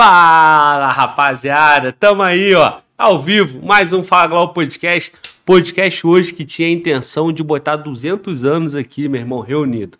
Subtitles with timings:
[0.00, 1.92] Fala, rapaziada!
[1.92, 5.12] Tamo aí, ó, ao vivo, mais um Fala Podcast.
[5.44, 9.98] Podcast hoje que tinha a intenção de botar 200 anos aqui, meu irmão, reunido,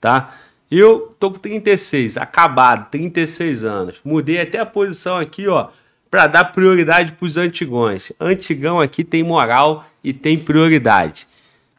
[0.00, 0.36] tá?
[0.70, 3.96] Eu tô com 36, acabado, 36 anos.
[4.04, 5.66] Mudei até a posição aqui, ó,
[6.08, 8.12] para dar prioridade pros antigões.
[8.20, 11.26] Antigão aqui tem moral e tem prioridade.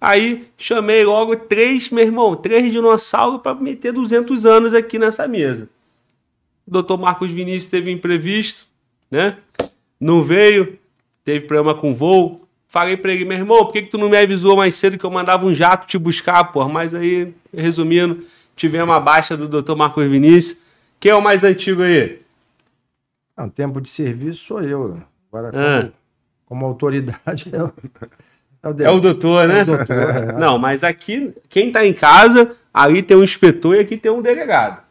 [0.02, 5.70] Aí chamei logo três, meu irmão, três dinossauros para meter 200 anos aqui nessa mesa.
[6.72, 8.66] Doutor Marcos Vinícius teve imprevisto,
[9.12, 9.38] né?
[10.00, 10.80] Não veio,
[11.24, 12.48] teve problema com voo.
[12.68, 15.06] Falei para ele, meu irmão, por que, que tu não me avisou mais cedo que
[15.06, 16.66] eu mandava um jato te buscar, pô?
[16.70, 18.24] Mas aí, resumindo,
[18.56, 20.62] tivemos a baixa do doutor Marcos Vinícius.
[20.98, 22.22] Quem é o mais antigo aí?
[23.38, 25.02] Não, tempo de serviço sou eu.
[25.30, 25.92] Agora, como, Ah.
[26.46, 27.74] como autoridade, é o,
[28.64, 29.60] é o, É o doutor, né?
[29.60, 30.32] É o doutor, é.
[30.40, 34.22] Não, mas aqui, quem tá em casa, ali tem um inspetor e aqui tem um
[34.22, 34.82] delegado.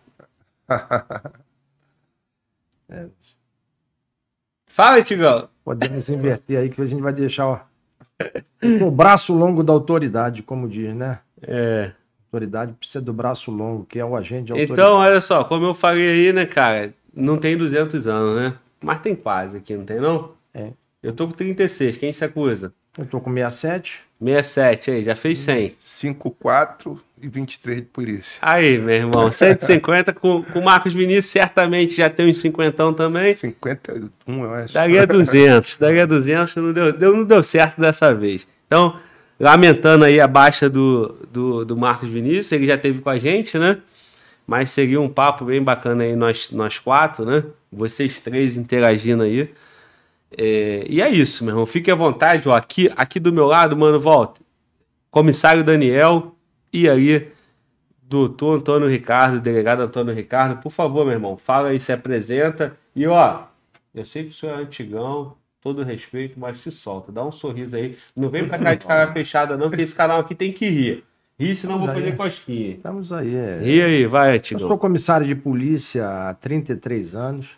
[4.67, 5.49] Fala, Tigão.
[5.65, 7.61] Podemos inverter aí que a gente vai deixar ó,
[8.83, 11.21] o braço longo da autoridade, como diz, né?
[11.43, 11.93] É.
[12.33, 14.81] Autoridade precisa do braço longo, que é o agente de autoridade.
[14.81, 16.95] Então, olha só, como eu falei aí, né, cara?
[17.15, 18.57] Não tem 200 anos, né?
[18.81, 20.33] Mas tem quase aqui, não tem não?
[20.55, 20.71] É.
[21.03, 22.73] Eu tô com 36, quem se acusa?
[22.97, 24.05] Eu tô com 67.
[24.23, 25.75] 67 aí, já fez 100.
[25.79, 28.39] 5, 4 e 23 de polícia.
[28.43, 33.35] Aí, meu irmão, 150 com com o Marcos Vinícius, certamente já tem uns 50 também.
[33.35, 34.75] 51, eu acho.
[34.75, 38.47] Daria 200, daria 200, não deu, deu- não deu certo dessa vez.
[38.67, 38.97] Então,
[39.39, 43.59] lamentando aí a baixa do, do, do Marcos Vinícius, ele já teve com a gente,
[43.59, 43.79] né?
[44.47, 47.45] Mas seria um papo bem bacana aí, nós, nós quatro, né?
[47.73, 49.49] Vocês três interagindo aí.
[50.37, 51.67] É, e é isso, meu irmão.
[51.67, 52.55] Fique à vontade, ó.
[52.55, 54.41] Aqui, aqui do meu lado, mano, volta.
[55.11, 56.35] Comissário Daniel
[56.73, 57.29] e aí,
[58.03, 60.61] doutor Antônio Ricardo, delegado Antônio Ricardo.
[60.63, 62.77] Por favor, meu irmão, fala aí, se apresenta.
[62.95, 63.45] E ó,
[63.95, 67.77] eu sei que o senhor é antigão, todo respeito, mas se solta, dá um sorriso
[67.77, 67.97] aí.
[68.17, 71.05] Não vem pra cá de cara fechada, não, que esse canal aqui tem que rir.
[71.39, 72.75] Rir, senão eu vou fazer cosquinha.
[72.75, 73.35] Estamos aí.
[73.35, 73.59] É.
[73.63, 74.69] Ri aí, vai, Eu antigão.
[74.69, 77.51] sou comissário de polícia há 33 anos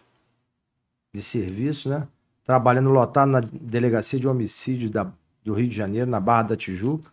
[1.15, 2.07] de serviço, né?
[2.45, 5.11] Trabalhando lotado na delegacia de homicídio da-
[5.45, 7.11] do Rio de Janeiro, na Barra da Tijuca.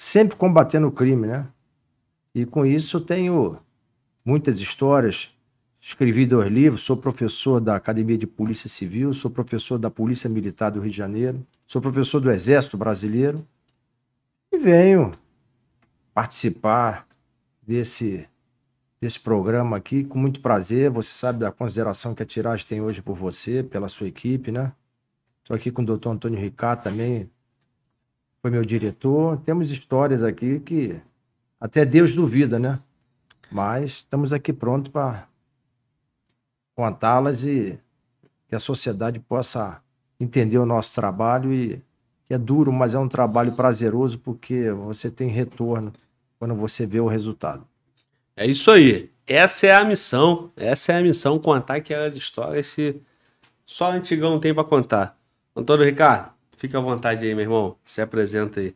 [0.00, 1.48] Sempre combatendo o crime, né?
[2.32, 3.58] E com isso tenho
[4.24, 5.36] muitas histórias.
[5.80, 10.70] Escrevi dois livros, sou professor da Academia de Polícia Civil, sou professor da Polícia Militar
[10.70, 13.44] do Rio de Janeiro, sou professor do Exército Brasileiro
[14.52, 15.10] e venho
[16.14, 17.04] participar
[17.60, 18.24] desse
[19.00, 20.90] desse programa aqui com muito prazer.
[20.90, 24.72] Você sabe da consideração que a Tiragem tem hoje por você, pela sua equipe, né?
[25.42, 27.28] Estou aqui com o doutor Antônio Ricardo também,
[28.48, 29.38] foi meu diretor.
[29.38, 30.98] Temos histórias aqui que
[31.60, 32.80] até Deus duvida, né?
[33.50, 35.28] Mas estamos aqui prontos para
[36.74, 37.78] contá-las e
[38.48, 39.82] que a sociedade possa
[40.18, 41.82] entender o nosso trabalho e
[42.30, 45.92] é duro, mas é um trabalho prazeroso porque você tem retorno
[46.38, 47.66] quando você vê o resultado.
[48.36, 49.10] É isso aí.
[49.26, 50.50] Essa é a missão.
[50.56, 53.00] Essa é a missão, contar aquelas histórias que
[53.66, 55.18] só antigão tem pra contar.
[55.56, 57.76] Antônio Ricardo, fica à vontade aí, meu irmão.
[57.84, 58.74] Se apresenta aí.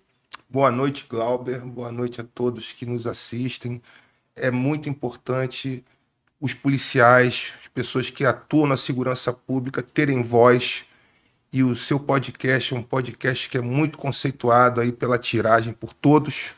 [0.48, 1.60] Boa noite, Glauber.
[1.60, 3.82] Boa noite a todos que nos assistem.
[4.34, 5.84] É muito importante
[6.40, 10.84] os policiais, as pessoas que atuam na segurança pública terem voz.
[11.52, 15.92] E o seu podcast é um podcast que é muito conceituado aí pela tiragem por
[15.92, 16.54] todos.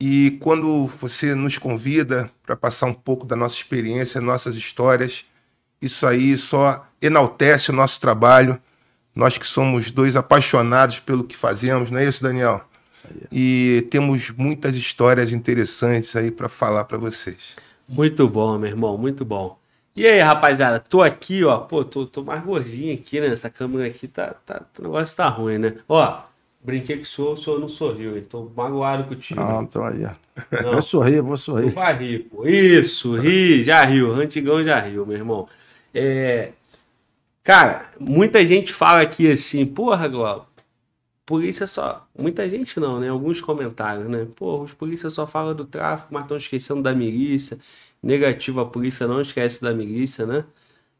[0.00, 5.26] E quando você nos convida para passar um pouco da nossa experiência, nossas histórias,
[5.82, 8.60] isso aí só enaltece o nosso trabalho.
[9.18, 12.60] Nós que somos dois apaixonados pelo que fazemos, não é isso, Daniel?
[13.32, 17.56] E temos muitas histórias interessantes aí para falar para vocês.
[17.88, 19.58] Muito bom, meu irmão, muito bom.
[19.96, 21.58] E aí, rapaziada, tô aqui, ó.
[21.58, 23.26] Pô, tô, tô mais gordinho aqui, né?
[23.26, 24.62] Essa câmera aqui tá, tá.
[24.78, 25.74] O negócio tá ruim, né?
[25.88, 26.20] Ó,
[26.62, 28.24] brinquei com o senhor, o senhor não sorriu, hein?
[28.30, 29.40] Tô magoado contigo.
[29.40, 30.04] Não, tô aí.
[30.04, 30.62] ó.
[30.62, 30.72] Não.
[30.74, 31.72] Vou sorrir, vou Tu sorrir.
[31.72, 32.46] vai rir, pô.
[32.46, 34.12] Isso, ri, já riu.
[34.14, 35.48] Antigão já riu, meu irmão.
[35.92, 36.52] É,
[37.48, 40.50] Cara, muita gente fala aqui assim, porra, Glauco,
[41.26, 42.06] polícia só.
[42.18, 43.08] Muita gente não, né?
[43.08, 44.26] Alguns comentários, né?
[44.36, 47.58] Porra, os polícias só falam do tráfico, mas estão esquecendo da milícia.
[48.02, 50.44] Negativo, a polícia não esquece da milícia, né?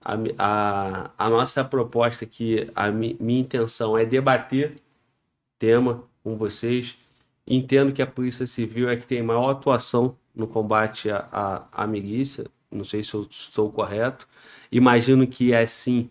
[0.02, 4.76] A, a, a nossa proposta aqui, a mi- minha intenção é debater
[5.58, 6.96] tema com vocês.
[7.46, 11.86] Entendo que a Polícia Civil é que tem maior atuação no combate à, à, à
[11.86, 12.46] milícia.
[12.70, 14.28] Não sei se eu estou correto.
[14.70, 16.10] Imagino que é sim,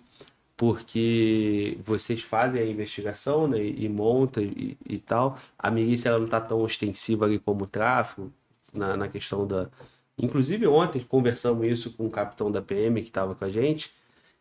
[0.57, 5.37] porque vocês fazem a investigação né, e montam e, e tal.
[5.57, 8.31] A milícia ela não está tão ostensiva ali como o tráfico,
[8.73, 9.69] na, na questão da.
[10.17, 13.91] Inclusive, ontem conversamos isso com o capitão da PM que estava com a gente.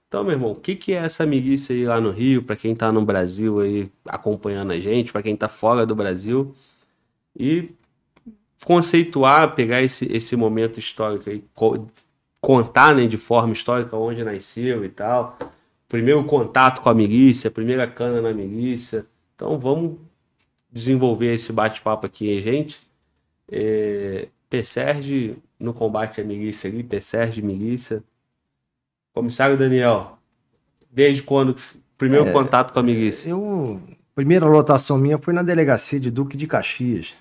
[0.09, 2.75] Então, meu irmão, o que, que é essa milícia aí lá no Rio, para quem
[2.75, 6.55] tá no Brasil aí acompanhando a gente, para quem tá fora do Brasil,
[7.39, 7.71] e
[8.65, 11.87] conceituar, pegar esse, esse momento histórico aí, co
[12.41, 15.37] contar né, de forma histórica onde nasceu e tal.
[15.89, 19.07] Primeiro contato com a milícia, primeira cana na milícia.
[19.35, 19.99] Então vamos
[20.71, 22.81] desenvolver esse bate-papo aqui, gente.
[23.51, 28.03] É, PSERG no combate à milícia ali, PSERG milícia.
[29.15, 30.19] Comissário Daniel,
[30.91, 31.55] desde quando
[31.97, 33.31] primeiro é, contato com a milícia?
[33.31, 33.81] Eu,
[34.15, 37.15] primeira lotação minha foi na delegacia de Duque de Caxias.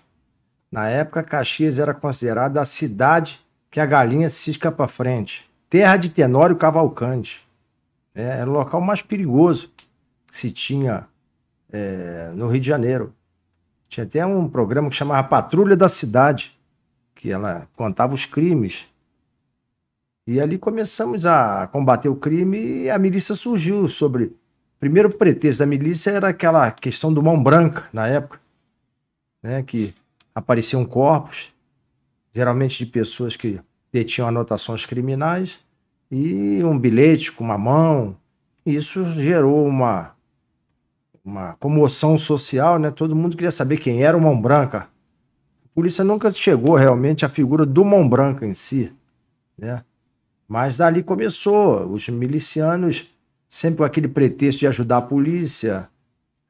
[0.71, 3.39] Na época, Caxias era considerada a cidade
[3.71, 5.49] que a galinha cisca para frente.
[5.69, 7.44] Terra de Tenório Cavalcante.
[8.15, 9.69] É, era o local mais perigoso
[10.27, 11.05] que se tinha
[11.71, 13.13] é, no Rio de Janeiro.
[13.89, 16.57] Tinha até um programa que chamava Patrulha da Cidade,
[17.13, 18.85] que ela contava os crimes.
[20.25, 24.35] E ali começamos a combater o crime e a milícia surgiu sobre.
[24.79, 28.39] Primeiro pretexto da milícia era aquela questão do mão branca, na época,
[29.43, 29.93] né, que
[30.33, 31.53] apareciam corpos
[32.35, 33.61] geralmente de pessoas que
[33.93, 35.57] detinham anotações criminais,
[36.11, 38.15] e um bilhete com uma mão.
[38.65, 40.11] Isso gerou uma,
[41.23, 42.91] uma comoção social, né?
[42.91, 44.87] Todo mundo queria saber quem era o Mão Branca.
[45.65, 48.91] A polícia nunca chegou realmente à figura do Mão Branca em si,
[49.57, 49.83] né?
[50.47, 53.11] Mas dali começou, os milicianos
[53.49, 55.89] sempre com aquele pretexto de ajudar a polícia.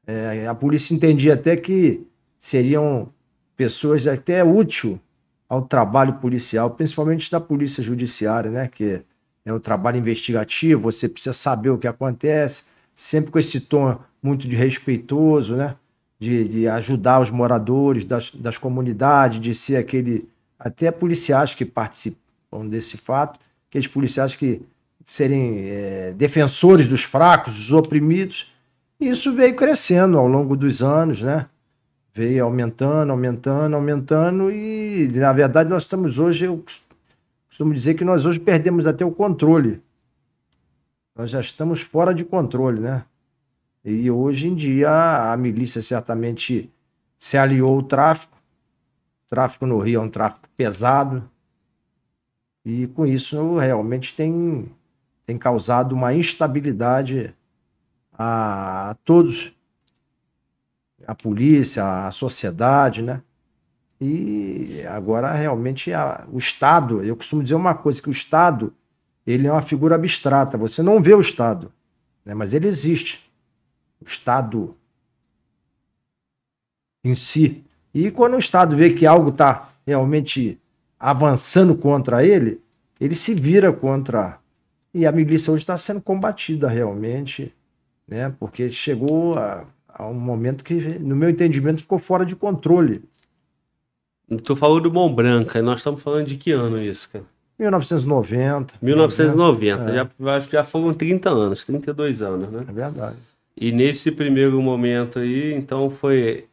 [0.06, 2.06] É, a polícia entendia até que
[2.38, 3.08] seriam
[3.56, 5.00] pessoas até útil
[5.48, 8.68] ao trabalho policial, principalmente da polícia judiciária, né?
[8.68, 9.02] Que
[9.46, 12.64] é o trabalho investigativo, você precisa saber o que acontece,
[12.94, 15.76] sempre com esse tom muito de respeitoso, né?
[16.18, 20.28] De, de ajudar os moradores das, das comunidades, de ser aquele.
[20.58, 23.38] Até policiais que participam desse fato,
[23.68, 24.62] aqueles policiais que
[25.04, 28.52] serem é, defensores dos fracos, dos oprimidos.
[28.98, 31.46] E isso veio crescendo ao longo dos anos, né?
[32.16, 36.64] veio aumentando, aumentando, aumentando e na verdade nós estamos hoje, eu
[37.56, 39.82] costumo dizer que nós hoje perdemos até o controle.
[41.14, 43.02] Nós já estamos fora de controle, né?
[43.82, 46.70] E hoje em dia a milícia certamente
[47.18, 48.36] se aliou ao tráfico.
[48.36, 51.26] O tráfico no Rio é um tráfico pesado.
[52.62, 54.70] E com isso realmente tem,
[55.24, 57.34] tem causado uma instabilidade
[58.12, 59.56] a, todos
[61.06, 63.22] a polícia, a sociedade, né?
[64.00, 68.72] E agora realmente a, o Estado, eu costumo dizer uma coisa, que o Estado
[69.26, 71.72] ele é uma figura abstrata, você não vê o Estado,
[72.24, 72.34] né?
[72.34, 73.28] mas ele existe.
[74.00, 74.76] O Estado
[77.02, 77.64] em si.
[77.92, 80.60] E quando o Estado vê que algo está realmente
[80.98, 82.60] avançando contra ele,
[83.00, 84.38] ele se vira contra.
[84.92, 87.54] E a milícia hoje está sendo combatida realmente,
[88.06, 88.34] né?
[88.38, 89.64] porque chegou a
[89.98, 93.02] a um momento que, no meu entendimento, ficou fora de controle.
[94.44, 97.24] Tu falou do Mão Branca, nós estamos falando de que ano isso, cara?
[97.58, 98.74] 1990.
[98.82, 99.94] 1990, é.
[99.94, 102.64] já, já foram 30 anos, 32 anos, né?
[102.68, 103.16] É verdade.
[103.56, 106.46] E nesse primeiro momento aí, então foi.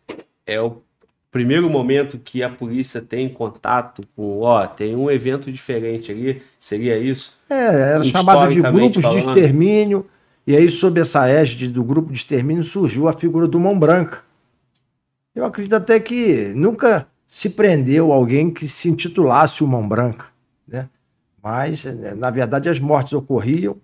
[0.45, 0.81] É o
[1.29, 6.97] primeiro momento que a polícia tem contato com, ó, tem um evento diferente ali, seria
[6.97, 7.37] isso?
[7.49, 9.21] É, era chamado de grupos falando.
[9.21, 10.05] de extermínio
[10.45, 14.21] e aí, sob essa égide do grupo de extermínio, surgiu a figura do Mão Branca.
[15.33, 20.28] Eu acredito até que nunca se prendeu alguém que se intitulasse o Mão Branca,
[20.68, 20.87] né?
[21.42, 23.75] Mas, eh, na verdade, as mortes ocorriam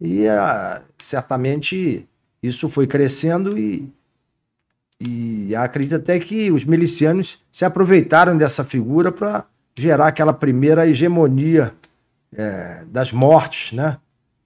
[0.00, 2.06] e ah, certamente
[2.40, 3.92] isso foi crescendo e,
[5.00, 9.44] e acredito até que os milicianos se aproveitaram dessa figura para
[9.74, 11.74] gerar aquela primeira hegemonia
[12.32, 13.98] é, das mortes, né?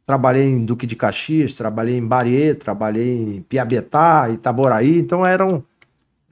[0.07, 5.63] trabalhei em Duque de Caxias, trabalhei em Bariê, trabalhei em Piabetá, Itaboraí, então eram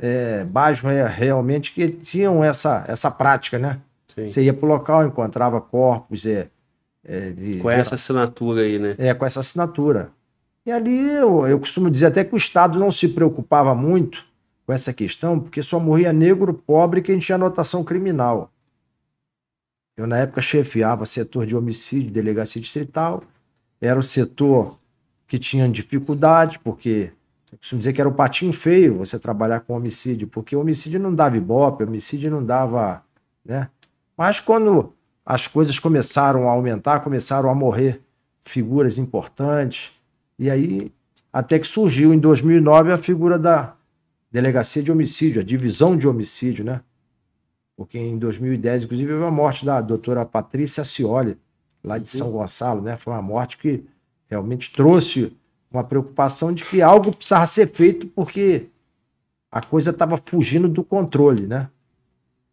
[0.00, 3.78] é, bairros realmente que tinham essa, essa prática, né?
[4.14, 4.26] Sim.
[4.26, 6.24] Você ia para o local, encontrava corpos.
[6.26, 6.48] É,
[7.04, 8.94] é, de, com essa assinatura aí, né?
[8.98, 10.10] É, com essa assinatura.
[10.64, 14.24] E ali eu, eu costumo dizer até que o Estado não se preocupava muito
[14.66, 18.52] com essa questão, porque só morria negro pobre quem tinha anotação criminal.
[19.96, 23.22] Eu, na época, chefiava setor de homicídio, delegacia distrital,
[23.80, 24.78] era o setor
[25.26, 27.12] que tinha dificuldade, porque
[27.52, 31.14] eu costumo dizer que era o patinho feio você trabalhar com homicídio, porque homicídio não
[31.14, 33.02] dava ibope, homicídio não dava.
[33.44, 33.68] Né?
[34.16, 34.92] Mas quando
[35.24, 38.00] as coisas começaram a aumentar, começaram a morrer
[38.42, 39.92] figuras importantes,
[40.38, 40.92] e aí
[41.32, 43.74] até que surgiu em 2009 a figura da
[44.30, 46.80] delegacia de homicídio, a divisão de homicídio, né?
[47.76, 51.38] Porque em 2010, inclusive, houve a morte da doutora Patrícia Cioli,
[51.82, 52.96] lá de São Gonçalo, né?
[52.96, 53.84] Foi uma morte que
[54.28, 55.36] realmente trouxe
[55.70, 58.66] uma preocupação de que algo precisava ser feito porque
[59.50, 61.68] a coisa estava fugindo do controle, né?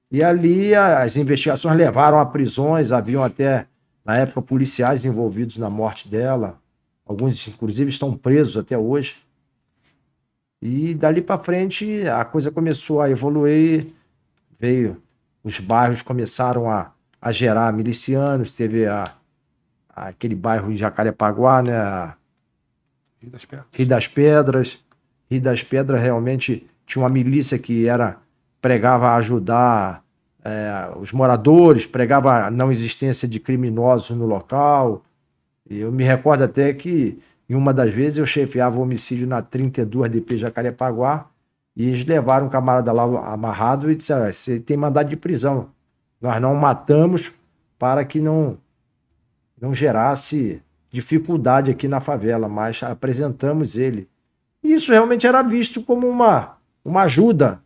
[0.10, 3.68] E ali as investigações levaram a prisões, haviam até,
[4.06, 6.60] na época, policiais envolvidos na morte dela.
[7.06, 9.18] Alguns, inclusive, estão presos até hoje.
[10.62, 13.88] E dali para frente a coisa começou a evoluir,
[14.58, 15.02] veio,
[15.44, 19.14] os bairros começaram a, a gerar milicianos, teve a,
[19.90, 22.14] a aquele bairro em Jacarepaguá, né?
[23.22, 23.68] Rio das Pedras.
[23.72, 24.86] Rio das Pedras.
[25.30, 28.18] Rio das Pedras realmente tinha uma milícia que era
[28.62, 30.04] pregava ajudar
[30.44, 35.04] é, os moradores, pregava a não existência de criminosos no local.
[35.70, 37.20] E eu me recordo até que
[37.50, 41.28] em uma das vezes eu chefiava o homicídio na 32 DP Jacarepaguá
[41.76, 45.70] e eles levaram um camarada lá amarrado e disseram: você tem mandado de prisão.
[46.20, 47.32] Nós não matamos
[47.78, 48.58] para que não,
[49.60, 54.08] não gerasse dificuldade aqui na favela, mas apresentamos ele.
[54.64, 57.62] E isso realmente era visto como uma, uma ajuda,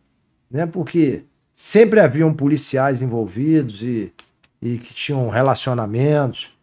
[0.50, 0.66] né?
[0.66, 4.12] porque sempre haviam policiais envolvidos e,
[4.60, 6.56] e que tinham relacionamentos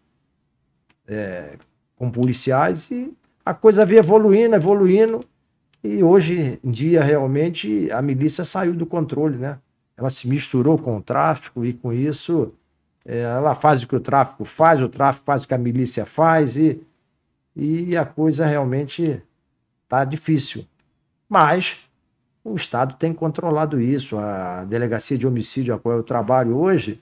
[1.08, 1.54] é,
[1.96, 3.14] com policiais e
[3.46, 5.26] a coisa veio evoluindo, evoluindo
[5.84, 9.58] e hoje em dia realmente a milícia saiu do controle, né?
[9.98, 12.54] Ela se misturou com o tráfico e com isso
[13.06, 16.58] ela faz o que o tráfico faz, o tráfico faz o que a milícia faz
[16.58, 16.82] e,
[17.56, 19.22] e a coisa realmente
[19.84, 20.66] está difícil.
[21.28, 21.80] Mas
[22.44, 24.18] o Estado tem controlado isso.
[24.18, 27.02] A delegacia de homicídio a qual eu trabalho hoje,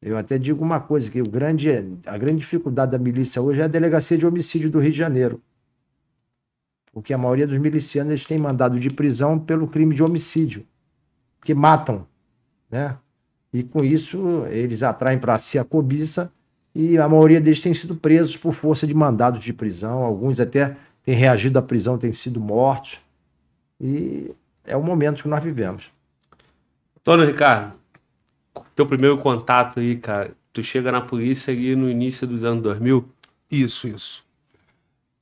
[0.00, 1.70] eu até digo uma coisa, que o grande,
[2.06, 5.40] a grande dificuldade da milícia hoje é a delegacia de homicídio do Rio de Janeiro.
[6.92, 10.66] Porque a maioria dos milicianos têm mandado de prisão pelo crime de homicídio,
[11.42, 12.06] que matam,
[12.70, 12.96] né?
[13.52, 16.32] E com isso eles atraem para si a cobiça
[16.74, 20.76] e a maioria deles tem sido presos por força de mandados de prisão, alguns até
[21.02, 22.98] têm reagido à prisão, têm sido mortos.
[23.80, 24.30] E
[24.64, 25.90] é o momento que nós vivemos.
[26.98, 27.72] Antônio Ricardo,
[28.76, 33.08] teu primeiro contato aí, cara, tu chega na polícia ali no início dos anos 2000?
[33.50, 34.24] Isso, isso.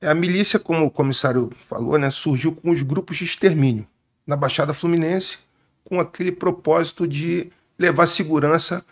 [0.01, 3.87] A milícia, como o comissário falou, né, surgiu com os grupos de extermínio
[4.27, 5.39] na Baixada Fluminense,
[5.83, 8.83] com aquele propósito de levar segurança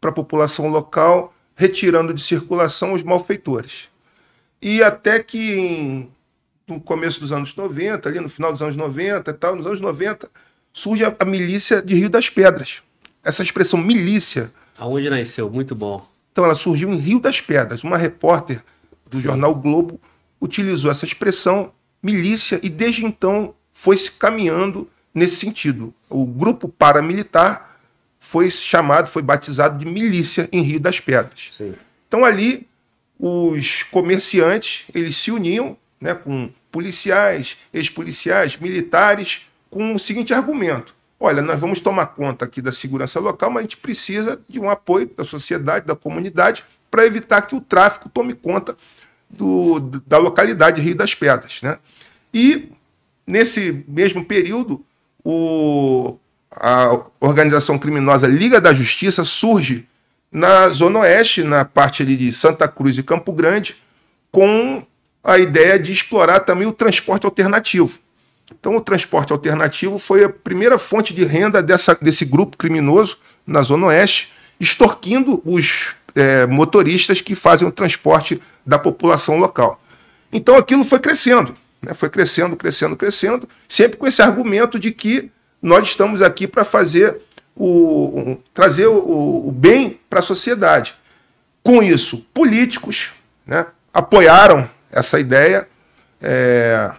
[0.00, 3.88] para a população local, retirando de circulação os malfeitores.
[4.60, 6.10] E até que em,
[6.66, 9.80] no começo dos anos 90, ali no final dos anos 90 e tal, nos anos
[9.80, 10.28] 90,
[10.72, 12.82] surge a, a milícia de Rio das Pedras.
[13.22, 14.50] Essa expressão milícia.
[14.76, 15.48] Aonde nasceu?
[15.48, 16.06] Muito bom.
[16.32, 17.84] Então ela surgiu em Rio das Pedras.
[17.84, 18.62] Uma repórter
[19.08, 20.00] do jornal Globo
[20.40, 21.72] utilizou essa expressão
[22.02, 25.94] milícia e desde então foi se caminhando nesse sentido.
[26.10, 27.73] O grupo paramilitar
[28.24, 31.50] foi chamado, foi batizado de milícia em Rio das Pedras.
[31.52, 31.74] Sim.
[32.08, 32.66] Então ali
[33.20, 41.42] os comerciantes eles se uniam, né, com policiais, ex-policiais, militares, com o seguinte argumento: olha,
[41.42, 45.08] nós vamos tomar conta aqui da segurança local, mas a gente precisa de um apoio
[45.14, 48.74] da sociedade, da comunidade, para evitar que o tráfico tome conta
[49.28, 51.78] do, da localidade Rio das Pedras, né?
[52.32, 52.70] E
[53.26, 54.84] nesse mesmo período,
[55.22, 56.18] o,
[56.56, 59.86] a organização criminosa Liga da Justiça surge
[60.30, 63.76] na Zona Oeste, na parte ali de Santa Cruz e Campo Grande,
[64.30, 64.84] com
[65.22, 67.98] a ideia de explorar também o transporte alternativo.
[68.52, 73.62] Então, o transporte alternativo foi a primeira fonte de renda dessa, desse grupo criminoso na
[73.62, 79.80] Zona Oeste, extorquindo os é, motoristas que fazem o transporte da população local.
[80.32, 81.94] Então, aquilo foi crescendo, né?
[81.94, 85.30] foi crescendo, crescendo, crescendo, sempre com esse argumento de que
[85.64, 87.22] nós estamos aqui para fazer
[87.56, 90.94] o, trazer o, o bem para a sociedade.
[91.62, 93.12] Com isso, políticos
[93.46, 95.66] né, apoiaram essa ideia.
[96.20, 96.92] É,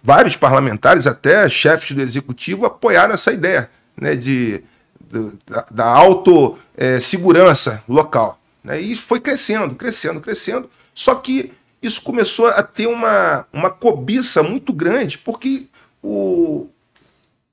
[0.00, 4.62] vários parlamentares, até chefes do executivo, apoiaram essa ideia né, de,
[5.00, 8.38] de da, da autossegurança é, local.
[8.62, 10.70] Né, e foi crescendo, crescendo, crescendo.
[10.94, 15.66] Só que isso começou a ter uma, uma cobiça muito grande, porque
[16.00, 16.68] o,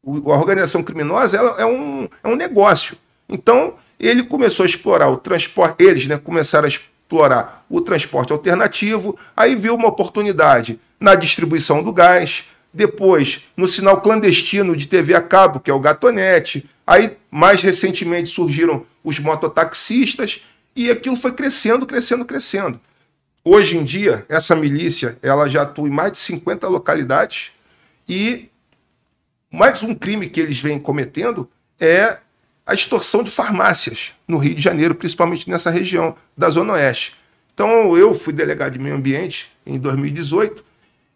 [0.06, 2.98] a organização criminosa ela é, um, é um negócio.
[3.30, 9.18] Então, ele começou a explorar o transporte, eles né, começaram a explorar o transporte alternativo,
[9.36, 12.44] aí viu uma oportunidade na distribuição do gás,
[12.74, 18.30] depois no sinal clandestino de TV a cabo, que é o Gatonete, aí mais recentemente
[18.30, 20.42] surgiram os mototaxistas,
[20.76, 22.80] e aquilo foi crescendo, crescendo, crescendo.
[23.46, 27.52] Hoje em dia, essa milícia ela já atua em mais de 50 localidades
[28.08, 28.50] e
[29.54, 31.48] mais um crime que eles vêm cometendo
[31.80, 32.18] é
[32.66, 37.14] a extorsão de farmácias no Rio de Janeiro, principalmente nessa região da Zona Oeste.
[37.54, 40.66] Então eu fui delegado de meio ambiente em 2018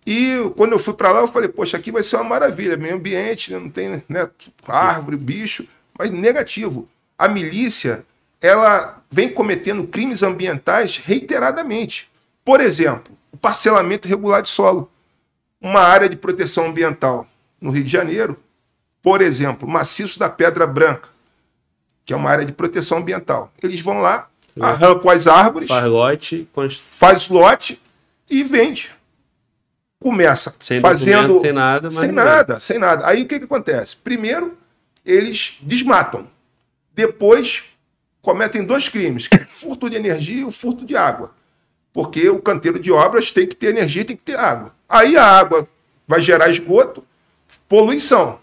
[0.06, 2.94] e quando eu fui para lá eu falei, poxa, aqui vai ser uma maravilha, meio
[2.94, 3.58] ambiente, né?
[3.58, 4.30] não tem né,
[4.68, 5.68] árvore, bicho,
[5.98, 6.88] mas negativo.
[7.18, 8.06] A milícia,
[8.40, 12.08] ela vem cometendo crimes ambientais reiteradamente.
[12.46, 14.92] Por exemplo, o parcelamento irregular de solo.
[15.60, 17.28] Uma área de proteção ambiental
[17.60, 18.38] no Rio de Janeiro,
[19.02, 21.10] por exemplo, maciço da Pedra Branca,
[22.06, 23.52] que é uma área de proteção ambiental.
[23.62, 26.82] Eles vão lá, arrancam as árvores, Faz lote, const...
[26.82, 27.82] faz lote
[28.30, 28.96] e vende.
[30.00, 33.08] Começa sem fazendo sem nada, sem nada, sem nada.
[33.08, 33.96] Aí o que, que acontece?
[33.96, 34.58] Primeiro,
[35.04, 36.28] eles desmatam.
[36.94, 37.64] Depois,
[38.22, 41.34] cometem dois crimes: é furto de energia e o furto de água.
[41.94, 44.76] Porque o canteiro de obras tem que ter energia e tem que ter água.
[44.88, 45.68] Aí a água
[46.08, 47.04] vai gerar esgoto,
[47.68, 48.40] poluição.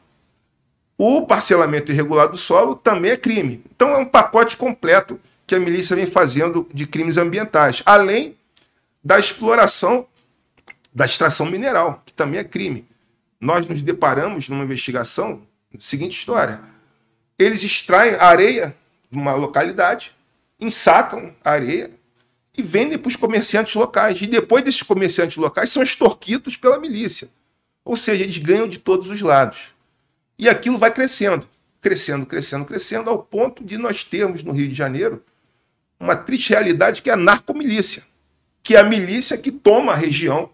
[0.96, 3.64] O parcelamento irregular do solo também é crime.
[3.74, 8.36] Então é um pacote completo que a milícia vem fazendo de crimes ambientais, além
[9.02, 10.06] da exploração
[10.94, 12.86] da extração mineral, que também é crime.
[13.40, 15.42] Nós nos deparamos numa investigação,
[15.78, 16.60] seguinte história.
[17.38, 18.74] Eles extraem areia
[19.10, 20.12] de uma localidade,
[20.60, 21.90] ensacam a areia
[22.56, 24.22] e vendem para os comerciantes locais.
[24.22, 27.28] E depois desses comerciantes locais são extorquidos pela milícia.
[27.84, 29.74] Ou seja, eles ganham de todos os lados.
[30.38, 31.46] E aquilo vai crescendo,
[31.80, 35.22] crescendo, crescendo, crescendo, ao ponto de nós termos no Rio de Janeiro
[35.98, 38.02] uma triste realidade que é a narcomilícia,
[38.62, 40.50] que é a milícia que toma a região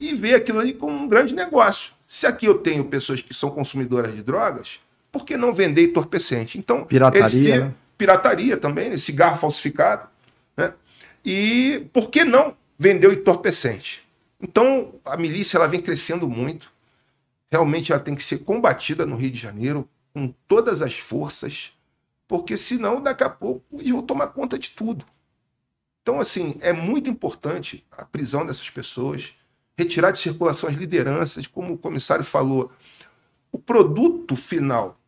[0.00, 1.92] e vê aquilo ali como um grande negócio.
[2.06, 4.80] Se aqui eu tenho pessoas que são consumidoras de drogas,
[5.10, 6.58] por que não vender entorpecente?
[6.58, 7.74] Então, Pirataria, né?
[7.96, 8.96] pirataria também, né?
[8.96, 10.08] cigarro falsificado,
[10.56, 10.72] né?
[11.24, 14.03] E por que não vender o entorpecente?
[14.44, 16.70] Então, a milícia ela vem crescendo muito.
[17.50, 21.72] Realmente ela tem que ser combatida no Rio de Janeiro com todas as forças,
[22.28, 25.06] porque senão daqui a pouco eles vão tomar conta de tudo.
[26.02, 29.34] Então, assim, é muito importante a prisão dessas pessoas,
[29.78, 32.70] retirar de circulação as lideranças, como o comissário falou.
[33.50, 35.00] O produto final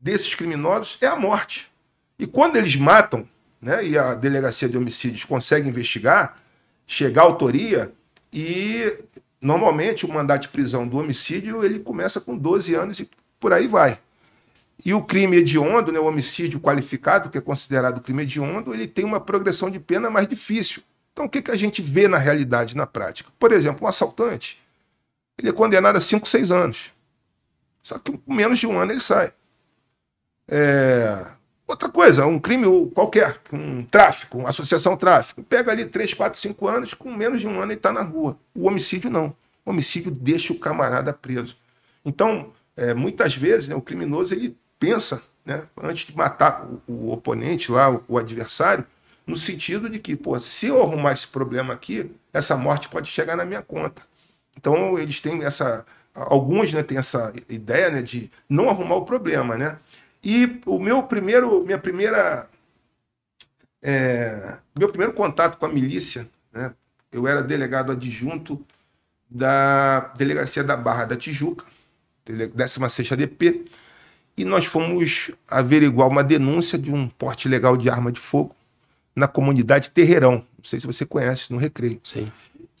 [0.00, 1.70] desses criminosos é a morte.
[2.18, 3.28] E quando eles matam,
[3.60, 6.36] né, e a delegacia de homicídios consegue investigar,
[6.84, 7.94] chegar à autoria,
[8.32, 8.98] e
[9.40, 13.66] normalmente o mandato de prisão do homicídio ele começa com 12 anos e por aí
[13.66, 13.98] vai.
[14.84, 19.04] E o crime hediondo, né, o homicídio qualificado, que é considerado crime hediondo, ele tem
[19.04, 20.82] uma progressão de pena mais difícil.
[21.12, 23.30] Então, o que, que a gente vê na realidade, na prática?
[23.38, 24.60] Por exemplo, um assaltante,
[25.38, 26.92] ele é condenado a 5, 6 anos.
[27.82, 29.32] Só que com menos de um ano ele sai.
[30.48, 31.26] É,
[31.72, 36.68] Outra coisa, um crime qualquer, um tráfico, uma associação tráfico, pega ali 3, 4, 5
[36.68, 38.36] anos, com menos de um ano ele está na rua.
[38.54, 39.34] O homicídio não.
[39.64, 41.56] O homicídio deixa o camarada preso.
[42.04, 47.10] Então, é, muitas vezes, né, o criminoso ele pensa, né, antes de matar o, o
[47.10, 48.84] oponente lá, o, o adversário,
[49.26, 53.34] no sentido de que, pô, se eu arrumar esse problema aqui, essa morte pode chegar
[53.34, 54.02] na minha conta.
[54.58, 55.86] Então, eles têm essa.
[56.14, 59.78] Alguns né, têm essa ideia né, de não arrumar o problema, né?
[60.22, 62.48] E o meu primeiro, minha primeira,
[63.82, 66.72] é, meu primeiro contato com a milícia, né,
[67.10, 68.64] eu era delegado adjunto
[69.28, 71.64] da delegacia da Barra da Tijuca,
[72.24, 73.64] 16 DP,
[74.36, 78.54] e nós fomos averiguar uma denúncia de um porte ilegal de arma de fogo
[79.14, 80.46] na comunidade Terreirão.
[80.56, 82.00] Não sei se você conhece, no Recreio.
[82.04, 82.30] Sim.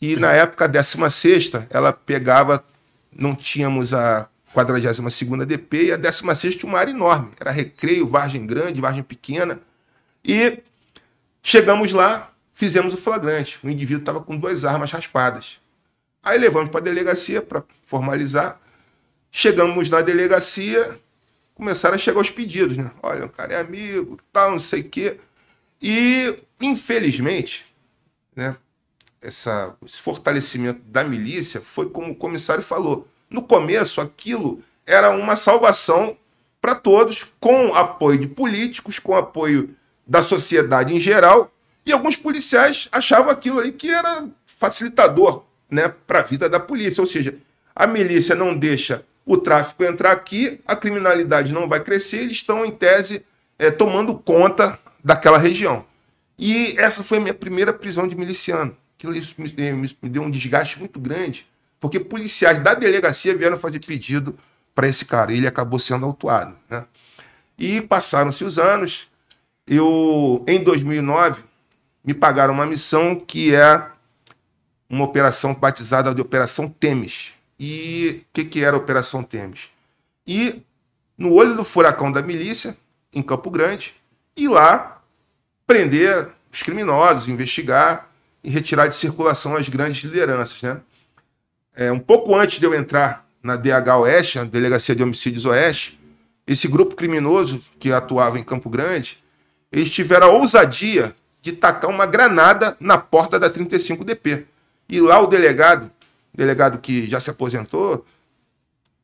[0.00, 2.64] E na época, a 16 ela pegava,
[3.12, 7.32] não tínhamos a 42ª DP e a 16 tinha uma área enorme.
[7.40, 9.60] Era Recreio, Vargem Grande, Vargem Pequena.
[10.24, 10.58] E
[11.42, 13.58] chegamos lá, fizemos o flagrante.
[13.64, 15.60] O indivíduo estava com duas armas raspadas.
[16.22, 18.60] Aí levamos para a delegacia para formalizar.
[19.30, 21.00] Chegamos na delegacia,
[21.54, 22.90] começaram a chegar os pedidos, né?
[23.02, 25.18] Olha, o cara é amigo, tal, não sei o quê.
[25.80, 27.66] E, infelizmente,
[28.36, 28.56] né,
[29.20, 33.08] essa, esse fortalecimento da milícia foi como o comissário falou.
[33.32, 36.16] No começo, aquilo era uma salvação
[36.60, 39.74] para todos, com apoio de políticos, com apoio
[40.06, 41.50] da sociedade em geral,
[41.84, 47.00] e alguns policiais achavam aquilo aí que era facilitador né, para a vida da polícia.
[47.00, 47.34] Ou seja,
[47.74, 52.64] a milícia não deixa o tráfico entrar aqui, a criminalidade não vai crescer, eles estão,
[52.64, 53.24] em tese,
[53.58, 55.84] eh, tomando conta daquela região.
[56.38, 58.76] E essa foi a minha primeira prisão de miliciano.
[58.98, 61.46] Aquilo isso me, me- me deu um desgaste muito grande,
[61.82, 64.38] porque policiais da delegacia vieram fazer pedido
[64.72, 65.32] para esse cara.
[65.32, 66.56] e Ele acabou sendo autuado.
[66.70, 66.84] Né?
[67.58, 69.10] E passaram-se os anos.
[69.66, 71.42] Eu, em 2009,
[72.04, 73.84] me pagaram uma missão que é
[74.88, 77.34] uma operação batizada de Operação Temes.
[77.58, 79.68] E o que, que era a Operação Temes?
[80.24, 80.62] E
[81.18, 82.76] no olho do furacão da milícia,
[83.12, 83.96] em Campo Grande,
[84.36, 85.02] ir lá
[85.66, 88.08] prender os criminosos, investigar.
[88.44, 90.62] e retirar de circulação as grandes lideranças.
[90.62, 90.80] Né?
[91.74, 95.98] É, um pouco antes de eu entrar na DH Oeste, na Delegacia de Homicídios Oeste,
[96.46, 99.22] esse grupo criminoso que atuava em Campo Grande,
[99.70, 104.44] eles tiveram a ousadia de tacar uma granada na porta da 35DP.
[104.88, 105.90] E lá o delegado,
[106.32, 108.04] delegado que já se aposentou,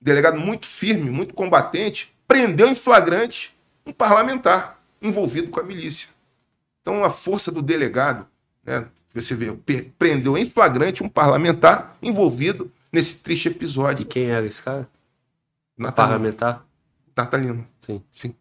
[0.01, 6.09] delegado muito firme, muito combatente, prendeu em flagrante um parlamentar envolvido com a milícia.
[6.83, 8.27] Então a força do delegado,
[8.65, 9.53] né, você vê,
[9.99, 14.03] prendeu em flagrante um parlamentar envolvido nesse triste episódio.
[14.03, 14.89] E quem era esse cara?
[15.77, 16.15] Natalino.
[16.15, 16.67] Parlamentar?
[17.17, 17.67] Natalino.
[17.85, 18.03] Sim.
[18.13, 18.35] Sim.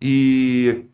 [0.00, 0.84] E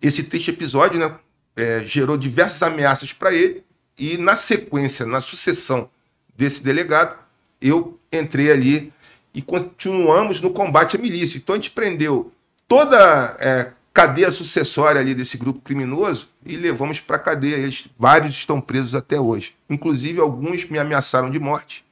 [0.00, 1.14] esse triste episódio né,
[1.56, 3.64] é, gerou diversas ameaças para ele,
[3.98, 5.90] e na sequência, na sucessão
[6.36, 7.18] desse delegado,
[7.60, 8.92] eu entrei ali
[9.34, 11.36] e continuamos no combate à milícia.
[11.36, 12.32] Então a gente prendeu
[12.68, 17.56] toda é, cadeia sucessória ali desse grupo criminoso e levamos para cadeia.
[17.56, 19.56] Eles, vários estão presos até hoje.
[19.68, 21.84] Inclusive, alguns me ameaçaram de morte.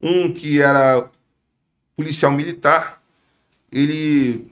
[0.00, 1.06] Um que era
[1.94, 3.02] policial militar,
[3.70, 4.50] ele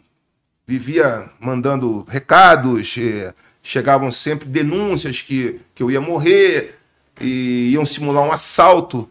[0.66, 6.78] vivia mandando recados, eh, chegavam sempre denúncias que, que eu ia morrer,
[7.18, 9.10] e iam simular um assalto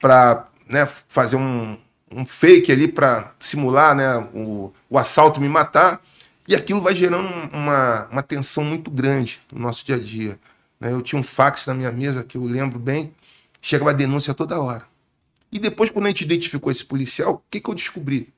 [0.00, 1.76] para né, fazer um,
[2.10, 6.00] um fake ali para simular né, o, o assalto me matar.
[6.48, 10.40] E aquilo vai gerando uma, uma tensão muito grande no nosso dia a dia.
[10.80, 10.90] Né?
[10.90, 13.14] Eu tinha um fax na minha mesa, que eu lembro bem,
[13.60, 14.84] chegava a denúncia toda hora.
[15.52, 18.32] E depois, quando a gente identificou esse policial, o que, que eu descobri?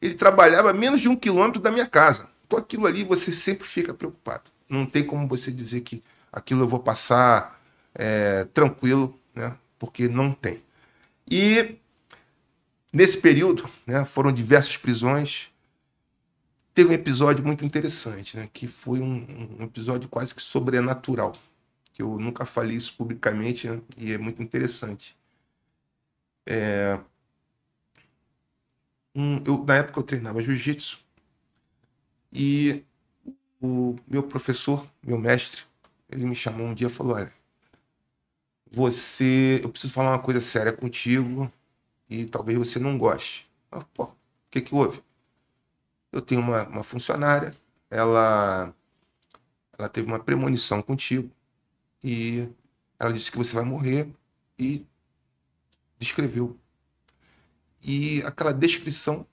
[0.00, 2.30] Ele trabalhava a menos de um quilômetro da minha casa.
[2.46, 4.44] Então aquilo ali você sempre fica preocupado.
[4.66, 7.60] Não tem como você dizer que aquilo eu vou passar
[7.94, 9.54] é, tranquilo, né?
[9.78, 10.62] porque não tem.
[11.30, 11.76] E
[12.90, 15.50] nesse período, né, foram diversas prisões.
[16.74, 21.32] Teve um episódio muito interessante, né, que foi um, um episódio quase que sobrenatural,
[21.92, 25.16] que eu nunca falei isso publicamente né, e é muito interessante.
[26.46, 26.98] É,
[29.14, 30.98] um, eu, na época eu treinava jiu-jitsu
[32.32, 32.84] e
[33.60, 35.62] o meu professor, meu mestre,
[36.08, 37.30] ele me chamou um dia e falou: Olha,
[38.70, 41.52] você, eu preciso falar uma coisa séria contigo
[42.08, 43.48] e talvez você não goste.
[43.70, 44.16] Ah, pô, o
[44.50, 45.02] que que houve?
[46.12, 47.54] Eu tenho uma, uma funcionária,
[47.88, 48.74] ela,
[49.78, 51.30] ela teve uma premonição contigo
[52.02, 52.48] e
[52.98, 54.08] ela disse que você vai morrer
[54.58, 54.84] e
[55.98, 56.56] descreveu.
[57.82, 59.26] E aquela descrição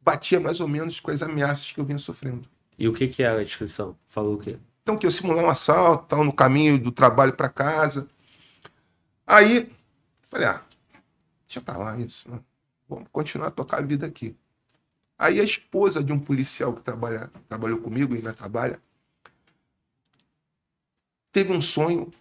[0.00, 2.48] batia mais ou menos com as ameaças que eu vinha sofrendo.
[2.78, 3.96] E o que que era a descrição?
[4.08, 4.58] Falou o quê?
[4.82, 8.06] Então, que eu simular um assalto, tal, no caminho do trabalho para casa.
[9.26, 9.68] Aí,
[10.22, 10.62] falei, ah,
[11.44, 12.38] deixa pra lá isso, né?
[12.88, 14.36] vamos continuar a tocar a vida aqui.
[15.18, 18.80] Aí a esposa de um policial que trabalha, trabalhou comigo e ainda trabalha,
[21.32, 22.12] teve um sonho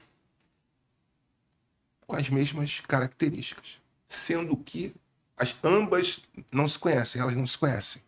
[2.08, 4.96] com as mesmas características, sendo que
[5.36, 8.02] as ambas não se conhecem, elas não se conhecem.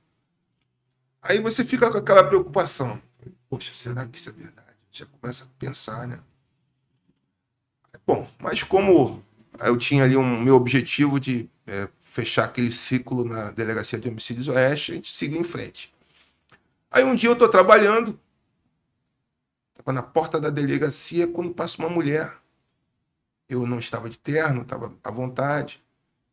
[1.21, 3.01] Aí você fica com aquela preocupação.
[3.49, 4.67] Poxa, será que isso é verdade?
[4.89, 6.19] Você começa a pensar, né?
[8.05, 9.21] Bom, mas como
[9.59, 14.47] eu tinha ali um meu objetivo de é, fechar aquele ciclo na Delegacia de Homicídios
[14.47, 15.93] Oeste, a gente seguiu em frente.
[16.89, 18.19] Aí um dia eu estou trabalhando,
[19.77, 22.35] estava na porta da delegacia, quando passa uma mulher.
[23.47, 25.79] Eu não estava de terno, estava à vontade.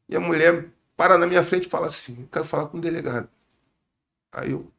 [0.09, 3.29] E a mulher para na minha frente e fala assim: quero falar com o delegado.
[4.33, 4.73] Aí eu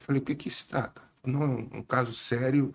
[0.00, 1.00] falei: o que que se trata?
[1.24, 2.74] Não é um caso sério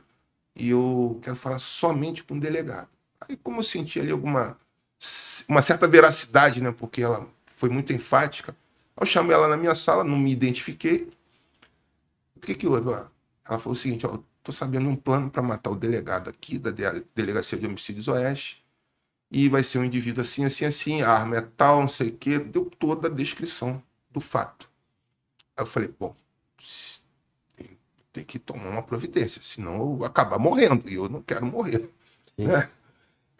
[0.55, 2.89] e eu quero falar somente com o delegado.
[3.19, 4.57] Aí, como eu senti ali alguma
[5.47, 8.55] uma certa veracidade, né, porque ela foi muito enfática,
[8.99, 11.09] eu chamei ela na minha sala, não me identifiquei.
[12.35, 12.89] O que que houve?
[12.89, 16.71] Ela falou o seguinte: ó, tô sabendo um plano para matar o delegado aqui da
[17.15, 18.63] Delegacia de Homicídios Oeste
[19.31, 22.17] e vai ser um indivíduo assim, assim, assim, a arma é tal, não sei o
[22.17, 22.39] quê.
[22.39, 24.69] Deu toda a descrição do fato.
[25.55, 26.15] Aí eu falei, bom,
[28.11, 31.89] tem, que tomar uma providência, senão eu vou acabar morrendo, e eu não quero morrer.
[32.37, 32.69] Né?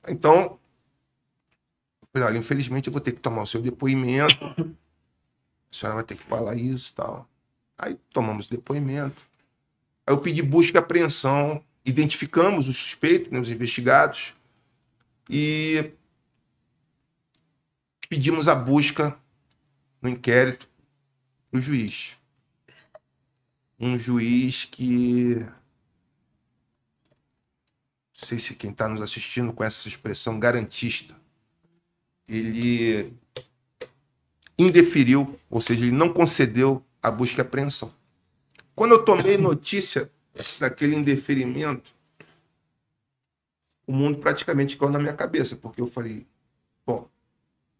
[0.08, 0.60] Então,
[2.12, 6.16] falei, olha, infelizmente eu vou ter que tomar o seu depoimento, a senhora vai ter
[6.16, 7.30] que falar isso e tal.
[7.78, 9.22] Aí tomamos o depoimento.
[10.06, 14.34] Aí eu pedi busca e apreensão, identificamos os suspeitos, né, os investigados,
[15.30, 15.92] e
[18.10, 19.18] pedimos a busca
[20.02, 20.68] no inquérito
[21.52, 22.18] do juiz.
[23.80, 25.36] Um juiz que.
[25.36, 25.54] Não
[28.28, 31.19] sei se quem está nos assistindo conhece essa expressão garantista.
[32.30, 33.12] Ele
[34.58, 37.92] indeferiu, ou seja, ele não concedeu a busca e apreensão.
[38.76, 40.10] Quando eu tomei notícia
[40.60, 41.94] daquele indeferimento,
[43.88, 46.28] o mundo praticamente caiu na minha cabeça, porque eu falei,
[46.86, 47.10] bom,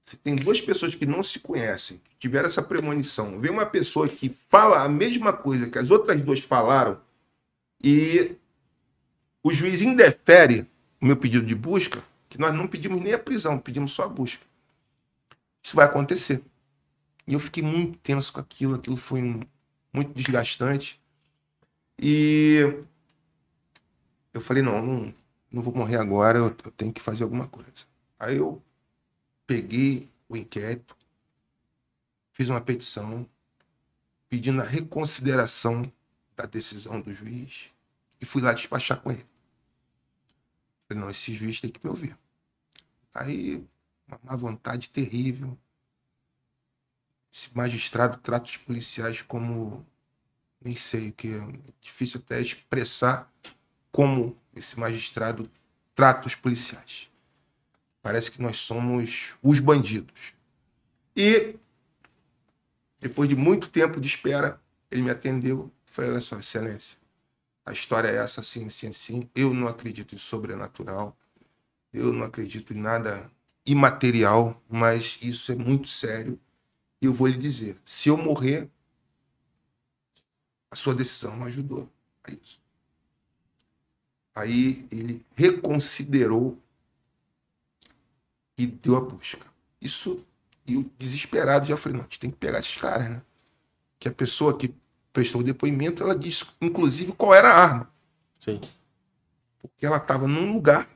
[0.04, 4.08] se tem duas pessoas que não se conhecem, que tiveram essa premonição, vem uma pessoa
[4.08, 7.00] que fala a mesma coisa que as outras duas falaram,
[7.82, 8.36] e
[9.44, 10.66] o juiz indefere
[11.00, 14.08] o meu pedido de busca, que nós não pedimos nem a prisão, pedimos só a
[14.08, 14.46] busca.
[15.62, 16.42] Isso vai acontecer.
[17.28, 19.22] E eu fiquei muito tenso com aquilo, aquilo foi
[19.92, 21.02] muito desgastante.
[21.98, 22.82] E
[24.34, 25.14] eu falei, não, não,
[25.52, 27.86] não vou morrer agora, eu, eu tenho que fazer alguma coisa.
[28.18, 28.62] Aí eu
[29.46, 30.96] peguei o inquérito,
[32.32, 33.28] fiz uma petição
[34.30, 35.92] pedindo a reconsideração
[36.38, 37.72] da decisão do juiz
[38.22, 39.26] e fui lá despachar com ele.
[40.90, 42.18] Falei, não, esse juiz tem que me ouvir.
[43.14, 43.64] Aí,
[44.08, 45.56] uma má vontade terrível.
[47.32, 49.86] Esse magistrado trata os policiais como.
[50.60, 51.48] Nem sei, que é
[51.80, 53.32] difícil até expressar
[53.92, 55.50] como esse magistrado
[55.94, 57.10] trata os policiais.
[58.02, 60.34] Parece que nós somos os bandidos.
[61.16, 61.56] E,
[63.00, 65.72] depois de muito tempo de espera, ele me atendeu.
[65.86, 66.98] Falei, olha só, excelência,
[67.70, 69.30] a história é essa, assim, assim, assim.
[69.36, 71.16] Eu não acredito em sobrenatural.
[71.94, 73.32] Eu não acredito em nada
[73.64, 76.40] imaterial, mas isso é muito sério.
[77.00, 78.68] E eu vou lhe dizer: se eu morrer,
[80.72, 81.88] a sua decisão ajudou
[82.24, 82.60] a isso.
[84.34, 86.58] Aí ele reconsiderou
[88.58, 89.46] e deu a busca.
[89.80, 90.26] Isso,
[90.66, 93.22] e o desesperado já falei: não, a gente tem que pegar esses caras, né?
[94.00, 94.74] Que a pessoa que
[95.12, 97.90] prestou o depoimento, ela disse, inclusive, qual era a arma.
[98.40, 98.60] Sim.
[99.60, 100.88] Porque ela estava num lugar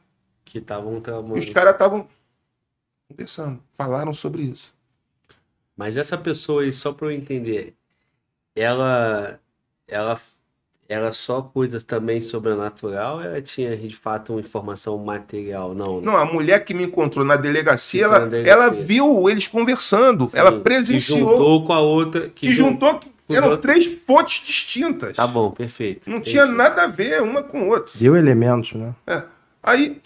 [0.45, 2.08] que estavam os caras estavam
[3.10, 4.73] conversando, falaram sobre isso.
[5.76, 7.76] Mas essa pessoa aí, só para eu entender,
[8.56, 9.39] ela,
[9.88, 10.19] ela,
[10.88, 15.73] ela só coisas também sobrenatural ela tinha de fato uma informação material?
[15.73, 16.06] Não, né?
[16.06, 18.54] não a mulher que me encontrou na delegacia, ela, delegacia.
[18.54, 21.17] ela viu eles conversando, Sim, ela presenciou.
[21.17, 22.21] Que juntou com a outra.
[22.30, 22.99] Que, que juntou
[23.30, 25.14] eram três fontes distintas.
[25.14, 26.10] Tá bom, perfeito.
[26.10, 27.94] Não tinha nada a ver uma com outra.
[27.96, 28.94] Deu elementos, né?
[29.08, 29.24] É.
[29.62, 30.02] Aí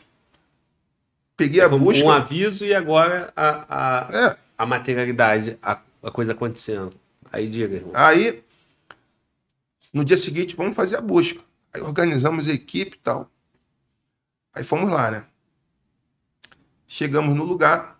[1.35, 2.05] peguei a busca.
[2.05, 4.37] Um aviso e agora a, a, é.
[4.57, 6.93] a materialidade, a, a coisa acontecendo.
[7.31, 7.91] Aí diga, irmão.
[7.93, 8.43] Aí,
[9.91, 11.41] no dia seguinte, vamos fazer a busca.
[11.73, 13.29] Aí organizamos a equipe e tal.
[14.53, 15.25] Aí fomos lá, né?
[16.87, 17.99] Chegamos no lugar.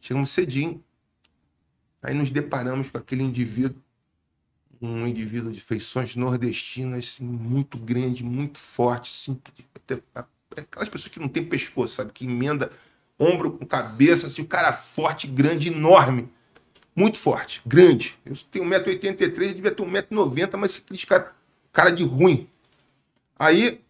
[0.00, 0.83] Chegamos cedinho.
[2.04, 3.80] Aí nos deparamos com aquele indivíduo,
[4.78, 9.40] um indivíduo de feições nordestinas, assim, muito grande, muito forte, assim,
[10.54, 12.12] aquelas pessoas que não tem pescoço, sabe?
[12.12, 12.70] Que emenda
[13.18, 16.28] ombro com cabeça, assim, o cara forte, grande, enorme.
[16.94, 18.18] Muito forte, grande.
[18.22, 21.34] Eu tenho 1,83m, devia ter 1,90m, mas aqueles cara,
[21.72, 22.46] cara de ruim.
[23.38, 23.80] Aí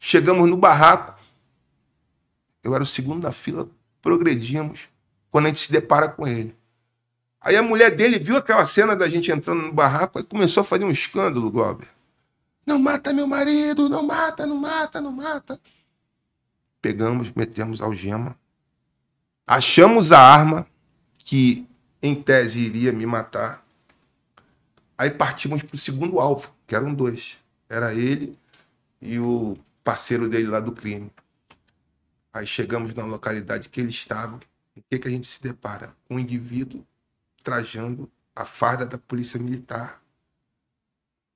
[0.00, 1.16] chegamos no barraco.
[2.64, 3.70] Eu era o segundo da fila,
[4.02, 4.88] progredimos.
[5.30, 6.60] Quando a gente se depara com ele.
[7.42, 10.64] Aí a mulher dele viu aquela cena da gente entrando no barraco e começou a
[10.64, 11.88] fazer um escândalo, Glauber.
[12.64, 15.58] Não mata meu marido, não mata, não mata, não mata.
[16.80, 18.38] Pegamos, metemos algema.
[19.44, 20.66] Achamos a arma
[21.18, 21.66] que,
[22.00, 23.64] em tese, iria me matar.
[24.96, 27.38] Aí partimos para o segundo alvo, que eram dois.
[27.68, 28.38] Era ele
[29.00, 31.10] e o parceiro dele lá do crime.
[32.32, 34.36] Aí chegamos na localidade que ele estava.
[34.76, 35.92] O que, que a gente se depara?
[36.08, 36.86] Um indivíduo
[37.42, 40.02] trajando a farda da polícia militar,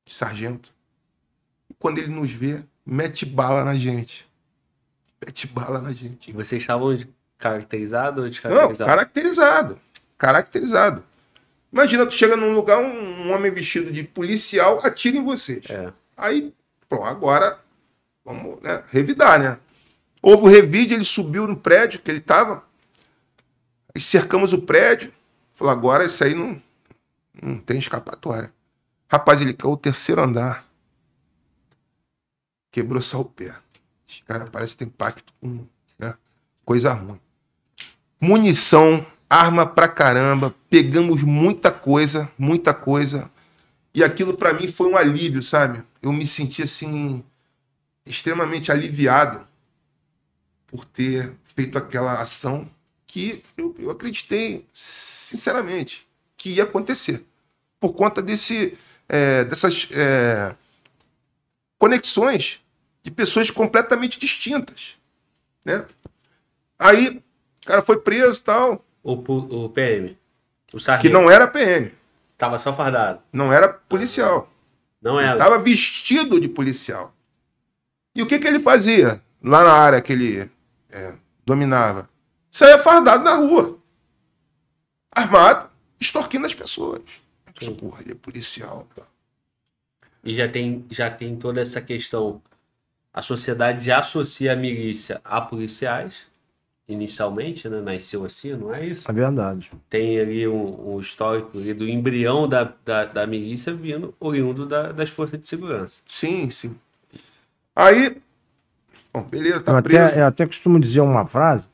[0.04, 0.72] de sargento.
[1.70, 4.26] E quando ele nos vê, mete bala na gente.
[5.24, 6.30] Mete bala na gente.
[6.30, 6.98] E vocês estavam
[7.38, 8.78] caracterizados ou descaracterizados?
[8.78, 9.80] Não, caracterizado.
[10.16, 11.04] Caracterizado.
[11.72, 15.64] Imagina, tu chega num lugar, um, um homem vestido de policial atira em vocês.
[15.68, 15.92] É.
[16.16, 16.54] Aí,
[16.88, 17.58] pô, agora
[18.24, 19.58] vamos né, revidar, né?
[20.22, 22.64] Houve o revide, ele subiu no prédio que ele estava.
[23.98, 25.12] Cercamos o prédio,
[25.56, 26.62] Falou, agora isso aí não,
[27.42, 28.52] não tem escapatória.
[29.08, 30.68] Rapaz, ele caiu o terceiro andar.
[32.70, 33.54] Quebrou só o pé.
[34.06, 35.66] Esse cara parece que tem pacto com
[35.98, 36.14] né?
[36.62, 37.18] coisa ruim.
[38.20, 40.54] Munição, arma pra caramba.
[40.68, 43.30] Pegamos muita coisa, muita coisa.
[43.94, 45.82] E aquilo para mim foi um alívio, sabe?
[46.02, 47.24] Eu me senti assim,
[48.04, 49.40] extremamente aliviado
[50.66, 52.68] por ter feito aquela ação
[53.06, 54.66] que eu, eu acreditei
[55.26, 57.24] sinceramente, que ia acontecer.
[57.80, 58.76] Por conta desse,
[59.08, 60.54] é, dessas é,
[61.78, 62.60] conexões
[63.02, 64.96] de pessoas completamente distintas.
[65.64, 65.84] Né?
[66.78, 67.22] Aí,
[67.62, 68.84] o cara foi preso e tal.
[69.02, 70.16] O, o PM.
[70.72, 71.92] O que não era PM.
[72.36, 73.20] Tava só fardado.
[73.32, 74.50] Não era policial.
[75.00, 75.38] Não era.
[75.38, 77.14] Tava vestido de policial.
[78.14, 79.22] E o que, que ele fazia?
[79.46, 80.50] lá na área que ele
[80.90, 81.12] é,
[81.44, 82.08] dominava,
[82.50, 83.78] saía fardado na rua,
[85.16, 87.00] armado, extorquindo as pessoas.
[87.58, 87.74] Sim.
[87.74, 88.86] Porra, ele é policial.
[88.94, 89.02] Tá?
[90.22, 92.42] E já tem, já tem toda essa questão.
[93.12, 96.26] A sociedade já associa a milícia a policiais,
[96.86, 97.80] inicialmente, né?
[97.80, 99.10] Nasceu assim, não é isso?
[99.10, 99.70] É verdade.
[99.88, 104.92] Tem ali um, um histórico ali do embrião da, da, da milícia vindo oriundo da,
[104.92, 106.02] das forças de segurança.
[106.06, 106.76] Sim, sim.
[107.74, 108.20] Aí,
[109.12, 110.04] bom, beleza, tá eu preso.
[110.04, 111.68] Até, eu até costumo dizer uma frase,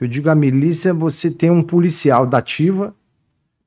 [0.00, 2.94] que eu digo a milícia, você tem um policial da ativa,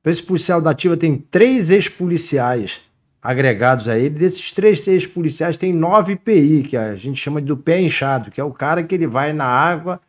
[0.04, 2.80] esse policial da ativa tem três ex-policiais
[3.22, 4.18] agregados a ele.
[4.18, 8.44] Desses três ex-policiais tem nove PI, que a gente chama do pé inchado, que é
[8.44, 10.00] o cara que ele vai na água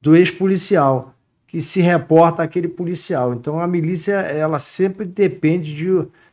[0.00, 1.12] do ex-policial,
[1.44, 3.34] que se reporta àquele policial.
[3.34, 5.88] Então a milícia, ela sempre depende de,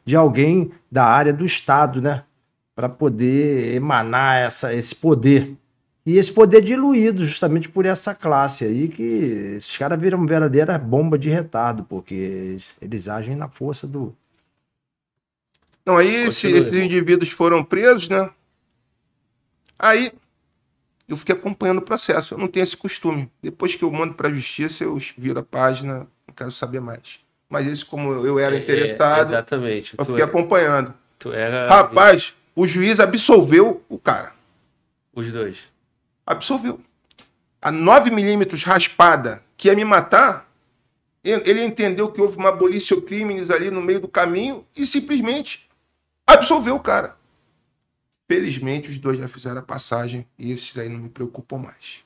[0.06, 2.26] de alguém da área do Estado, né?
[2.76, 5.58] Para poder emanar essa, esse poder.
[6.06, 10.78] E esse poder diluído justamente por essa classe aí, que esses caras viram uma verdadeira
[10.78, 14.16] bomba de retardo, porque eles, agem na força do.
[15.86, 18.30] Não, aí esse, esses indivíduos foram presos, né?
[19.78, 20.12] Aí
[21.08, 22.34] eu fiquei acompanhando o processo.
[22.34, 23.30] Eu não tenho esse costume.
[23.42, 27.20] Depois que eu mando para a justiça, eu viro a página, não quero saber mais.
[27.50, 29.94] Mas esse, como eu era é, é, interessado, é, exatamente.
[29.98, 30.94] eu fiquei era, acompanhando.
[31.26, 31.68] Era...
[31.68, 34.34] Rapaz, o juiz absolveu o cara.
[35.14, 35.58] Os dois.
[36.26, 36.80] Absolveu.
[37.62, 40.52] A 9 milímetros raspada que ia me matar,
[41.24, 45.70] ele entendeu que houve uma abolição crimes ali no meio do caminho e simplesmente
[46.26, 47.16] absolveu o cara.
[48.28, 52.04] Felizmente, os dois já fizeram a passagem e esses aí não me preocupam mais.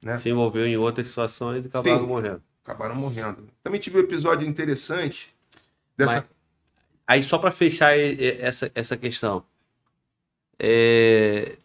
[0.00, 0.18] Né?
[0.18, 2.42] Se envolveu em outras situações e acabaram Sim, morrendo.
[2.64, 3.48] Acabaram morrendo.
[3.62, 5.34] Também tive um episódio interessante
[5.96, 6.14] dessa.
[6.14, 6.24] Mas,
[7.06, 9.44] aí, só para fechar essa, essa questão.
[10.58, 11.56] É...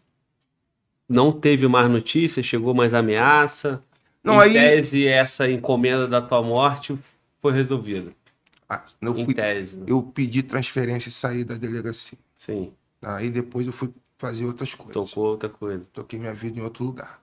[1.12, 3.82] Não teve mais notícias, chegou mais ameaça.
[4.22, 4.52] Não, em aí...
[4.52, 6.96] tese, essa encomenda da tua morte
[7.40, 8.12] foi resolvida.
[8.68, 9.76] Ah, eu em fui, tese.
[9.76, 9.84] Né?
[9.88, 12.18] Eu pedi transferência e saí da delegacia.
[12.36, 12.72] Sim.
[13.02, 14.94] Aí depois eu fui fazer outras coisas.
[14.94, 15.84] Tocou outra coisa.
[15.92, 17.20] Toquei minha vida em outro lugar.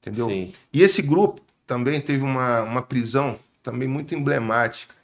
[0.00, 0.28] Entendeu?
[0.28, 0.52] Sim.
[0.72, 4.94] E esse grupo também teve uma, uma prisão também muito emblemática,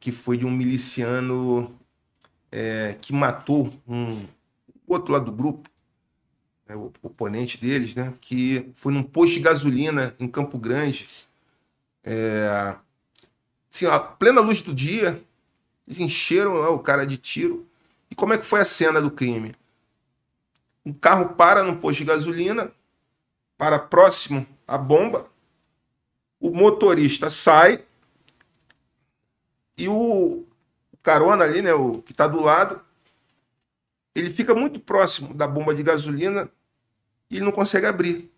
[0.00, 1.72] que foi de um miliciano
[2.50, 4.24] é, que matou um
[4.86, 5.68] outro lado do grupo,
[6.66, 11.08] né, o oponente deles, né, que foi num posto de gasolina em Campo Grande.
[12.02, 12.76] É,
[13.72, 15.22] assim, a plena luz do dia,
[15.86, 17.66] eles encheram lá o cara de tiro
[18.10, 19.54] e como é que foi a cena do crime?
[20.84, 22.72] Um carro para no posto de gasolina,
[23.56, 25.28] para próximo à bomba,
[26.40, 27.84] o motorista sai
[29.76, 30.44] e o
[31.02, 32.80] carona ali, né, o que está do lado,
[34.16, 36.50] ele fica muito próximo da bomba de gasolina
[37.30, 38.32] e ele não consegue abrir.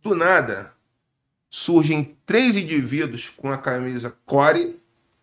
[0.00, 0.72] Do nada,
[1.50, 4.80] surgem três indivíduos com a camisa Core,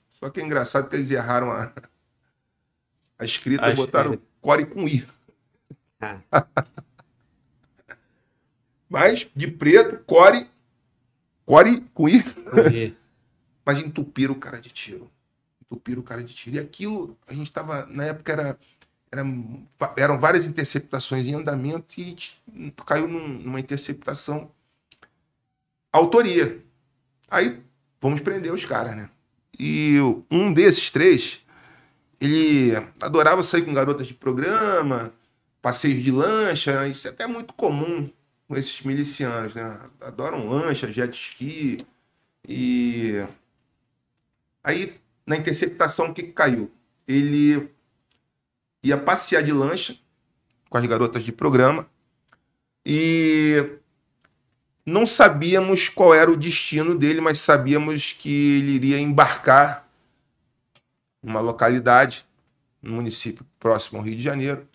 [0.09, 1.71] só que é engraçado que eles erraram a,
[3.17, 4.23] a escrita Acho botaram que...
[4.41, 5.07] core com I.
[6.01, 6.19] Ah.
[8.89, 10.49] Mas de preto, core,
[11.45, 12.23] core com I.
[13.65, 15.09] Mas entupiram o cara de tiro.
[15.61, 16.57] Entupiram o cara de tiro.
[16.57, 18.59] E aquilo, a gente estava, na época era,
[19.13, 19.23] era,
[19.95, 22.15] eram várias interceptações em andamento e
[22.85, 24.49] caiu num, numa interceptação
[25.91, 26.63] autoria.
[27.29, 27.61] Aí
[28.01, 29.09] vamos prender os caras, né?
[29.57, 29.97] E
[30.31, 31.41] um desses três
[32.19, 35.13] ele adorava sair com garotas de programa,
[35.61, 38.09] passeios de lancha, isso é até muito comum
[38.47, 39.79] com esses milicianos, né?
[40.01, 41.77] Adoram lancha, jet ski.
[42.47, 43.23] E
[44.63, 46.71] aí, na interceptação, o que caiu?
[47.07, 47.69] Ele
[48.83, 49.97] ia passear de lancha
[50.69, 51.87] com as garotas de programa
[52.85, 53.77] e
[54.85, 59.87] não sabíamos qual era o destino dele, mas sabíamos que ele iria embarcar
[61.21, 62.25] uma localidade,
[62.83, 64.67] um município próximo ao Rio de Janeiro,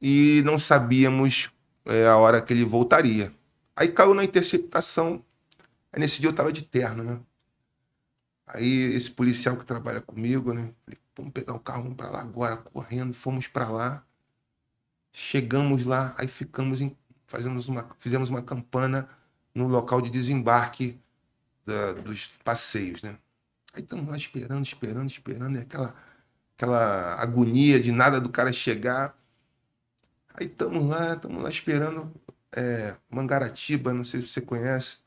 [0.00, 1.50] e não sabíamos
[1.86, 3.32] é, a hora que ele voltaria.
[3.74, 5.24] Aí caiu na interceptação.
[5.90, 7.18] Aí nesse dia eu estava de terno, né?
[8.46, 10.70] Aí esse policial que trabalha comigo, né?
[10.84, 13.12] Falei, vamos pegar o carro, vamos para lá agora, correndo.
[13.12, 14.04] Fomos para lá.
[15.12, 16.96] Chegamos lá, aí ficamos em,
[17.26, 19.08] fazemos uma, fizemos uma campana
[19.54, 20.98] no local de desembarque
[21.66, 23.18] da, dos passeios, né?
[23.74, 25.94] Aí estamos lá esperando, esperando, esperando, e aquela,
[26.56, 29.16] aquela agonia de nada do cara chegar.
[30.34, 32.12] Aí estamos lá, estamos lá esperando
[32.52, 34.98] é, Mangaratiba, não sei se você conhece,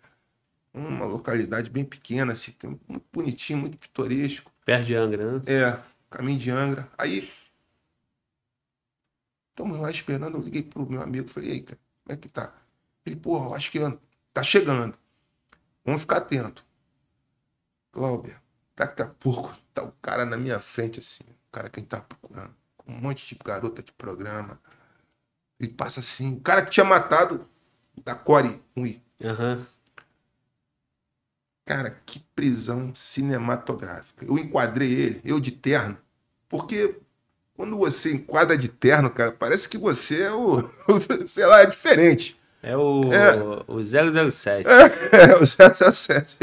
[0.74, 2.53] uma localidade bem pequena, assim,
[2.88, 4.51] muito bonitinho, muito pitoresco.
[4.66, 5.41] Perto de Angra, né?
[5.45, 5.80] É,
[6.12, 6.88] caminho de Angra.
[6.97, 7.32] Aí
[9.49, 12.53] estamos lá esperando, eu liguei pro meu amigo, falei, aí, cara, como é que tá?
[13.05, 13.80] Ele, porra, eu acho que
[14.34, 14.95] tá chegando.
[15.84, 16.64] Vamos ficar atento.
[17.91, 18.41] Cláudia,
[18.76, 21.89] daqui a pouco tá o cara na minha frente, assim, o cara que a gente
[21.89, 22.55] tá procurando,
[22.86, 24.59] um monte de garota de programa.
[25.59, 27.47] Ele passa assim, o cara que tinha matado
[28.03, 29.01] da Core Ui.
[29.24, 29.66] Aham.
[31.72, 34.26] Cara, que prisão cinematográfica.
[34.26, 35.97] Eu enquadrei ele, eu de terno,
[36.49, 36.97] porque
[37.55, 40.69] quando você enquadra de terno, cara, parece que você é o,
[41.26, 42.38] sei lá, é diferente.
[42.61, 43.32] É o, É.
[43.69, 44.67] o 007.
[45.15, 46.38] É, o 007.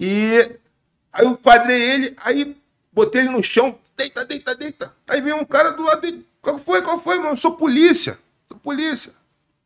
[0.00, 0.56] E
[1.12, 2.56] aí eu enquadrei ele, aí
[2.90, 4.94] botei ele no chão, deita, deita, deita.
[5.06, 6.26] Aí veio um cara do lado dele.
[6.40, 6.80] Qual foi?
[6.80, 7.32] Qual foi, mano?
[7.32, 8.18] Eu sou polícia.
[8.50, 9.12] Sou polícia.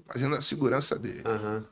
[0.04, 1.22] Fazendo a segurança dele.
[1.24, 1.64] Aham.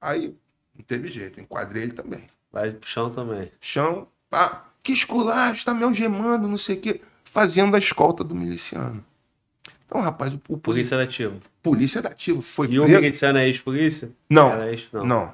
[0.00, 0.34] Aí
[0.80, 2.22] não teve jeito, enquadrei ele também.
[2.52, 3.50] Vai pro chão também.
[3.60, 7.00] Chão, pá, que esculacho, tá me algemando, não sei o quê.
[7.24, 9.04] Fazendo a escolta do miliciano.
[9.86, 11.34] Então, rapaz, o, o polícia, Polícia ativa.
[11.62, 13.00] polícia da ativa foi E o preso.
[13.00, 14.10] miliciano é ex-polícia?
[14.28, 15.04] Não, Era ex, não.
[15.04, 15.32] não.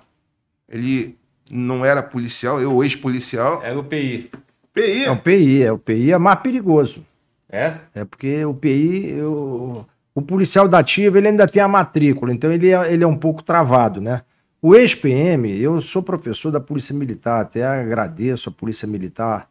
[0.68, 1.16] Ele
[1.51, 3.62] não era policial, eu ex-policial.
[3.62, 4.30] Era o PI.
[4.74, 5.05] PI.
[5.05, 7.07] É o PI, é o PI é mais perigoso.
[7.49, 7.76] É?
[7.94, 12.51] É porque o PI, eu- o policial da ativa, ele ainda tem a matrícula, então
[12.53, 14.22] ele é, ele é um pouco travado, né?
[14.68, 19.48] O ex-PM, eu sou professor da Polícia Militar, até agradeço a Polícia Militar,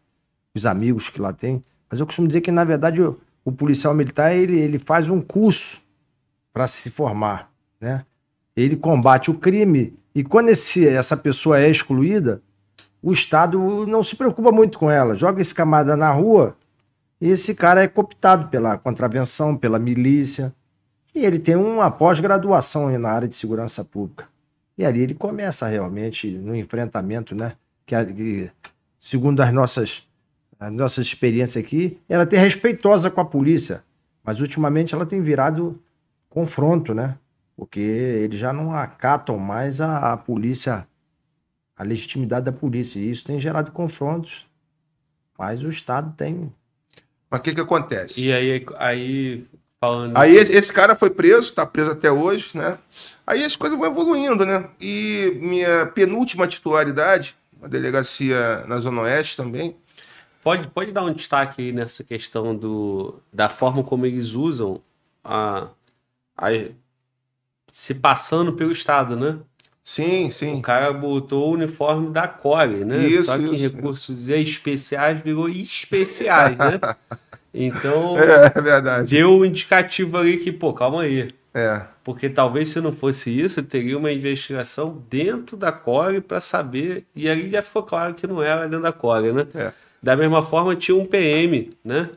[0.53, 3.93] os amigos que lá tem, mas eu costumo dizer que, na verdade, o, o policial
[3.93, 5.79] militar, ele, ele faz um curso
[6.51, 7.49] para se formar,
[7.79, 8.03] né?
[8.57, 12.41] Ele combate o crime e quando esse, essa pessoa é excluída,
[13.01, 16.57] o Estado não se preocupa muito com ela, joga esse camarada na rua
[17.21, 20.53] e esse cara é cooptado pela contravenção, pela milícia.
[21.15, 24.34] E ele tem uma pós-graduação na área de segurança pública.
[24.77, 27.53] E ali ele começa realmente no enfrentamento, né?
[27.85, 28.51] Que, a- que,
[28.99, 30.07] segundo as nossas,
[30.59, 33.83] as nossas experiências aqui, ela é respeitosa com a polícia.
[34.23, 35.79] Mas ultimamente ela tem virado
[36.29, 37.17] confronto, né?
[37.55, 40.85] Porque eles já não acatam mais a, a polícia,
[41.77, 42.99] a legitimidade da polícia.
[42.99, 44.45] E isso tem gerado confrontos.
[45.37, 46.51] Mas o Estado tem
[47.29, 48.25] Mas o que que acontece?
[48.25, 49.45] E aí, aí
[49.79, 50.15] falando.
[50.17, 52.77] Aí esse, esse cara foi preso, tá preso até hoje, né?
[53.25, 54.69] Aí as coisas vão evoluindo, né?
[54.79, 59.75] E minha penúltima titularidade, uma delegacia na Zona Oeste também,
[60.41, 64.79] Pode, pode dar um destaque aí nessa questão do, da forma como eles usam
[65.23, 65.69] a,
[66.37, 66.47] a
[67.71, 69.39] se passando pelo Estado, né?
[69.83, 70.61] sim, O sim.
[70.61, 73.07] cara botou o uniforme da Core, né?
[73.07, 76.79] Isso, Só que isso, recursos especiais virou especiais, né?
[77.57, 79.09] Então, É, verdade.
[79.11, 81.33] deu um indicativo ali que, pô, calma aí.
[81.53, 87.05] É, Porque talvez se não fosse isso, teria uma investigação dentro da Core para saber.
[87.15, 89.47] E ali já ficou claro que não era dentro da Core, né?
[89.55, 89.71] é.
[90.03, 92.09] Da mesma forma, tinha um PM, né?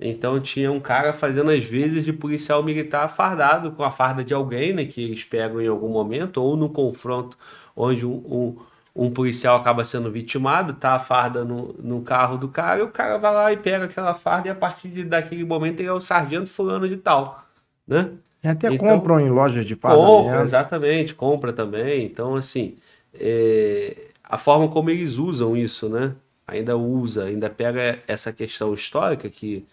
[0.00, 4.32] Então tinha um cara fazendo às vezes de policial militar fardado com a farda de
[4.34, 4.84] alguém, né?
[4.86, 7.36] Que eles pegam em algum momento, ou no confronto
[7.76, 8.56] onde um, um,
[9.00, 12.88] um policial acaba sendo vitimado, tá a farda no, no carro do cara, e o
[12.88, 15.92] cara vai lá e pega aquela farda, e a partir de, daquele momento ele é
[15.92, 17.44] o sargento fulano de tal,
[17.86, 18.10] né?
[18.42, 20.42] E até Então- compram em lojas de Compra, fardamento.
[20.42, 22.04] exatamente, compra também.
[22.06, 22.76] Então, assim,
[23.14, 26.14] é, a forma como eles usam isso, né?
[26.46, 29.64] Ainda usa, ainda pega essa questão histórica que,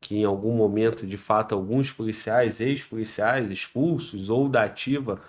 [0.00, 5.20] que em algum momento, de fato, alguns policiais, ex-policiais, expulsos ou da ativa,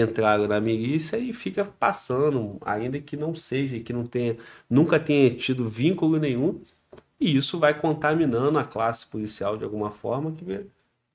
[0.00, 4.36] entraram na milícia e fica passando, ainda que não seja, que não tenha,
[4.68, 6.60] nunca tenha tido vínculo nenhum,
[7.20, 10.66] e isso vai contaminando a classe policial de alguma forma, que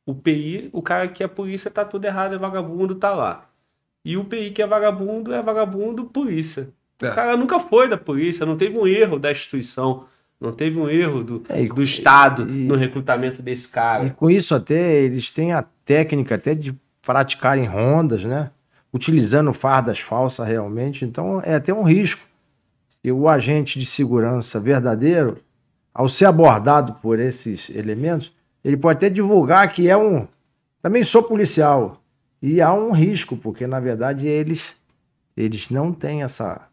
[0.06, 3.50] o PI, o cara que é polícia tá tudo errado, é vagabundo, tá lá.
[4.06, 6.70] E o PI que é vagabundo é vagabundo, polícia.
[7.02, 7.10] É.
[7.10, 10.06] O cara nunca foi da polícia, não teve um erro da instituição,
[10.40, 14.10] não teve um erro do, É, e- do Estado e- no recrutamento desse E cara.
[14.12, 18.50] com isso até eles têm a técnica até de praticarem rondas, né?
[18.94, 21.06] Utilizando fardas falsas realmente.
[21.06, 22.22] Então é até um risco.
[23.04, 25.38] E o agente de segurança verdadeiro,
[25.94, 30.28] ao ser abordado por esses elementos, ele pode até divulgar que é um.
[30.82, 32.02] Também sou policial.
[32.42, 34.76] E há um risco, porque na verdade eles,
[35.36, 36.68] eles não têm essa,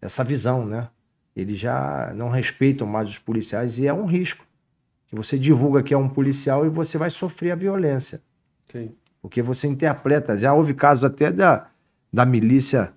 [0.00, 0.88] essa visão, né?
[1.36, 4.44] Eles já não respeitam mais os policiais e é um risco
[5.06, 8.20] que você divulga que é um policial e você vai sofrer a violência.
[8.70, 8.90] Sim.
[9.20, 10.38] Porque você interpreta.
[10.38, 11.66] Já houve casos até da,
[12.12, 12.92] da milícia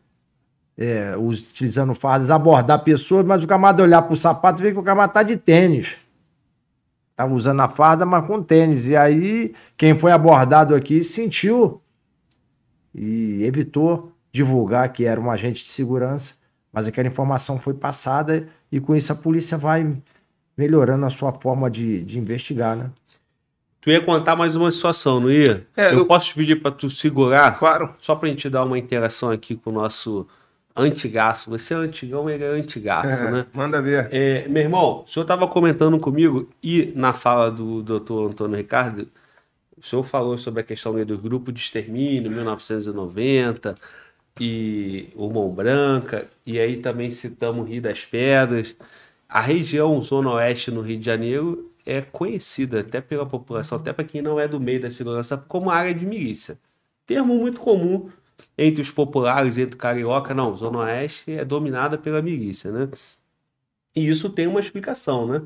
[0.77, 4.79] é, utilizando fardas, abordar pessoas, mas o camarada olhar para o sapato e ver que
[4.79, 5.95] o camarada tá de tênis.
[7.15, 8.87] Tá usando a farda, mas com tênis.
[8.87, 11.81] E aí, quem foi abordado aqui sentiu
[12.93, 16.33] e evitou divulgar que era um agente de segurança,
[16.71, 19.95] mas aquela informação foi passada e com isso a polícia vai
[20.57, 22.89] melhorando a sua forma de, de investigar, né?
[23.81, 25.65] Tu ia contar mais uma situação, não ia?
[25.75, 27.93] É, eu, eu- posso te pedir para tu segurar, Claro.
[27.99, 30.27] só pra gente dar uma interação aqui com o nosso
[30.75, 31.49] antigaço.
[31.49, 33.45] Você é antigão, ele é antigaço, É, né?
[33.53, 34.07] Manda ver.
[34.11, 39.07] É, meu irmão, o senhor estava comentando comigo e na fala do doutor Antônio Ricardo,
[39.77, 43.75] o senhor falou sobre a questão do grupo de extermínio, 1990,
[44.39, 48.75] e o Mão Branca, e aí também citamos o Rio das Pedras.
[49.27, 54.05] A região Zona Oeste no Rio de Janeiro é conhecida até pela população, até para
[54.05, 56.59] quem não é do meio da segurança, como área de milícia.
[57.05, 58.09] Termo muito comum
[58.57, 62.89] entre os populares, entre o carioca, não, Zona Oeste é dominada pela milícia, né?
[63.95, 65.41] E isso tem uma explicação, né?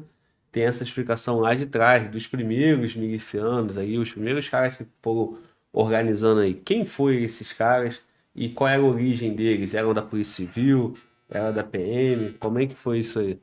[0.51, 5.37] Tem essa explicação lá de trás, dos primeiros milicianos aí, os primeiros caras que foram
[5.73, 6.53] organizando aí.
[6.53, 8.01] Quem foi esses caras
[8.33, 9.73] e qual era a origem deles?
[9.73, 10.93] Eram da Polícia Civil?
[11.29, 12.33] Era da PM?
[12.33, 13.39] Como é que foi isso aí?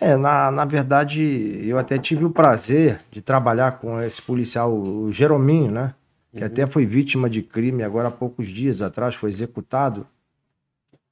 [0.00, 5.12] É, na, na verdade, eu até tive o prazer de trabalhar com esse policial, o
[5.12, 5.94] Jerominho, né?
[6.36, 10.04] Que até foi vítima de crime agora há poucos dias atrás, foi executado.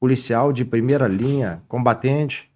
[0.01, 2.51] Policial de primeira linha, combatente,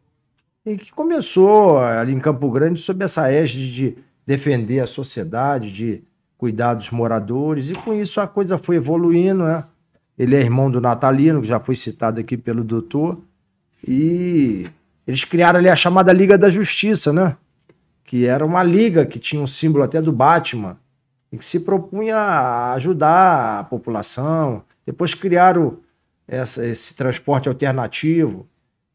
[0.65, 6.03] e que começou ali em Campo Grande sob essa égide de defender a sociedade, de
[6.37, 9.65] cuidar dos moradores, e com isso a coisa foi evoluindo, né?
[10.19, 13.21] Ele é irmão do Natalino, que já foi citado aqui pelo doutor,
[13.87, 14.67] e
[15.07, 17.37] eles criaram ali a chamada Liga da Justiça, né?
[18.05, 20.77] Que era uma liga que tinha um símbolo até do Batman
[21.33, 24.63] e que se propunha a ajudar a população.
[24.85, 25.79] Depois criaram
[26.29, 28.47] essa- esse transporte alternativo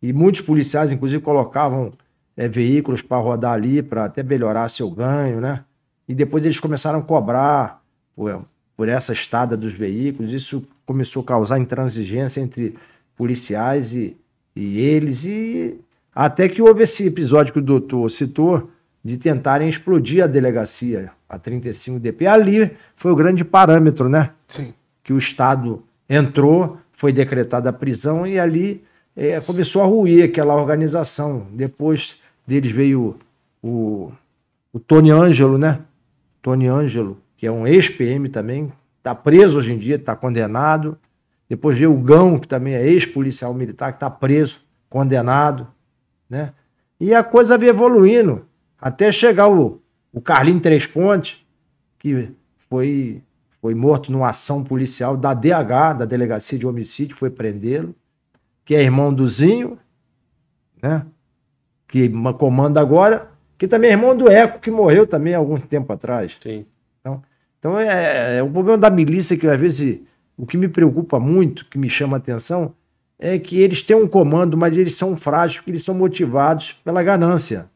[0.02, 1.94] e muitos policiais, inclusive, colocavam
[2.38, 5.64] eh, veículos para rodar ali para até melhorar seu ganho, né?
[6.08, 7.82] E depois eles começaram a cobrar
[8.16, 8.46] por,
[8.76, 10.34] por essa estada dos veículos.
[10.34, 12.78] Isso começou a causar intransigência entre
[13.18, 14.18] policiais e,
[14.56, 15.80] e eles e
[16.14, 18.70] até que houve esse episódio que o doutor citou
[19.04, 22.28] de tentarem explodir a delegacia, a 35DP.
[22.28, 24.32] Ali foi o grande parâmetro, né?
[24.48, 24.74] Sim.
[25.04, 28.84] Que o Estado entrou, foi decretada a prisão e ali
[29.16, 31.48] eh, começou a ruir aquela organização.
[31.52, 33.18] Depois deles veio
[33.64, 34.12] o,
[34.72, 35.80] o Tony Ângelo, né?
[36.42, 40.98] Tony Ângelo, que é um ex-PM também, está preso hoje em dia, está condenado.
[41.50, 45.68] Depois veio o Gão, que também é ex-policial militar, que está preso, condenado,
[46.32, 46.54] né?
[46.98, 48.46] E a coisa veio evoluindo,
[48.80, 49.82] até chegar o,
[50.14, 51.46] o Carlinho Três Pontes,
[52.00, 52.32] que
[52.70, 53.22] foi,
[53.62, 57.94] foi morto numa ação policial da DH, da Delegacia de Homicídio, foi prendê-lo,
[58.64, 59.78] que é irmão do Zinho,
[60.82, 61.06] né?
[61.88, 65.58] Que ma- comanda agora, que também é irmão do Eco, que morreu também há algum
[65.58, 66.38] tempo atrás.
[66.42, 66.66] Sim.
[67.60, 70.00] Então é, é o problema da milícia que às vezes
[70.36, 72.74] o que me preocupa muito, que me chama a atenção,
[73.24, 77.04] é que eles têm um comando, mas eles são frágeis, porque eles são motivados pela
[77.04, 77.70] ganância.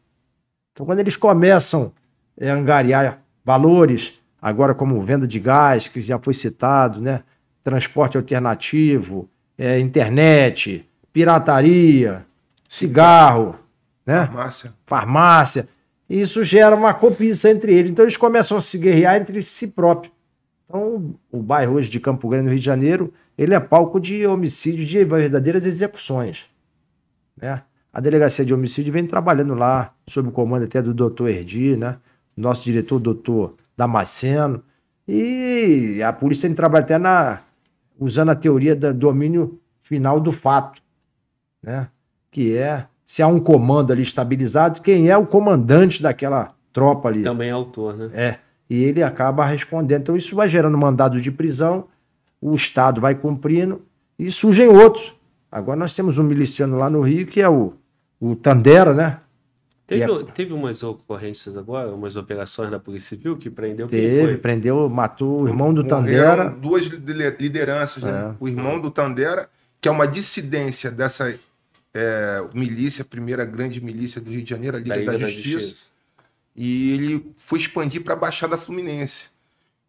[0.74, 1.94] Então quando eles começam
[2.36, 7.22] é, a angariar valores, agora como venda de gás, que já foi citado, né?
[7.64, 10.84] transporte alternativo, é, internet,
[11.14, 12.26] pirataria,
[12.68, 13.56] cigarro,
[14.04, 14.28] né?
[14.86, 15.68] Farmácia.
[16.10, 17.92] E isso gera uma cobiça entre eles.
[17.92, 20.14] Então eles começam a se guerrear entre si próprios.
[20.66, 24.26] Então, o bairro hoje de Campo Grande, no Rio de Janeiro, ele é palco de
[24.26, 26.46] homicídio, de verdadeiras execuções.
[27.36, 27.62] Né?
[27.92, 31.98] A delegacia de homicídio vem trabalhando lá, sob o comando até do doutor Erdi, né?
[32.36, 34.64] nosso diretor, doutor Damasceno.
[35.08, 37.42] E a polícia tem trabalho até na,
[38.00, 40.82] usando a teoria do domínio final do fato.
[41.62, 41.88] Né?
[42.36, 47.24] que é se há um comando ali estabilizado, quem é o comandante daquela tropa ali.
[47.24, 48.10] Também é autor, né?
[48.14, 50.02] É, e ele acaba respondendo.
[50.02, 51.88] Então isso vai gerando mandado de prisão,
[52.42, 53.82] o Estado vai cumprindo
[54.18, 55.14] e surgem outros.
[55.52, 57.74] Agora nós temos um miliciano lá no Rio que é o,
[58.20, 59.20] o Tandera, né?
[59.88, 64.22] Teve, a- teve umas ocorrências agora, umas operações da Polícia Civil que prendeu quem Teve,
[64.30, 64.38] foi?
[64.38, 66.50] prendeu, matou o irmão do Morreram Tandera.
[66.50, 68.32] duas lidera- lideranças, né?
[68.32, 68.36] É.
[68.40, 69.48] O irmão do Tandera,
[69.80, 71.38] que é uma dissidência dessa
[71.94, 75.30] é, milícia, a primeira grande milícia do Rio de Janeiro, a Liga Da da, da
[75.30, 75.90] Justiça, Justiça.
[76.56, 79.30] e ele foi expandir para a Baixada Fluminense.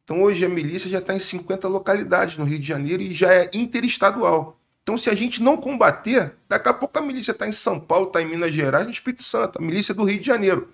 [0.07, 3.35] Então hoje a milícia já está em 50 localidades no Rio de Janeiro e já
[3.35, 4.57] é interestadual.
[4.85, 8.07] Então se a gente não combater, daqui a pouco a milícia está em São Paulo,
[8.07, 10.69] está em Minas Gerais, no Espírito Santo, a milícia do Rio de Janeiro.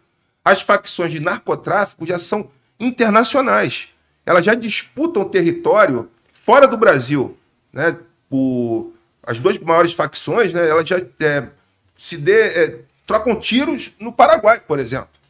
[0.45, 3.89] As facções de narcotráfico já são internacionais.
[4.26, 7.35] Elas já disputam território fora do Brasil.
[7.72, 7.97] Né?
[8.30, 11.49] O, as duas maiores facções, né, elas já é,
[11.97, 15.22] se é, trocam tiros no Paraguai, por exemplo.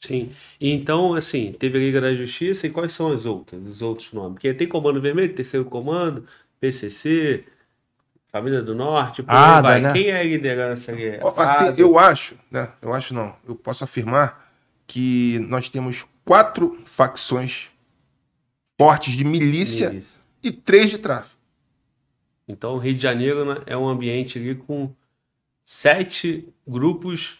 [0.00, 0.30] Sim.
[0.60, 4.12] E então, assim, teve a Liga da Justiça e quais são as outras, os outros
[4.12, 4.34] nomes?
[4.34, 6.24] Porque tem Comando Vermelho, Terceiro Comando,
[6.60, 7.44] PCC,
[8.30, 9.80] Família do Norte, por aí Ada, vai.
[9.80, 9.92] né?
[9.92, 11.08] Quem é a liderança ali?
[11.08, 12.70] Assim, eu acho, né?
[12.80, 13.34] Eu acho não.
[13.46, 14.52] Eu posso afirmar
[14.86, 17.68] que nós temos quatro facções
[18.78, 20.20] fortes de milícia, Milícia.
[20.42, 21.36] e três de tráfico.
[22.46, 24.90] Então, o Rio de Janeiro né, é um ambiente ali com
[25.64, 27.38] sete grupos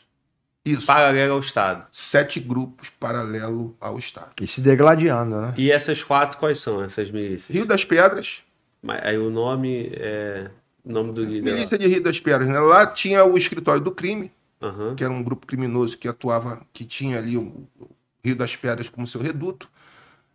[0.64, 0.86] Isso.
[0.86, 1.86] paralelos ao Estado.
[1.92, 4.30] Sete grupos paralelo ao Estado.
[4.40, 5.54] E se degladiando, né?
[5.56, 7.56] E essas quatro, quais são essas milícias?
[7.56, 8.42] Rio das Pedras,
[8.82, 10.50] Mas Aí o nome é.
[10.84, 11.48] O nome do líder.
[11.50, 11.54] lá.
[11.56, 12.58] milícia de Rio das Pedras, né?
[12.60, 14.30] Lá tinha o escritório do crime,
[14.62, 14.94] Aham.
[14.94, 17.88] que era um grupo criminoso que atuava, que tinha ali o o
[18.28, 19.68] Rio das Pedras como seu reduto.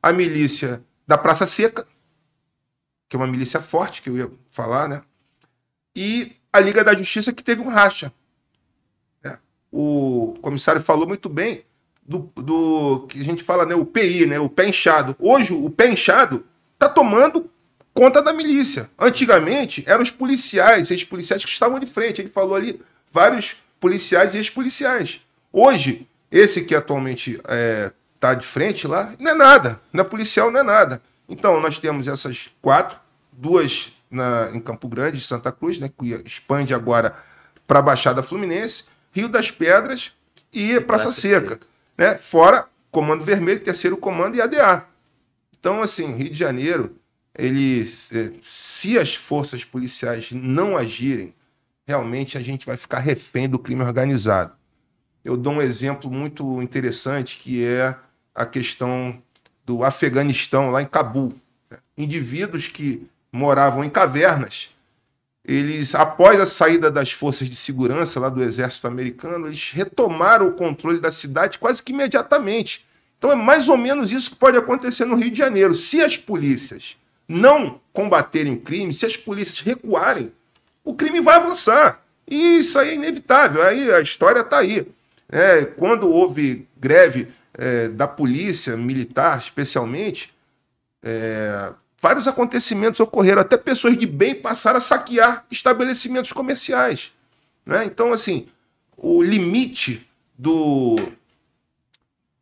[0.02, 1.86] A milícia da Praça Seca,
[3.10, 5.02] que é uma milícia forte, que eu ia falar, né?
[5.96, 8.12] E a Liga da Justiça, que teve um racha.
[9.76, 11.64] O comissário falou muito bem
[12.06, 13.74] do, do que a gente fala, né?
[13.74, 14.40] O PI, né?
[14.40, 15.16] O pé inchado.
[15.20, 16.46] Hoje, o pé inchado
[16.76, 17.50] está tomando
[17.92, 18.88] conta da milícia.
[19.00, 22.22] Antigamente, eram os policiais, ex-policiais que estavam de frente.
[22.22, 22.80] Ele falou ali
[23.12, 25.22] vários policiais e ex-policiais.
[25.52, 27.42] Hoje, esse que atualmente
[28.14, 29.82] está de frente lá, não é nada.
[29.92, 31.02] Não é policial, não é nada.
[31.28, 33.00] Então, nós temos essas quatro,
[33.32, 37.16] duas na, em Campo Grande, Santa Cruz, né, que expande agora
[37.66, 40.12] para a Baixada Fluminense, Rio das Pedras
[40.52, 41.60] e Praça, Praça Seca.
[41.98, 42.16] Né?
[42.16, 44.86] Fora Comando Vermelho, Terceiro Comando e ADA.
[45.58, 46.96] Então, assim, Rio de Janeiro,
[47.38, 51.34] ele, se as forças policiais não agirem,
[51.88, 54.54] realmente a gente vai ficar refém do crime organizado.
[55.24, 57.96] Eu dou um exemplo muito interessante, que é
[58.36, 59.22] a questão
[59.66, 61.34] do Afeganistão, lá em Cabul.
[61.70, 61.78] né?
[61.98, 64.70] Indivíduos que moravam em cavernas,
[65.46, 70.54] eles, após a saída das forças de segurança lá do exército americano, eles retomaram o
[70.54, 72.86] controle da cidade quase que imediatamente.
[73.18, 75.76] Então é mais ou menos isso que pode acontecer no Rio de Janeiro.
[75.76, 80.32] Se as polícias não combaterem o crime, se as polícias recuarem,
[80.84, 82.02] o crime vai avançar.
[82.28, 83.64] E isso aí é inevitável.
[83.64, 84.88] Aí a história está aí.
[85.30, 90.34] É, quando houve greve é, da polícia militar, especialmente,
[91.02, 91.74] é,
[92.04, 93.40] vários acontecimentos ocorreram.
[93.42, 97.14] Até pessoas de bem passaram a saquear estabelecimentos comerciais.
[97.66, 97.86] né?
[97.86, 98.46] Então, assim,
[98.98, 100.06] o limite
[100.38, 100.98] do,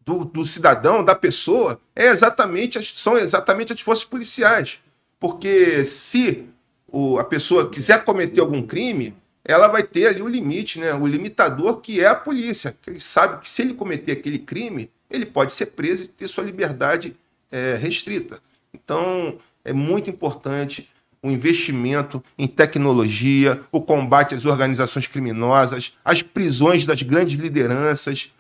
[0.04, 4.80] do, do cidadão, da pessoa, é exatamente são exatamente as forças policiais.
[5.20, 6.50] Porque se
[6.88, 10.92] o- a pessoa quiser cometer algum crime, ela vai ter ali o limite, né?
[10.96, 12.76] o limitador que é a polícia.
[12.88, 16.44] Ele sabe que se ele cometer aquele crime, ele pode ser preso e ter sua
[16.44, 17.16] liberdade
[17.52, 18.42] eh, restrita.
[18.74, 20.90] Então, é muito importante
[21.24, 28.32] o investimento em tecnologia, o combate às organizações criminosas, as prisões das grandes lideranças,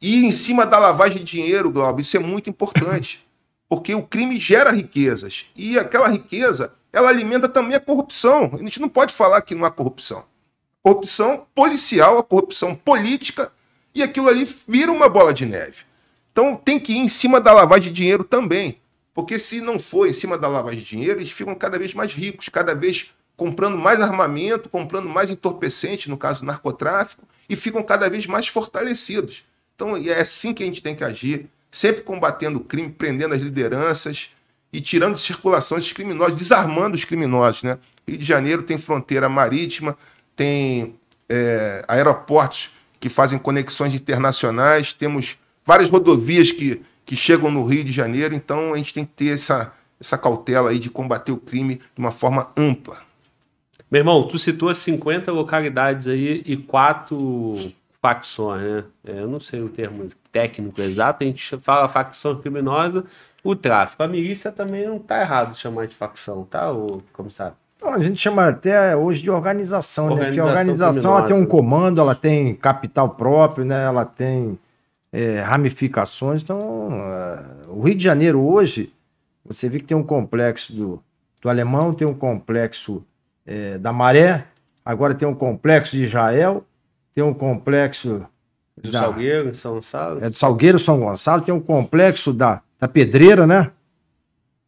[0.00, 3.24] e em cima da lavagem de dinheiro, Glauber, isso é muito importante.
[3.68, 5.46] Porque o crime gera riquezas.
[5.56, 8.50] E aquela riqueza, ela alimenta também a corrupção.
[8.52, 10.24] A gente não pode falar que não há corrupção.
[10.82, 13.50] Corrupção policial, a corrupção política,
[13.92, 15.84] e aquilo ali vira uma bola de neve.
[16.30, 18.78] Então tem que ir em cima da lavagem de dinheiro também.
[19.16, 22.12] Porque se não for em cima da lavagem de dinheiro, eles ficam cada vez mais
[22.12, 28.10] ricos, cada vez comprando mais armamento, comprando mais entorpecente, no caso narcotráfico, e ficam cada
[28.10, 29.42] vez mais fortalecidos.
[29.74, 33.40] Então é assim que a gente tem que agir, sempre combatendo o crime, prendendo as
[33.40, 34.28] lideranças
[34.70, 37.62] e tirando de circulação esses criminosos, desarmando os criminosos.
[37.62, 37.78] Né?
[38.06, 39.96] Rio de Janeiro tem fronteira marítima,
[40.36, 40.94] tem
[41.26, 42.68] é, aeroportos
[43.00, 48.74] que fazem conexões internacionais, temos várias rodovias que, que chegam no Rio de Janeiro, então
[48.74, 52.10] a gente tem que ter essa, essa cautela aí de combater o crime de uma
[52.10, 52.98] forma ampla.
[53.88, 58.84] Meu irmão, tu citou 50 localidades aí e quatro facções, né?
[59.06, 63.04] É, eu não sei o termo técnico exato, a gente fala facção criminosa,
[63.44, 64.02] o tráfico.
[64.02, 67.54] A milícia também não tá errado de chamar de facção, tá, ô comissário?
[67.76, 70.24] Então, a gente chama até hoje de organização, né?
[70.24, 73.84] Porque a Organização organização ela tem um comando, ela tem capital próprio, né?
[73.84, 74.58] Ela tem
[75.18, 76.42] é, ramificações.
[76.42, 78.92] Então, é, o Rio de Janeiro hoje,
[79.44, 81.02] você vê que tem um complexo do,
[81.40, 83.02] do alemão, tem um complexo
[83.46, 84.44] é, da maré,
[84.84, 86.64] agora tem um complexo de Israel,
[87.14, 88.26] tem um complexo
[88.76, 90.24] Do da- Salgueiro, São Gonçalo.
[90.24, 93.70] é do Salgueiro São Gonçalo, tem um complexo da, da Pedreira, né?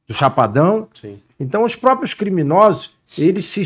[0.07, 0.89] Do Chapadão.
[0.95, 1.21] Sim.
[1.39, 3.63] Então, os próprios criminosos, eles se,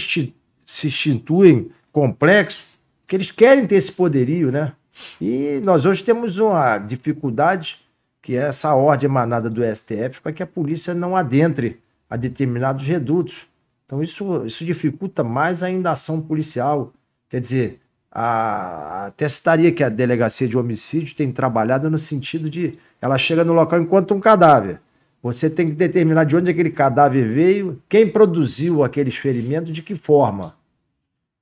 [0.64, 2.64] se instituem complexos,
[3.03, 4.72] porque eles querem ter esse poderio, né?
[5.20, 7.80] E nós hoje temos uma dificuldade,
[8.20, 12.86] que é essa ordem emanada do STF, para que a polícia não adentre a determinados
[12.86, 13.47] redutos.
[13.86, 16.93] Então, isso, isso dificulta mais ainda a ação policial.
[17.28, 17.80] Quer dizer,
[18.11, 23.43] a, até citaria que a delegacia de homicídio tem trabalhado no sentido de ela chega
[23.43, 24.80] no local enquanto um cadáver.
[25.22, 29.95] Você tem que determinar de onde aquele cadáver veio, quem produziu aqueles ferimentos, de que
[29.95, 30.55] forma.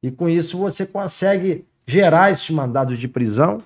[0.02, 3.58] E com isso você consegue gerar esses mandados de prisão.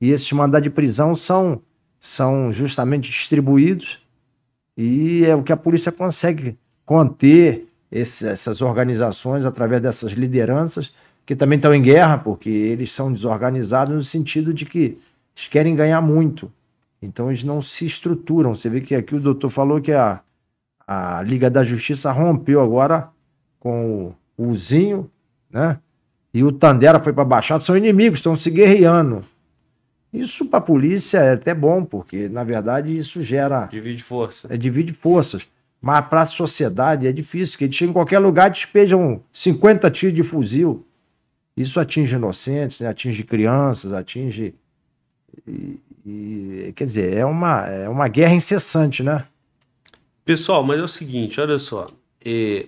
[0.00, 1.60] E esses mandados de prisão são
[2.02, 4.02] são justamente distribuídos
[4.74, 10.94] e é o que a polícia consegue conter esse, essas organizações através dessas lideranças
[11.26, 14.98] que também estão em guerra, porque eles são desorganizados no sentido de que
[15.36, 16.50] eles querem ganhar muito.
[17.02, 18.54] Então eles não se estruturam.
[18.54, 20.20] Você vê que aqui o doutor falou que a,
[20.86, 23.10] a Liga da Justiça rompeu agora
[23.58, 25.10] com o Zinho,
[25.50, 25.78] né?
[26.32, 29.24] E o Tandera foi para Baixada, são inimigos, estão se guerreando.
[30.12, 33.66] Isso para a polícia é até bom, porque na verdade isso gera.
[33.66, 34.48] Divide força.
[34.52, 35.46] É, divide forças.
[35.80, 40.14] Mas para a sociedade é difícil, porque eles chegam em qualquer lugar despejam 50 tiros
[40.14, 40.86] de fuzil.
[41.56, 42.88] Isso atinge inocentes, né?
[42.88, 44.54] atinge crianças, atinge.
[45.46, 49.24] E, e, quer dizer, é uma, é uma guerra incessante, né?
[50.24, 51.88] Pessoal, mas é o seguinte, olha só.
[52.24, 52.66] É,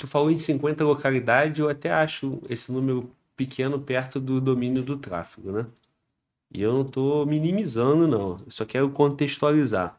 [0.00, 4.96] tu falou em 50 localidades, eu até acho esse número pequeno perto do domínio do
[4.96, 5.66] tráfego, né?
[6.52, 8.40] E eu não estou minimizando, não.
[8.44, 9.98] Eu só quero contextualizar.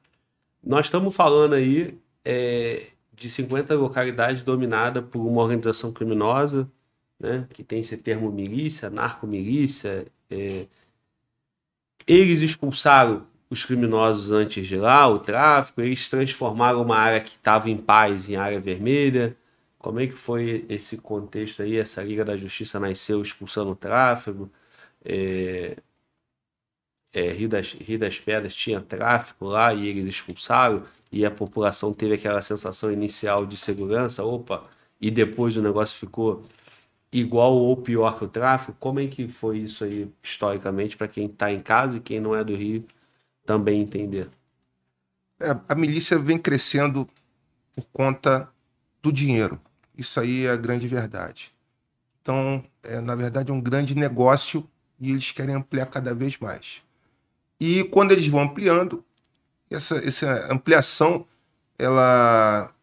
[0.63, 6.69] Nós estamos falando aí é, de 50 localidades dominadas por uma organização criminosa,
[7.19, 10.07] né, que tem esse termo milícia, narcomilícia.
[10.29, 10.65] É,
[12.07, 17.69] eles expulsaram os criminosos antes de lá, o tráfico, eles transformaram uma área que estava
[17.69, 19.37] em paz em área vermelha.
[19.81, 21.75] Como é que foi esse contexto aí?
[21.77, 24.51] Essa Liga da Justiça nasceu expulsando o tráfego.
[25.03, 25.75] É,
[27.11, 31.93] é, Rio, das, Rio das Pedras tinha tráfico lá e eles expulsaram, e a população
[31.93, 34.69] teve aquela sensação inicial de segurança, opa,
[34.99, 36.45] e depois o negócio ficou
[37.11, 38.75] igual ou pior que o tráfico.
[38.79, 42.35] Como é que foi isso aí historicamente para quem está em casa e quem não
[42.35, 42.85] é do Rio
[43.45, 44.29] também entender?
[45.39, 47.09] É, a milícia vem crescendo
[47.73, 48.47] por conta
[49.01, 49.59] do dinheiro.
[50.01, 51.53] Isso aí é a grande verdade.
[52.23, 54.67] Então, é, na verdade, é um grande negócio
[54.99, 56.81] e eles querem ampliar cada vez mais.
[57.59, 59.05] E quando eles vão ampliando,
[59.69, 61.23] essa, essa ampliação,
[61.77, 62.73] ela,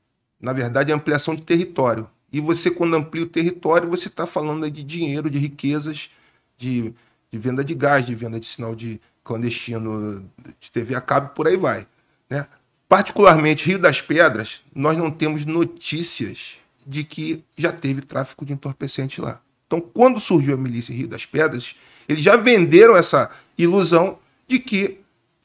[0.41, 2.09] na verdade, é ampliação de território.
[2.33, 6.11] E você, quando amplia o território, você está falando de dinheiro, de riquezas,
[6.57, 6.95] de,
[7.33, 10.25] de, venda de gás, de venda de sinal de clandestino
[10.61, 11.85] de TV a cabo, por aí vai.
[12.31, 12.47] Né?
[12.89, 16.59] Particularmente Rio das Pedras, nós não temos notícias
[16.89, 19.43] de que já teve tráfico de entorpecente lá.
[19.66, 21.76] Então, quando surgiu a milícia Rio das Pedras,
[22.09, 24.18] eles já venderam essa ilusão
[24.49, 24.99] de que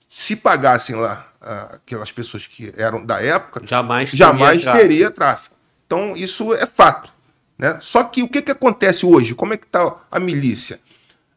[0.07, 5.53] se pagassem lá aquelas pessoas que eram da época, jamais, jamais teria, teria tráfico.
[5.85, 7.11] Então, isso é fato.
[7.57, 7.77] Né?
[7.81, 9.35] Só que o que, que acontece hoje?
[9.35, 10.79] Como é que está a milícia?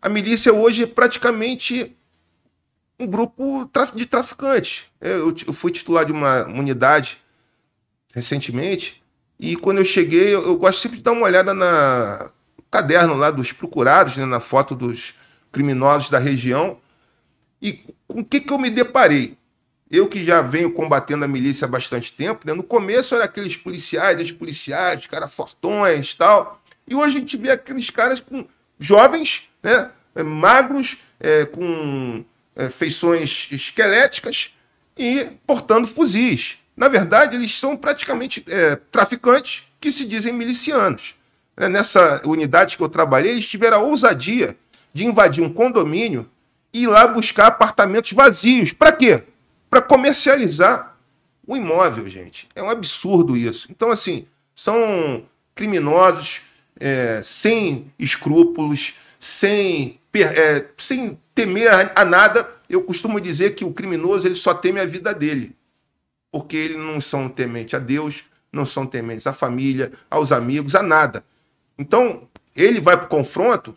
[0.00, 1.96] A milícia hoje é praticamente
[3.00, 4.84] um grupo de traficantes.
[5.00, 7.18] Eu fui titular de uma unidade
[8.14, 9.02] recentemente
[9.38, 12.30] e quando eu cheguei, eu, eu gosto sempre de dar uma olhada na
[12.70, 15.14] caderno lá dos procurados, né, na foto dos
[15.52, 16.78] criminosos da região.
[17.60, 17.72] E
[18.06, 19.36] com o que, que eu me deparei?
[19.90, 22.52] Eu que já venho combatendo a milícia há bastante tempo, né?
[22.52, 26.60] no começo era aqueles policiais, ex-policiais, caras fortões tal.
[26.88, 28.46] E hoje a gente vê aqueles caras com
[28.78, 29.90] jovens, né?
[30.14, 32.24] É, magros, é, com
[32.56, 34.50] é, feições esqueléticas
[34.96, 36.58] e portando fuzis.
[36.76, 41.14] Na verdade, eles são praticamente é, traficantes que se dizem milicianos.
[41.56, 44.56] É, nessa unidade que eu trabalhei, eles tiveram a ousadia
[44.92, 46.28] de invadir um condomínio
[46.72, 48.72] ir lá buscar apartamentos vazios.
[48.72, 49.22] Para quê?
[49.70, 50.96] Para comercializar
[51.46, 52.48] o imóvel, gente.
[52.54, 53.68] É um absurdo isso.
[53.70, 55.24] Então, assim, são
[55.54, 56.42] criminosos
[56.78, 62.48] é, sem escrúpulos, sem, é, sem temer a, a nada.
[62.68, 65.55] Eu costumo dizer que o criminoso ele só teme a vida dele,
[66.36, 70.82] porque eles não são tementes a Deus, não são tementes à família, aos amigos, a
[70.82, 71.24] nada.
[71.78, 73.74] Então, ele vai para o confronto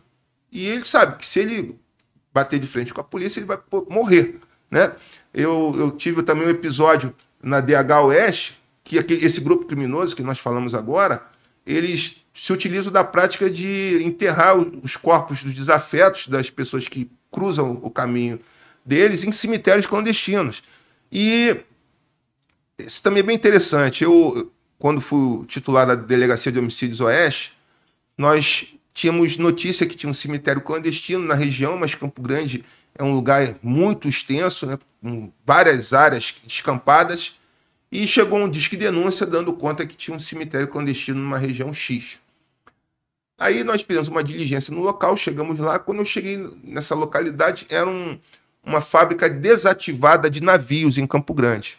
[0.51, 1.80] e ele sabe que se ele
[2.34, 3.57] bater de frente com a polícia, ele vai
[3.89, 4.41] morrer.
[4.70, 4.91] Né?
[5.34, 10.22] Eu, eu tive também um episódio na DH Oeste, que aquele, esse grupo criminoso que
[10.22, 11.24] nós falamos agora,
[11.66, 17.80] eles se utilizam da prática de enterrar os corpos dos desafetos das pessoas que cruzam
[17.82, 18.38] o caminho
[18.84, 20.62] deles em cemitérios clandestinos.
[21.10, 21.64] E
[22.80, 24.03] isso também é bem interessante.
[24.03, 27.53] Eu, quando fui titular da Delegacia de Homicídios Oeste,
[28.17, 28.67] nós
[28.99, 32.65] Tínhamos notícia que tinha um cemitério clandestino na região, mas Campo Grande
[32.97, 37.34] é um lugar muito extenso, né, com várias áreas descampadas.
[37.89, 41.71] E chegou um disque de denúncia dando conta que tinha um cemitério clandestino numa região
[41.71, 42.19] X.
[43.38, 45.80] Aí nós fizemos uma diligência no local, chegamos lá.
[45.80, 48.19] Quando eu cheguei nessa localidade, era um,
[48.65, 51.78] uma fábrica desativada de navios em Campo Grande.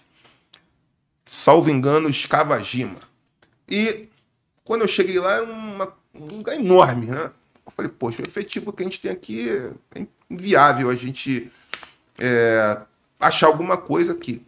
[1.32, 2.98] Salvo engano, Escavagima.
[3.68, 4.08] E
[4.64, 7.30] quando eu cheguei lá, era uma um lugar enorme, né?
[7.64, 9.48] Eu falei, poxa, o efetivo que a gente tem aqui
[9.94, 11.48] é inviável a gente
[12.18, 12.82] é,
[13.20, 14.44] achar alguma coisa aqui.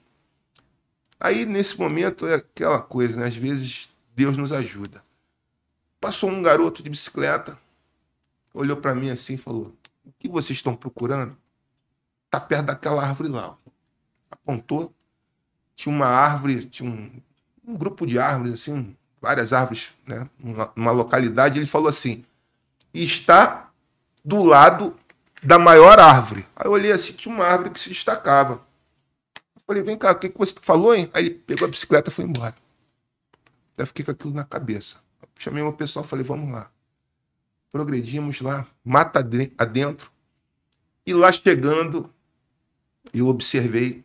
[1.21, 3.27] Aí, nesse momento, é aquela coisa, né?
[3.27, 5.05] Às vezes, Deus nos ajuda.
[6.01, 7.57] Passou um garoto de bicicleta,
[8.53, 9.73] olhou para mim assim e falou:
[10.05, 11.37] O que vocês estão procurando?
[12.29, 13.57] Tá perto daquela árvore lá.
[14.29, 14.93] Apontou.
[15.83, 17.11] Tinha uma árvore, tinha um,
[17.67, 20.29] um grupo de árvores, assim, várias árvores, né?
[20.39, 21.59] Numa, numa localidade.
[21.59, 22.25] Ele falou assim:
[22.95, 23.69] Está
[24.25, 24.97] do lado
[25.43, 26.47] da maior árvore.
[26.55, 28.65] Aí eu olhei assim: tinha uma árvore que se destacava.
[29.57, 31.11] Eu falei: Vem cá, o que, que você falou, hein?
[31.13, 32.55] Aí ele pegou a bicicleta e foi embora.
[33.77, 34.99] Eu fiquei com aquilo na cabeça.
[35.37, 36.71] Chamei o pessoal falei, vamos lá.
[37.73, 39.19] Progredimos lá, mata
[39.59, 40.13] adentro.
[41.05, 42.09] E lá chegando,
[43.13, 44.05] eu observei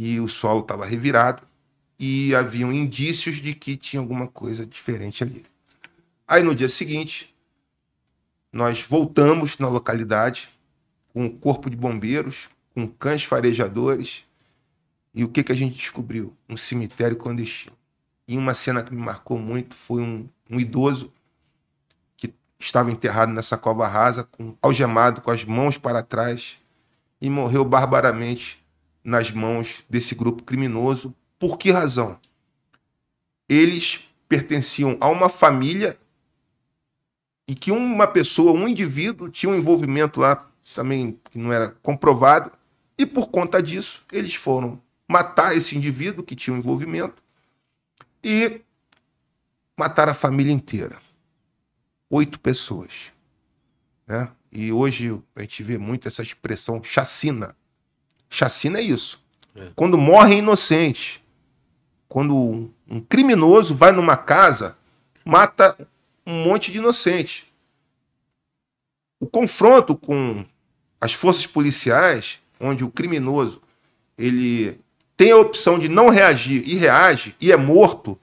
[0.00, 1.42] que o solo estava revirado
[1.98, 5.44] e haviam indícios de que tinha alguma coisa diferente ali.
[6.26, 7.34] Aí no dia seguinte,
[8.50, 10.48] nós voltamos na localidade
[11.12, 14.24] com o corpo de bombeiros, com cães farejadores.
[15.12, 16.34] E o que, que a gente descobriu?
[16.48, 17.76] Um cemitério clandestino.
[18.26, 21.12] E uma cena que me marcou muito foi um, um idoso
[22.16, 26.58] que estava enterrado nessa cova rasa, com, algemado, com as mãos para trás,
[27.20, 28.59] e morreu barbaramente
[29.10, 31.12] nas mãos desse grupo criminoso.
[31.36, 32.16] Por que razão?
[33.48, 35.98] Eles pertenciam a uma família
[37.48, 42.52] e que uma pessoa, um indivíduo, tinha um envolvimento lá também que não era comprovado,
[42.96, 47.20] e por conta disso eles foram matar esse indivíduo que tinha um envolvimento
[48.22, 48.60] e
[49.76, 51.00] mataram a família inteira.
[52.08, 53.12] Oito pessoas.
[54.06, 54.30] Né?
[54.52, 57.56] E hoje a gente vê muito essa expressão chacina.
[58.30, 59.22] Chacina é isso.
[59.54, 59.68] É.
[59.74, 61.22] Quando morre inocente.
[62.08, 64.76] Quando um criminoso vai numa casa,
[65.24, 65.76] mata
[66.26, 67.52] um monte de inocente.
[69.20, 70.44] O confronto com
[71.00, 73.60] as forças policiais, onde o criminoso
[74.16, 74.80] ele
[75.16, 78.18] tem a opção de não reagir e reage e é morto,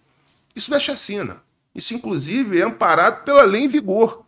[0.55, 1.41] isso não é chacina.
[1.73, 4.25] Isso, inclusive, é amparado pela lei em vigor,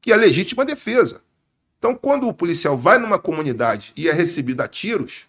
[0.00, 1.22] que é a legítima defesa.
[1.78, 5.26] Então, quando o policial vai numa comunidade e é recebido a tiros,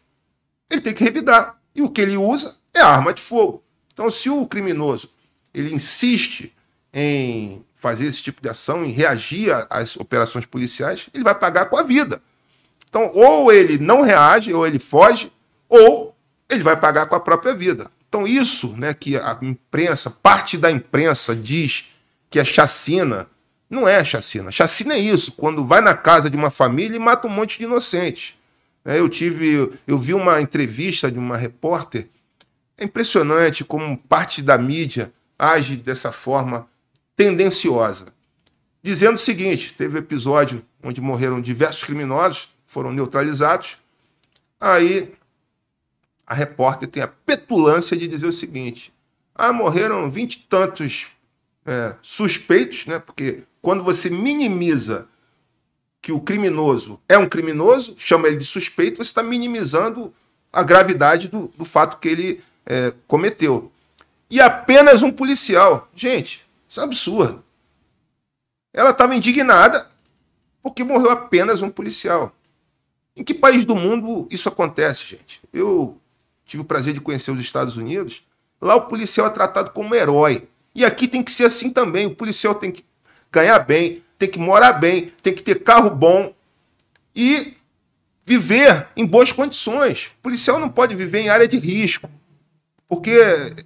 [0.69, 1.59] ele tem que revidar.
[1.75, 3.63] E o que ele usa é arma de fogo.
[3.93, 5.09] Então, se o criminoso
[5.53, 6.53] ele insiste
[6.93, 11.77] em fazer esse tipo de ação, em reagir às operações policiais, ele vai pagar com
[11.77, 12.21] a vida.
[12.89, 15.31] Então, ou ele não reage, ou ele foge,
[15.67, 16.15] ou
[16.49, 17.91] ele vai pagar com a própria vida.
[18.07, 21.85] Então, isso né, que a imprensa, parte da imprensa diz
[22.29, 23.27] que é chacina,
[23.69, 24.51] não é chacina.
[24.51, 27.65] Chacina é isso, quando vai na casa de uma família e mata um monte de
[27.65, 28.35] inocentes.
[28.83, 32.07] É, eu tive, eu vi uma entrevista de uma repórter.
[32.77, 36.67] É impressionante como parte da mídia age dessa forma
[37.15, 38.05] tendenciosa.
[38.81, 43.77] Dizendo o seguinte: teve episódio onde morreram diversos criminosos, foram neutralizados.
[44.59, 45.13] Aí
[46.25, 48.93] a repórter tem a petulância de dizer o seguinte:
[49.35, 51.07] ah, morreram vinte e tantos
[51.65, 52.97] é, suspeitos, né?
[52.97, 55.07] Porque quando você minimiza
[56.01, 60.13] que o criminoso é um criminoso, chama ele de suspeito, você está minimizando
[60.51, 63.71] a gravidade do, do fato que ele é, cometeu.
[64.29, 65.89] E apenas um policial.
[65.95, 67.43] Gente, isso é um absurdo.
[68.73, 69.87] Ela estava indignada
[70.61, 72.33] porque morreu apenas um policial.
[73.15, 75.41] Em que país do mundo isso acontece, gente?
[75.51, 75.97] Eu
[76.45, 78.23] tive o prazer de conhecer os Estados Unidos,
[78.61, 80.47] lá o policial é tratado como herói.
[80.73, 82.05] E aqui tem que ser assim também.
[82.05, 82.83] O policial tem que
[83.31, 86.33] ganhar bem, tem que morar bem, tem que ter carro bom
[87.15, 87.55] e
[88.25, 90.11] viver em boas condições.
[90.19, 92.09] O policial não pode viver em área de risco.
[92.87, 93.11] Porque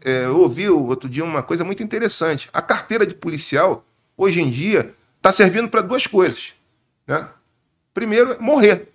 [0.04, 2.50] é, eu ouvi outro dia uma coisa muito interessante.
[2.52, 3.86] A carteira de policial,
[4.18, 6.54] hoje em dia, está servindo para duas coisas.
[7.08, 7.28] Né?
[7.94, 8.90] Primeiro, morrer.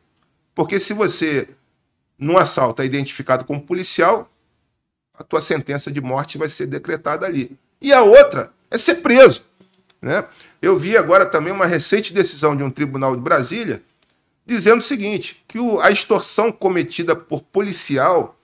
[0.54, 1.48] Porque se você
[2.18, 4.30] num assalto é identificado como policial,
[5.14, 7.58] a tua sentença de morte vai ser decretada ali.
[7.80, 9.42] E a outra é ser preso.
[10.02, 10.24] Né?
[10.60, 13.82] Eu vi agora também uma recente decisão de um tribunal de Brasília
[14.48, 18.34] dizendo o seguinte, que a extorsão cometida por policial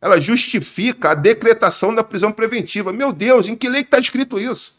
[0.00, 2.92] ela justifica a decretação da prisão preventiva.
[2.92, 4.74] Meu Deus, em que lei está escrito isso?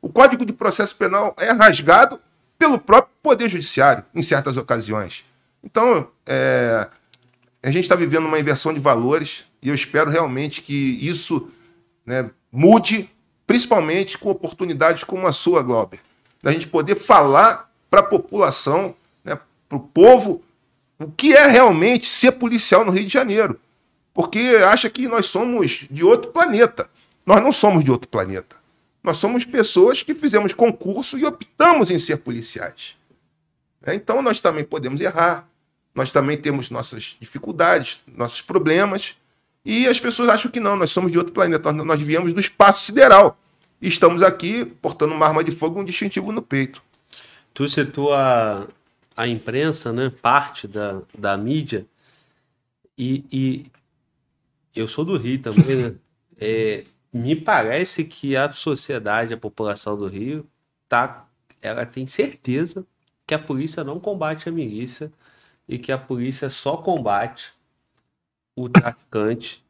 [0.00, 2.20] O Código de Processo Penal é rasgado
[2.56, 5.24] pelo próprio Poder Judiciário, em certas ocasiões.
[5.64, 6.86] Então, é,
[7.60, 10.72] a gente está vivendo uma inversão de valores e eu espero realmente que
[11.04, 11.50] isso
[12.06, 13.10] né, mude,
[13.44, 15.98] principalmente com oportunidades como a sua, Glauber.
[16.42, 20.42] Da gente poder falar para a população, né, para o povo,
[20.98, 23.58] o que é realmente ser policial no Rio de Janeiro.
[24.12, 26.88] Porque acha que nós somos de outro planeta.
[27.24, 28.56] Nós não somos de outro planeta.
[29.02, 32.96] Nós somos pessoas que fizemos concurso e optamos em ser policiais.
[33.86, 35.48] Então nós também podemos errar,
[35.94, 39.16] nós também temos nossas dificuldades, nossos problemas,
[39.64, 42.84] e as pessoas acham que não, nós somos de outro planeta, nós viemos do espaço
[42.84, 43.38] sideral.
[43.80, 46.82] Estamos aqui portando uma arma de fogo, um distintivo no peito.
[47.54, 48.66] Tu citou a,
[49.16, 50.10] a imprensa, né?
[50.10, 51.86] Parte da, da mídia.
[52.96, 53.66] E, e
[54.74, 55.94] eu sou do Rio também, né?
[56.40, 60.46] É, me parece que a sociedade, a população do Rio,
[60.88, 61.26] tá,
[61.60, 62.86] ela tem certeza
[63.26, 65.10] que a polícia não combate a milícia
[65.66, 67.52] e que a polícia só combate
[68.54, 69.64] o traficante,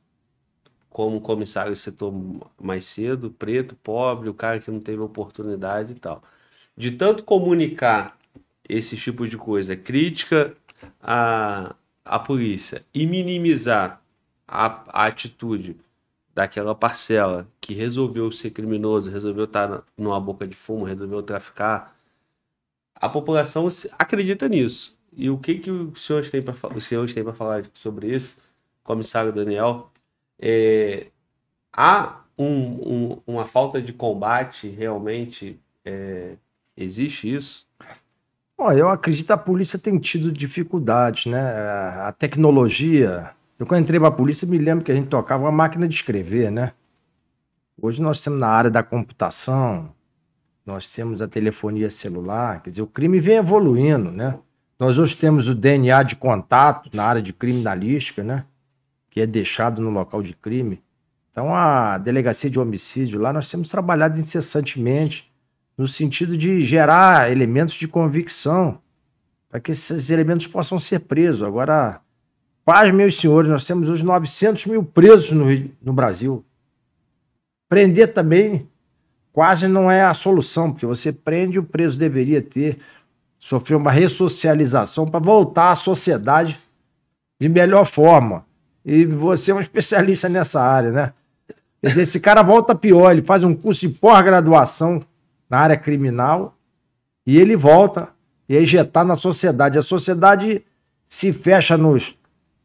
[0.98, 5.94] como o comissário citou mais cedo, preto, pobre, o cara que não teve oportunidade e
[5.94, 6.24] tal.
[6.76, 8.18] De tanto comunicar
[8.68, 10.56] esse tipo de coisa, crítica
[11.00, 14.02] à, à polícia e minimizar
[14.48, 15.76] a, a atitude
[16.34, 21.96] daquela parcela que resolveu ser criminoso, resolveu estar numa boca de fumo, resolveu traficar,
[22.96, 24.98] a população acredita nisso.
[25.12, 28.36] E o que, que os senhores têm para falar sobre isso,
[28.82, 29.92] comissário Daniel?
[30.40, 31.06] É,
[31.72, 35.58] há um, um, uma falta de combate realmente?
[35.84, 36.34] É,
[36.76, 37.66] existe isso?
[38.56, 41.40] Bom, eu acredito que a polícia tem tido dificuldades, né?
[42.00, 45.50] A tecnologia eu, quando entrei para a polícia, me lembro que a gente tocava uma
[45.50, 46.72] máquina de escrever, né?
[47.80, 49.92] Hoje nós temos na área da computação,
[50.64, 54.38] nós temos a telefonia celular, quer dizer, o crime vem evoluindo, né?
[54.78, 58.44] Nós hoje temos o DNA de contato na área de criminalística, né?
[59.18, 60.80] Que é deixado no local de crime.
[61.32, 65.28] Então, a delegacia de homicídio lá, nós temos trabalhado incessantemente
[65.76, 68.80] no sentido de gerar elementos de convicção
[69.48, 71.42] para que esses elementos possam ser presos.
[71.42, 72.00] Agora,
[72.64, 75.46] Paz, meus senhores, nós temos hoje 900 mil presos no,
[75.82, 76.44] no Brasil.
[77.68, 78.68] Prender também
[79.32, 82.78] quase não é a solução, porque você prende, o preso deveria ter,
[83.36, 86.56] sofrer uma ressocialização para voltar à sociedade
[87.40, 88.46] de melhor forma.
[88.88, 91.12] E você é um especialista nessa área, né?
[91.82, 95.02] Dizer, esse cara volta pior, ele faz um curso de pós-graduação
[95.48, 96.56] na área criminal
[97.26, 98.08] e ele volta
[98.48, 99.76] e é injetar na sociedade.
[99.76, 100.64] A sociedade
[101.06, 102.16] se fecha nos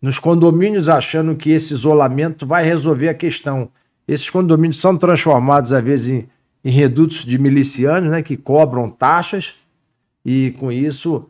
[0.02, 3.70] nos condomínios achando que esse isolamento vai resolver a questão.
[4.06, 6.30] Esses condomínios são transformados, às vezes, em,
[6.62, 9.56] em redutos de milicianos, né, que cobram taxas
[10.26, 11.30] e, com isso,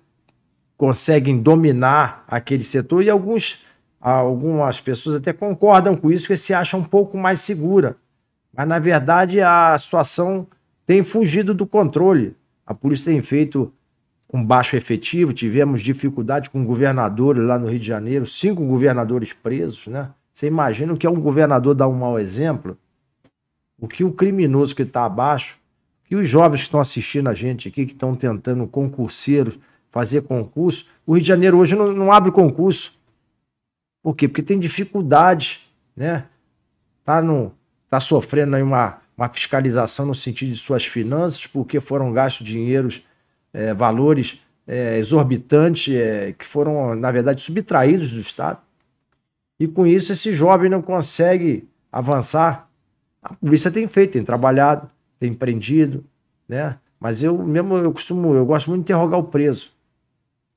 [0.75, 3.03] conseguem dominar aquele setor.
[3.03, 3.63] E alguns,
[4.11, 7.95] algumas pessoas até concordam com isso, que se acham um pouco mais segura.
[8.53, 10.45] Mas, na verdade, a situação
[10.85, 12.35] tem fugido do controle.
[12.67, 13.71] A polícia tem feito
[14.27, 19.87] com baixo efetivo, tivemos dificuldade com governadores lá no Rio de Janeiro, cinco governadores presos,
[19.87, 20.09] né?
[20.31, 22.77] Você imagina o que é um governador dar um mau exemplo?
[23.79, 25.57] O que o criminoso que está abaixo,
[26.05, 29.57] que os jovens que estão assistindo a gente aqui, que estão tentando concurseiros
[29.91, 32.99] fazer concurso, o Rio de Janeiro hoje não, não abre concurso.
[34.03, 34.27] Por quê?
[34.27, 35.61] Porque tem dificuldade,
[35.95, 36.25] né?
[37.05, 37.53] Tá, no,
[37.89, 43.01] tá sofrendo aí uma, uma fiscalização no sentido de suas finanças, porque foram gastos dinheiros
[43.53, 48.59] é, valores é, exorbitantes é, que foram, na verdade, subtraídos do Estado.
[49.59, 52.69] E com isso, esse jovem não consegue avançar.
[53.21, 54.89] A polícia tem feito, tem trabalhado,
[55.19, 56.03] tem prendido,
[56.47, 56.77] né?
[56.99, 59.71] Mas eu mesmo, eu costumo, eu gosto muito de interrogar o preso.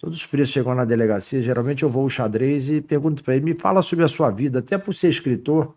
[0.07, 3.45] Todos os presos chegam na delegacia, geralmente eu vou ao xadrez e pergunto para ele,
[3.45, 5.75] me fala sobre a sua vida, até por ser escritor.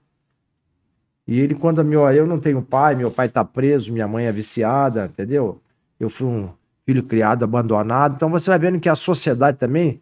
[1.26, 4.28] E ele, quando me olha, eu não tenho pai, meu pai está preso, minha mãe
[4.28, 5.60] é viciada, entendeu?
[6.00, 6.48] Eu fui um,
[6.86, 8.18] filho criado abandonado.
[8.18, 10.00] Então você vai vendo que a sociedade também,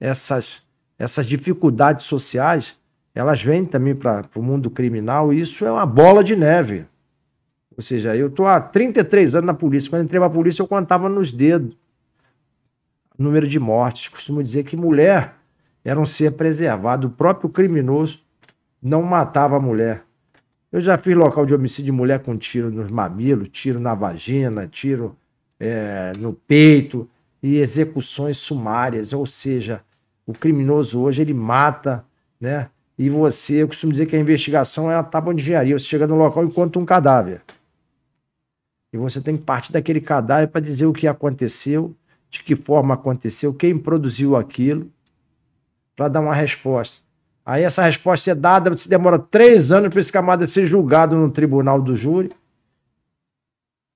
[0.00, 0.62] essas,
[0.98, 2.74] essas dificuldades sociais,
[3.14, 6.86] elas vêm também para o mundo criminal e isso é uma bola de neve.
[7.76, 9.90] Ou seja, eu estou há 33 anos na polícia.
[9.90, 11.76] Quando entrei para a polícia, eu contava nos dedos
[13.18, 14.08] número de mortes.
[14.08, 15.34] Costumo dizer que mulher
[15.84, 17.08] era um ser preservado.
[17.08, 18.22] O próprio criminoso
[18.82, 20.04] não matava a mulher.
[20.70, 24.66] Eu já fiz local de homicídio de mulher com tiro nos mamilos, tiro na vagina,
[24.66, 25.16] tiro
[25.58, 27.08] é, no peito
[27.42, 29.80] e execuções sumárias, ou seja,
[30.26, 32.04] o criminoso hoje ele mata,
[32.40, 32.68] né?
[32.98, 35.78] E você, eu costumo dizer que a investigação é a tábua de engenharia.
[35.78, 37.40] Você chega no local e encontra um cadáver.
[38.92, 41.94] E você tem que partir daquele cadáver para dizer o que aconteceu,
[42.30, 44.90] de que forma aconteceu, quem produziu aquilo,
[45.96, 47.02] para dar uma resposta.
[47.44, 51.30] Aí essa resposta é dada, você demora três anos para esse camarada ser julgado no
[51.30, 52.30] tribunal do júri.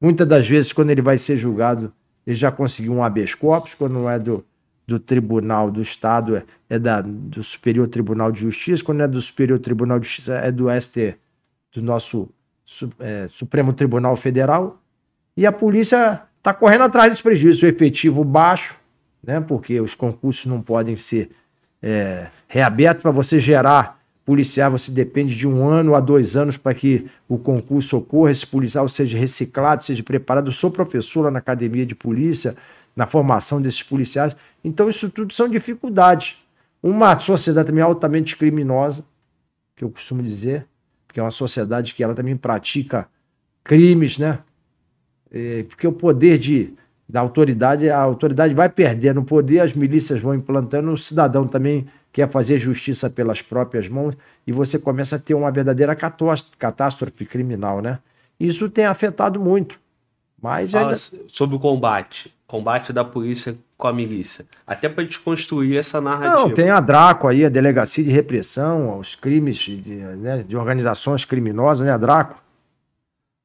[0.01, 1.93] Muitas das vezes, quando ele vai ser julgado,
[2.27, 4.45] ele já conseguiu um habeas corpus, quando não é do,
[4.87, 9.21] do Tribunal do Estado, é, é da, do Superior Tribunal de Justiça, quando é do
[9.21, 11.17] Superior Tribunal de Justiça, é do ST,
[11.73, 12.29] do nosso
[12.99, 14.81] é, Supremo Tribunal Federal.
[15.37, 18.77] E a polícia está correndo atrás desse prejuízo, o efetivo baixo,
[19.23, 19.41] né?
[19.41, 21.31] porque os concursos não podem ser
[21.81, 26.75] é, reabertos para você gerar policial, você depende de um ano a dois anos para
[26.75, 30.49] que o concurso ocorra, esse policial seja reciclado, seja preparado.
[30.49, 32.57] Eu sou professor na academia de polícia,
[32.95, 34.37] na formação desses policiais.
[34.65, 36.37] Então, isso tudo são dificuldades.
[36.83, 39.05] Uma sociedade também altamente criminosa,
[39.77, 40.67] que eu costumo dizer,
[41.07, 43.09] porque é uma sociedade que ela também pratica
[43.65, 44.41] crimes, né?
[45.33, 46.75] É, porque o poder de,
[47.09, 51.87] da autoridade, a autoridade vai perdendo o poder, as milícias vão implantando, o cidadão também
[52.13, 54.15] quer fazer justiça pelas próprias mãos
[54.47, 57.99] e você começa a ter uma verdadeira catástrofe criminal, né?
[58.39, 59.81] Isso tem afetado muito.
[60.41, 61.01] Mas Fala ainda...
[61.29, 66.49] sobre o combate, combate da polícia com a milícia, até para desconstruir essa narrativa.
[66.49, 71.25] Não, tem a Draco aí, a Delegacia de Repressão aos Crimes de, né, de Organizações
[71.25, 72.43] Criminosas, né, a Draco?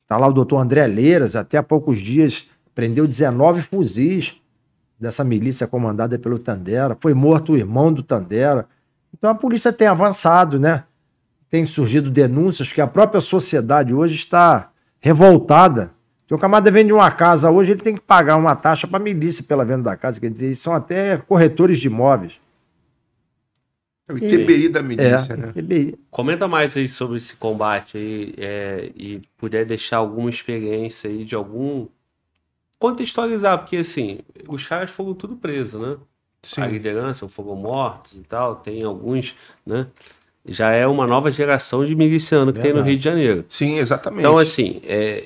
[0.08, 4.36] Tá lá o doutor André Leiras, até há poucos dias prendeu 19 fuzis
[5.00, 6.98] dessa milícia comandada pelo Tandera.
[7.00, 8.68] Foi morto o irmão do Tandera.
[9.14, 10.84] Então a polícia tem avançado, né?
[11.50, 15.92] Tem surgido denúncias que a própria sociedade hoje está revoltada.
[16.28, 19.04] Se o camarada vende uma casa hoje, ele tem que pagar uma taxa para a
[19.04, 20.20] milícia pela venda da casa.
[20.20, 22.40] Quer dizer, são até corretores de imóveis.
[24.08, 25.52] É o ITBI da milícia, é, né?
[25.56, 26.00] ITBI.
[26.10, 31.36] Comenta mais aí sobre esse combate aí é, e puder deixar alguma experiência aí de
[31.36, 31.88] algum
[32.80, 35.98] contextualizar, porque assim, os caras foram tudo presos, né?
[36.44, 36.62] Sim.
[36.62, 39.36] A liderança foram mortos e tal, tem alguns,
[39.66, 39.88] né?
[40.46, 42.74] Já é uma nova geração de miliciano que Verdade.
[42.74, 43.46] tem no Rio de Janeiro.
[43.50, 44.22] Sim, exatamente.
[44.22, 45.26] Então, assim, é,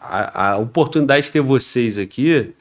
[0.00, 2.52] a, a oportunidade de ter vocês aqui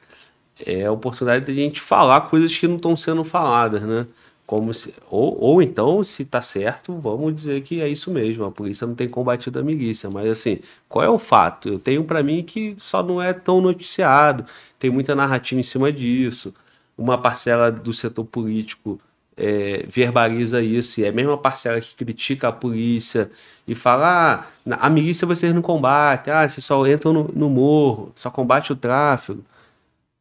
[0.64, 4.06] é a oportunidade de a gente falar coisas que não estão sendo faladas, né?
[4.48, 8.52] Como se, ou, ou então, se tá certo, vamos dizer que é isso mesmo, a
[8.52, 11.68] polícia não tem combatido a milícia, mas assim, qual é o fato?
[11.68, 14.46] Eu tenho para mim que só não é tão noticiado,
[14.80, 16.56] tem muita narrativa em cima disso,
[16.98, 19.00] uma parcela do setor político
[19.36, 23.30] é, verbaliza isso, e é a mesma parcela que critica a polícia
[23.68, 28.14] e fala, ah, a milícia vocês não combatem, ah, vocês só entram no, no morro,
[28.16, 29.44] só combate o tráfego.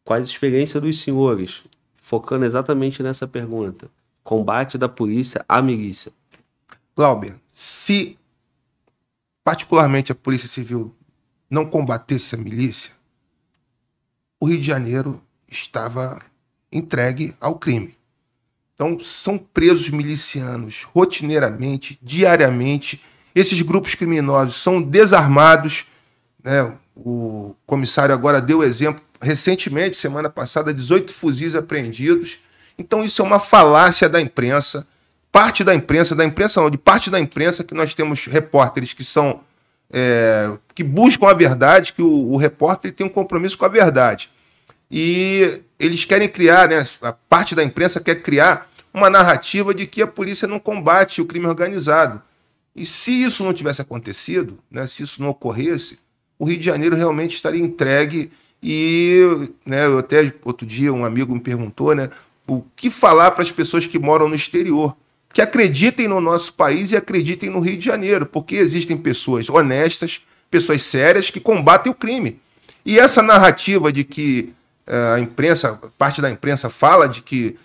[0.04, 1.62] Quais a experiência dos senhores?
[1.96, 3.88] Focando exatamente nessa pergunta
[4.26, 6.12] combate da polícia à milícia.
[6.96, 8.18] Glauber, se
[9.44, 10.92] particularmente a Polícia Civil
[11.48, 12.90] não combatesse a milícia,
[14.40, 16.20] o Rio de Janeiro estava
[16.72, 17.96] entregue ao crime.
[18.74, 23.00] Então, são presos milicianos rotineiramente, diariamente.
[23.32, 25.86] Esses grupos criminosos são desarmados.
[26.42, 26.76] Né?
[26.94, 32.40] O comissário agora deu exemplo recentemente, semana passada, 18 fuzis apreendidos.
[32.78, 34.86] Então isso é uma falácia da imprensa,
[35.32, 39.04] parte da imprensa, da imprensa não, de parte da imprensa que nós temos repórteres que
[39.04, 39.40] são
[39.90, 44.30] é, que buscam a verdade, que o, o repórter tem um compromisso com a verdade.
[44.90, 50.00] E eles querem criar, né, a parte da imprensa quer criar uma narrativa de que
[50.00, 52.22] a polícia não combate o crime organizado.
[52.74, 55.98] E se isso não tivesse acontecido, né, se isso não ocorresse,
[56.38, 58.30] o Rio de Janeiro realmente estaria entregue
[58.62, 62.10] e, né, até outro dia um amigo me perguntou, né,
[62.46, 64.96] o que falar para as pessoas que moram no exterior,
[65.32, 70.22] que acreditem no nosso país e acreditem no Rio de Janeiro, porque existem pessoas honestas,
[70.50, 72.40] pessoas sérias que combatem o crime.
[72.84, 74.52] E essa narrativa de que
[74.86, 77.56] uh, a imprensa, parte da imprensa fala de que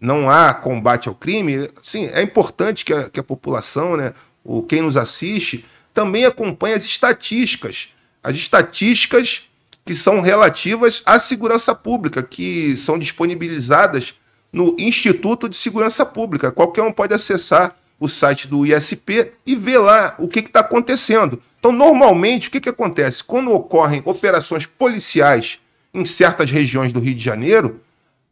[0.00, 4.12] não há combate ao crime, sim, é importante que a, que a população, né,
[4.44, 7.88] o, quem nos assiste, também acompanhe as estatísticas.
[8.22, 9.44] As estatísticas
[9.86, 14.14] que são relativas à segurança pública, que são disponibilizadas
[14.52, 16.50] no Instituto de Segurança Pública.
[16.50, 21.40] Qualquer um pode acessar o site do ISP e ver lá o que está acontecendo.
[21.60, 23.22] Então, normalmente, o que, que acontece?
[23.22, 25.60] Quando ocorrem operações policiais
[25.94, 27.80] em certas regiões do Rio de Janeiro,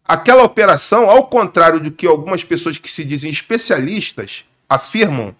[0.04, 5.34] aquela operação, ao contrário do que algumas pessoas que se dizem especialistas afirmam,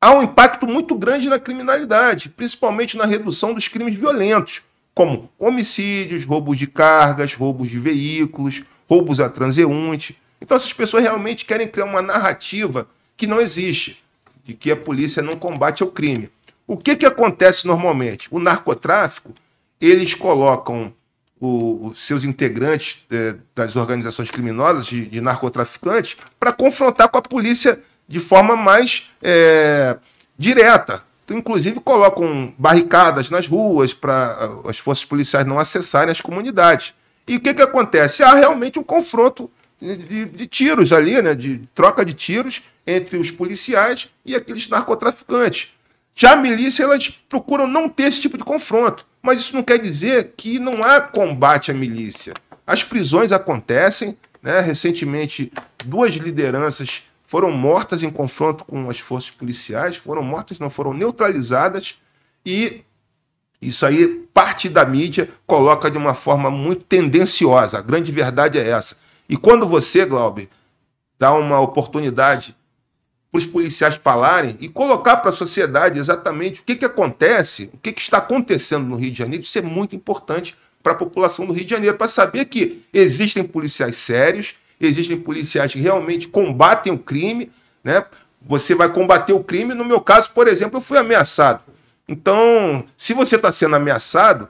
[0.00, 4.62] há um impacto muito grande na criminalidade, principalmente na redução dos crimes violentos
[4.94, 10.16] como homicídios, roubos de cargas, roubos de veículos, roubos a transeunte.
[10.40, 14.02] Então essas pessoas realmente querem criar uma narrativa que não existe,
[14.44, 16.30] de que a polícia não combate o crime.
[16.66, 18.28] O que, que acontece normalmente?
[18.30, 19.34] O narcotráfico,
[19.80, 20.92] eles colocam
[21.40, 27.78] os seus integrantes é, das organizações criminosas, de, de narcotraficantes, para confrontar com a polícia
[28.08, 29.96] de forma mais é,
[30.38, 36.92] direta, inclusive colocam barricadas nas ruas para ah, as forças policiais não acessarem as comunidades.
[37.26, 38.22] E o que, que acontece?
[38.22, 41.34] Há realmente um confronto de, de, tiros ali, né?
[41.34, 45.68] de troca de tiros entre os policiais e aqueles narcotraficantes.
[46.14, 49.04] Já a milícia, elas procuram não ter esse tipo de confronto.
[49.22, 52.34] Mas isso não quer dizer que não há combate à milícia.
[52.66, 54.60] As prisões acontecem, Né?
[54.60, 55.50] Recentemente,
[55.86, 57.02] duas lideranças
[57.34, 61.96] foram mortas em confronto com as forças policiais, foram mortas, não foram neutralizadas,
[62.46, 62.82] e
[63.60, 67.78] isso aí, parte da mídia coloca de uma forma muito tendenciosa.
[67.78, 68.98] A grande verdade é essa.
[69.28, 70.48] E quando você, Glauber,
[71.18, 72.54] dá uma oportunidade
[73.32, 77.78] para os policiais falarem e colocar para a sociedade exatamente o que, que acontece, o
[77.78, 81.46] que, que está acontecendo no Rio de Janeiro, isso é muito importante para a população
[81.46, 84.54] do Rio de Janeiro, para saber que existem policiais sérios,
[84.86, 87.50] existem policiais que realmente combatem o crime,
[87.82, 88.04] né?
[88.46, 89.74] Você vai combater o crime.
[89.74, 91.60] No meu caso, por exemplo, eu fui ameaçado.
[92.06, 94.48] Então, se você está sendo ameaçado,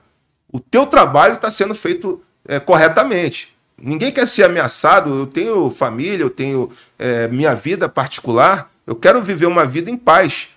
[0.53, 3.55] o teu trabalho está sendo feito é, corretamente.
[3.77, 5.21] Ninguém quer ser ameaçado.
[5.21, 8.71] Eu tenho família, eu tenho é, minha vida particular.
[8.87, 10.49] Eu quero viver uma vida em paz.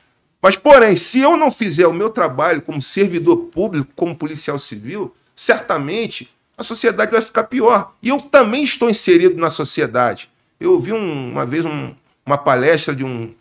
[0.42, 5.16] Mas, porém, se eu não fizer o meu trabalho como servidor público, como policial civil,
[5.36, 7.94] certamente a sociedade vai ficar pior.
[8.02, 10.30] E eu também estou inserido na sociedade.
[10.60, 11.94] Eu ouvi um, uma vez um,
[12.26, 13.34] uma palestra de um,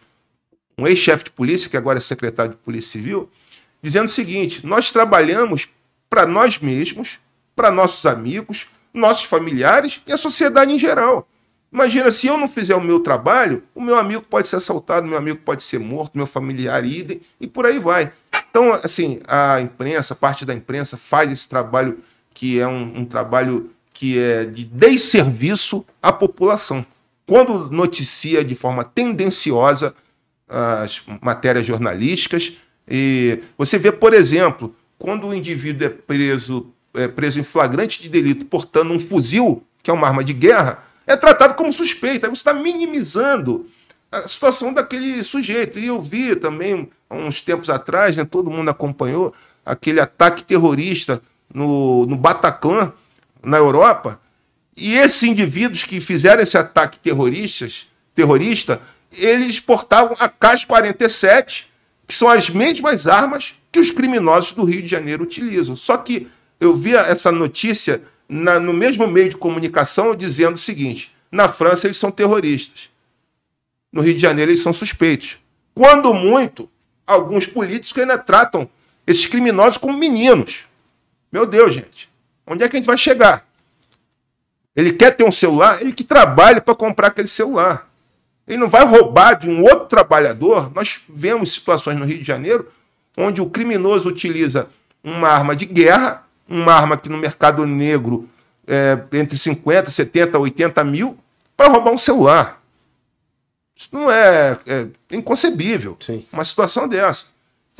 [0.76, 3.30] um ex-chefe de polícia, que agora é secretário de Polícia Civil,
[3.82, 5.68] dizendo o seguinte: nós trabalhamos
[6.10, 7.18] para nós mesmos,
[7.54, 11.26] para nossos amigos, nossos familiares e a sociedade em geral.
[11.72, 15.18] Imagina, se eu não fizer o meu trabalho, o meu amigo pode ser assaltado, meu
[15.18, 18.12] amigo pode ser morto, meu familiar idem, e por aí vai.
[18.48, 21.98] Então, assim, a imprensa, parte da imprensa faz esse trabalho
[22.36, 26.84] que é um, um trabalho que é de desserviço à população.
[27.26, 29.94] Quando noticia de forma tendenciosa
[30.46, 32.52] as matérias jornalísticas,
[32.86, 38.10] e você vê, por exemplo, quando o indivíduo é preso, é preso em flagrante de
[38.10, 42.26] delito portando um fuzil, que é uma arma de guerra, é tratado como suspeito.
[42.26, 43.64] Aí você está minimizando
[44.12, 45.78] a situação daquele sujeito.
[45.78, 49.32] E eu vi também, há uns tempos atrás, né, todo mundo acompanhou
[49.64, 51.22] aquele ataque terrorista
[51.56, 52.92] no, no Bataclan,
[53.42, 54.20] na Europa.
[54.76, 58.78] E esses indivíduos que fizeram esse ataque terroristas, terrorista,
[59.10, 61.64] eles portavam a CAS-47,
[62.06, 65.74] que são as mesmas armas que os criminosos do Rio de Janeiro utilizam.
[65.74, 66.28] Só que
[66.60, 71.86] eu vi essa notícia na, no mesmo meio de comunicação dizendo o seguinte: na França
[71.86, 72.90] eles são terroristas,
[73.90, 75.38] no Rio de Janeiro eles são suspeitos.
[75.74, 76.68] Quando muito,
[77.06, 78.68] alguns políticos ainda tratam
[79.06, 80.66] esses criminosos como meninos.
[81.36, 82.08] Meu Deus, gente,
[82.46, 83.46] onde é que a gente vai chegar?
[84.74, 87.90] Ele quer ter um celular, ele que trabalhe para comprar aquele celular.
[88.48, 90.72] Ele não vai roubar de um outro trabalhador.
[90.74, 92.66] Nós vemos situações no Rio de Janeiro
[93.14, 94.66] onde o criminoso utiliza
[95.04, 98.26] uma arma de guerra, uma arma que no mercado negro
[98.66, 101.18] é entre 50, 70, 80 mil,
[101.54, 102.62] para roubar um celular.
[103.76, 105.98] Isso não é, é inconcebível.
[106.00, 106.24] Sim.
[106.32, 107.26] Uma situação dessa.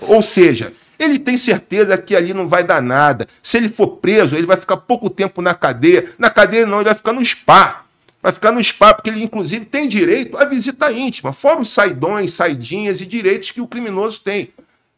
[0.03, 3.27] Ou seja, ele tem certeza que ali não vai dar nada.
[3.43, 6.13] Se ele for preso, ele vai ficar pouco tempo na cadeia.
[6.19, 7.87] Na cadeia não, ele vai ficar no spa
[8.27, 12.33] vai ficar no spa, porque ele, inclusive, tem direito à visita íntima, fora os saidões,
[12.33, 14.49] saidinhas e direitos que o criminoso tem.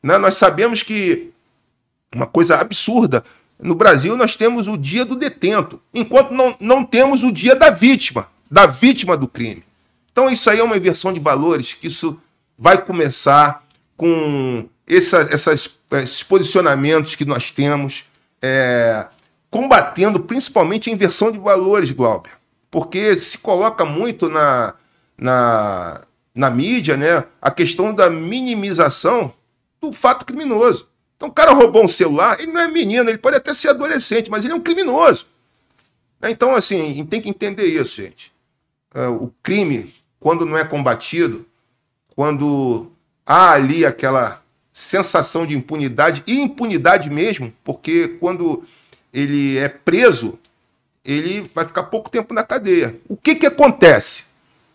[0.03, 0.16] Né?
[0.16, 1.29] Nós sabemos que
[2.15, 3.23] uma coisa absurda.
[3.61, 7.69] No Brasil, nós temos o dia do detento, enquanto não, não temos o dia da
[7.70, 9.65] vítima, da vítima do crime.
[10.11, 12.19] Então, isso aí é uma inversão de valores, que isso
[12.57, 13.62] vai começar
[13.97, 18.05] com essa, essas, esses posicionamentos que nós temos,
[18.43, 19.06] é,
[19.51, 22.39] combatendo principalmente a inversão de valores, Glauber
[22.70, 24.74] porque se coloca muito na,
[25.16, 26.02] na,
[26.35, 29.32] na mídia né, a questão da minimização
[29.81, 30.89] do fato criminoso.
[31.16, 34.31] Então o cara roubou um celular, ele não é menino, ele pode até ser adolescente,
[34.31, 35.27] mas ele é um criminoso.
[36.23, 38.32] Então, assim, tem que entender isso, gente.
[38.93, 41.47] É, o crime, quando não é combatido,
[42.15, 42.90] quando
[43.24, 44.43] há ali aquela
[44.79, 48.63] sensação de impunidade, e impunidade mesmo, porque quando
[49.13, 50.39] ele é preso,
[51.05, 52.97] ele vai ficar pouco tempo na cadeia.
[53.09, 54.27] O que, que acontece?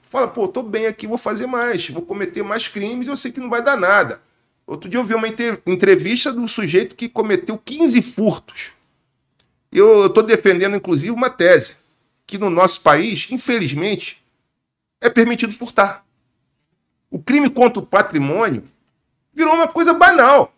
[0.10, 3.40] Fala, pô, tô bem aqui, vou fazer mais, vou cometer mais crimes, eu sei que
[3.40, 4.22] não vai dar nada.
[4.68, 5.28] Outro dia eu vi uma
[5.66, 8.74] entrevista do sujeito que cometeu 15 furtos.
[9.72, 11.78] Eu estou defendendo, inclusive, uma tese,
[12.28, 14.22] que no nosso país, infelizmente,
[15.00, 16.06] é permitido furtar.
[17.10, 18.64] O crime contra o patrimônio
[19.34, 20.53] virou uma coisa banal.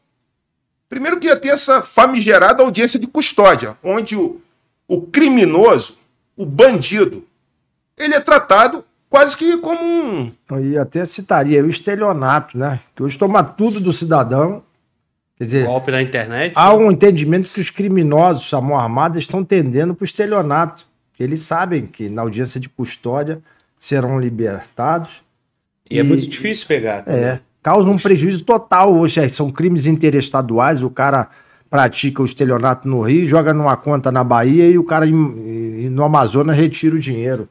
[0.88, 4.39] Primeiro que ia ter essa famigerada audiência de custódia, onde o,
[4.88, 5.97] o criminoso,
[6.38, 7.26] o bandido,
[7.97, 10.31] ele é tratado quase que como um.
[10.61, 12.81] E até citaria o estelionato, né?
[12.95, 14.64] Que hoje toma tudo do cidadão.
[15.38, 16.53] Quer dizer, golpe na internet.
[16.56, 20.85] Há um entendimento que os criminosos, a mão armada, estão tendendo para o estelionato.
[21.19, 23.41] Eles sabem que na audiência de custódia
[23.80, 25.23] serão libertados.
[25.89, 27.03] E, é e é muito difícil pegar.
[27.03, 27.39] Tá é.
[27.66, 29.20] Causa um prejuízo total hoje.
[29.20, 31.32] É, são crimes interestaduais, o cara
[31.68, 36.56] pratica o estelionato no Rio, joga numa conta na Bahia e o cara no Amazonas
[36.56, 37.50] retira o dinheiro.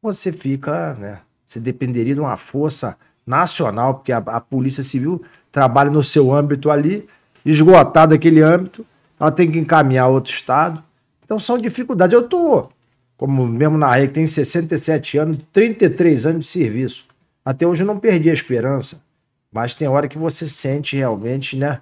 [0.00, 1.18] você fica, né?
[1.44, 2.96] Você dependeria de uma força
[3.26, 5.22] nacional, porque a, a Polícia Civil
[5.52, 7.06] trabalha no seu âmbito ali,
[7.44, 8.82] esgotado aquele âmbito,
[9.20, 10.82] ela tem que encaminhar a outro estado.
[11.22, 12.14] Então são dificuldades.
[12.14, 12.70] Eu tô,
[13.14, 17.04] como mesmo na REC, tem 67 anos, 33 anos de serviço.
[17.44, 19.06] Até hoje eu não perdi a esperança.
[19.58, 21.80] Mas tem hora que você sente realmente, né?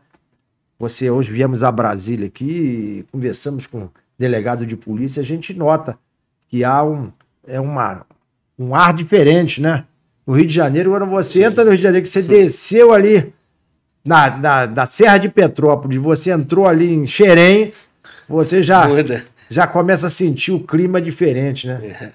[0.79, 5.99] Você hoje viemos a Brasília aqui, conversamos com o delegado de polícia, a gente nota
[6.49, 7.13] que há um,
[7.47, 8.07] é uma,
[8.59, 9.85] um ar diferente, né?
[10.27, 11.45] No Rio de Janeiro, quando você Sim.
[11.45, 13.31] entra no Rio de Janeiro, que você desceu ali
[14.03, 17.75] na, na, na Serra de Petrópolis, você entrou ali em Xerém,
[18.27, 18.87] você já,
[19.51, 21.79] já começa a sentir o clima diferente, né?
[21.85, 22.13] É.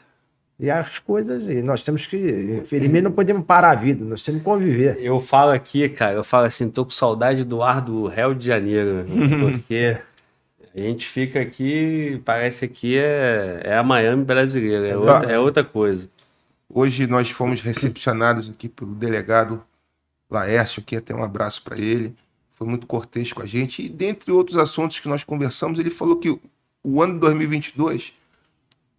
[0.61, 2.17] E as coisas, e nós temos que,
[2.61, 4.95] infelizmente, não podemos parar a vida, nós temos que conviver.
[4.99, 8.45] Eu falo aqui, cara, eu falo assim, tô com saudade do ar do Rio de
[8.45, 9.03] Janeiro,
[9.39, 9.97] porque
[10.75, 15.63] a gente fica aqui, parece que é, é a Miami brasileira, é outra, é outra
[15.63, 16.07] coisa.
[16.69, 19.63] Hoje nós fomos recepcionados aqui pelo delegado
[20.29, 22.13] Laércio, que até um abraço para ele,
[22.51, 26.17] foi muito cortês com a gente, e dentre outros assuntos que nós conversamos, ele falou
[26.17, 26.39] que
[26.83, 28.20] o ano de 2022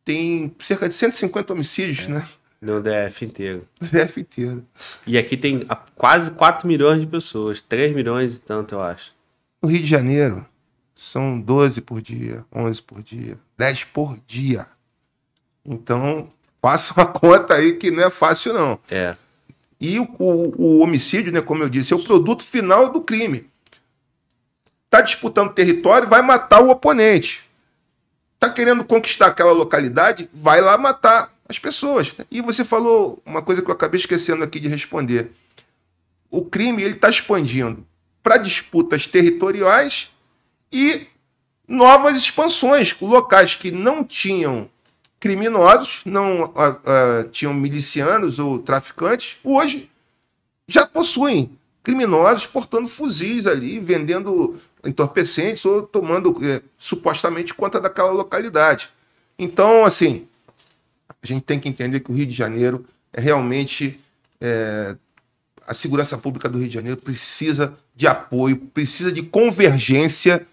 [0.04, 2.08] tem cerca de 150 homicídios, é.
[2.08, 2.28] né?
[2.60, 3.66] No DF inteiro.
[3.80, 4.64] DF inteiro.
[5.06, 5.66] E aqui tem
[5.96, 9.12] quase 4 milhões de pessoas, 3 milhões e tanto, eu acho.
[9.60, 10.46] No Rio de Janeiro,
[10.94, 14.66] são 12 por dia, 11 por dia, 10 por dia.
[15.64, 16.30] Então,
[16.60, 18.78] faça uma conta aí que não é fácil, não.
[18.88, 19.16] É.
[19.80, 23.50] E o, o, o homicídio, né, como eu disse, é o produto final do crime.
[24.84, 27.42] Está disputando território, vai matar o oponente
[28.42, 32.12] está querendo conquistar aquela localidade, vai lá matar as pessoas.
[32.28, 35.30] E você falou uma coisa que eu acabei esquecendo aqui de responder.
[36.28, 37.86] O crime ele está expandindo
[38.20, 40.10] para disputas territoriais
[40.72, 41.06] e
[41.68, 44.68] novas expansões, locais que não tinham
[45.20, 49.88] criminosos, não uh, uh, tinham milicianos ou traficantes, hoje
[50.66, 58.90] já possuem criminosos portando fuzis ali, vendendo entorpecentes ou tomando é, supostamente conta daquela localidade.
[59.38, 60.26] Então, assim,
[61.08, 63.98] a gente tem que entender que o Rio de Janeiro é realmente.
[64.40, 64.96] É,
[65.64, 70.44] a segurança pública do Rio de Janeiro precisa de apoio, precisa de convergência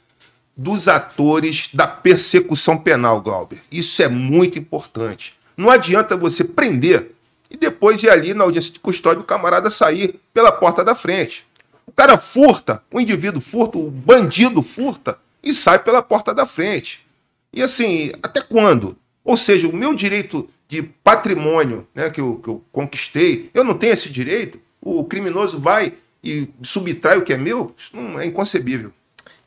[0.55, 3.59] dos atores da persecução penal, Glauber.
[3.71, 5.33] Isso é muito importante.
[5.57, 7.11] Não adianta você prender
[7.49, 11.45] e depois ir ali na audiência de custódia o camarada sair pela porta da frente.
[11.89, 17.03] O cara furta, o indivíduo furta, o bandido furta e sai pela porta da frente.
[17.51, 18.95] E assim, até quando?
[19.23, 23.75] Ou seja, o meu direito de patrimônio né, que, eu, que eu conquistei, eu não
[23.75, 24.61] tenho esse direito?
[24.79, 25.93] O criminoso vai
[26.23, 27.73] e subtrai o que é meu?
[27.75, 28.93] Isso não é inconcebível.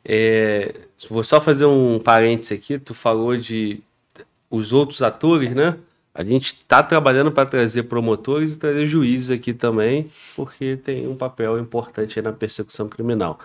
[0.03, 0.75] É,
[1.09, 2.77] vou só fazer um parênteses aqui.
[2.77, 3.81] Tu falou de
[4.49, 5.77] os outros atores, né?
[6.13, 11.15] A gente está trabalhando para trazer promotores e trazer juízes aqui também, porque tem um
[11.15, 13.39] papel importante na persecução criminal.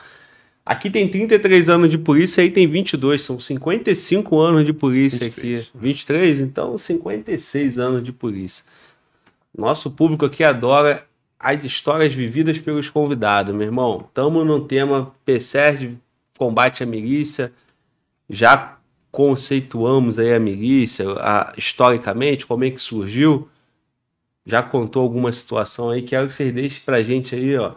[0.66, 5.60] Aqui tem 33 anos de polícia, aí tem 22, são 55 anos de polícia 23.
[5.60, 5.70] aqui.
[5.78, 8.62] 23, então 56 anos de polícia.
[9.56, 11.06] Nosso público aqui adora
[11.40, 14.04] as histórias vividas pelos convidados, meu irmão.
[14.06, 15.96] Estamos no tema PCR de
[16.36, 17.50] combate à milícia,
[18.28, 18.77] já
[19.10, 23.48] conceituamos aí a milícia, a, historicamente, como é que surgiu.
[24.44, 27.74] Já contou alguma situação aí, quero que vocês deixem pra gente aí, ó,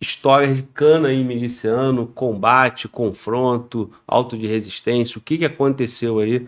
[0.00, 6.46] histórias de cana aí miliciano, combate, confronto, auto de resistência, o que, que aconteceu aí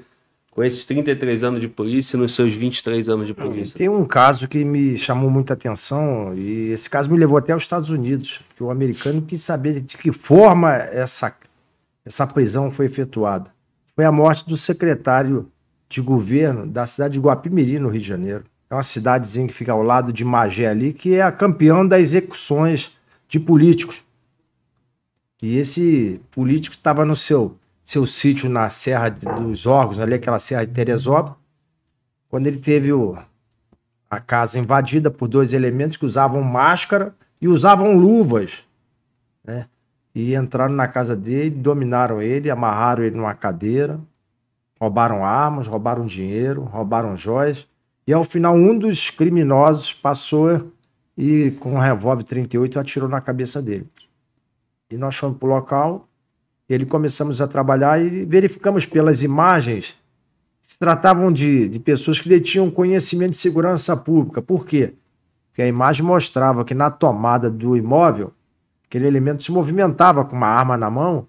[0.53, 3.77] com esses 33 anos de polícia e nos seus 23 anos de polícia?
[3.77, 7.63] Tem um caso que me chamou muita atenção e esse caso me levou até aos
[7.63, 11.35] Estados Unidos, que o americano quis saber de que forma essa,
[12.05, 13.58] essa prisão foi efetuada
[13.99, 15.51] foi a morte do secretário
[15.89, 18.45] de governo da cidade de Guapimirim, no Rio de Janeiro.
[18.71, 22.03] É uma cidadezinha que fica ao lado de Magé ali, que é a campeã das
[22.03, 22.97] execuções
[23.29, 24.05] de políticos.
[25.43, 30.65] E esse político estava no seu, seu sítio na Serra dos Órgãos, ali aquela Serra
[30.65, 31.37] de Teresópolis,
[32.29, 33.19] quando ele teve o,
[34.09, 38.63] a casa invadida por dois elementos que usavam máscara e usavam luvas.
[39.43, 39.67] Né?
[40.21, 44.01] E entraram na casa dele, dominaram ele, amarraram ele numa cadeira,
[44.81, 47.69] roubaram armas, roubaram dinheiro, roubaram joias.
[48.05, 50.73] E ao final, um dos criminosos passou
[51.17, 53.87] e, com um revólver 38, atirou na cabeça dele.
[54.91, 56.09] E nós fomos para o local,
[56.69, 59.97] ele começamos a trabalhar e verificamos pelas imagens
[60.65, 64.43] que se tratavam de, de pessoas que detinham conhecimento de segurança pública.
[64.43, 64.95] Por quê?
[65.47, 68.33] Porque a imagem mostrava que na tomada do imóvel
[68.89, 71.27] aquele elemento se movimentava com uma arma na mão,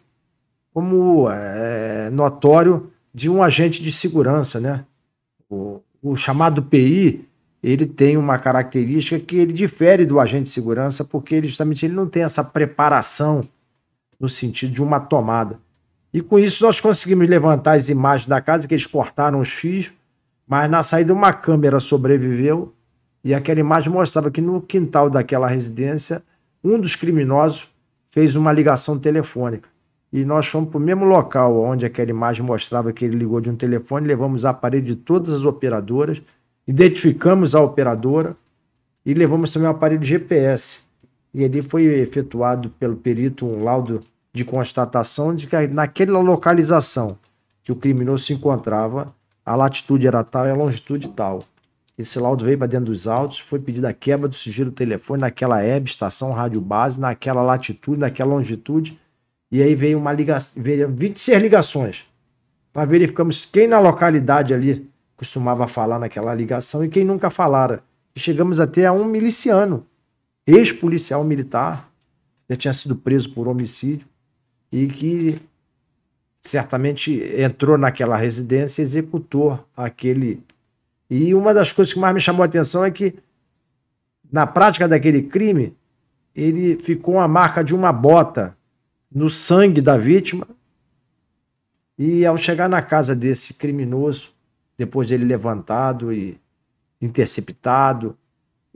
[0.73, 4.85] como é, notório de um agente de segurança, né?
[5.49, 7.27] O, o, chamado PI
[7.61, 11.93] ele tem uma característica que ele difere do agente de segurança, porque ele justamente ele
[11.93, 13.41] não tem essa preparação
[14.17, 15.59] no sentido de uma tomada.
[16.13, 19.91] E com isso nós conseguimos levantar as imagens da casa, que eles cortaram os fios,
[20.47, 22.73] mas na saída uma câmera sobreviveu
[23.23, 26.23] e aquela imagem mostrava que no quintal daquela residência,
[26.63, 27.69] um dos criminosos
[28.07, 29.69] fez uma ligação telefônica.
[30.11, 33.49] E nós fomos para o mesmo local onde aquela imagem mostrava que ele ligou de
[33.49, 36.21] um telefone, levamos aparelho de todas as operadoras,
[36.67, 38.35] identificamos a operadora
[39.05, 40.79] e levamos também o aparelho GPS.
[41.33, 44.01] E ali foi efetuado pelo perito um laudo
[44.33, 47.17] de constatação de que naquela localização
[47.63, 49.13] que o criminoso se encontrava,
[49.45, 51.43] a latitude era tal e a longitude tal.
[51.99, 55.19] Esse laudo veio para dentro dos autos, foi pedida a quebra do sigilo do telefone
[55.19, 58.97] naquela EB, estação rádio base, naquela latitude, naquela longitude,
[59.51, 62.05] e aí veio uma ligação, veio 26 ligações.
[62.71, 67.83] Para verificamos quem na localidade ali costumava falar naquela ligação e quem nunca falara.
[68.15, 69.85] E chegamos até a um miliciano,
[70.47, 71.91] ex-policial militar,
[72.49, 74.07] já tinha sido preso por homicídio
[74.71, 75.35] e que
[76.39, 80.41] certamente entrou naquela residência e executou aquele.
[81.09, 83.15] E uma das coisas que mais me chamou a atenção é que,
[84.31, 85.75] na prática daquele crime,
[86.35, 88.55] ele ficou a marca de uma bota
[89.11, 90.47] no sangue da vítima.
[91.97, 94.31] E ao chegar na casa desse criminoso,
[94.77, 96.39] depois dele levantado e
[97.01, 98.17] interceptado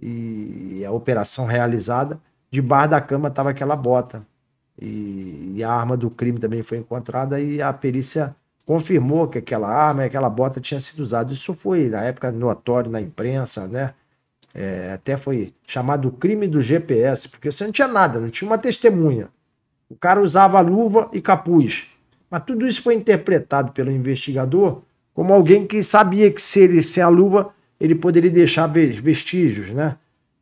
[0.01, 2.19] e a operação realizada,
[2.51, 4.25] debaixo da cama estava aquela bota.
[4.79, 8.35] E, e, a arma do crime também foi encontrada e a perícia
[8.65, 11.33] confirmou que aquela arma e aquela bota tinha sido usada.
[11.33, 13.93] Isso foi, na época, notório na imprensa, né?
[14.55, 18.57] É, até foi chamado crime do GPS, porque você não tinha nada, não tinha uma
[18.57, 19.29] testemunha.
[19.89, 21.87] O cara usava luva e capuz.
[22.29, 24.81] Mas tudo isso foi interpretado pelo investigador
[25.13, 29.97] como alguém que sabia que se ele sem a luva ele poderia deixar vestígios, né?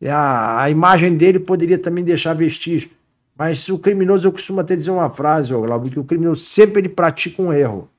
[0.07, 2.91] A, a imagem dele poderia também deixar vestígios.
[3.35, 6.89] Mas o criminoso, eu costumo até dizer uma frase, Glauber, que o criminoso sempre ele
[6.89, 7.89] pratica um erro.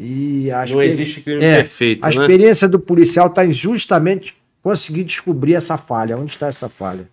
[0.00, 2.04] E a Não existe crime é, perfeito.
[2.04, 2.14] A né?
[2.14, 6.16] experiência do policial está em justamente conseguir descobrir essa falha.
[6.16, 7.08] Onde está essa falha?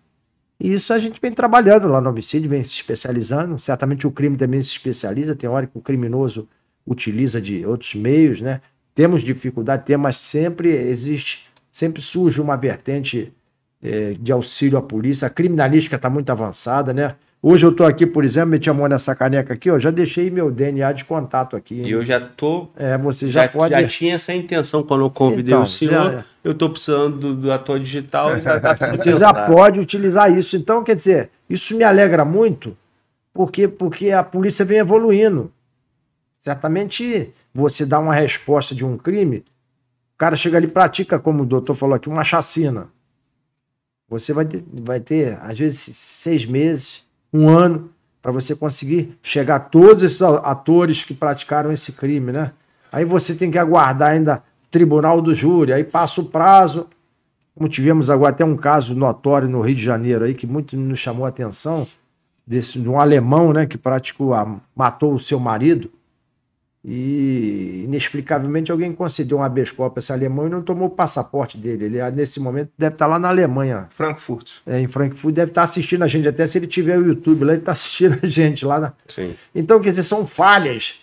[0.59, 3.57] E isso a gente vem trabalhando lá no homicídio, vem se especializando.
[3.57, 5.35] Certamente o crime também se especializa.
[5.35, 6.47] Tem hora que o criminoso
[6.85, 8.61] utiliza de outros meios, né?
[8.93, 13.33] Temos dificuldade, temos, mas sempre existe, sempre surge uma vertente
[13.81, 15.25] é, de auxílio à polícia.
[15.25, 17.15] A criminalística está muito avançada, né?
[17.47, 20.31] Hoje eu estou aqui, por exemplo, meti a mão nessa caneca aqui, ó, já deixei
[20.31, 21.75] meu DNA de contato aqui.
[21.75, 22.69] E eu já tô.
[22.75, 23.69] É, você já, já pode.
[23.69, 26.13] Já tinha essa intenção quando eu convidei então, o senhor.
[26.13, 26.25] Já...
[26.43, 28.41] Eu estou precisando do, do, ator digital.
[28.41, 30.57] Já tá você já pode utilizar isso.
[30.57, 32.75] Então, quer dizer, isso me alegra muito,
[33.31, 35.51] porque porque a polícia vem evoluindo.
[36.41, 39.45] Certamente você dá uma resposta de um crime,
[40.15, 42.87] o cara chega ali e pratica, como o doutor falou aqui, uma chacina.
[44.09, 47.89] Você vai ter, vai ter às vezes, seis meses um ano
[48.21, 52.51] para você conseguir chegar a todos esses atores que praticaram esse crime, né?
[52.91, 56.87] Aí você tem que aguardar ainda tribunal do júri, aí passa o prazo.
[57.55, 60.99] Como tivemos agora até um caso notório no Rio de Janeiro aí que muito nos
[60.99, 61.87] chamou a atenção
[62.45, 65.89] desse de um alemão, né, que praticou a, matou o seu marido
[66.87, 71.57] e inexplicavelmente alguém concedeu um habeas corpus a esse alemão e não tomou o passaporte
[71.57, 71.85] dele.
[71.85, 73.87] Ele, nesse momento, deve estar lá na Alemanha.
[73.89, 74.57] Frankfurt.
[74.67, 76.27] É, em Frankfurt, deve estar assistindo a gente.
[76.27, 78.79] Até se ele tiver o YouTube lá, ele está assistindo a gente lá.
[78.79, 78.93] Na...
[79.07, 79.33] Sim.
[79.55, 81.01] Então, quer dizer, são falhas.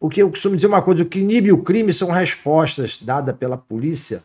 [0.00, 3.56] Porque eu costumo dizer uma coisa: o que inibe o crime são respostas dadas pela
[3.56, 4.20] polícia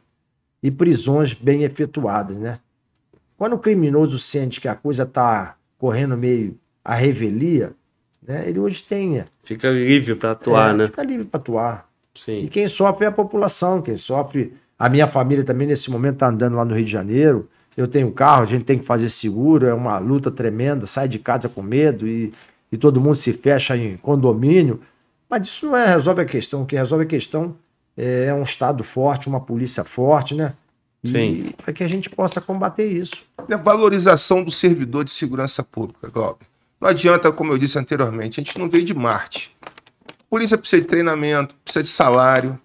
[0.64, 2.58] e prisões bem efetuadas, né?
[3.38, 7.74] Quando o criminoso sente que a coisa está correndo meio à revelia,
[8.30, 8.48] né?
[8.48, 9.24] Ele hoje tem.
[9.44, 10.86] Fica livre para atuar, é, né?
[10.86, 11.90] Fica livre para atuar.
[12.14, 12.44] Sim.
[12.44, 14.54] E quem sofre é a população, quem sofre.
[14.78, 17.50] A minha família também, nesse momento, está andando lá no Rio de Janeiro.
[17.76, 21.18] Eu tenho carro, a gente tem que fazer seguro, é uma luta tremenda, sai de
[21.18, 22.32] casa com medo e,
[22.72, 24.80] e todo mundo se fecha em condomínio.
[25.28, 26.62] Mas isso não é, resolve a questão.
[26.62, 27.56] O que resolve a questão
[27.98, 30.54] é, é um Estado forte, uma polícia forte, né?
[31.04, 33.24] E para que a gente possa combater isso.
[33.48, 36.49] E a valorização do servidor de segurança pública, Glauber.
[36.80, 39.56] Não adianta, como eu disse anteriormente, a gente não veio de Marte.
[39.62, 42.60] A polícia precisa de treinamento, precisa de salário,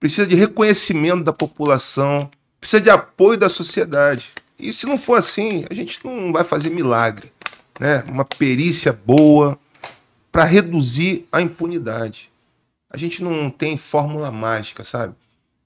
[0.00, 4.30] precisa de reconhecimento da população, precisa de apoio da sociedade.
[4.58, 7.32] E se não for assim, a gente não vai fazer milagre.
[7.78, 8.04] Né?
[8.08, 9.58] Uma perícia boa
[10.30, 12.30] para reduzir a impunidade.
[12.88, 15.14] A gente não tem fórmula mágica, sabe?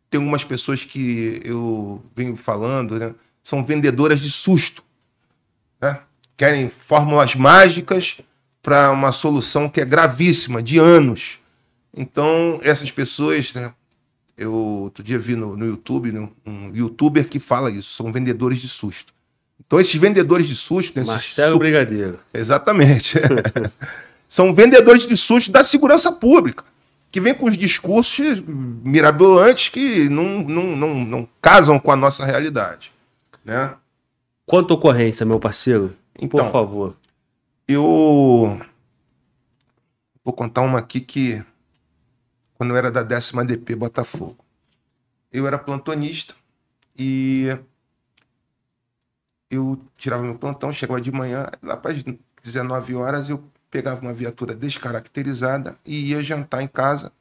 [0.09, 3.15] Tem algumas pessoas que eu venho falando, né?
[3.43, 4.83] São vendedoras de susto.
[6.37, 6.49] Né?
[6.49, 8.19] querem fórmulas mágicas
[8.63, 11.39] para uma solução que é gravíssima, de anos.
[11.97, 13.73] Então, essas pessoas, né,
[14.37, 18.59] Eu outro dia vi no, no YouTube no, um youtuber que fala isso, são vendedores
[18.59, 19.15] de susto.
[19.65, 20.99] Então, esses vendedores de susto.
[20.99, 22.19] Esses Marcelo su- Brigadeiro.
[22.35, 23.19] Exatamente.
[24.29, 26.65] são vendedores de susto da segurança pública,
[27.11, 32.27] que vem com os discursos mirabolantes que não, não, não, não casam com a nossa
[32.27, 32.93] realidade.
[33.43, 33.73] Né?
[34.45, 35.95] Quanto ocorrência, meu parceiro?
[36.19, 36.51] Por Então.
[36.53, 36.97] favor.
[37.69, 38.61] Eu
[40.25, 41.45] vou contar uma aqui que
[42.55, 44.45] quando eu era da décima DP Botafogo.
[45.33, 46.35] Eu era plantonista
[46.99, 47.49] e
[49.51, 52.03] eu tirava meu plantão, chegava de manhã, lá para as
[52.43, 57.13] 19 horas eu pegava uma viatura descaracterizada e ia jantar em casa.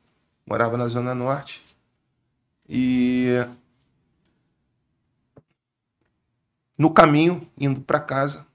[0.45, 1.63] Morava na Zona Norte.
[2.69, 3.45] E
[6.77, 8.45] no caminho, indo para casa,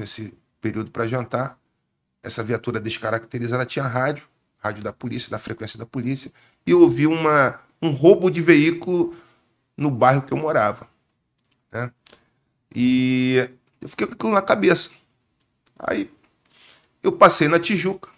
[0.00, 1.58] nesse período para jantar.
[2.22, 4.26] Essa viatura descaracterizada tinha rádio,
[4.58, 6.30] rádio da polícia, da frequência da polícia,
[6.66, 9.14] e eu ouvi uma, um roubo de veículo
[9.76, 10.86] no bairro que eu morava.
[11.72, 11.90] Né?
[12.74, 13.48] E
[13.80, 14.90] eu fiquei com aquilo na cabeça.
[15.78, 16.10] Aí
[17.02, 18.10] eu passei na Tijuca,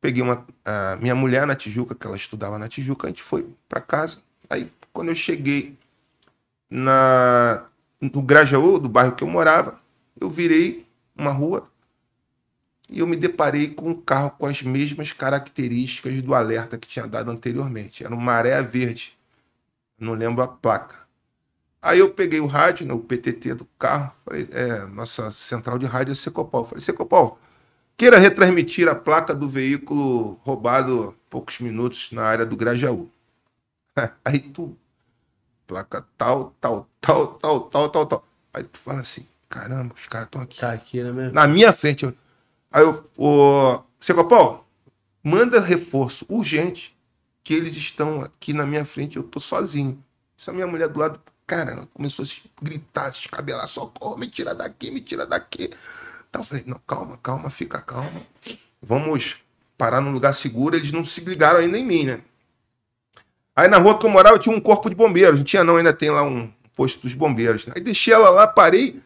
[0.00, 3.48] peguei uma, a minha mulher na Tijuca, que ela estudava na Tijuca, a gente foi
[3.68, 4.18] para casa.
[4.50, 5.78] Aí quando eu cheguei
[6.68, 7.64] na,
[7.98, 9.81] no Grajaú, do bairro que eu morava,
[10.22, 10.86] eu virei
[11.16, 11.64] uma rua
[12.88, 17.06] e eu me deparei com um carro com as mesmas características do alerta que tinha
[17.06, 18.04] dado anteriormente.
[18.04, 19.16] Era um maré verde.
[19.98, 21.00] Não lembro a placa.
[21.80, 25.86] Aí eu peguei o rádio, né, o PTT do carro, falei, é, nossa central de
[25.86, 26.64] rádio é Secopol.
[26.64, 27.38] Falei, Secopol,
[27.96, 33.10] queira retransmitir a placa do veículo roubado poucos minutos na área do Grajaú.
[34.24, 34.76] Aí tu,
[35.66, 38.24] placa tal, tal, tal, tal, tal, tal, tal.
[38.54, 40.58] Aí tu fala assim, caramba, os caras estão aqui.
[40.58, 41.32] Tá aqui, né mesmo?
[41.34, 42.04] Na minha frente.
[42.04, 42.14] eu-
[42.72, 44.66] Aí eu, o Secopol,
[45.22, 46.96] manda reforço urgente
[47.44, 50.02] que eles estão aqui na minha frente, eu tô sozinho.
[50.36, 54.16] Isso a minha mulher do lado, cara, ela começou a se gritar, se escabelar, socorro,
[54.16, 55.70] me tira daqui, me tira daqui.
[56.30, 58.22] Então eu falei, não, calma, calma, fica calma.
[58.80, 59.36] Vamos
[59.76, 60.74] parar num lugar seguro.
[60.74, 62.20] Eles não se ligaram ainda em mim, né?
[63.54, 65.38] Aí na rua que eu morava tinha um corpo de bombeiros.
[65.38, 67.66] Não tinha não, ainda tem lá um posto dos bombeiros.
[67.66, 67.74] né?
[67.76, 69.00] Aí deixei ela lá, parei.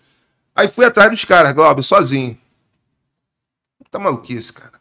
[0.57, 2.39] Aí fui atrás dos caras, Glauber, sozinho.
[3.91, 4.81] Tá maluquice, cara.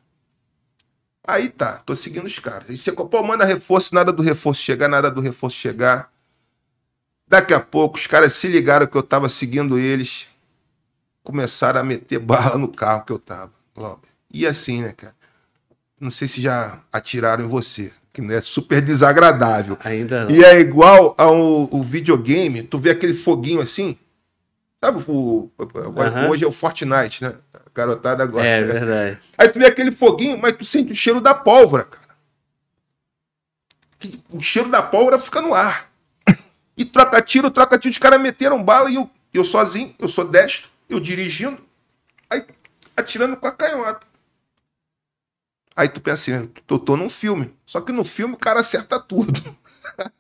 [1.27, 2.69] Aí tá, tô seguindo os caras.
[2.69, 6.11] Aí você, pô, manda reforço, nada do reforço chegar, nada do reforço chegar.
[7.27, 10.27] Daqui a pouco, os caras se ligaram que eu tava seguindo eles.
[11.23, 14.07] Começaram a meter bala no carro que eu tava, Glauber.
[14.31, 15.15] E assim, né, cara?
[15.99, 19.77] Não sei se já atiraram em você, que não é super desagradável.
[19.83, 20.35] Ainda não.
[20.35, 23.97] E é igual ao o videogame, tu vê aquele foguinho assim.
[24.83, 27.35] Sabe, o, agora, hoje é o Fortnite, né?
[27.53, 28.47] A garotada gosta.
[28.47, 28.67] É né?
[28.67, 29.19] verdade.
[29.37, 32.05] Aí tu vê aquele foguinho, mas tu sente o cheiro da pólvora, cara.
[34.29, 35.89] O cheiro da pólvora fica no ar.
[36.77, 37.91] E troca tiro, troca tiro.
[37.91, 41.63] Os caras meteram bala e eu, eu sozinho, eu sou destro, eu dirigindo,
[42.29, 42.45] aí
[42.95, 44.05] atirando com a canhota.
[45.75, 47.53] Aí tu pensa assim, eu tô num filme.
[47.65, 49.57] Só que no filme o cara acerta tudo.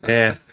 [0.01, 0.37] É.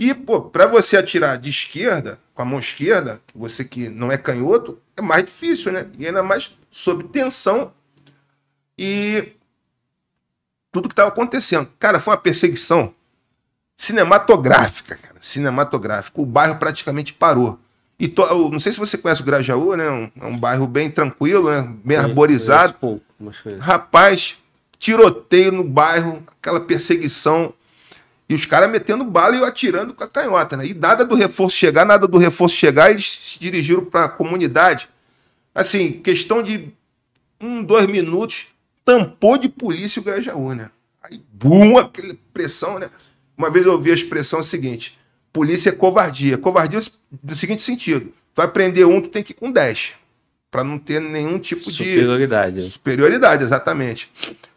[0.00, 4.16] E, pô, pra você atirar de esquerda, com a mão esquerda, você que não é
[4.16, 5.86] canhoto, é mais difícil, né?
[5.98, 7.70] E ainda mais sob tensão
[8.78, 9.32] e
[10.72, 11.68] tudo que estava acontecendo.
[11.78, 12.94] Cara, foi uma perseguição
[13.76, 15.16] cinematográfica, cara.
[15.20, 16.20] Cinematográfica.
[16.20, 17.58] O bairro praticamente parou.
[17.98, 19.90] E to- não sei se você conhece o Grajaú, né?
[19.90, 21.70] Um- É um bairro bem tranquilo, né?
[21.84, 22.72] Bem arborizado.
[22.74, 23.60] Conheço pouco, mas conheço.
[23.62, 24.38] Rapaz,
[24.78, 27.52] tiroteio no bairro, aquela perseguição.
[28.30, 30.64] E os caras metendo bala e atirando com a canhota, né?
[30.64, 34.88] E nada do reforço chegar, nada do reforço chegar, eles se dirigiram para a comunidade.
[35.52, 36.72] Assim, questão de
[37.40, 38.46] um, dois minutos,
[38.84, 40.70] tampou de polícia o Grajaú, né?
[41.02, 42.88] Aí, bum, aquela pressão, né?
[43.36, 44.96] Uma vez eu ouvi a expressão seguinte:
[45.32, 46.38] polícia é covardia.
[46.38, 46.78] Covardia
[47.10, 49.94] do seguinte sentido: tu vai prender um, tu tem que ir com 10.
[50.50, 52.62] Para não ter nenhum tipo de Superioridade.
[52.62, 54.10] Superioridade, exatamente.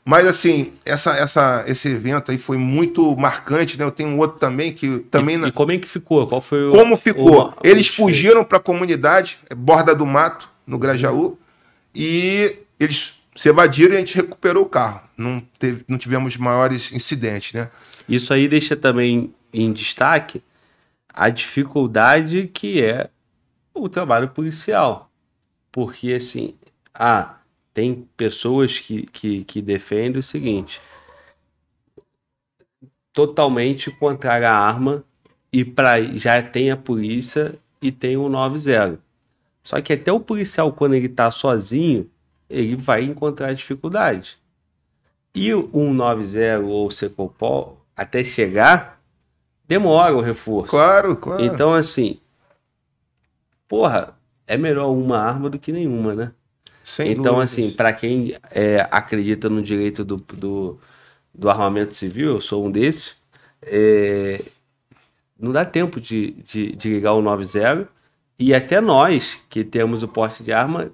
[0.03, 3.85] Mas assim, essa, essa, esse evento aí foi muito marcante, né?
[3.85, 6.25] Eu tenho um outro também que também E, na- e como é que ficou?
[6.27, 6.71] Qual foi o.
[6.71, 7.49] como ficou?
[7.49, 11.37] o- eles fugiram para a comunidade, é, Borda do Mato, no Grajaú,
[11.93, 15.01] e eles se evadiram e a gente recuperou o carro.
[15.15, 17.69] Não, teve, não tivemos maiores incidentes, né?
[18.09, 20.41] Isso aí deixa também em destaque
[21.13, 23.09] a dificuldade que é
[23.73, 25.09] o trabalho policial.
[25.73, 26.55] Porque, assim,
[26.93, 27.39] ah,
[27.73, 30.79] tem pessoas que, que, que defendem o seguinte:
[33.11, 35.03] totalmente contrária à arma,
[35.51, 38.99] e pra, já tem a polícia e tem o 90.
[39.63, 42.07] Só que até o policial, quando ele tá sozinho,
[42.47, 44.37] ele vai encontrar dificuldade.
[45.33, 49.01] E o 190 ou o Secopol, até chegar,
[49.67, 50.69] demora o reforço.
[50.69, 51.43] Claro, claro.
[51.43, 52.19] Então, assim,
[53.67, 54.15] porra,
[54.47, 56.31] é melhor uma arma do que nenhuma, né?
[56.83, 57.51] Sem então, dúvidas.
[57.51, 60.77] assim, para quem é, acredita no direito do, do,
[61.33, 63.15] do armamento civil, eu sou um desses,
[63.61, 64.43] é,
[65.39, 67.87] não dá tempo de, de, de ligar o 90
[68.37, 70.91] e até nós que temos o porte de arma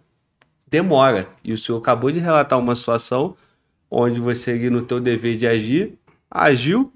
[0.68, 1.28] demora.
[1.44, 3.36] E o senhor acabou de relatar uma situação
[3.90, 5.98] onde você ali no teu dever de agir,
[6.30, 6.94] agiu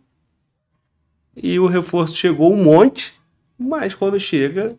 [1.35, 3.13] e o reforço chegou um monte,
[3.57, 4.77] mas quando chega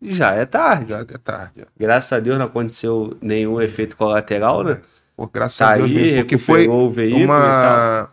[0.00, 0.90] já é tarde.
[0.90, 1.66] Já é tarde.
[1.78, 4.80] Graças a Deus não aconteceu nenhum efeito colateral, né?
[5.16, 8.08] Pô, graças Tá a Deus aí, mesmo, porque foi o veículo uma.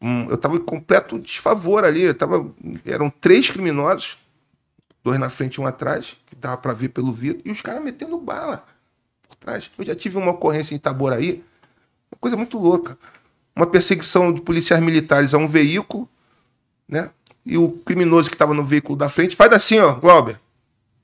[0.00, 2.02] um- eu tava em completo desfavor ali.
[2.02, 2.48] Eu tava,
[2.86, 4.16] eram três criminosos,
[5.04, 7.82] dois na frente e um atrás, que dava pra ver pelo vidro, e os caras
[7.82, 8.64] metendo bala
[9.28, 9.70] por trás.
[9.78, 11.44] Eu já tive uma ocorrência em Itaboraí,
[12.10, 12.96] uma coisa muito louca.
[13.54, 16.08] Uma perseguição de policiais militares a um veículo,
[16.88, 17.10] né?
[17.44, 20.38] E o criminoso que estava no veículo da frente faz assim, ó, Glauber,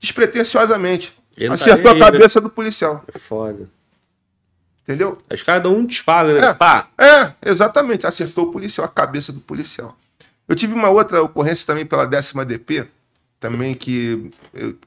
[0.03, 1.13] despretensiosamente.
[1.37, 1.99] Ele tá acertou a né?
[2.01, 3.69] cabeça do policial, É foda.
[4.83, 5.21] entendeu?
[5.31, 6.47] Os caras dão um disparo, né?
[6.47, 6.53] É.
[6.53, 6.89] Pá!
[6.99, 8.05] É, exatamente.
[8.05, 9.97] Acertou o policial, a cabeça do policial.
[10.47, 12.85] Eu tive uma outra ocorrência também pela décima DP,
[13.39, 14.77] também que eu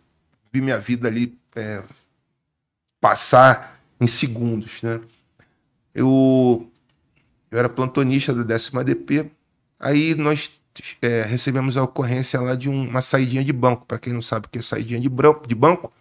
[0.52, 1.82] vi minha vida ali é,
[3.00, 5.00] passar em segundos, né?
[5.94, 6.70] Eu,
[7.50, 9.30] eu era plantonista da décima DP,
[9.80, 10.52] aí nós
[11.02, 13.84] é, recebemos a ocorrência lá de um- uma saidinha de banco.
[13.86, 15.92] Para quem não sabe o que é saidinha de, bran- de banco,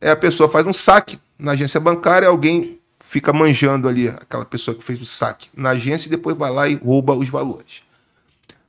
[0.00, 4.74] é a pessoa faz um saque na agência bancária, alguém fica manjando ali, aquela pessoa
[4.76, 7.82] que fez o saque na agência e depois vai lá e rouba os valores.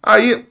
[0.02, 0.46] Aí,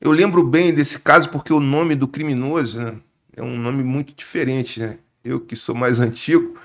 [0.00, 2.94] eu lembro bem desse caso porque o nome do criminoso né,
[3.36, 4.80] é um nome muito diferente.
[4.80, 4.98] Né?
[5.24, 6.56] Eu que sou mais antigo,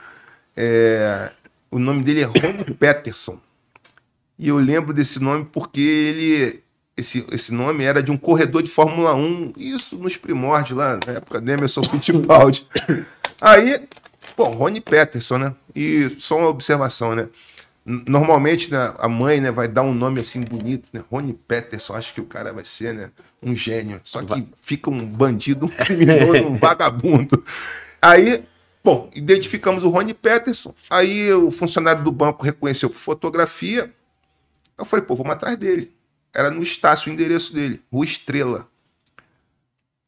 [0.56, 1.32] é,
[1.70, 3.40] o nome dele é Rony Peterson.
[4.38, 6.64] E eu lembro desse nome porque ele.
[6.96, 11.14] Esse, esse nome era de um corredor de Fórmula 1, isso nos primórdios lá, na
[11.14, 12.68] época de Emerson Fittipaldi.
[13.40, 13.88] Aí,
[14.36, 15.56] pô, Rony Peterson, né?
[15.76, 17.28] E só uma observação, né?
[17.84, 21.04] Normalmente, né, a mãe né, vai dar um nome assim bonito, né?
[21.10, 23.10] Rony Peterson, acho que o cara vai ser né,
[23.42, 24.00] um gênio.
[24.04, 27.44] Só que fica um bandido, um criminoso, um vagabundo.
[28.00, 28.44] Aí,
[28.84, 30.76] bom, identificamos o Rony Peterson.
[30.90, 33.92] Aí o funcionário do banco reconheceu por fotografia.
[34.78, 35.92] Eu falei, pô, vamos atrás dele.
[36.34, 38.68] Era no Estácio o endereço dele, Rua Estrela.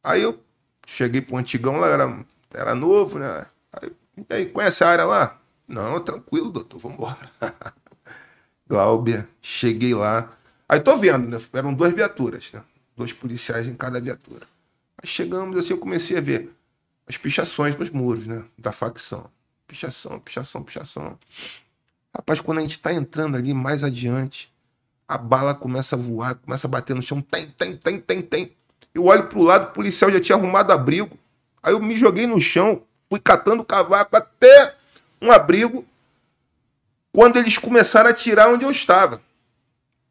[0.02, 0.42] Aí eu
[0.86, 3.46] cheguei pro antigão lá, era, era novo, né?
[3.72, 3.92] Aí,
[4.30, 5.40] aí, conhece a área lá?
[5.66, 7.30] Não, tranquilo, doutor, vambora.
[8.68, 10.32] Glauber, cheguei lá.
[10.68, 11.38] Aí tô vendo, né?
[11.52, 12.62] Eram duas viaturas, né?
[12.96, 14.46] Dois policiais em cada viatura.
[15.02, 16.50] Aí chegamos assim, eu comecei a ver
[17.06, 18.44] as pichações nos muros, né?
[18.56, 19.30] Da facção.
[19.66, 21.18] Pichação, pichação, pichação.
[22.14, 24.52] Rapaz, quando a gente tá entrando ali mais adiante,
[25.14, 28.52] a bala começa a voar, começa a bater no chão, tem, tem, tem, tem, tem.
[28.92, 31.16] Eu olho pro lado, o policial já tinha arrumado abrigo.
[31.62, 34.74] Aí eu me joguei no chão, fui catando cavaco até
[35.22, 35.84] um abrigo.
[37.12, 39.20] Quando eles começaram a tirar onde eu estava.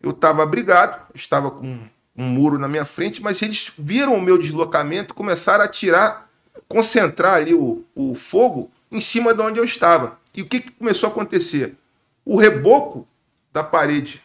[0.01, 1.79] Eu estava abrigado, estava com
[2.15, 6.29] um muro na minha frente, mas eles viram o meu deslocamento, começaram a tirar,
[6.69, 10.17] concentrar ali o, o fogo em cima de onde eu estava.
[10.33, 11.75] E o que, que começou a acontecer?
[12.23, 13.05] O reboco
[13.51, 14.23] da parede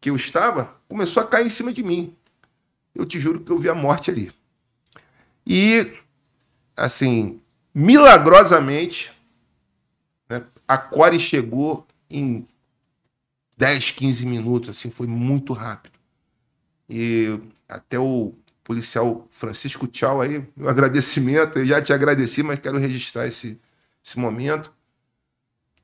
[0.00, 2.14] que eu estava começou a cair em cima de mim.
[2.94, 4.32] Eu te juro que eu vi a morte ali.
[5.46, 5.94] E,
[6.76, 7.40] assim,
[7.74, 9.12] milagrosamente,
[10.28, 12.46] né, a Core chegou em
[13.56, 15.98] 10, 15 minutos, assim, foi muito rápido.
[16.88, 17.38] E
[17.68, 18.34] até o
[18.64, 23.60] policial Francisco Tchau aí, meu agradecimento, eu já te agradeci, mas quero registrar esse,
[24.04, 24.72] esse momento.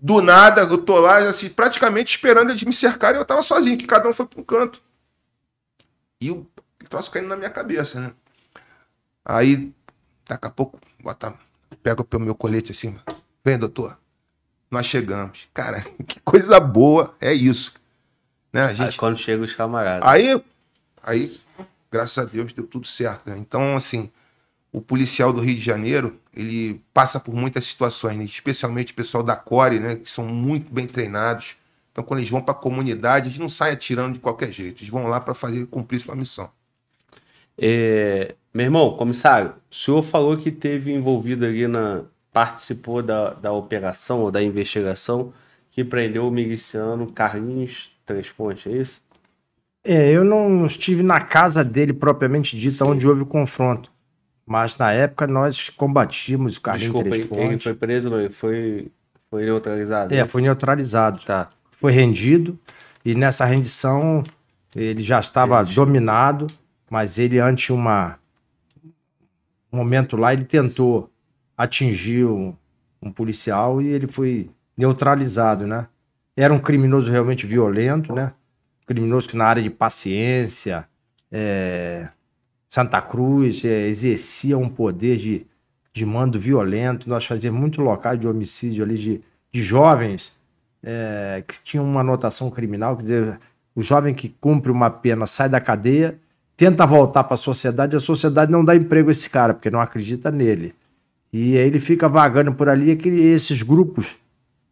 [0.04, 3.86] Do nada, eu tô lá, assim, praticamente esperando eles me cercarem, eu tava sozinho, que
[3.86, 4.82] cada um foi para um canto.
[6.20, 6.46] E o
[6.90, 8.12] troço caindo na minha cabeça, né?
[9.24, 9.72] Aí,
[10.28, 11.32] daqui a pouco, bota,
[11.82, 12.94] pega pelo meu colete assim,
[13.42, 13.98] vem, doutor.
[14.70, 15.48] Nós chegamos.
[15.54, 17.72] Cara, que coisa boa é isso.
[18.52, 18.64] Né?
[18.64, 20.06] A Aí gente quando chega os camaradas.
[20.06, 20.38] Aí,
[21.02, 21.40] aí,
[21.90, 23.30] graças a Deus, deu tudo certo.
[23.30, 23.38] né?
[23.38, 24.12] Então, assim,
[24.70, 28.24] o policial do Rio de Janeiro, ele passa por muitas situações, né?
[28.24, 29.96] especialmente o pessoal da Core, né?
[29.96, 31.56] Que são muito bem treinados.
[31.92, 34.80] Então, quando eles vão para a comunidade, eles não saem atirando de qualquer jeito.
[34.80, 36.50] Eles vão lá para fazer cumprir sua missão.
[37.56, 42.02] É, meu irmão, comissário, o senhor falou que teve envolvido ali na.
[42.32, 45.32] participou da, da operação ou da investigação
[45.70, 49.02] que prendeu o miliciano Carlinhos Três Pontes, é isso?
[49.82, 53.90] É, eu não estive na casa dele propriamente dita, onde houve o confronto.
[54.46, 57.62] Mas na época nós combatimos o Carlinhos Desculpa, Três ele Pontes.
[57.62, 58.88] foi preso, foi,
[59.30, 60.14] foi neutralizado?
[60.14, 61.20] É, foi neutralizado.
[61.24, 61.48] Tá.
[61.72, 62.58] Foi rendido
[63.04, 64.22] e nessa rendição
[64.74, 66.46] Ele já estava dominado,
[66.90, 68.18] mas ele, ante uma,
[69.72, 71.10] um momento lá, ele tentou
[71.56, 72.54] atingir um,
[73.00, 75.86] um policial e ele foi neutralizado, né?
[76.36, 78.32] Era um criminoso realmente violento, né?
[78.86, 80.88] Criminoso que na área de paciência,
[81.30, 82.08] é,
[82.74, 85.46] Santa Cruz, é, exercia um poder de,
[85.92, 87.08] de mando violento.
[87.08, 89.20] Nós fazíamos muito locais de homicídio ali de,
[89.52, 90.32] de jovens
[90.82, 93.40] é, que tinham uma anotação criminal, quer dizer,
[93.76, 96.18] o jovem que cumpre uma pena sai da cadeia,
[96.56, 99.80] tenta voltar para a sociedade, a sociedade não dá emprego a esse cara, porque não
[99.80, 100.74] acredita nele.
[101.32, 104.16] E aí ele fica vagando por ali, que esses grupos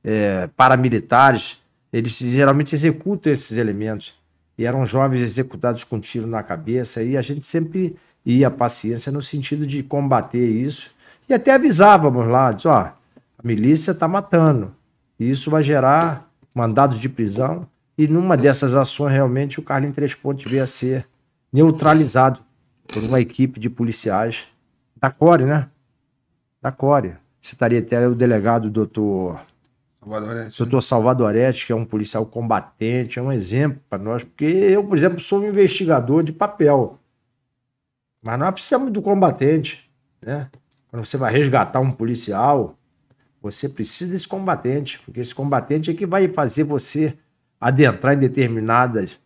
[0.03, 1.63] é, paramilitares,
[1.93, 4.21] eles geralmente executam esses elementos
[4.57, 9.23] e eram jovens executados com tiro na cabeça, e a gente sempre ia paciência no
[9.23, 10.95] sentido de combater isso,
[11.29, 12.95] e até avisávamos lá, diz, ó, a
[13.43, 14.75] milícia está matando,
[15.19, 17.67] e isso vai gerar mandados de prisão,
[17.97, 21.07] e numa dessas ações realmente o Carlinhos Três Pontos veio a ser
[21.53, 22.41] neutralizado
[22.87, 24.45] por uma equipe de policiais
[24.97, 25.69] da Core, né?
[26.61, 27.17] Da Core.
[27.41, 29.41] Citaria até o delegado doutor
[30.03, 30.59] Salvadorete.
[30.59, 34.99] Doutor Salvadorete, que é um policial combatente, é um exemplo para nós, porque eu, por
[34.99, 36.99] exemplo, sou um investigador de papel.
[38.21, 39.89] Mas nós precisamos do combatente,
[40.21, 40.49] né?
[40.91, 42.77] Quando você vai resgatar um policial,
[43.41, 47.17] você precisa desse combatente, porque esse combatente é que vai fazer você
[47.61, 49.19] adentrar em determinadas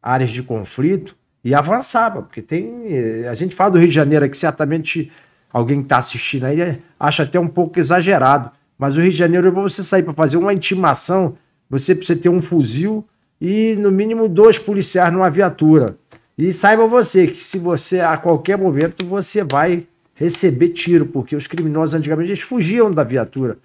[0.00, 2.86] áreas de conflito e avançar, porque tem.
[2.86, 5.12] Eh, a gente fala do Rio de Janeiro aqui, certamente
[5.52, 8.50] alguém que está assistindo aí acha até um pouco exagerado.
[8.82, 11.36] Mas o Rio de Janeiro, para você sair para fazer uma intimação,
[11.70, 13.06] você precisa ter um fuzil
[13.40, 15.96] e no mínimo dois policiais numa viatura.
[16.36, 19.86] E saiba você que se você a qualquer momento você vai
[20.16, 23.56] receber tiro, porque os criminosos antigamente eles fugiam da viatura.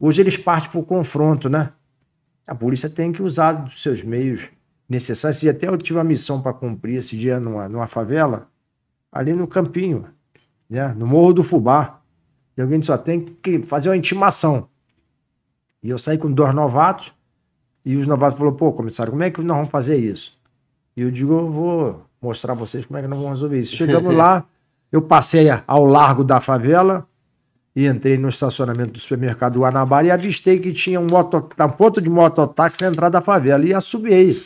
[0.00, 1.68] Hoje eles partem para o confronto, né?
[2.46, 4.48] A polícia tem que usar dos seus meios
[4.88, 5.42] necessários.
[5.42, 8.48] E até eu tive uma missão para cumprir esse dia numa, numa favela,
[9.12, 10.06] ali no Campinho,
[10.66, 10.94] né?
[10.96, 12.01] no Morro do Fubá.
[12.56, 14.68] E alguém só tem que fazer uma intimação.
[15.82, 17.12] E eu saí com dois novatos,
[17.84, 20.38] e os novatos falaram, pô, comissário, como é que nós vamos fazer isso?
[20.96, 23.74] E eu digo, eu vou mostrar a vocês como é que nós vamos resolver isso.
[23.74, 24.44] Chegamos lá,
[24.92, 27.06] eu passei ao largo da favela
[27.74, 32.00] e entrei no estacionamento do supermercado Guanabara e avistei que tinha um, moto, um ponto
[32.00, 33.64] de mototáxi na entrada da favela.
[33.64, 34.40] E assobiei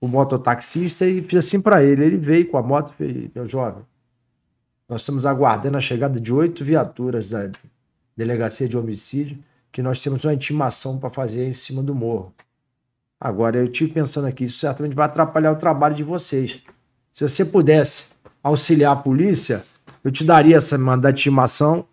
[0.00, 2.04] o mototaxista e fiz assim para ele.
[2.04, 3.82] Ele veio com a moto e fez, meu jovem,
[4.88, 7.50] nós estamos aguardando a chegada de oito viaturas da
[8.16, 9.38] delegacia de homicídio,
[9.70, 12.32] que nós temos uma intimação para fazer em cima do morro.
[13.20, 16.62] Agora, eu estive pensando aqui, isso certamente vai atrapalhar o trabalho de vocês.
[17.12, 18.06] Se você pudesse
[18.42, 19.62] auxiliar a polícia,
[20.02, 21.84] eu te daria essa mandada de intimação,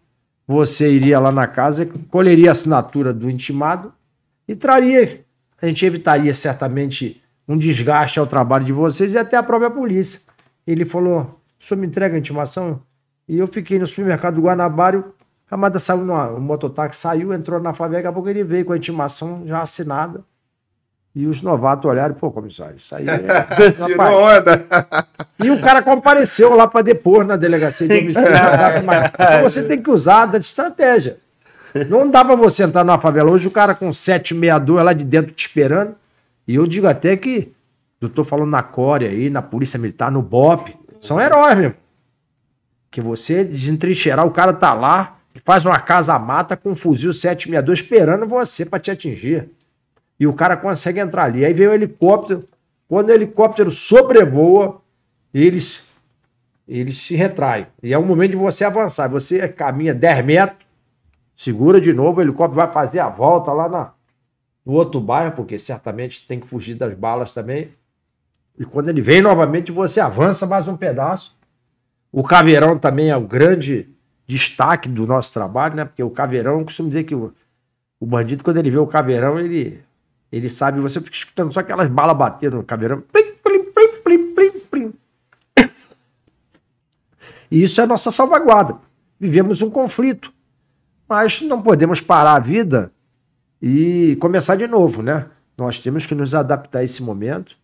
[0.48, 3.92] você iria lá na casa, colheria a assinatura do intimado
[4.48, 5.26] e traria.
[5.62, 10.22] A gente evitaria certamente um desgaste ao trabalho de vocês e até a própria polícia.
[10.66, 12.80] Ele falou: o senhor me entrega a intimação?
[13.28, 15.14] E eu fiquei no supermercado do Guanabara, o
[15.50, 18.74] camada saiu, no, o mototáxi saiu, entrou na favela, daqui a pouco ele veio com
[18.74, 20.24] a intimação já assinada.
[21.16, 23.72] E os novatos olharam, pô, comissário, isso aí é.
[23.72, 24.68] Tirou onda.
[25.42, 28.30] E o cara compareceu lá para depor na delegacia de homicídio.
[29.14, 31.18] então você tem que usar da estratégia.
[31.90, 35.32] Não dá para você entrar numa favela hoje, o cara com 762 lá de dentro
[35.32, 35.96] te esperando.
[36.48, 37.54] E eu digo até que,
[38.00, 41.76] eu tô falando na Core aí, na Polícia Militar, no BOP, são heróis mesmo.
[42.90, 48.26] Que você desentrincheirar, o cara tá lá, faz uma casa-mata com um fuzil 762 esperando
[48.26, 49.50] você para te atingir.
[50.20, 51.44] E o cara consegue entrar ali.
[51.44, 52.46] Aí vem o helicóptero.
[52.88, 54.82] Quando o helicóptero sobrevoa,
[55.34, 55.86] eles,
[56.68, 57.68] eles se retraem.
[57.84, 59.10] E é o momento de você avançar.
[59.10, 60.66] Você caminha 10 metros,
[61.36, 63.94] segura de novo, o helicóptero vai fazer a volta lá na,
[64.66, 67.70] no outro bairro, porque certamente tem que fugir das balas também.
[68.58, 71.36] E quando ele vem novamente, você avança mais um pedaço.
[72.12, 73.90] O caveirão também é o grande
[74.26, 75.86] destaque do nosso trabalho, né?
[75.86, 77.34] Porque o caveirão, eu costumo dizer que o,
[78.00, 79.82] o bandido, quando ele vê o caveirão, ele,
[80.32, 83.04] ele sabe, você fica escutando só aquelas balas batendo no caveirão.
[83.12, 84.94] Plim, plim, plim, plim, plim, plim.
[87.52, 88.78] E isso é a nossa salvaguarda.
[89.20, 90.34] Vivemos um conflito.
[91.08, 92.92] Mas não podemos parar a vida
[93.62, 95.28] e começar de novo, né?
[95.58, 97.56] Nós temos que nos adaptar a esse momento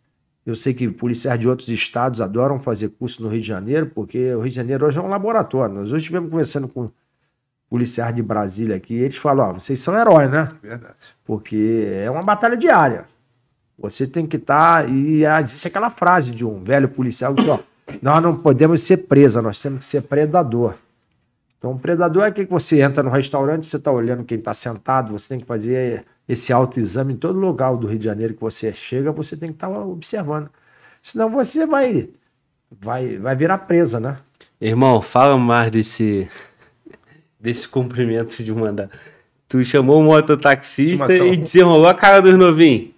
[0.46, 4.34] eu sei que policiais de outros estados adoram fazer curso no Rio de Janeiro, porque
[4.34, 5.76] o Rio de Janeiro hoje é um laboratório.
[5.76, 6.90] Nós hoje estivemos conversando com
[7.70, 10.52] policiais de Brasília aqui, e eles falam, ó, vocês são heróis, né?
[10.62, 10.96] Verdade.
[11.24, 13.06] Porque é uma batalha diária.
[13.78, 14.84] Você tem que estar.
[14.84, 17.60] Tá, e existe aquela frase de um velho policial que diz, ó,
[18.02, 20.76] nós não podemos ser presa, nós temos que ser predador.
[21.58, 25.30] Então, predador é que você entra no restaurante, você está olhando quem está sentado, você
[25.30, 29.12] tem que fazer esse autoexame em todo lugar do Rio de Janeiro que você chega,
[29.12, 30.50] você tem que estar observando.
[31.02, 32.08] Senão você vai,
[32.72, 34.16] vai, vai virar presa, né?
[34.60, 36.30] Irmão, fala mais desse,
[37.38, 38.90] desse cumprimento de mandar.
[39.50, 42.92] Tu chamou o mototaxista e desenrolou a cara dos novinhos.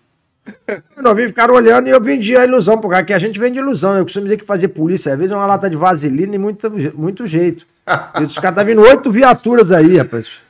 [0.96, 3.98] Os novinhos ficaram olhando e eu vendi a ilusão, porque aqui a gente vende ilusão.
[3.98, 6.70] Eu costumo dizer que fazer polícia, às vezes, é uma lata de vaselina e muito,
[6.96, 7.66] muito jeito.
[8.24, 10.43] Os caras tá vindo oito viaturas aí, rapaz.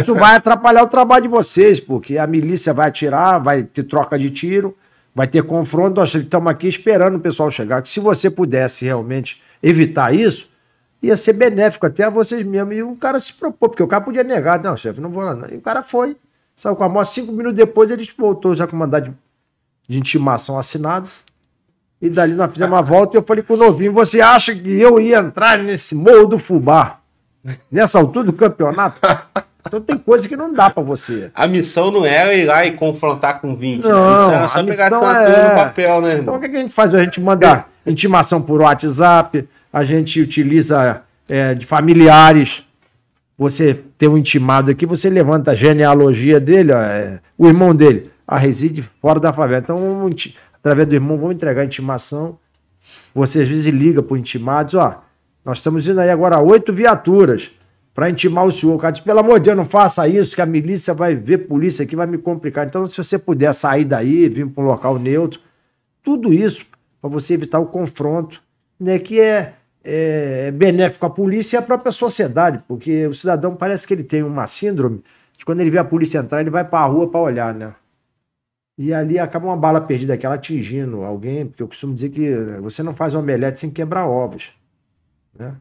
[0.00, 4.18] Isso vai atrapalhar o trabalho de vocês, porque a milícia vai atirar, vai ter troca
[4.18, 4.76] de tiro,
[5.14, 6.00] vai ter confronto.
[6.00, 7.86] Nós estamos aqui esperando o pessoal chegar.
[7.86, 10.50] Se você pudesse realmente evitar isso,
[11.02, 12.76] ia ser benéfico até a vocês mesmos.
[12.76, 15.36] E o cara se propôs, porque o cara podia negar, não, chefe, não vou lá.
[15.50, 16.16] E o cara foi,
[16.54, 17.08] saiu com a moto.
[17.08, 19.14] Cinco minutos depois ele voltou já com mandado de,
[19.88, 21.08] de intimação assinado.
[22.00, 24.80] E dali nós fizemos uma volta e eu falei com o novinho: você acha que
[24.80, 26.98] eu ia entrar nesse morro do Fubá?
[27.70, 29.00] Nessa altura do campeonato?
[29.70, 31.30] Então tem coisa que não dá pra você.
[31.32, 33.84] A missão não era ir lá e confrontar com 20.
[33.84, 34.36] Não, né?
[34.36, 36.36] A missão era só pegar é- no papel, né, Então irmão?
[36.36, 36.92] o que, a gente faz?
[36.92, 42.66] A gente manda intimação por WhatsApp, a gente utiliza é, de familiares.
[43.38, 48.10] Você tem um intimado aqui, você levanta a genealogia dele, ó, é, o irmão dele,
[48.26, 49.60] a reside fora da favela.
[49.62, 50.10] Então,
[50.58, 52.36] através do irmão, vamos entregar a intimação.
[53.14, 55.00] Você às vezes liga para intimados, ó,
[55.44, 57.52] nós estamos indo aí agora oito viaturas
[57.94, 58.74] para intimar o senhor.
[58.74, 61.38] O cara diz, pelo amor de Deus, não faça isso, que a milícia vai ver
[61.38, 62.66] polícia aqui, vai me complicar.
[62.66, 65.40] Então, se você puder sair daí, vir para um local neutro,
[66.02, 66.66] tudo isso
[67.00, 68.42] para você evitar o confronto,
[68.78, 73.86] né, que é, é benéfico à polícia e à própria sociedade, porque o cidadão parece
[73.86, 75.02] que ele tem uma síndrome
[75.36, 77.74] de quando ele vê a polícia entrar, ele vai para a rua para olhar, né?
[78.76, 82.82] E ali acaba uma bala perdida, aquela atingindo alguém, porque eu costumo dizer que você
[82.82, 84.52] não faz omelete sem quebrar ovos,
[85.38, 85.54] né?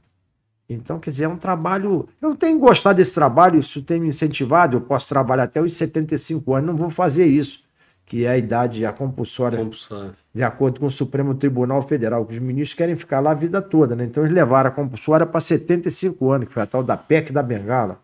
[0.70, 2.08] Então, quer dizer, é um trabalho.
[2.22, 4.78] Eu tenho gostado desse trabalho, isso tem me incentivado.
[4.78, 7.64] Eu posso trabalhar até os 75 anos, não vou fazer isso,
[8.06, 10.14] que é a idade, a compulsória Compulsório.
[10.32, 13.64] de acordo com o Supremo Tribunal Federal, que os ministros querem ficar lá a vida
[13.64, 14.04] toda, né?
[14.04, 17.41] Então eles levaram a compulsória para 75 anos, que foi a tal da PEC da
[17.41, 18.00] Bengala.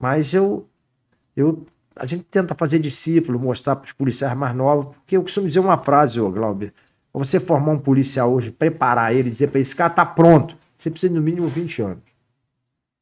[0.00, 0.66] Mas eu,
[1.36, 5.46] eu, a gente tenta fazer discípulo, mostrar para os policiais mais novos, porque eu costumo
[5.46, 6.72] dizer uma frase, ô Glauber,
[7.12, 11.12] você formar um policial hoje, preparar ele, dizer para esse cara tá pronto, você precisa
[11.12, 12.04] de no mínimo 20 anos.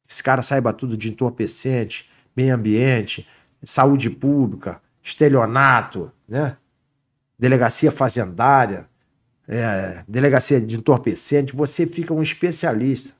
[0.09, 3.27] Esse cara saiba tudo de entorpecente, meio ambiente,
[3.63, 6.57] saúde pública, estelionato, né?
[7.37, 8.87] delegacia fazendária,
[9.47, 13.13] é, delegacia de entorpecente, você fica um especialista.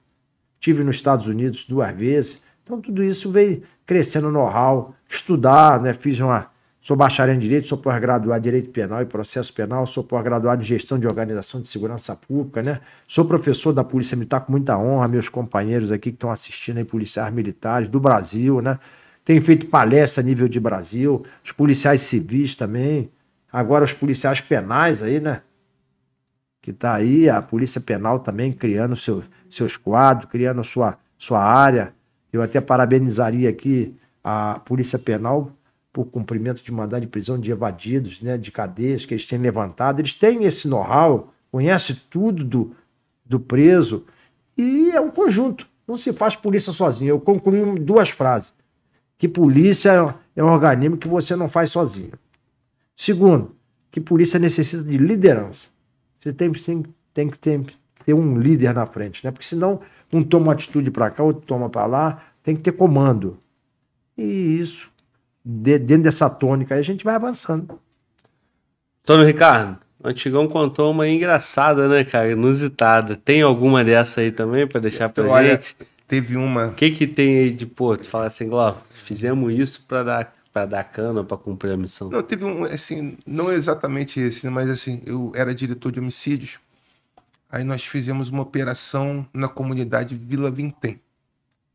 [0.59, 5.93] Tive nos Estados Unidos duas vezes, então tudo isso veio crescendo know-how, estudar, né?
[5.93, 6.49] Fiz uma,
[6.83, 10.65] sou bacharel em direito, sou pós-graduado em direito penal e processo penal, sou pós-graduado em
[10.65, 12.81] gestão de organização de segurança pública, né?
[13.07, 16.83] Sou professor da Polícia Militar com muita honra, meus companheiros aqui que estão assistindo aí,
[16.83, 18.77] policiais militares do Brasil, né?
[19.23, 23.09] Tenho feito palestra a nível de Brasil, os policiais civis também,
[23.49, 25.41] agora os policiais penais aí, né?
[26.61, 31.93] Que tá aí, a Polícia Penal também criando seu, seus quadros, criando sua, sua área.
[32.31, 35.49] Eu até parabenizaria aqui a Polícia Penal
[35.93, 39.99] por cumprimento de mandado de prisão de evadidos, né, de cadeias que eles têm levantado.
[39.99, 42.75] Eles têm esse know-how, conhecem tudo do,
[43.23, 44.03] do preso
[44.57, 45.67] e é um conjunto.
[45.87, 47.11] Não se faz polícia sozinho.
[47.11, 48.53] Eu concluí duas frases.
[49.17, 52.13] Que polícia é um organismo que você não faz sozinho.
[52.95, 53.55] Segundo,
[53.91, 55.67] que polícia necessita de liderança.
[56.17, 56.83] Você tem, sim,
[57.13, 57.63] tem que ter,
[58.05, 59.31] ter um líder na frente, né?
[59.31, 62.71] Porque senão um toma uma atitude para cá, outro toma para lá, tem que ter
[62.71, 63.37] comando.
[64.17, 64.23] E
[64.59, 64.92] isso,
[65.43, 67.79] de- dentro dessa tônica, aí a gente vai avançando.
[69.03, 72.31] Antônio Ricardo, o Antigão contou uma engraçada, né, cara?
[72.31, 73.15] Inusitada.
[73.17, 75.75] Tem alguma dessa aí também pra deixar pra Olha, gente?
[76.07, 76.67] teve uma.
[76.67, 80.33] O que que tem aí de, pô, tu fala assim, Glau, fizemos isso pra dar,
[80.53, 82.09] pra dar cana, pra cumprir a missão.
[82.09, 86.59] Não, teve um, assim, não exatamente esse, né, mas assim, eu era diretor de homicídios.
[87.51, 90.99] Aí nós fizemos uma operação na comunidade Vila Vintém,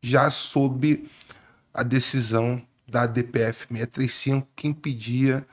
[0.03, 1.05] já sob
[1.73, 5.47] a decisão da DPF 635, que impedia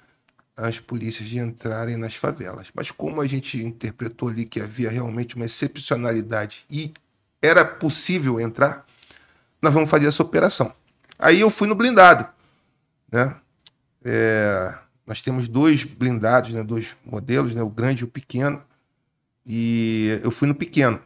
[0.55, 2.69] as polícias de entrarem nas favelas.
[2.73, 6.93] Mas como a gente interpretou ali que havia realmente uma excepcionalidade e
[7.41, 8.85] era possível entrar,
[9.61, 10.73] nós vamos fazer essa operação.
[11.19, 12.27] Aí eu fui no blindado,
[13.11, 13.35] né?
[14.03, 14.73] É,
[15.05, 18.61] nós temos dois blindados, né, dois modelos, né, o grande e o pequeno.
[19.45, 20.99] E eu fui no pequeno,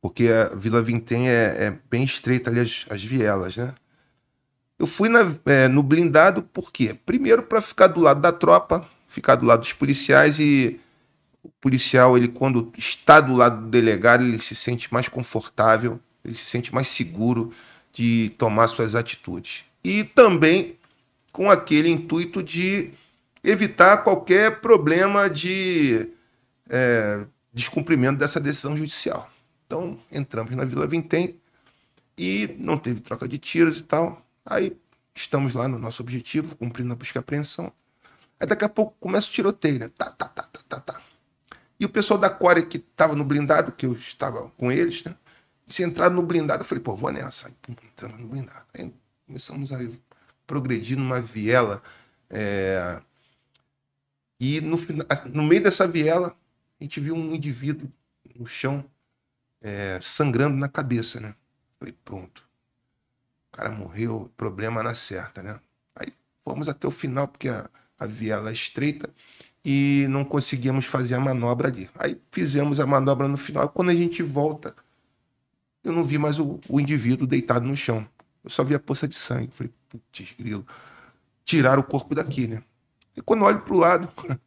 [0.00, 3.74] porque a Vila Vintém é, é bem estreita ali as, as vielas, né?
[4.84, 6.94] Eu fui na- é, no blindado por quê?
[7.06, 10.78] Primeiro para ficar do lado da tropa, ficar do lado dos policiais e
[11.42, 16.34] o policial, ele quando está do lado do delegado, ele se sente mais confortável, ele
[16.34, 17.50] se sente mais seguro
[17.94, 19.64] de tomar suas atitudes.
[19.82, 20.76] E também
[21.32, 22.90] com aquele intuito de
[23.42, 26.10] evitar qualquer problema de
[26.68, 27.24] é,
[27.54, 29.30] descumprimento dessa decisão judicial.
[29.66, 31.36] Então, entramos na Vila Vintém
[32.18, 34.23] e não teve troca de tiros e tal.
[34.44, 34.76] Aí
[35.14, 37.72] estamos lá no nosso objetivo, cumprindo a busca e apreensão.
[38.38, 39.88] Aí daqui a pouco começa o tiroteio, né?
[39.96, 41.02] Tá, tá, tá, tá, tá, tá.
[41.78, 45.16] E o pessoal da Core que estava no blindado, que eu estava com eles, né?
[45.66, 47.48] Se entrar no blindado, eu falei, pô, vou nessa.
[47.48, 48.66] Aí, pum, entramos no blindado.
[48.74, 48.92] Aí
[49.26, 49.78] começamos a
[50.46, 51.82] progredir numa viela.
[52.28, 53.00] É...
[54.38, 54.76] E no,
[55.32, 56.36] no meio dessa viela,
[56.80, 57.90] a gente viu um indivíduo
[58.36, 58.84] no chão,
[59.60, 61.34] é, sangrando na cabeça, né?
[61.78, 62.43] Falei, pronto.
[63.54, 65.60] O cara morreu, problema na certa, né?
[65.94, 66.12] Aí
[66.42, 69.08] fomos até o final, porque a, a viela é estreita
[69.64, 71.88] e não conseguíamos fazer a manobra ali.
[71.94, 73.68] Aí fizemos a manobra no final.
[73.68, 74.74] Quando a gente volta,
[75.84, 78.04] eu não vi mais o, o indivíduo deitado no chão.
[78.42, 79.52] Eu só vi a poça de sangue.
[79.52, 80.66] Falei, putz, grilo.
[81.44, 82.60] Tiraram o corpo daqui, né?
[83.16, 84.08] E quando eu olho pro lado,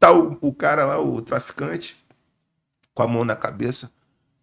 [0.00, 1.96] tá o, o cara lá, o traficante,
[2.92, 3.88] com a mão na cabeça.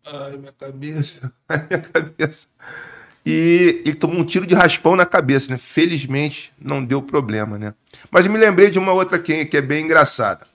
[0.05, 2.47] Ai, minha cabeça, ai, minha cabeça.
[3.31, 5.57] E ele tomou um tiro de raspão na cabeça, né?
[5.59, 7.75] Felizmente não deu problema, né?
[8.09, 10.47] Mas me lembrei de uma outra que é bem engraçada.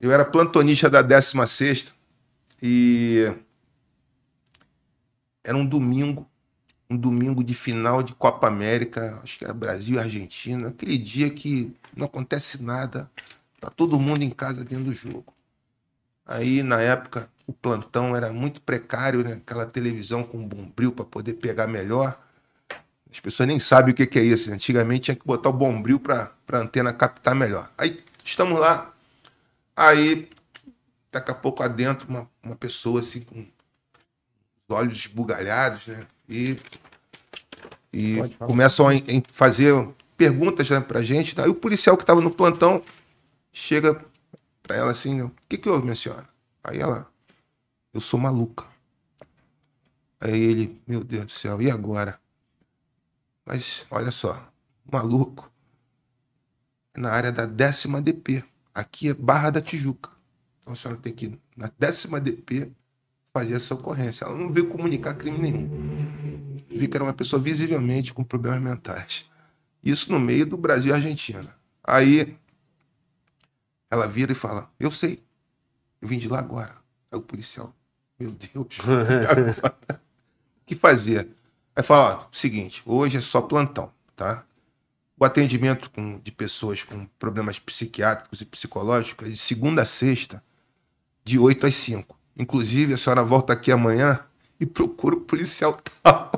[0.00, 1.92] Eu era plantonista da 16
[2.62, 3.32] e
[5.42, 6.30] era um domingo,
[6.88, 11.28] um domingo de final de Copa América, acho que era Brasil e Argentina, aquele dia
[11.28, 13.10] que não acontece nada,
[13.60, 15.34] tá todo mundo em casa vendo o jogo.
[16.24, 19.34] Aí, na época, o plantão era muito precário, né?
[19.34, 22.18] Aquela televisão com bombril para poder pegar melhor.
[23.10, 24.52] As pessoas nem sabem o que, que é isso.
[24.52, 27.70] Antigamente tinha que botar o bombril para a antena captar melhor.
[27.76, 28.92] Aí estamos lá.
[29.76, 30.30] Aí,
[31.10, 36.06] daqui a pouco adentro, uma, uma pessoa assim com os olhos esbugalhados, né?
[36.28, 36.56] E,
[37.92, 38.92] e começam a
[39.32, 39.74] fazer
[40.16, 41.38] perguntas né, para a gente.
[41.40, 42.82] Aí o policial que estava no plantão
[43.52, 44.02] chega
[44.62, 46.28] para ela assim: o que, que houve, minha senhora?
[46.64, 47.06] Aí ela,
[47.92, 48.66] eu sou maluca.
[50.20, 52.20] Aí ele, meu Deus do céu, e agora?
[53.44, 54.52] Mas olha só,
[54.90, 55.50] maluco
[56.94, 58.44] é na área da décima DP.
[58.74, 60.10] Aqui é Barra da Tijuca.
[60.60, 62.70] Então a senhora tem que ir na décima DP
[63.32, 64.24] fazer essa ocorrência.
[64.24, 66.62] Ela não veio comunicar crime nenhum.
[66.68, 69.30] Vi que era uma pessoa visivelmente com problemas mentais.
[69.82, 71.54] Isso no meio do Brasil e Argentina.
[71.82, 72.38] Aí
[73.90, 75.22] ela vira e fala: Eu sei,
[76.00, 76.76] eu vim de lá agora.
[77.10, 77.74] Aí o policial,
[78.22, 79.72] meu Deus, o
[80.64, 81.28] que fazer?
[81.74, 84.44] Aí fala: ó, seguinte, hoje é só plantão, tá?
[85.18, 90.42] O atendimento com, de pessoas com problemas psiquiátricos e psicológicos é de segunda a sexta,
[91.24, 92.16] de 8 às 5.
[92.36, 94.20] Inclusive, a senhora volta aqui amanhã
[94.58, 96.31] e procura o policial tal.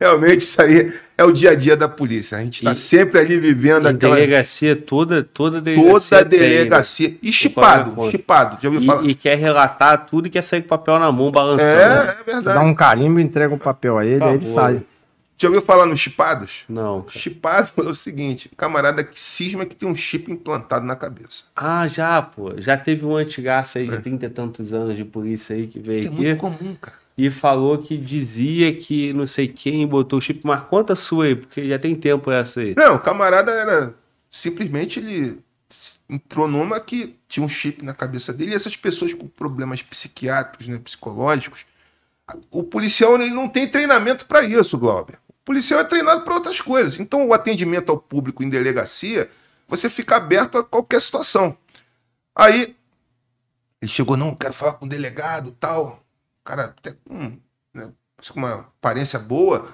[0.00, 2.38] Realmente, isso aí é o dia a dia da polícia.
[2.38, 4.14] A gente está sempre ali vivendo aquela.
[4.14, 6.18] delegacia, toda, toda delegacia.
[6.18, 7.08] Toda delegacia.
[7.08, 7.20] Tem, né?
[7.22, 8.58] E chipado, chipado.
[8.62, 9.04] Já ouviu e, falar?
[9.04, 11.68] E quer relatar tudo e quer sair com o papel na mão, balançando.
[11.68, 12.58] É, é verdade.
[12.58, 14.82] Dá um carimbo, entrega um papel a ele, aí ele sai.
[15.36, 16.64] Já ouviu falar nos chipados?
[16.68, 17.02] Não.
[17.02, 17.18] Cara.
[17.18, 21.42] Chipado é o seguinte: camarada que cisma que tem um chip implantado na cabeça.
[21.56, 22.52] Ah, já, pô.
[22.60, 24.28] Já teve um antigaço aí de trinta é.
[24.28, 26.16] e tantos anos de polícia aí que veio Isso aqui.
[26.18, 30.40] É muito comum, cara e falou que dizia que não sei quem botou o chip,
[30.44, 32.76] mas conta sua aí, porque já tem tempo essa aí.
[32.76, 33.92] Não, o camarada era.
[34.30, 35.40] Simplesmente ele
[36.08, 40.68] entrou numa que tinha um chip na cabeça dele, e essas pessoas com problemas psiquiátricos,
[40.68, 41.66] né, psicológicos,
[42.52, 45.18] o policial ele não tem treinamento para isso, Glauber.
[45.28, 47.00] O policial é treinado para outras coisas.
[47.00, 49.28] Então, o atendimento ao público em delegacia,
[49.66, 51.56] você fica aberto a qualquer situação.
[52.32, 52.76] Aí,
[53.82, 56.04] ele chegou, não, quero falar com o delegado, tal
[56.48, 57.38] cara até com,
[57.74, 57.92] né,
[58.32, 59.70] com uma aparência boa.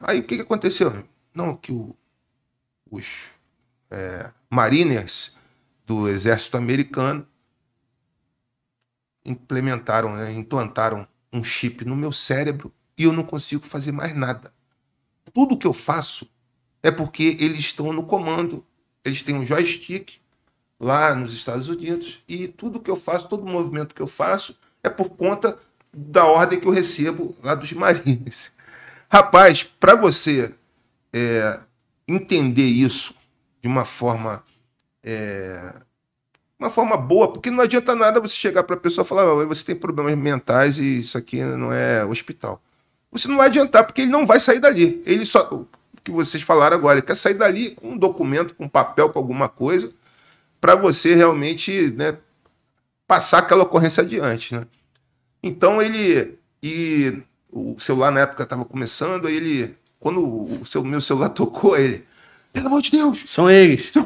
[0.00, 1.06] Aí o que, que aconteceu?
[1.32, 1.96] Não, que o,
[2.90, 3.26] os
[3.88, 5.36] é, mariners
[5.86, 7.24] do exército americano
[9.24, 14.52] implementaram, né, implantaram um chip no meu cérebro e eu não consigo fazer mais nada.
[15.32, 16.28] Tudo que eu faço
[16.82, 18.66] é porque eles estão no comando.
[19.04, 20.18] Eles têm um joystick
[20.80, 24.90] lá nos Estados Unidos e tudo que eu faço, todo movimento que eu faço é
[24.90, 25.58] por conta
[25.96, 28.52] da ordem que eu recebo lá dos marines.
[29.08, 30.54] Rapaz, para você
[31.12, 31.58] é,
[32.06, 33.14] entender isso
[33.62, 34.44] de uma forma
[35.02, 35.72] é,
[36.58, 39.64] uma forma boa, porque não adianta nada você chegar para a pessoa e falar, você
[39.64, 42.62] tem problemas mentais e isso aqui não é hospital.
[43.12, 45.02] Você não vai adiantar, porque ele não vai sair dali.
[45.06, 45.68] Ele só, o
[46.02, 49.18] que vocês falaram agora, ele quer sair dali com um documento, com um papel, com
[49.18, 49.92] alguma coisa,
[50.60, 52.16] para você realmente né,
[53.06, 54.54] passar aquela ocorrência adiante.
[54.54, 54.62] Né?
[55.42, 56.38] Então ele.
[56.62, 61.76] E o celular na época estava começando, aí ele Quando o seu, meu celular tocou,
[61.76, 62.04] ele.
[62.52, 63.24] Pelo amor de Deus!
[63.26, 63.92] São eles.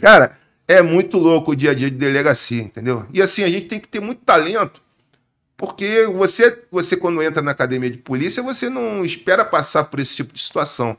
[0.00, 3.06] Cara, é muito louco o dia a dia de delegacia, entendeu?
[3.12, 4.82] E assim, a gente tem que ter muito talento,
[5.56, 10.14] porque você, você quando entra na academia de polícia, você não espera passar por esse
[10.14, 10.98] tipo de situação.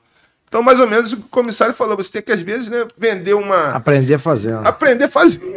[0.50, 3.70] Então, mais ou menos, o comissário falou, você tem que, às vezes, né, vender uma...
[3.70, 4.68] Aprender fazendo.
[4.68, 5.56] Aprender fazendo.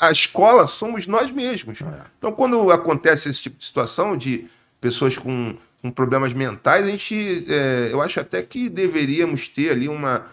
[0.00, 1.78] A escola somos nós mesmos.
[2.18, 4.46] Então, quando acontece esse tipo de situação de
[4.80, 9.90] pessoas com, com problemas mentais, a gente, é, eu acho até que deveríamos ter ali
[9.90, 10.24] uma,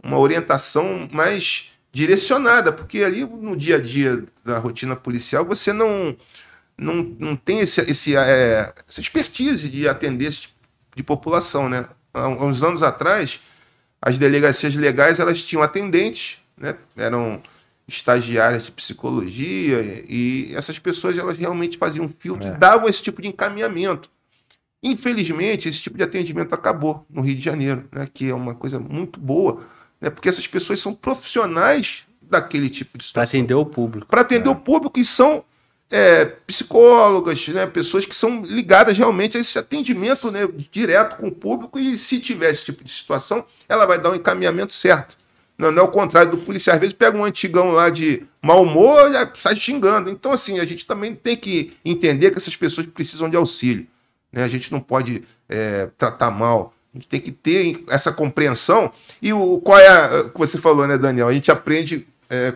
[0.00, 6.14] uma orientação mais direcionada, porque ali no dia a dia da rotina policial você não,
[6.78, 10.54] não, não tem esse, esse, é, essa expertise de atender esse tipo
[10.94, 11.68] de população.
[11.68, 11.84] Né?
[12.14, 13.40] Há uns anos atrás,
[14.06, 16.76] as delegacias legais elas tinham atendentes, né?
[16.96, 17.42] eram
[17.88, 22.56] estagiárias de psicologia e essas pessoas elas realmente faziam filtro, é.
[22.56, 24.08] davam esse tipo de encaminhamento.
[24.80, 28.06] Infelizmente, esse tipo de atendimento acabou no Rio de Janeiro, né?
[28.14, 29.66] que é uma coisa muito boa,
[30.00, 30.08] né?
[30.08, 33.28] porque essas pessoas são profissionais daquele tipo de situação.
[33.28, 34.06] Para atender o público.
[34.06, 34.52] Para atender é.
[34.52, 35.44] o público e são
[35.90, 41.32] é, psicólogas, né, pessoas que são ligadas realmente a esse atendimento né, direto com o
[41.32, 45.16] público e se tiver esse tipo de situação, ela vai dar o um encaminhamento certo.
[45.58, 46.74] Não, não é o contrário do policial.
[46.74, 50.10] Às vezes pega um antigão lá de mau humor e sai xingando.
[50.10, 53.86] Então, assim, a gente também tem que entender que essas pessoas precisam de auxílio.
[54.30, 54.44] Né?
[54.44, 56.74] A gente não pode é, tratar mal.
[56.94, 58.92] A gente tem que ter essa compreensão.
[59.20, 61.28] E o, qual é a, que você falou, né, Daniel?
[61.28, 62.06] A gente aprende.
[62.28, 62.52] É,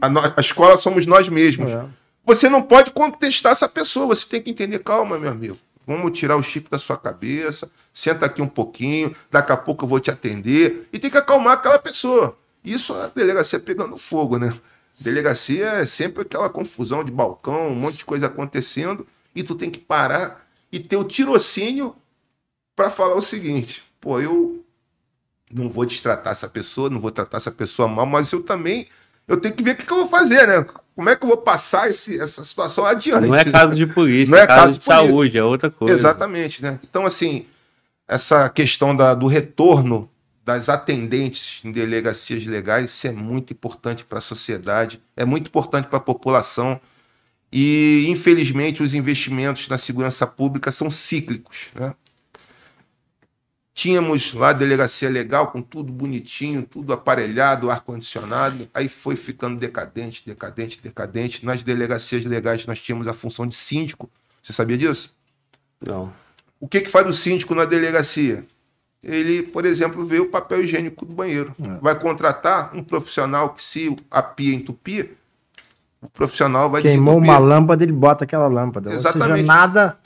[0.00, 1.70] a, a, escola somos nós mesmos.
[1.70, 1.84] É.
[2.24, 4.06] Você não pode contestar essa pessoa.
[4.06, 5.58] Você tem que entender, calma, meu amigo.
[5.86, 7.70] Vamos tirar o chip da sua cabeça.
[7.92, 9.14] Senta aqui um pouquinho.
[9.30, 10.88] Daqui a pouco eu vou te atender.
[10.92, 12.38] E tem que acalmar aquela pessoa.
[12.64, 14.54] Isso a delegacia pegando fogo, né?
[15.00, 19.06] Delegacia é sempre aquela confusão de balcão, um monte de coisa acontecendo.
[19.34, 21.96] E tu tem que parar e ter o tirocínio
[22.76, 24.64] para falar o seguinte: pô, eu
[25.50, 28.86] não vou destratar essa pessoa, não vou tratar essa pessoa mal, mas eu também
[29.26, 30.64] eu tenho que ver o que, que eu vou fazer, né?
[30.94, 33.26] Como é que eu vou passar esse, essa situação adiante?
[33.26, 35.70] Não é caso de polícia, não é, é caso, caso de, de saúde, é outra
[35.70, 35.94] coisa.
[35.94, 36.78] Exatamente, né?
[36.84, 37.46] Então, assim,
[38.06, 40.10] essa questão da, do retorno
[40.44, 45.88] das atendentes em delegacias legais, isso é muito importante para a sociedade, é muito importante
[45.88, 46.80] para a população.
[47.50, 51.68] E, infelizmente, os investimentos na segurança pública são cíclicos.
[51.74, 51.94] Né?
[53.74, 58.68] Tínhamos lá a delegacia legal, com tudo bonitinho, tudo aparelhado, ar-condicionado.
[58.74, 61.44] Aí foi ficando decadente, decadente, decadente.
[61.44, 64.10] Nas delegacias legais nós tínhamos a função de síndico.
[64.42, 65.14] Você sabia disso?
[65.86, 66.12] Não.
[66.60, 68.44] O que, que faz o síndico na delegacia?
[69.02, 71.54] Ele, por exemplo, vê o papel higiênico do banheiro.
[71.60, 71.78] É.
[71.80, 75.16] Vai contratar um profissional que, se a pia entupir,
[76.00, 78.92] o profissional vai Queimou uma lâmpada, ele bota aquela lâmpada.
[78.92, 79.30] Exatamente.
[79.30, 79.98] Ou seja, nada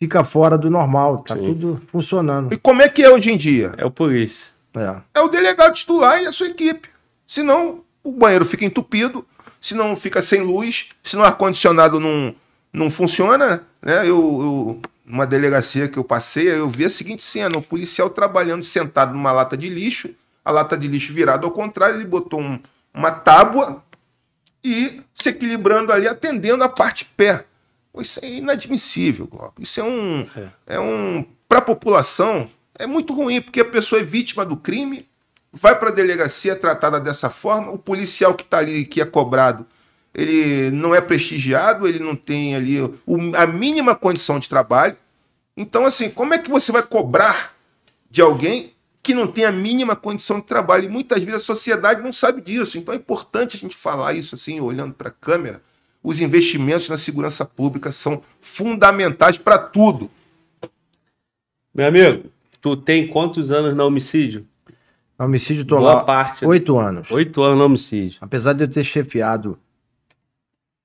[0.00, 1.42] fica fora do normal, tá Sim.
[1.42, 2.52] tudo funcionando.
[2.52, 3.74] E como é que é hoje em dia?
[3.76, 4.48] É o polícia.
[4.74, 4.96] É.
[5.14, 6.88] é o delegado titular e a sua equipe.
[7.26, 9.26] Senão o banheiro fica entupido,
[9.60, 12.34] se não fica sem luz, se o ar-condicionado não,
[12.72, 14.00] não funciona, né?
[14.00, 18.62] Eu, eu, uma delegacia que eu passei, eu vi a seguinte cena: o policial trabalhando
[18.62, 20.10] sentado numa lata de lixo,
[20.44, 22.58] a lata de lixo virada ao contrário, ele botou um,
[22.94, 23.84] uma tábua
[24.64, 27.44] e se equilibrando ali, atendendo a parte pé.
[27.98, 29.60] Isso é inadmissível, Glauco.
[29.60, 30.26] Isso é um.
[30.36, 31.24] É, é um.
[31.48, 32.48] Para a população,
[32.78, 35.08] é muito ruim, porque a pessoa é vítima do crime,
[35.52, 39.66] vai para a delegacia tratada dessa forma, o policial que está ali, que é cobrado,
[40.14, 42.96] ele não é prestigiado, ele não tem ali o,
[43.36, 44.96] a mínima condição de trabalho.
[45.56, 47.54] Então, assim, como é que você vai cobrar
[48.10, 50.84] de alguém que não tem a mínima condição de trabalho?
[50.84, 52.78] E muitas vezes a sociedade não sabe disso.
[52.78, 55.62] Então é importante a gente falar isso assim, olhando para a câmera,
[56.02, 60.10] os investimentos na segurança pública são fundamentais para tudo.
[61.74, 64.46] Meu amigo, tu tem quantos anos no homicídio?
[65.18, 67.10] No homicídio, tô Boa lá parte, oito anos.
[67.10, 68.18] Oito anos no homicídio.
[68.20, 69.58] Apesar de eu ter chefiado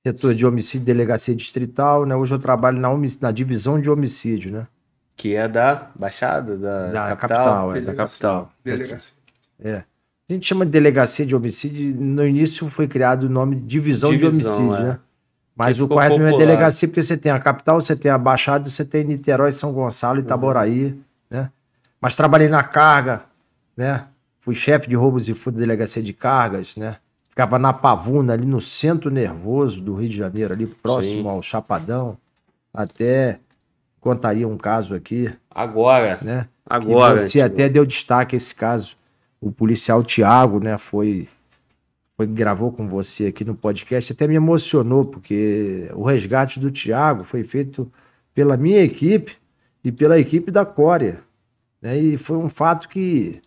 [0.05, 2.15] setor de homicídio, delegacia distrital, né?
[2.15, 2.89] Hoje eu trabalho na,
[3.21, 4.67] na divisão de homicídio, né?
[5.15, 7.17] Que é da Baixada, da, da capital.
[7.17, 8.51] capital é, da capital.
[8.63, 9.13] Delegacia.
[9.59, 9.83] É.
[10.29, 11.95] A gente chama de delegacia de homicídio.
[11.95, 14.89] No início foi criado o nome divisão, divisão de homicídio, é.
[14.89, 14.99] né?
[15.55, 18.69] Mas o correto não é delegacia, porque você tem a capital, você tem a Baixada,
[18.69, 21.01] você tem Niterói, São Gonçalo, Itaboraí, uhum.
[21.29, 21.49] né?
[22.01, 23.21] Mas trabalhei na carga,
[23.75, 24.05] né?
[24.39, 26.97] Fui chefe de roubos e furto da delegacia de cargas, né?
[27.29, 31.27] Ficava na Pavuna, ali no centro nervoso do Rio de Janeiro, ali próximo Sim.
[31.27, 32.17] ao Chapadão.
[32.73, 33.39] Até
[33.99, 35.33] contaria um caso aqui.
[35.49, 36.19] Agora.
[36.21, 36.47] Né?
[36.65, 37.27] Agora.
[37.27, 38.95] Você até deu destaque a esse caso.
[39.41, 40.77] O policial Tiago, né?
[40.77, 41.27] Foi
[42.17, 47.23] foi gravou com você aqui no podcast, até me emocionou, porque o resgate do Tiago
[47.23, 47.91] foi feito
[48.33, 49.35] pela minha equipe
[49.83, 51.19] e pela equipe da Coreia.
[51.81, 51.97] Né?
[51.97, 53.41] E foi um fato que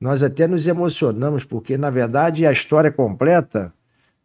[0.00, 3.72] nós até nos emocionamos, porque na verdade a história completa.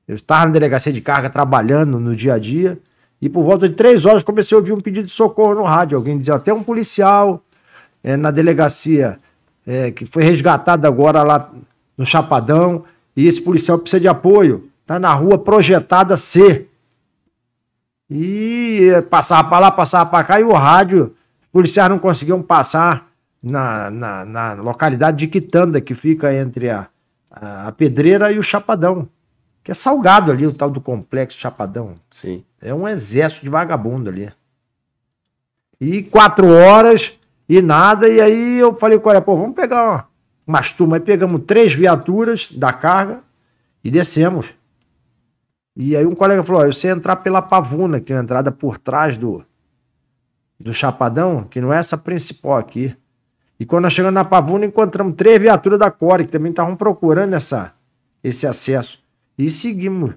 [0.07, 2.79] Eu estava na delegacia de carga trabalhando no dia a dia,
[3.19, 5.97] e por volta de três horas comecei a ouvir um pedido de socorro no rádio.
[5.97, 7.43] Alguém dizia até um policial
[8.03, 9.19] é, na delegacia
[9.65, 11.51] é, que foi resgatado agora lá
[11.97, 12.85] no Chapadão,
[13.17, 14.69] e esse policial precisa de apoio.
[14.83, 16.67] Está na rua projetada C.
[18.07, 23.09] E passava para lá, passava para cá, e o rádio, os policiais não conseguiam passar
[23.41, 26.87] na, na, na localidade de Quitanda, que fica entre a,
[27.31, 29.09] a, a Pedreira e o Chapadão.
[29.63, 31.95] Que é salgado ali, o tal do complexo Chapadão.
[32.11, 32.43] Sim.
[32.61, 34.31] É um exército de vagabundo ali.
[35.81, 37.17] E quatro horas
[37.49, 38.07] e nada.
[38.07, 40.06] E aí eu falei, olha, pô, vamos pegar uma,
[40.47, 40.99] umas turmas.
[40.99, 43.19] Aí pegamos três viaturas da carga
[43.83, 44.53] e descemos.
[45.75, 48.77] E aí um colega falou: ó, você entrar pela Pavuna, que é uma entrada por
[48.77, 49.43] trás do,
[50.59, 52.95] do Chapadão, que não é essa principal aqui.
[53.59, 57.33] E quando nós chegamos na Pavuna, encontramos três viaturas da Core, que também estavam procurando
[57.33, 57.73] essa,
[58.23, 59.03] esse acesso.
[59.37, 60.13] E seguimos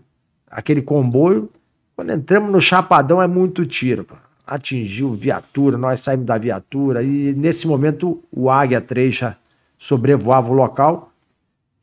[0.51, 1.51] aquele comboio.
[1.97, 4.05] Quando entramos no Chapadão, é muito tiro.
[4.05, 4.15] Pô.
[4.47, 7.03] Atingiu viatura, nós saímos da viatura.
[7.03, 9.37] E nesse momento, o Águia 3 já
[9.81, 11.11] sobrevoava o local.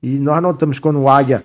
[0.01, 1.43] E nós notamos quando o Águia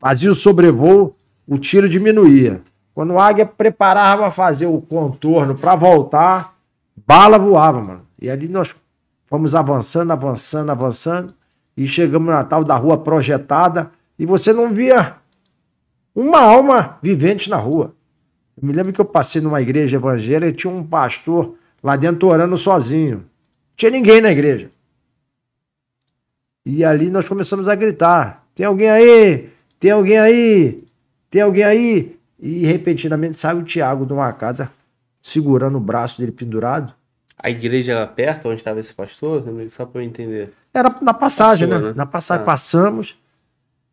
[0.00, 1.14] fazia o sobrevoo,
[1.46, 2.60] o tiro diminuía.
[2.92, 6.56] Quando o Águia preparava para fazer o contorno para voltar,
[7.06, 8.02] bala voava, mano.
[8.20, 8.74] E ali nós
[9.26, 11.32] fomos avançando, avançando, avançando,
[11.76, 15.14] e chegamos na tal da rua projetada, e você não via
[16.12, 17.94] uma alma vivente na rua.
[18.60, 22.26] Eu me lembro que eu passei numa igreja evangélica e tinha um pastor lá dentro
[22.26, 23.18] orando sozinho.
[23.18, 23.24] Não
[23.76, 24.72] tinha ninguém na igreja.
[26.70, 29.48] E ali nós começamos a gritar: tem alguém aí?
[29.80, 30.84] Tem alguém aí?
[31.30, 32.16] Tem alguém aí?
[32.38, 34.70] E repentinamente sai o Tiago de uma casa
[35.20, 36.92] segurando o braço dele pendurado.
[37.38, 39.42] A igreja era perto onde estava esse pastor?
[39.70, 40.52] Só para eu entender.
[40.74, 41.88] Era na passagem, Passou, né?
[41.88, 41.94] né?
[41.96, 42.46] Na passagem Ah.
[42.46, 43.16] passamos.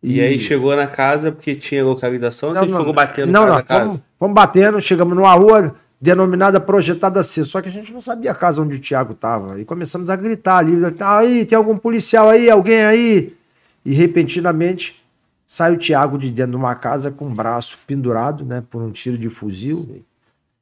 [0.04, 0.20] E...
[0.20, 3.64] aí chegou na casa porque tinha localização, Não, vocês não, foram batendo não, casa não,
[3.64, 3.86] casa?
[3.86, 8.32] fomos, fomos batendo, chegamos numa rua denominada Projetada C, só que a gente não sabia
[8.32, 9.60] a casa onde o Tiago estava.
[9.60, 13.34] E começamos a gritar ali, "Ah, aí, tem algum policial aí, alguém aí?
[13.84, 15.02] E repentinamente
[15.48, 18.92] sai o Tiago de dentro de uma casa com o braço pendurado, né, por um
[18.92, 20.04] tiro de fuzil.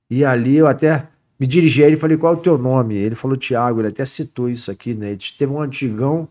[0.10, 1.08] E ali eu até
[1.40, 2.96] me dirigi a ele e falei, qual é o teu nome?
[2.96, 5.18] Ele falou, Tiago, ele até citou isso aqui, né?
[5.38, 6.28] Teve um antigão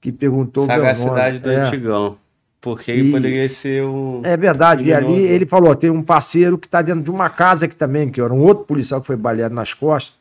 [0.00, 0.94] que perguntou o meu nome.
[0.94, 1.56] Sagacidade do É.
[1.56, 2.18] antigão.
[2.64, 4.22] Porque ele E- poderia ser um.
[4.24, 4.84] É verdade.
[4.84, 5.28] E ali Criminoso.
[5.32, 8.32] ele falou: tem um parceiro que está dentro de uma casa aqui também, que era
[8.32, 10.16] um outro policial que foi baleado nas costas.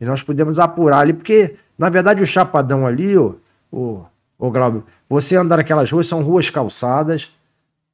[0.00, 3.36] E nós pudemos apurar ali, porque, na verdade, o Chapadão ali, o,
[3.70, 4.00] o,
[4.38, 7.30] o Glauber, você andar naquelas ruas, são ruas calçadas,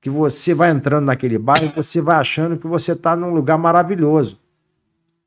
[0.01, 3.59] que você vai entrando naquele bairro e você vai achando que você está num lugar
[3.59, 4.39] maravilhoso.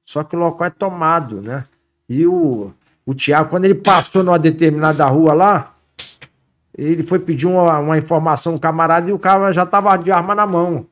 [0.06, 1.66] Só que o local é tomado, né?
[2.10, 2.72] E o,
[3.06, 5.71] o Tiago, quando ele passou numa determinada rua lá,
[6.78, 10.34] ele foi pedir uma, uma informação ao camarada e o cara já tava de arma
[10.34, 10.86] na mão.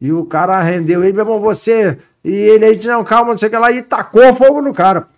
[0.00, 1.98] E o cara rendeu ele, meu irmão, você.
[2.22, 4.72] E ele aí disse, não, calma, não sei o que lá, e tacou fogo no
[4.72, 5.08] cara.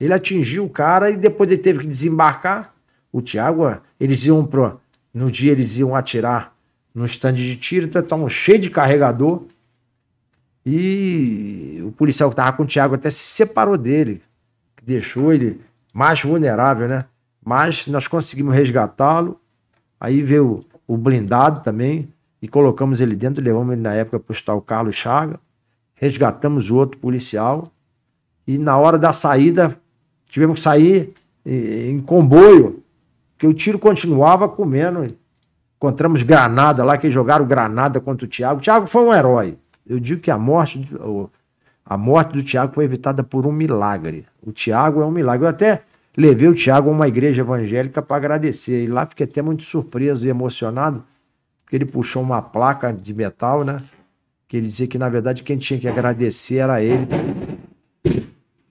[0.00, 2.74] Ele atingiu o cara e depois ele teve que desembarcar.
[3.12, 3.64] O Thiago,
[3.98, 4.80] eles iam pro.
[5.12, 6.54] No dia eles iam atirar
[6.94, 9.42] no stand de tiro, então estavam cheio de carregador.
[10.64, 14.22] E o policial que tava com o Thiago até se separou dele,
[14.82, 15.60] deixou ele
[15.92, 17.06] mais vulnerável, né?
[17.48, 19.40] Mas nós conseguimos resgatá-lo.
[19.98, 22.12] Aí veio o blindado também
[22.42, 25.40] e colocamos ele dentro, levamos ele na época para o hospital Carlos Chaga,
[25.94, 27.66] resgatamos o outro policial
[28.46, 29.80] e na hora da saída
[30.26, 31.14] tivemos que sair
[31.46, 32.82] eh, em comboio,
[33.32, 35.16] porque o tiro continuava comendo.
[35.78, 38.60] Encontramos granada lá, que jogaram granada contra o Thiago.
[38.60, 39.56] O Thiago foi um herói.
[39.86, 40.86] Eu digo que a morte,
[41.86, 44.26] a morte do Thiago foi evitada por um milagre.
[44.42, 45.46] O Thiago é um milagre.
[45.46, 45.84] Eu até
[46.18, 48.82] levei o Thiago a uma igreja evangélica para agradecer.
[48.82, 51.04] E lá fiquei até muito surpreso e emocionado,
[51.62, 53.76] porque ele puxou uma placa de metal, né?
[54.48, 57.06] Que ele dizia que, na verdade, quem tinha que agradecer era ele,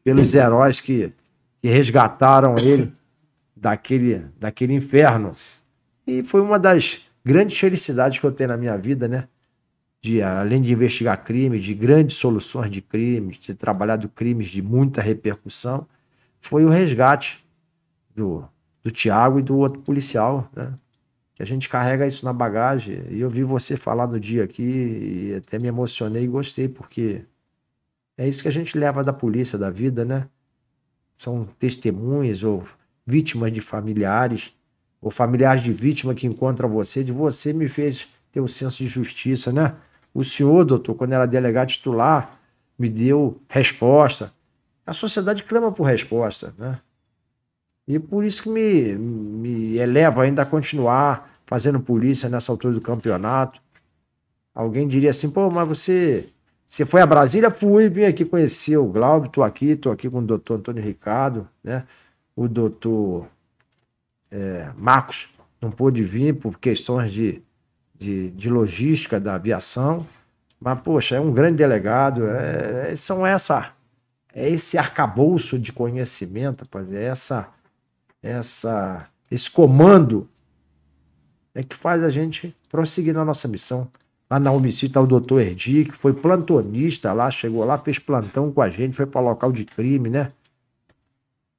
[0.04, 1.14] pelos heróis que,
[1.62, 2.92] que resgataram ele
[3.56, 5.32] daquele, daquele inferno.
[6.06, 9.26] E foi uma das grandes felicidades que eu tenho na minha vida, né?
[10.02, 14.62] De, além de investigar crimes, de grandes soluções de crimes, de trabalhar de crimes de
[14.62, 15.88] muita repercussão,
[16.48, 17.46] foi o resgate
[18.16, 18.48] do,
[18.82, 20.74] do Tiago e do outro policial, né?
[21.36, 23.04] Que a gente carrega isso na bagagem.
[23.10, 27.22] E eu vi você falar no dia aqui e até me emocionei e gostei, porque
[28.18, 30.26] é isso que a gente leva da polícia, da vida, né?
[31.18, 32.66] São testemunhas ou
[33.06, 34.56] vítimas de familiares,
[35.02, 38.88] ou familiares de vítima que encontram você, de você me fez ter o senso de
[38.88, 39.76] justiça, né?
[40.14, 42.40] O senhor, doutor, quando era delegado titular,
[42.80, 44.32] me deu resposta.
[44.88, 46.80] A sociedade clama por resposta, né?
[47.88, 52.82] E por isso que me, me eleva ainda a continuar fazendo polícia nessa altura do
[52.82, 53.62] campeonato.
[54.54, 56.30] Alguém diria assim, pô, mas você,
[56.66, 57.52] você foi a Brasília?
[57.52, 61.48] Fui, vim aqui conhecer o Glauber, tô aqui, tô aqui com o doutor Antônio Ricardo,
[61.64, 61.86] né?
[62.36, 63.28] O doutor
[64.30, 65.30] é, Marcos
[65.62, 67.42] não pôde vir por questões de,
[67.98, 70.06] de, de, logística da aviação,
[70.60, 73.72] mas, poxa, é um grande delegado, é, são essa,
[74.38, 77.48] é esse arcabouço de conhecimento, rapaz, é essa,
[78.22, 80.30] essa, esse comando
[81.56, 83.88] é que faz a gente prosseguir na nossa missão.
[84.30, 88.52] Lá na homicídio está o doutor Erdi, que foi plantonista lá, chegou lá, fez plantão
[88.52, 90.32] com a gente, foi para local de crime, né?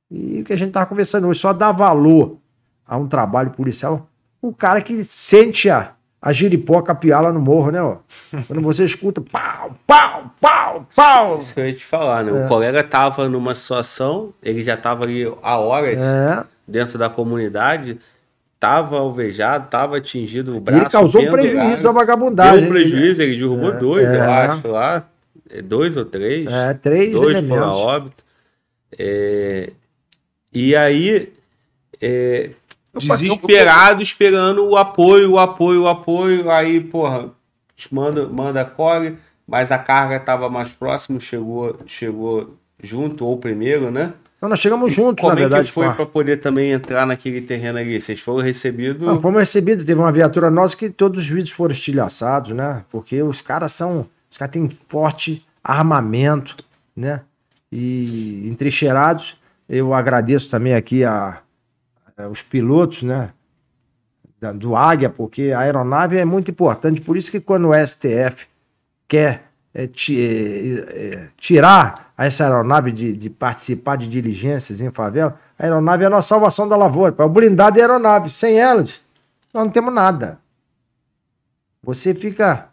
[0.09, 2.39] E o que a gente estava conversando hoje, só dá valor
[2.87, 4.09] a um trabalho policial
[4.41, 7.81] o cara que sente a, a giripoca piala no morro, né?
[7.81, 7.97] Ó.
[8.47, 11.39] Quando você escuta pau, pau, pau, pau.
[11.39, 12.31] Isso que eu ia te falar, né?
[12.31, 12.45] É.
[12.45, 16.45] O colega tava numa situação, ele já tava ali há horas é.
[16.67, 17.99] dentro da comunidade,
[18.59, 20.83] tava alvejado, tava atingido o braço.
[20.83, 22.61] Ele causou um prejuízo à vagabundagem.
[22.61, 23.77] Deu um prejuízo, ele derrubou é.
[23.77, 24.47] dois, eu é.
[24.47, 25.07] acho, lá.
[25.51, 26.51] É, dois ou três.
[26.51, 27.49] É, três Dois elementos.
[27.49, 28.25] foram a óbito.
[28.99, 29.71] É,
[30.53, 31.33] e aí,
[32.01, 32.51] é,
[32.99, 36.51] desesperado, esperando o apoio, o apoio, o apoio.
[36.51, 37.31] Aí, porra,
[37.91, 43.91] manda, manda a core, mas a carga estava mais próximo, chegou, chegou junto, ou primeiro,
[43.91, 44.13] né?
[44.41, 45.73] Não, nós chegamos junto, Como na verdade.
[45.73, 48.01] Como é que foi para poder também entrar naquele terreno ali?
[48.01, 49.03] Vocês foram recebidos?
[49.03, 49.85] Não, fomos recebidos.
[49.85, 52.85] Teve uma viatura nossa que todos os vidros foram estilhaçados, né?
[52.91, 54.07] Porque os caras são...
[54.31, 56.55] Os caras têm forte armamento,
[56.97, 57.23] né?
[57.73, 59.37] E entrincheirados.
[59.69, 61.39] Eu agradeço também aqui a,
[62.27, 63.31] os pilotos, né?
[64.55, 67.01] do Águia, porque a aeronave é muito importante.
[67.01, 68.47] Por isso que quando o STF
[69.09, 76.05] quer é, é, tirar essa aeronave de, de, participar de diligências em favela, a aeronave
[76.05, 77.15] é a nossa salvação da lavoura.
[77.19, 78.31] É o blindado e a aeronave.
[78.31, 79.01] Sem elas,
[79.53, 80.39] nós não temos nada.
[81.83, 82.69] Você fica,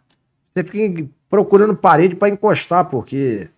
[0.52, 3.48] você fica procurando parede para encostar, porque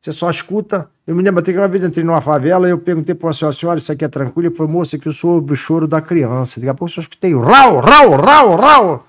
[0.00, 0.88] você só escuta.
[1.06, 3.32] Eu me lembro até que uma vez entrei numa favela e eu perguntei para uma
[3.34, 4.48] senhora, senhora, isso aqui é tranquilo?
[4.48, 6.58] Ele falou, moça, que eu sou o choro da criança.
[6.58, 9.06] Daqui a pouco eu só escutei rau, rau, rau, rau.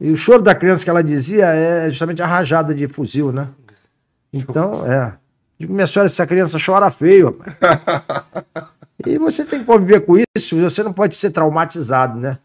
[0.00, 3.48] E o choro da criança que ela dizia é justamente a rajada de fuzil, né?
[4.32, 5.12] Então, é.
[5.58, 7.56] Digo, minha senhora, essa criança chora feio, rapaz.
[9.04, 12.38] e você tem que conviver com isso, você não pode ser traumatizado, né?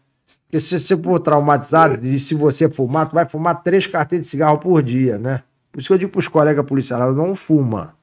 [0.46, 4.30] Porque se você for traumatizado e se você fumar, tu vai fumar três carteiras de
[4.30, 5.42] cigarro por dia, né?
[5.74, 7.96] Por isso que eu digo para os colegas policiais, não fuma.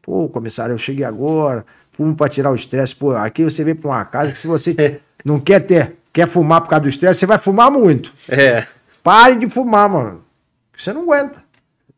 [0.00, 2.94] Pô, comissário, eu cheguei agora, fumo para tirar o estresse.
[2.94, 6.60] Pô, aqui você vem para uma casa que se você não quer ter, quer fumar
[6.60, 8.14] por causa do estresse, você vai fumar muito.
[8.28, 8.64] É.
[9.02, 10.24] Pare de fumar, mano.
[10.76, 11.42] Você não aguenta,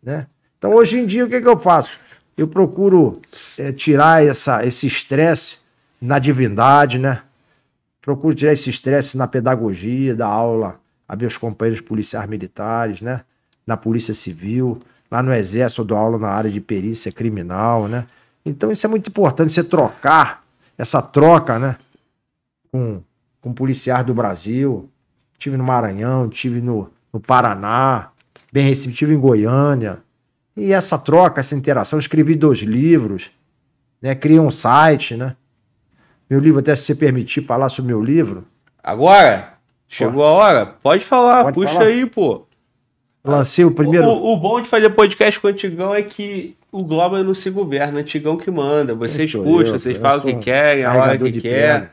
[0.02, 0.26] né?
[0.56, 2.00] Então, hoje em dia, o que, que eu faço?
[2.34, 3.20] Eu procuro
[3.58, 5.58] é, tirar essa, esse estresse
[6.00, 7.20] na divindade, né?
[8.00, 13.20] Procuro tirar esse estresse na pedagogia da aula a meus companheiros policiais militares, né?
[13.66, 14.80] Na Polícia Civil,
[15.10, 18.06] lá no Exército eu dou aula na área de perícia criminal, né?
[18.44, 20.44] Então isso é muito importante, você trocar,
[20.76, 21.76] essa troca, né?
[22.72, 23.02] Com,
[23.40, 24.88] com policiais do Brasil.
[25.38, 28.10] Tive no Maranhão, tive no, no Paraná,
[28.52, 29.98] bem recebido, tive em Goiânia.
[30.56, 33.30] E essa troca, essa interação, escrevi dois livros,
[34.00, 34.14] né?
[34.14, 35.36] Criei um site, né?
[36.28, 38.46] Meu livro, até se você permitir falar sobre meu livro.
[38.82, 39.54] Agora?
[39.88, 40.28] Chegou pô.
[40.28, 40.66] a hora?
[40.66, 41.86] Pode falar, Pode puxa falar.
[41.86, 42.46] aí, pô.
[43.24, 44.06] Lancei o primeiro.
[44.06, 47.50] O, o, bom de fazer podcast com o Antigão é que o Globo não se
[47.50, 48.94] governa, o Antigão que manda.
[48.94, 51.92] Vocês puxam, vocês falam o que querem, a hora que quer.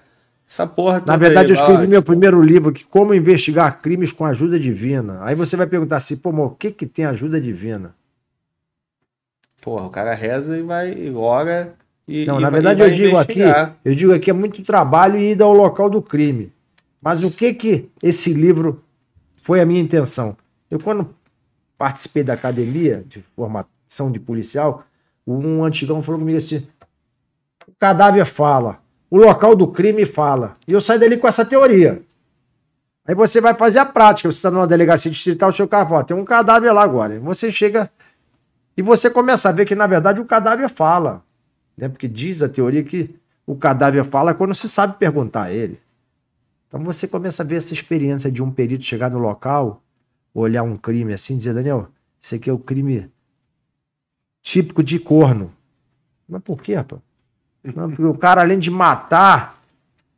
[0.49, 4.25] Essa porra Na verdade, aí, eu escrevi meu primeiro livro aqui, Como Investigar Crimes com
[4.25, 5.19] Ajuda Divina.
[5.23, 7.93] Aí você vai perguntar assim, pô, o que que tem ajuda divina?
[9.59, 11.73] Porra, o cara reza e vai, e ora
[12.07, 12.25] e.
[12.25, 13.65] Não, e na verdade eu digo investigar.
[13.65, 16.53] aqui, eu digo aqui é muito trabalho e ida ao local do crime.
[17.01, 18.81] Mas o que que esse livro
[19.35, 20.37] foi a minha intenção?
[20.71, 21.09] Eu, quando
[21.77, 24.85] participei da academia de formação de policial,
[25.25, 26.67] um antigão falou comigo assim:
[27.67, 28.79] o cadáver fala,
[29.09, 30.55] o local do crime fala.
[30.67, 32.01] E eu saí dali com essa teoria.
[33.05, 34.29] Aí você vai fazer a prática.
[34.31, 37.19] Você está numa delegacia distrital, o seu fala: tem um cadáver lá agora.
[37.19, 37.89] Você chega
[38.75, 41.23] e você começa a ver que, na verdade, o cadáver fala.
[41.75, 41.89] Né?
[41.89, 45.79] Porque diz a teoria que o cadáver fala quando se sabe perguntar a ele.
[46.67, 49.81] Então você começa a ver essa experiência de um perito chegar no local
[50.33, 51.87] olhar um crime assim e dizer, Daniel,
[52.21, 53.09] isso aqui é o crime
[54.41, 55.51] típico de corno.
[56.27, 57.01] Mas por quê, rapaz?
[57.63, 59.61] Não, porque o cara, além de matar,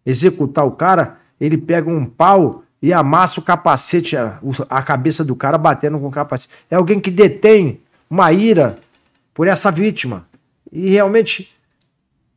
[0.06, 5.36] executar o cara, ele pega um pau e amassa o capacete, a, a cabeça do
[5.36, 6.54] cara batendo com o capacete.
[6.70, 8.78] É alguém que detém uma ira
[9.34, 10.28] por essa vítima.
[10.72, 11.54] E realmente,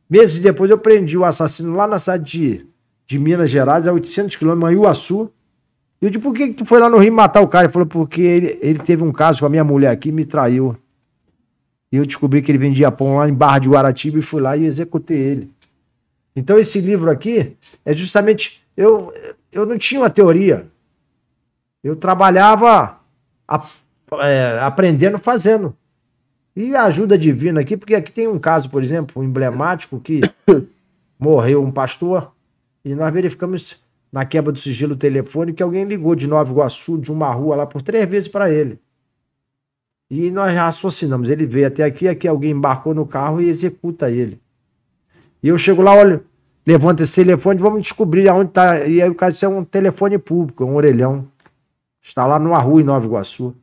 [0.09, 2.67] meses depois, eu prendi o assassino lá na cidade de,
[3.05, 5.31] de Minas Gerais, a 800 quilômetros, em Iguaçu.
[6.03, 7.63] Eu disse, por que, que tu foi lá no Rio matar o cara?
[7.63, 10.25] Ele falou, porque ele, ele teve um caso com a minha mulher aqui e me
[10.25, 10.75] traiu.
[11.89, 14.57] E eu descobri que ele vendia pão lá em Barra de Guaratiba e fui lá
[14.57, 15.51] e executei ele.
[16.35, 17.55] Então esse livro aqui
[17.85, 19.13] é justamente eu
[19.49, 20.67] eu não tinha uma teoria.
[21.81, 22.99] Eu trabalhava
[23.47, 23.65] a,
[24.23, 25.73] é, aprendendo fazendo.
[26.53, 30.19] E a ajuda divina aqui, porque aqui tem um caso, por exemplo, emblemático que
[31.17, 32.33] morreu um pastor
[32.83, 33.81] e nós verificamos
[34.13, 37.65] na quebra do sigilo telefônico que alguém ligou de Nova Iguaçu, de uma rua lá,
[37.65, 38.79] por três vezes para ele.
[40.07, 41.31] E nós raciocinamos.
[41.31, 44.39] Ele veio até aqui, aqui alguém embarcou no carro e executa ele.
[45.41, 46.23] E eu chego lá, olho,
[46.63, 48.85] levanta esse telefone, vamos descobrir aonde está.
[48.85, 51.27] E aí o cara disse, é um telefone público, um orelhão.
[51.99, 53.55] Está lá numa rua em Nova Iguaçu.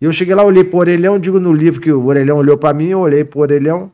[0.00, 2.72] E eu cheguei lá, olhei pro orelhão, digo no livro que o orelhão olhou para
[2.72, 3.92] mim, eu olhei pro orelhão.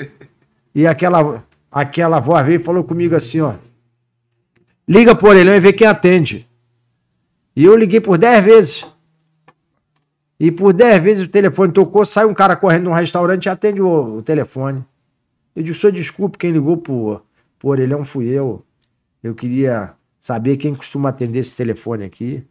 [0.74, 3.54] e aquela, aquela voz veio e falou comigo assim, ó.
[4.88, 6.48] Liga pro orelhão e vê quem atende.
[7.54, 8.86] E eu liguei por dez vezes.
[10.38, 13.80] E por dez vezes o telefone tocou, sai um cara correndo num restaurante e atende
[13.80, 14.84] o, o telefone.
[15.54, 17.22] Eu disse, senhor, desculpe, quem ligou por,
[17.58, 18.62] por orelhão fui eu.
[19.22, 22.44] Eu queria saber quem costuma atender esse telefone aqui.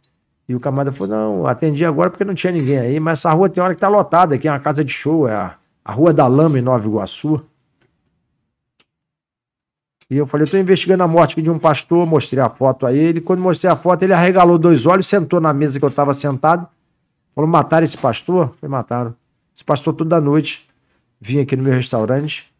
[0.48, 3.48] E o camarada falou, não, atendi agora porque não tinha ninguém aí, mas essa rua
[3.48, 6.12] tem hora que tá lotada, aqui é uma casa de show, é a, a Rua
[6.12, 7.44] da Lama em Nova Iguaçu.
[10.08, 13.20] E eu falei, tô investigando a morte de um pastor, mostrei a foto a ele.
[13.20, 16.68] Quando mostrei a foto, ele arregalou dois olhos, sentou na mesa que eu estava sentado
[17.36, 18.56] Falou, mataram esse pastor?
[18.58, 19.14] Foi, mataram.
[19.54, 20.66] Esse pastor toda noite
[21.20, 22.50] vinha aqui no meu restaurante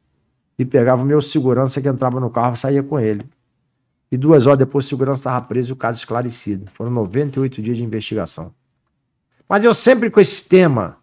[0.59, 3.27] e pegava o meu segurança que entrava no carro e saía com ele.
[4.12, 6.70] E duas horas depois o segurança estava preso e o caso esclarecido.
[6.73, 8.52] Foram 98 dias de investigação.
[9.48, 10.98] Mas eu sempre com esse tema,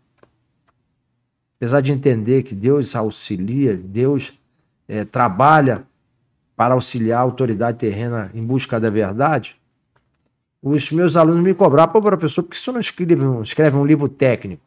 [1.58, 4.34] apesar de entender que Deus auxilia, Deus
[4.88, 5.84] é, trabalha
[6.64, 9.58] para auxiliar a autoridade terrena em busca da verdade,
[10.62, 14.08] os meus alunos me cobraram, pô, professor, por que você não escreve, escreve um livro
[14.08, 14.64] técnico?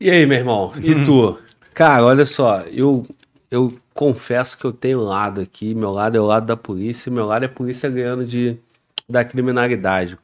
[0.00, 0.72] E aí, meu irmão?
[0.82, 1.38] E tu?
[1.72, 3.04] Cara, olha só, eu,
[3.48, 7.12] eu confesso que eu tenho um lado aqui, meu lado é o lado da polícia,
[7.12, 8.58] meu lado é a polícia ganhando de,
[9.08, 10.18] da criminalidade.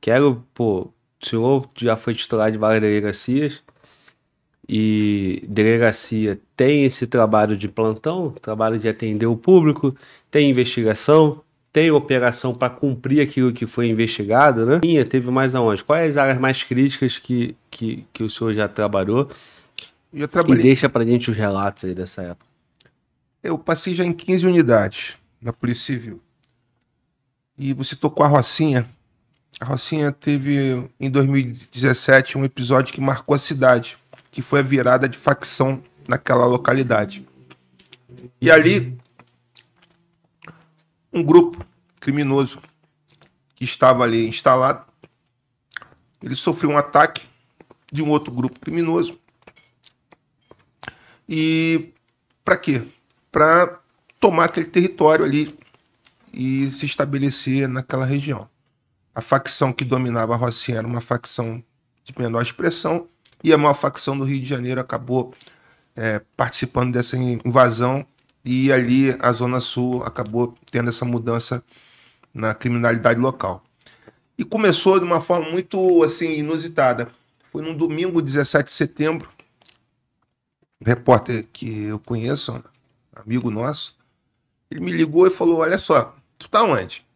[0.00, 0.90] Quero, pô,
[1.22, 3.62] o senhor já foi titular de várias delegacias
[4.68, 9.94] e delegacia tem esse trabalho de plantão, trabalho de atender o público,
[10.30, 11.42] tem investigação,
[11.72, 14.80] tem operação para cumprir aquilo que foi investigado, né?
[15.04, 15.82] Teve mais aonde?
[15.82, 19.28] Quais as áreas mais críticas que, que, que o senhor já trabalhou?
[20.12, 20.60] Já trabalhei.
[20.60, 22.46] E deixa para gente os relatos aí dessa época.
[23.42, 26.20] Eu passei já em 15 unidades na Polícia Civil.
[27.56, 28.88] E você tocou a Rocinha,
[29.60, 33.96] a Rocinha teve em 2017 um episódio que marcou a cidade,
[34.30, 37.26] que foi a virada de facção naquela localidade.
[38.40, 38.98] E ali,
[41.12, 41.64] um grupo
[42.00, 42.60] criminoso
[43.54, 44.84] que estava ali instalado,
[46.20, 47.26] ele sofreu um ataque
[47.92, 49.18] de um outro grupo criminoso.
[51.28, 51.92] E
[52.44, 52.82] para quê?
[53.30, 53.80] Para
[54.18, 55.56] tomar aquele território ali
[56.34, 58.48] e se estabelecer naquela região
[59.14, 61.62] a facção que dominava a Rocinha era uma facção
[62.02, 63.06] de menor expressão
[63.42, 65.32] e a maior facção do Rio de Janeiro acabou
[65.94, 68.04] é, participando dessa invasão
[68.44, 71.62] e ali a Zona Sul acabou tendo essa mudança
[72.32, 73.62] na criminalidade local.
[74.36, 77.06] E começou de uma forma muito assim inusitada.
[77.52, 79.28] Foi num domingo, 17 de setembro,
[80.82, 82.62] um repórter que eu conheço,
[83.14, 83.96] amigo nosso,
[84.68, 87.06] ele me ligou e falou: Olha só, tu tá onde?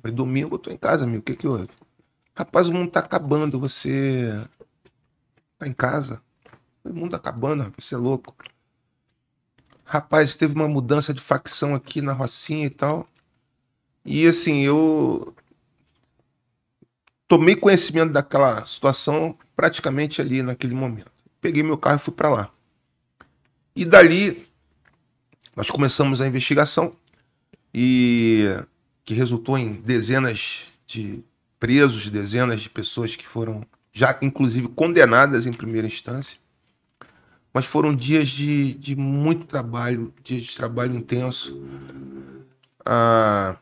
[0.00, 1.20] Foi domingo, eu tô em casa, amigo.
[1.20, 1.68] O que que houve?
[2.34, 3.58] Rapaz, o mundo tá acabando.
[3.58, 4.32] Você
[5.58, 6.22] tá em casa?
[6.84, 7.84] O mundo tá acabando, rapaz.
[7.84, 8.34] Você é louco.
[9.84, 13.08] Rapaz, teve uma mudança de facção aqui na Rocinha e tal.
[14.04, 15.34] E assim, eu
[17.26, 21.10] tomei conhecimento daquela situação praticamente ali naquele momento.
[21.40, 22.50] Peguei meu carro e fui para lá.
[23.74, 24.48] E dali
[25.56, 26.92] nós começamos a investigação.
[27.72, 28.44] E
[29.04, 31.22] que resultou em dezenas de
[31.58, 36.38] presos, dezenas de pessoas que foram já inclusive condenadas em primeira instância.
[37.52, 41.60] Mas foram dias de, de muito trabalho, dias de trabalho intenso.
[42.84, 43.56] Ah,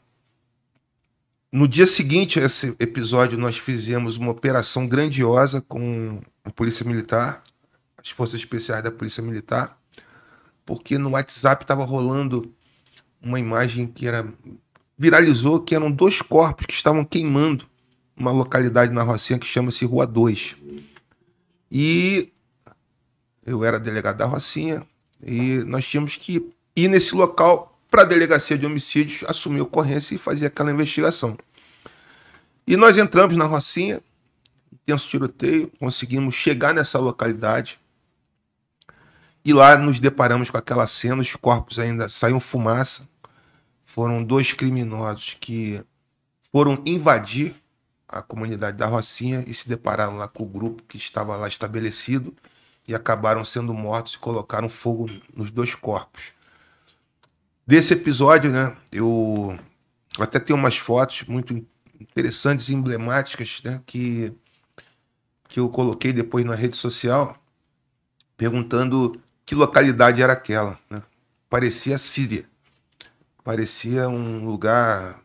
[1.50, 7.42] no dia seguinte a esse episódio, nós fizemos uma operação grandiosa com a Polícia Militar,
[7.96, 9.78] as Forças Especiais da Polícia Militar,
[10.66, 12.54] porque no WhatsApp estava rolando
[13.26, 14.26] uma imagem que era
[14.96, 17.66] viralizou, que eram dois corpos que estavam queimando
[18.16, 20.56] uma localidade na Rocinha que chama-se Rua 2.
[21.70, 22.32] E
[23.44, 24.86] eu era delegado da Rocinha
[25.22, 30.14] e nós tínhamos que ir nesse local para a delegacia de homicídios assumir a ocorrência
[30.14, 31.36] e fazer aquela investigação.
[32.66, 34.00] E nós entramos na Rocinha,
[34.72, 37.78] intenso tiroteio, conseguimos chegar nessa localidade
[39.46, 43.08] e lá nos deparamos com aquela cena, os corpos ainda saíam fumaça.
[43.96, 45.82] Foram dois criminosos que
[46.52, 47.54] foram invadir
[48.06, 52.36] a comunidade da Rocinha e se depararam lá com o grupo que estava lá estabelecido
[52.86, 56.34] e acabaram sendo mortos e colocaram fogo nos dois corpos.
[57.66, 59.58] Desse episódio, né, eu
[60.18, 61.66] até tenho umas fotos muito
[61.98, 64.30] interessantes emblemáticas, né, que,
[65.48, 67.34] que eu coloquei depois na rede social,
[68.36, 70.78] perguntando que localidade era aquela.
[70.90, 71.02] Né?
[71.48, 72.46] Parecia Síria.
[73.46, 75.20] Parecia um lugar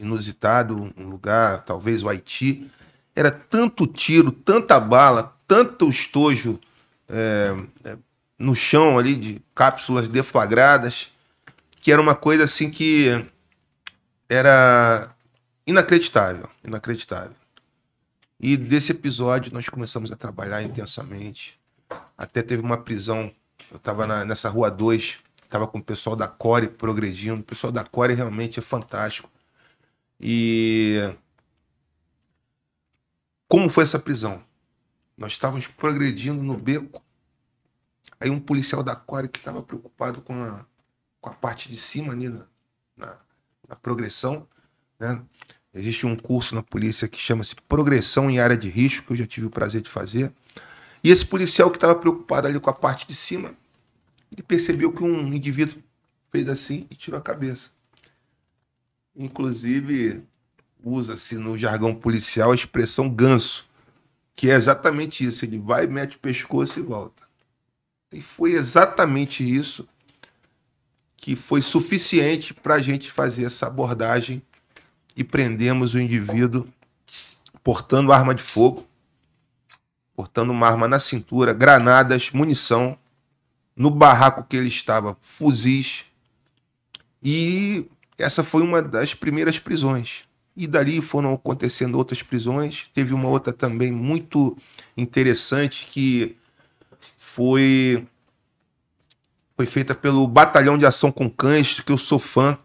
[0.00, 2.70] inusitado, um lugar, talvez o Haiti.
[3.16, 6.60] Era tanto tiro, tanta bala, tanto estojo
[7.08, 7.98] é, é,
[8.38, 11.10] no chão ali de cápsulas deflagradas,
[11.82, 13.26] que era uma coisa assim que
[14.28, 15.12] era
[15.66, 17.34] inacreditável, inacreditável.
[18.38, 21.58] E desse episódio nós começamos a trabalhar intensamente.
[22.16, 23.34] Até teve uma prisão,
[23.68, 27.40] eu estava nessa rua 2, estava com o pessoal da Core progredindo.
[27.40, 29.30] O pessoal da Core realmente é fantástico.
[30.20, 31.14] E
[33.48, 34.42] como foi essa prisão?
[35.16, 37.02] Nós estávamos progredindo no beco.
[38.20, 40.64] Aí um policial da Core que estava preocupado com a,
[41.20, 42.46] com a parte de cima ali na,
[42.96, 43.16] na,
[43.68, 44.46] na progressão,
[44.98, 45.22] né?
[45.74, 49.26] Existe um curso na polícia que chama-se Progressão em Área de Risco, que eu já
[49.26, 50.32] tive o prazer de fazer.
[51.04, 53.54] E esse policial que estava preocupado ali com a parte de cima,
[54.32, 55.82] ele percebeu que um indivíduo
[56.30, 57.70] fez assim e tirou a cabeça.
[59.14, 60.22] Inclusive,
[60.84, 63.66] usa-se no jargão policial a expressão ganso,
[64.34, 65.44] que é exatamente isso.
[65.44, 67.22] Ele vai, mete o pescoço e volta.
[68.12, 69.88] E foi exatamente isso
[71.16, 74.42] que foi suficiente para a gente fazer essa abordagem
[75.16, 76.64] e prendemos o indivíduo
[77.64, 78.86] portando arma de fogo,
[80.14, 82.96] portando uma arma na cintura, granadas, munição,
[83.76, 86.06] no barraco que ele estava, fuzis
[87.22, 87.84] e
[88.16, 90.24] essa foi uma das primeiras prisões.
[90.56, 92.88] E dali foram acontecendo outras prisões.
[92.94, 94.56] Teve uma outra também muito
[94.96, 96.36] interessante que
[97.16, 98.06] foi
[99.56, 102.56] foi feita pelo Batalhão de Ação com Cães, que eu sou fã.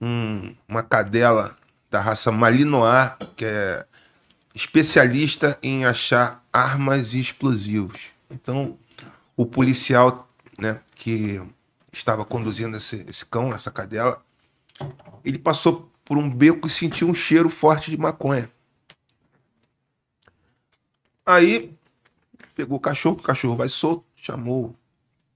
[0.00, 1.56] Um, uma cadela
[1.88, 3.86] da raça Malinois, que é
[4.54, 8.08] especialista em achar armas e explosivos.
[8.30, 8.76] Então,
[9.36, 10.28] o policial,
[10.58, 11.42] né, que
[11.92, 14.24] estava conduzindo esse, esse cão, essa cadela,
[15.24, 18.50] ele passou por um beco e sentiu um cheiro forte de maconha.
[21.24, 21.74] Aí
[22.54, 24.76] pegou o cachorro, o cachorro vai solto, chamou,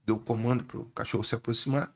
[0.05, 1.91] deu comando para o cachorro se aproximar.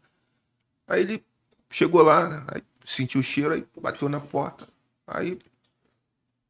[0.87, 1.25] Aí ele
[1.69, 4.67] chegou lá, aí sentiu o cheiro, aí bateu na porta.
[5.07, 5.37] Aí,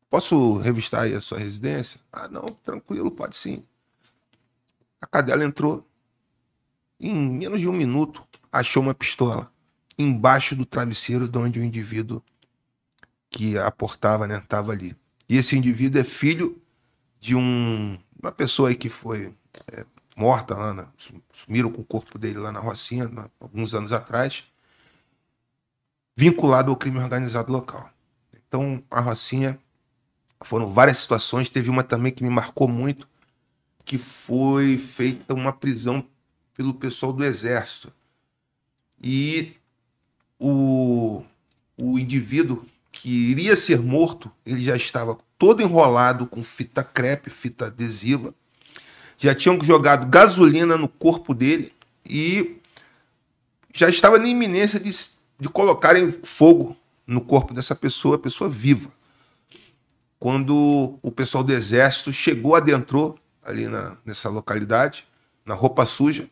[0.10, 2.00] posso revistar aí a sua residência?
[2.12, 3.66] Ah, não, tranquilo, pode sim.
[5.02, 5.88] A cadela entrou,
[7.00, 9.52] em menos de um minuto, achou uma pistola
[9.98, 12.24] embaixo do travesseiro de onde o indivíduo
[13.30, 14.96] que aportava estava né, ali.
[15.28, 16.62] E esse indivíduo é filho
[17.20, 19.34] de um, uma pessoa aí que foi
[19.72, 20.92] é, morta lá,
[21.34, 23.10] sumiram com o corpo dele lá na Rocinha,
[23.40, 24.46] alguns anos atrás,
[26.16, 27.90] vinculado ao crime organizado local.
[28.36, 29.58] Então, a Rocinha
[30.44, 33.08] foram várias situações, teve uma também que me marcou muito,
[33.84, 36.06] que foi feita uma prisão
[36.54, 37.92] pelo pessoal do Exército.
[39.02, 39.54] E
[40.40, 41.24] o,
[41.78, 47.68] o indivíduo que iria ser morto, ele já estava todo enrolado com fita crepe, fita
[47.68, 48.34] adesiva.
[49.18, 51.74] Já tinham jogado gasolina no corpo dele
[52.06, 52.58] e
[53.74, 54.92] já estava na iminência de,
[55.40, 56.76] de colocarem fogo
[57.08, 58.92] no corpo dessa pessoa, pessoa viva.
[60.20, 65.08] Quando o pessoal do exército chegou, adentrou ali na, nessa localidade,
[65.46, 66.30] na roupa suja,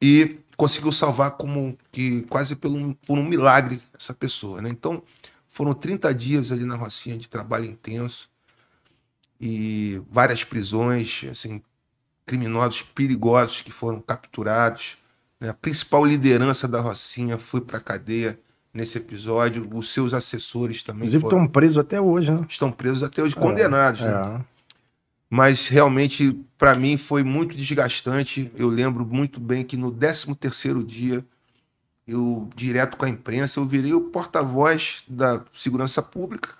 [0.00, 4.68] e conseguiu salvar como que quase por um, por um milagre essa pessoa, né?
[4.68, 5.02] Então,
[5.48, 8.30] foram 30 dias ali na Rocinha de trabalho intenso
[9.40, 11.60] e várias prisões, assim,
[12.24, 14.96] criminosos perigosos que foram capturados.
[15.38, 15.48] Né?
[15.48, 18.38] A principal liderança da Rocinha foi para a cadeia
[18.72, 19.68] nesse episódio.
[19.74, 22.46] Os seus assessores também Inclusive foram, estão presos até hoje, né?
[22.48, 24.00] estão presos até hoje, condenados.
[24.00, 24.44] né?
[25.34, 28.52] Mas realmente, para mim, foi muito desgastante.
[28.54, 31.24] Eu lembro muito bem que no 13 terceiro dia,
[32.06, 36.50] eu, direto com a imprensa, eu virei o porta-voz da segurança pública,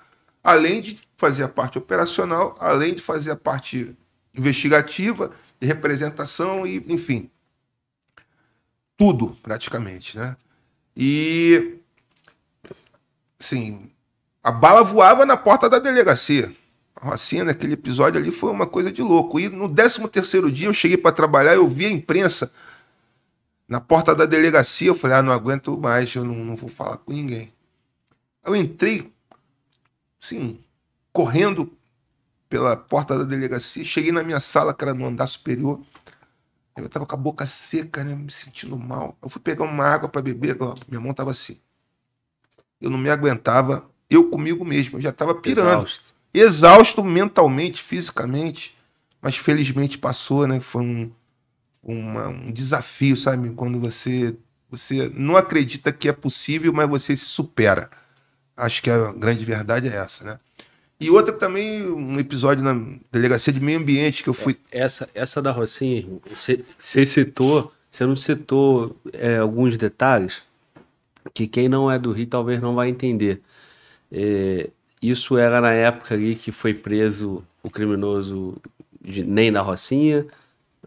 [0.42, 3.94] além de fazer a parte operacional, além de fazer a parte
[4.34, 5.30] investigativa,
[5.60, 7.28] de representação e, enfim,
[8.96, 10.34] tudo praticamente, né?
[10.96, 11.76] E,
[13.38, 13.90] assim,
[14.42, 16.61] a bala voava na porta da delegacia.
[17.02, 19.40] Rocinha, naquele episódio ali, foi uma coisa de louco.
[19.40, 22.54] E no 13 terceiro dia, eu cheguei para trabalhar, eu vi a imprensa
[23.66, 24.88] na porta da delegacia.
[24.88, 27.52] Eu falei, ah, não aguento mais, eu não, não vou falar com ninguém.
[28.44, 29.12] Eu entrei,
[30.22, 30.60] assim,
[31.12, 31.72] correndo
[32.48, 35.80] pela porta da delegacia, cheguei na minha sala, que era no andar superior.
[36.76, 39.16] Eu tava com a boca seca, né, me sentindo mal.
[39.20, 40.56] Eu fui pegar uma água para beber,
[40.88, 41.58] minha mão tava assim.
[42.80, 46.14] Eu não me aguentava, eu comigo mesmo, eu já tava pirando Exausto.
[46.34, 48.74] Exausto mentalmente, fisicamente,
[49.20, 50.60] mas felizmente passou, né?
[50.60, 51.10] Foi um,
[51.82, 53.50] uma- um desafio, sabe?
[53.50, 54.34] Quando você,
[54.70, 57.90] você não acredita que é possível, mas você se supera.
[58.56, 60.38] Acho que a grande verdade é essa, né?
[61.00, 62.74] E outra também, um episódio na
[63.10, 64.56] Delegacia de Meio Ambiente que eu fui.
[64.70, 70.42] Essa, essa da Rocinha, você, você citou, você não citou é, alguns detalhes
[71.34, 73.40] que quem não é do Rio talvez não vai entender.
[74.12, 74.70] É,
[75.02, 78.54] isso era na época ali que foi preso o criminoso
[79.04, 80.24] de, nem da Rocinha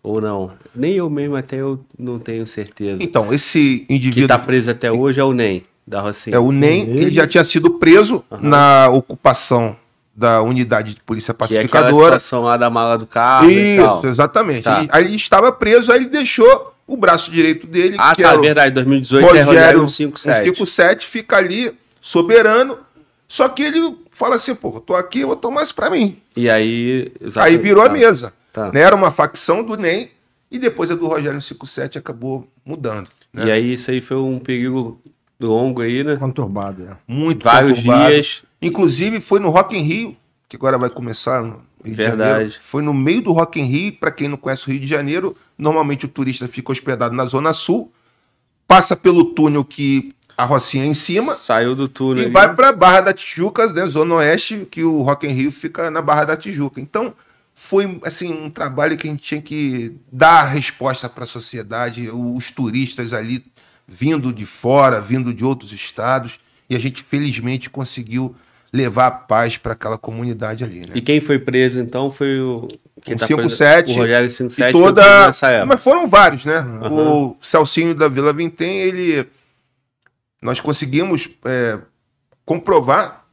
[0.01, 0.51] ou não?
[0.75, 3.01] Nem eu mesmo até eu não tenho certeza.
[3.03, 4.27] Então, esse Que indivíduo.
[4.27, 6.35] tá preso até hoje é o NEM da Rocinha.
[6.35, 9.75] É o NEM, Ele- ele já tinha sido preso na ocupação
[10.15, 12.17] da unidade de polícia que é pacificadora.
[12.41, 13.97] lá da mala do carro e tal.
[13.99, 14.61] Isso, exatamente.
[14.63, 14.79] Tá.
[14.79, 18.29] Ele- aí ele estava preso, aí ele deixou o braço direito dele, Ah, que tá,
[18.29, 20.35] era o verdade, 2018 é Rogério 157.
[20.45, 22.77] 157, fica ali soberano.
[23.27, 26.17] Só que ele fala assim, pô, eu tô aqui, eu vou tomar isso pra mim.
[26.35, 27.11] E aí...
[27.35, 27.93] Aí virou a tá.
[27.93, 28.33] mesa.
[28.53, 28.71] Tá.
[28.71, 28.79] Né?
[28.79, 30.09] Era uma facção do NEM
[30.49, 33.09] e depois a do Rogério 157 acabou mudando.
[33.33, 33.47] né?
[33.47, 35.01] E aí isso aí foi um perigo
[35.39, 36.15] longo aí, né?
[36.15, 36.95] Conturbado, é.
[37.05, 38.13] Muito Vários conturbado.
[38.13, 38.43] dias.
[38.61, 42.31] Inclusive foi no Rock in Rio, que agora vai começar no Rio de Verdade.
[42.31, 42.53] Janeiro.
[42.61, 45.35] Foi no meio do Rock in Rio, para quem não conhece o Rio de Janeiro,
[45.57, 47.91] normalmente o turista fica hospedado na Zona Sul,
[48.65, 52.23] passa pelo túnel que a Rocinha em cima Saiu do túnel.
[52.23, 52.33] e ali.
[52.33, 56.01] vai para Barra da Tijuca, né, Zona Oeste, que o Rock in Rio fica na
[56.01, 56.81] Barra da Tijuca.
[56.81, 57.13] Então,
[57.53, 62.51] foi assim um trabalho que a gente tinha que dar resposta para a sociedade, os
[62.51, 63.43] turistas ali
[63.87, 66.37] vindo de fora, vindo de outros estados,
[66.69, 68.35] e a gente felizmente conseguiu
[68.73, 70.91] levar a paz para aquela comunidade ali, né?
[70.95, 72.67] E quem foi preso então foi o.
[72.97, 75.65] O tá 57, preso- O Rogério e 57 toda, foi preso nessa época.
[75.67, 76.59] mas foram vários, né?
[76.89, 79.27] O Celcinho da Vila Vintém, ele
[80.45, 81.79] nós conseguimos é,
[82.45, 83.25] comprovar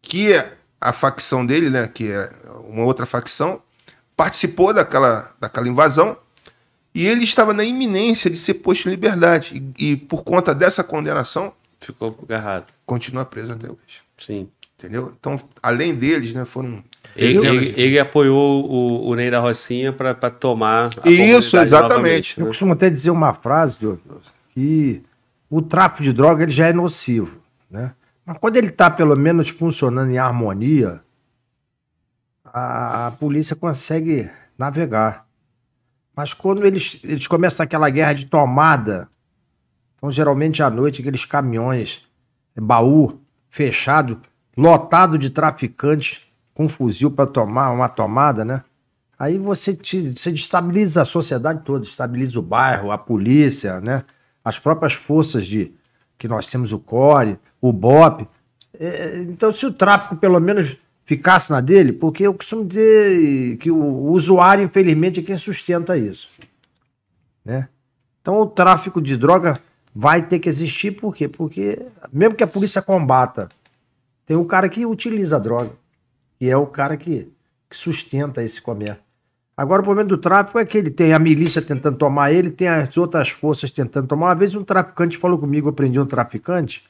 [0.00, 0.32] que
[0.80, 2.30] a facção dele, né, que é
[2.66, 3.60] uma outra facção,
[4.16, 6.16] participou daquela, daquela invasão
[6.94, 10.82] e ele estava na iminência de ser posto em liberdade e, e por conta dessa
[10.82, 12.66] condenação Ficou agarrado.
[12.86, 14.48] continua preso até hoje, Sim.
[14.78, 15.12] entendeu?
[15.20, 16.82] Então, além deles, né, foram
[17.14, 20.88] Ele, ele, ele apoiou o, o Ney da Rocinha para tomar.
[21.02, 21.82] a Isso, exatamente.
[21.82, 22.48] novamente, Eu né?
[22.48, 23.76] costumo até dizer uma frase,
[24.54, 25.02] que
[25.56, 27.38] o tráfico de droga ele já é nocivo,
[27.70, 27.92] né?
[28.26, 31.00] Mas quando ele está pelo menos funcionando em harmonia,
[32.44, 35.24] a, a polícia consegue navegar.
[36.16, 39.08] Mas quando eles, eles começam aquela guerra de tomada,
[39.96, 42.04] então geralmente à noite aqueles caminhões,
[42.56, 44.20] baú fechado,
[44.56, 48.64] lotado de traficantes com fuzil para tomar uma tomada, né?
[49.16, 54.02] Aí você, te, você destabiliza a sociedade toda, destabiliza o bairro, a polícia, né?
[54.44, 55.72] As próprias forças de
[56.18, 58.28] que nós temos o CORE, o BOP.
[58.78, 63.70] É, então, se o tráfico pelo menos ficasse na dele, porque eu costumo dizer que
[63.70, 66.28] o, o usuário, infelizmente, é quem sustenta isso.
[67.44, 67.68] Né?
[68.22, 69.60] Então, o tráfico de droga
[69.94, 71.28] vai ter que existir, por quê?
[71.28, 73.48] Porque, mesmo que a polícia combata,
[74.26, 75.72] tem um cara que utiliza a droga,
[76.38, 77.30] que é o cara que,
[77.68, 79.03] que sustenta esse comércio.
[79.56, 82.68] Agora, o problema do tráfico é que ele tem a milícia tentando tomar ele, tem
[82.68, 84.26] as outras forças tentando tomar.
[84.26, 86.84] Uma vez um traficante falou comigo, eu prendi um traficante,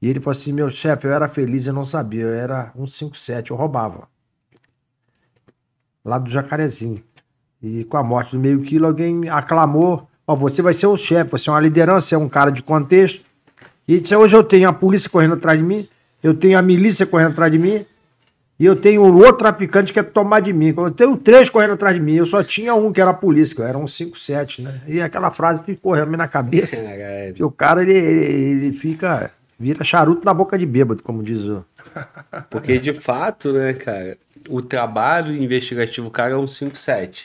[0.00, 3.50] e ele falou assim: meu chefe, eu era feliz, eu não sabia, eu era 157,
[3.50, 4.08] eu roubava.
[6.04, 7.02] Lá do Jacarezinho.
[7.62, 11.30] E com a morte do meio quilo, alguém aclamou Ó, você vai ser o chefe,
[11.30, 13.24] você é uma liderança, é um cara de contexto.
[13.86, 15.88] E disse, hoje eu tenho a polícia correndo atrás de mim,
[16.22, 17.84] eu tenho a milícia correndo atrás de mim,
[18.62, 20.72] e eu tenho o outro traficante que quer tomar de mim.
[20.76, 23.56] Eu tenho três correndo atrás de mim, eu só tinha um que era a polícia,
[23.56, 24.80] que era um 5-7, né?
[24.86, 26.80] E aquela frase ficou realmente na cabeça.
[27.34, 31.40] que o cara, ele, ele, ele fica, vira charuto na boca de bêbado, como diz
[31.40, 31.64] o...
[32.48, 34.16] Porque de fato, né, cara,
[34.48, 37.24] o trabalho investigativo, o cara é um 5-7.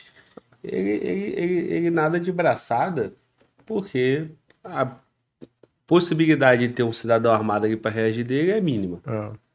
[0.64, 3.12] Ele, ele, ele, ele nada de braçada,
[3.64, 4.26] porque
[4.64, 4.88] a
[5.86, 8.98] possibilidade de ter um cidadão armado ali para reagir dele é mínima.
[9.06, 9.47] É.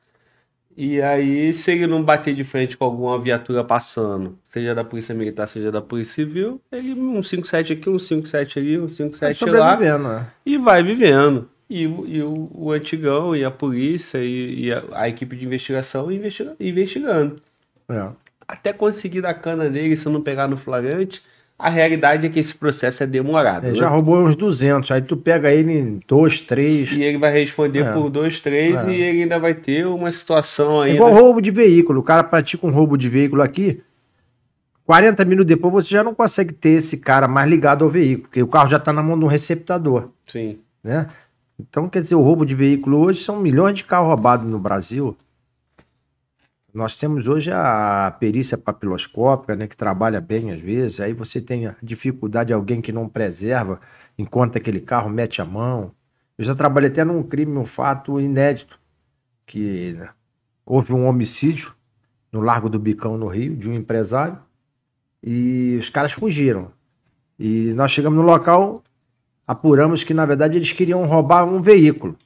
[0.75, 5.13] E aí, se ele não bater de frente com alguma viatura passando, seja da Polícia
[5.13, 9.75] Militar, seja da Polícia Civil, ele um 57 aqui, um 57 ali, um 57 lá.
[10.19, 10.27] né?
[10.45, 11.49] E vai vivendo.
[11.69, 15.45] E, o- e o, o antigão, e a polícia, e, e a, a equipe de
[15.45, 17.35] investigação investiga- investigando.
[17.89, 18.07] É.
[18.47, 21.21] Até conseguir dar cana dele, se não pegar no flagrante,
[21.65, 23.63] a realidade é que esse processo é demorado.
[23.63, 23.79] Ele né?
[23.79, 26.91] já roubou uns 200, aí tu pega ele em dois, três.
[26.91, 27.91] E ele vai responder É.
[27.93, 28.91] por dois, três, É.
[28.91, 30.97] e ele ainda vai ter uma situação É ainda.
[30.97, 32.01] igual roubo de veículo.
[32.01, 33.81] O cara pratica um roubo de veículo aqui.
[34.85, 38.43] 40 minutos depois você já não consegue ter esse cara mais ligado ao veículo, porque
[38.43, 40.57] o carro já está na mão de um receptador, Sim.
[40.83, 41.07] né?
[41.57, 45.15] Então, quer dizer, o roubo de veículo hoje são milhões de carros roubados no Brasil.
[46.73, 50.99] Nós temos hoje a perícia papiloscópica, né, que trabalha bem às vezes.
[50.99, 53.79] Aí você tem a dificuldade de alguém que não preserva,
[54.17, 55.91] enquanto aquele carro mete a mão.
[56.35, 58.79] Eu já trabalhei até num crime, um fato inédito,
[59.45, 60.09] que né,
[60.65, 61.75] houve um homicídio
[62.31, 64.39] no Largo do Bicão, no Rio, de um empresário,
[65.21, 66.71] e os caras fugiram.
[67.37, 68.83] E nós chegamos no local,
[69.45, 72.17] apuramos que, na verdade, eles queriam roubar um veículo.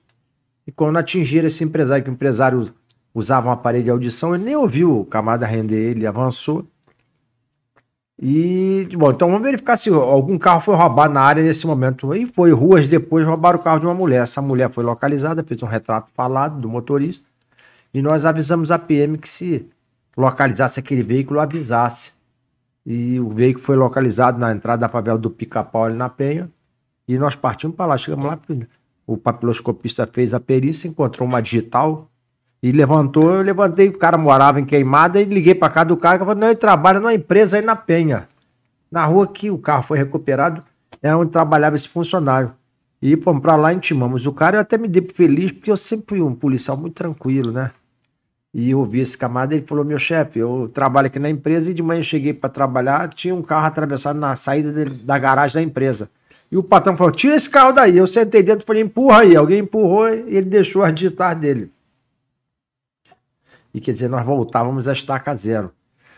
[0.65, 2.73] E quando atingiram esse empresário, que o empresário
[3.13, 6.65] usava um aparelho de audição, ele nem ouviu o camarada render ele, avançou.
[8.19, 12.15] E, bom, então vamos verificar se algum carro foi roubado na área nesse momento.
[12.15, 14.23] E foi, ruas depois roubaram o carro de uma mulher.
[14.23, 17.23] Essa mulher foi localizada, fez um retrato falado do motorista.
[17.93, 19.69] E nós avisamos a PM que se
[20.15, 22.13] localizasse aquele veículo, avisasse.
[22.85, 26.49] E o veículo foi localizado na entrada da favela do Pica-Pau, ali na Penha.
[27.07, 27.97] E nós partimos para lá.
[27.97, 28.39] Chegamos lá,
[29.05, 32.09] o papiloscopista fez a perícia, encontrou uma digital
[32.67, 33.35] e levantou.
[33.35, 36.47] Eu levantei, o cara morava em Queimada e liguei para casa do cara falei: não,
[36.47, 38.27] ele trabalha numa empresa aí na Penha.
[38.91, 40.63] Na rua que o carro foi recuperado,
[41.01, 42.51] é onde trabalhava esse funcionário.
[43.01, 44.57] E fomos para lá, intimamos o cara.
[44.57, 47.71] Eu até me dei feliz, porque eu sempre fui um policial muito tranquilo, né?
[48.53, 51.73] E eu vi esse camarada, ele falou: Meu chefe, eu trabalho aqui na empresa e
[51.73, 56.09] de manhã cheguei para trabalhar, tinha um carro atravessado na saída da garagem da empresa.
[56.51, 57.97] E o patrão falou: Tira esse carro daí.
[57.97, 59.35] Eu sentei dentro falei: Empurra aí.
[59.35, 61.71] Alguém empurrou e ele deixou as digitar dele.
[63.77, 65.71] E quer dizer, nós voltávamos a estaca zero.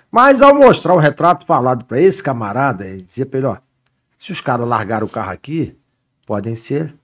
[0.10, 3.58] Mas ao mostrar o retrato falado para esse camarada, ele dizia para ele: Ó,
[4.18, 5.78] se os caras largaram o carro aqui,
[6.26, 6.96] podem ser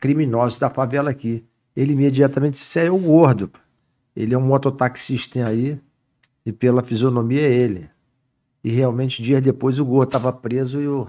[0.00, 1.44] criminosos da favela aqui.
[1.76, 3.50] Ele imediatamente disse: é o gordo.
[4.16, 5.78] Ele é um mototaxista aí,
[6.46, 7.90] e pela fisionomia é ele.
[8.64, 11.06] E realmente, dias depois, o gordo estava preso e, o,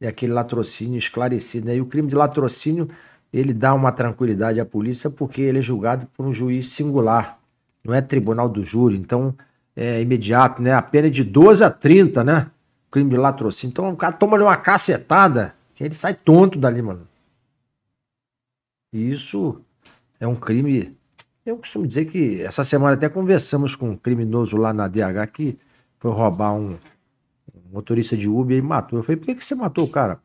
[0.00, 1.66] e aquele latrocínio esclarecido.
[1.66, 1.78] Né?
[1.78, 2.88] E o crime de latrocínio,
[3.32, 7.40] ele dá uma tranquilidade à polícia porque ele é julgado por um juiz singular,
[7.84, 8.96] não é tribunal do júri.
[8.96, 9.34] Então,
[9.76, 10.72] é imediato, né?
[10.72, 12.50] A pena é de 12 a 30, né?
[12.90, 13.72] Crime de latrocínio.
[13.72, 17.06] Então, o cara toma ali uma cacetada, que ele sai tonto dali, mano.
[18.92, 19.60] E isso
[20.18, 20.96] é um crime.
[21.44, 25.58] Eu costumo dizer que essa semana até conversamos com um criminoso lá na DH que
[25.98, 26.78] foi roubar um,
[27.74, 28.98] motorista de Uber e matou.
[28.98, 30.20] Eu falei, por que, que você matou o cara?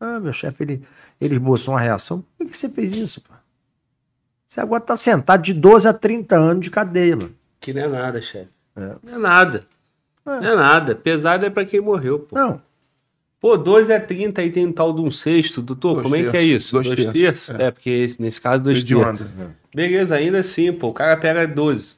[0.00, 0.82] Ah, meu chefe, ele,
[1.20, 2.22] ele esboçou uma reação.
[2.22, 3.20] Por que, que você fez isso?
[3.20, 3.35] Pô?
[4.46, 7.34] Você agora tá sentado de 12 a 30 anos de cadeia, mano.
[7.60, 8.48] Que não é nada, chefe.
[8.76, 8.92] É.
[9.02, 9.64] Não é nada.
[10.24, 10.30] É.
[10.30, 10.94] Não é nada.
[10.94, 12.36] Pesado é pra quem morreu, pô.
[12.36, 12.64] Não,
[13.38, 15.94] Pô, 2 é 30 e tem um tal de um sexto, doutor.
[15.94, 16.64] Dois como é que é terços.
[16.64, 16.72] isso?
[16.72, 17.12] Dois terços?
[17.12, 17.70] terços, É.
[17.70, 19.20] porque esse- nesse caso, dois terços.
[19.20, 19.56] Hedionda.
[19.74, 20.88] Beleza, ainda assim, pô.
[20.88, 21.96] O cara pega 12.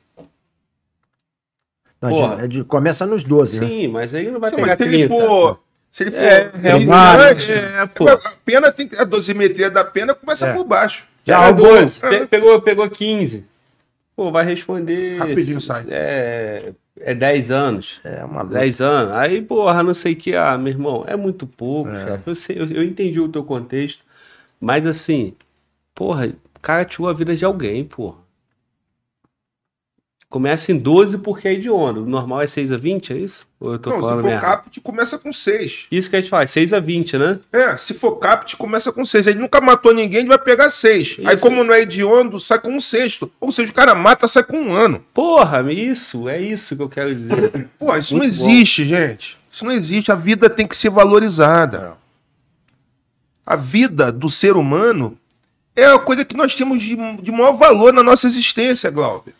[2.02, 2.36] não Porra.
[2.36, 3.67] de- é de- começa nos 12, né?
[3.67, 5.15] Sim, mas aí não vai Sim, pegar mas se ele 30.
[5.27, 5.60] for.
[5.91, 8.09] Se ele for É, ignorante, é, pô.
[8.09, 10.52] a pena tem que- a dosimetria da pena começa É.
[10.52, 11.08] por baixo.
[11.28, 11.78] Já Pega roubou.
[11.81, 12.00] 12.
[12.00, 13.47] Pe- pegou, pegou 15.
[14.16, 15.18] Pô, vai responder.
[15.18, 15.84] Rapidinho sai.
[15.89, 18.00] É, é 10 anos.
[18.02, 18.55] É uma luta.
[18.58, 19.12] 10 anos.
[19.15, 20.34] Aí, porra, não sei o que.
[20.34, 22.05] Ah, meu irmão, é muito pouco, É.
[22.05, 22.23] chefe.
[22.31, 24.02] Eu, sei, eu, eu entendi o teu contexto.
[24.60, 25.34] Mas assim,
[25.94, 26.26] porra,
[26.57, 28.16] o cara tirou a vida de alguém, porra.
[30.31, 32.02] Começa em 12 porque é hediondo.
[32.02, 33.47] O normal é 6 a 20, é isso?
[33.58, 34.47] Ou eu tô Não, se falando for merda?
[34.47, 35.86] caput, começa com 6.
[35.90, 37.39] Isso que a gente faz, 6 a 20, né?
[37.50, 39.26] É, se for caput, começa com 6.
[39.26, 41.16] Ele nunca matou ninguém, ele vai pegar 6.
[41.24, 43.31] Aí, como não é hediondo, sai com um sexto.
[43.40, 45.02] Ou seja, o cara mata, sai com um ano.
[45.15, 47.66] Porra, isso, é isso que eu quero dizer.
[47.81, 49.39] Pô, isso Muito não existe, gente.
[49.50, 50.12] Isso não existe.
[50.12, 51.97] A vida tem que ser valorizada.
[53.47, 55.16] a vida do ser humano
[55.74, 59.32] é a coisa que nós temos de, de maior valor na nossa existência, Glauber.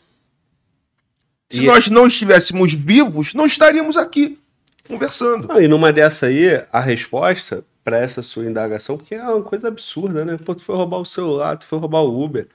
[1.51, 4.39] Se E- nós não estivéssemos vivos, não estaríamos aqui
[4.87, 5.49] conversando.
[5.49, 9.69] Não, e numa dessa aí, a resposta pra essa sua indagação, porque é uma coisa
[9.69, 10.39] absurda, né?
[10.45, 12.47] Pô, tu foi roubar o celular, tu foi roubar o Uber.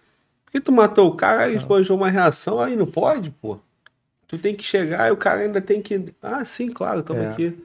[0.46, 2.62] Por que tu matou o cara e esbanjou uma reação?
[2.62, 3.58] Aí não pode, pô.
[4.28, 6.14] Tu tem que chegar e o cara ainda tem que.
[6.22, 7.28] Ah, sim, claro, tamo É.
[7.30, 7.56] aqui.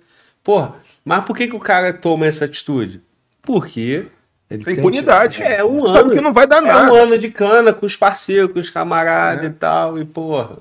[0.42, 3.02] Porra, mas por que, que o cara toma essa atitude?
[3.42, 4.06] Porque
[4.50, 5.42] Ele Tem impunidade.
[5.42, 6.10] é um Sabe ano.
[6.12, 6.90] que não vai dar É nada.
[6.90, 9.46] um ano de cana com os parceiros, com os camaradas É.
[9.48, 10.56] e tal, e porra.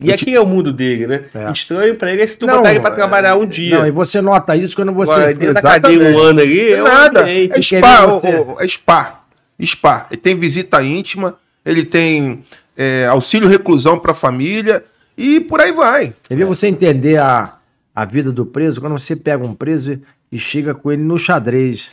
[0.00, 1.24] E aqui é o mundo dele, né?
[1.34, 1.50] É.
[1.50, 3.78] Estranho pra ele é se tu Não, botar ele pra é- trabalhar um dia.
[3.78, 5.12] Não, e você nota isso quando você.
[5.12, 7.20] Agora, dentro da cadeia um ano ali, É é nada.
[7.22, 7.52] ambiente.
[7.52, 9.24] É que spa, você- é spa.
[9.62, 10.06] Spa.
[10.10, 12.42] Ele tem visita íntima, ele tem
[12.76, 14.82] é, auxílio reclusão para a família
[15.18, 16.14] e por aí vai.
[16.22, 17.56] Você vê você entender a,
[17.94, 20.00] a vida do preso quando você pega um preso e-
[20.32, 21.90] e chega com ele no xadrez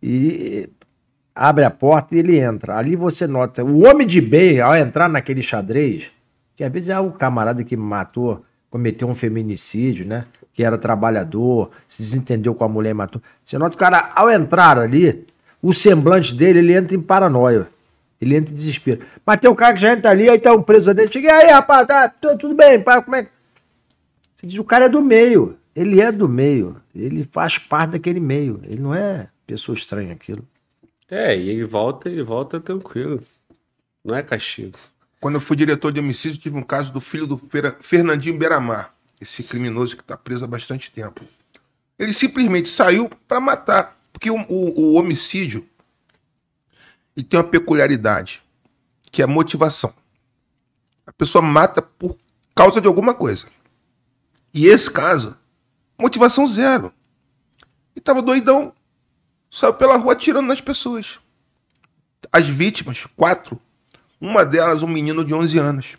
[0.00, 0.68] e
[1.34, 2.76] abre a porta e ele entra.
[2.76, 3.64] Ali você nota.
[3.64, 6.04] O homem de bem, ao entrar naquele xadrez,
[6.58, 10.26] que às vezes é o camarada que matou, cometeu um feminicídio, né?
[10.52, 13.22] Que era trabalhador, se desentendeu com a mulher e matou.
[13.44, 15.24] Você nota que o cara, ao entrar ali,
[15.62, 17.68] o semblante dele, ele entra em paranoia.
[18.20, 19.06] Ele entra em desespero.
[19.24, 21.12] Mas tem um cara que já entra ali, aí tá um preso dele.
[21.12, 23.30] Chega aí, rapaz, tá, tu- tudo bem, pá, como é que.
[24.34, 25.56] Você diz, o cara é do meio.
[25.76, 26.74] Ele é do meio.
[26.92, 28.60] Ele faz parte daquele meio.
[28.64, 30.42] Ele não é pessoa estranha aquilo.
[31.08, 33.22] É, e ele volta, ele volta tranquilo.
[34.04, 34.76] Não é castigo.
[35.20, 38.94] Quando eu fui diretor de homicídio, tive um caso do filho do Fer- Fernandinho Beiramar,
[39.20, 41.24] esse criminoso que está preso há bastante tempo.
[41.98, 45.68] Ele simplesmente saiu para matar, porque o, o- o homicídio
[47.16, 48.42] ele tem uma peculiaridade,
[49.10, 49.92] que é a motivação.
[51.04, 52.16] A pessoa mata por
[52.54, 53.46] causa de alguma coisa.
[54.54, 55.36] E esse caso,
[55.98, 56.92] motivação zero.
[57.96, 58.72] E tava doidão,
[59.50, 61.18] saiu pela rua atirando nas pessoas.
[62.30, 63.60] As vítimas, quatro,
[64.20, 65.96] uma delas, um menino de 11 anos.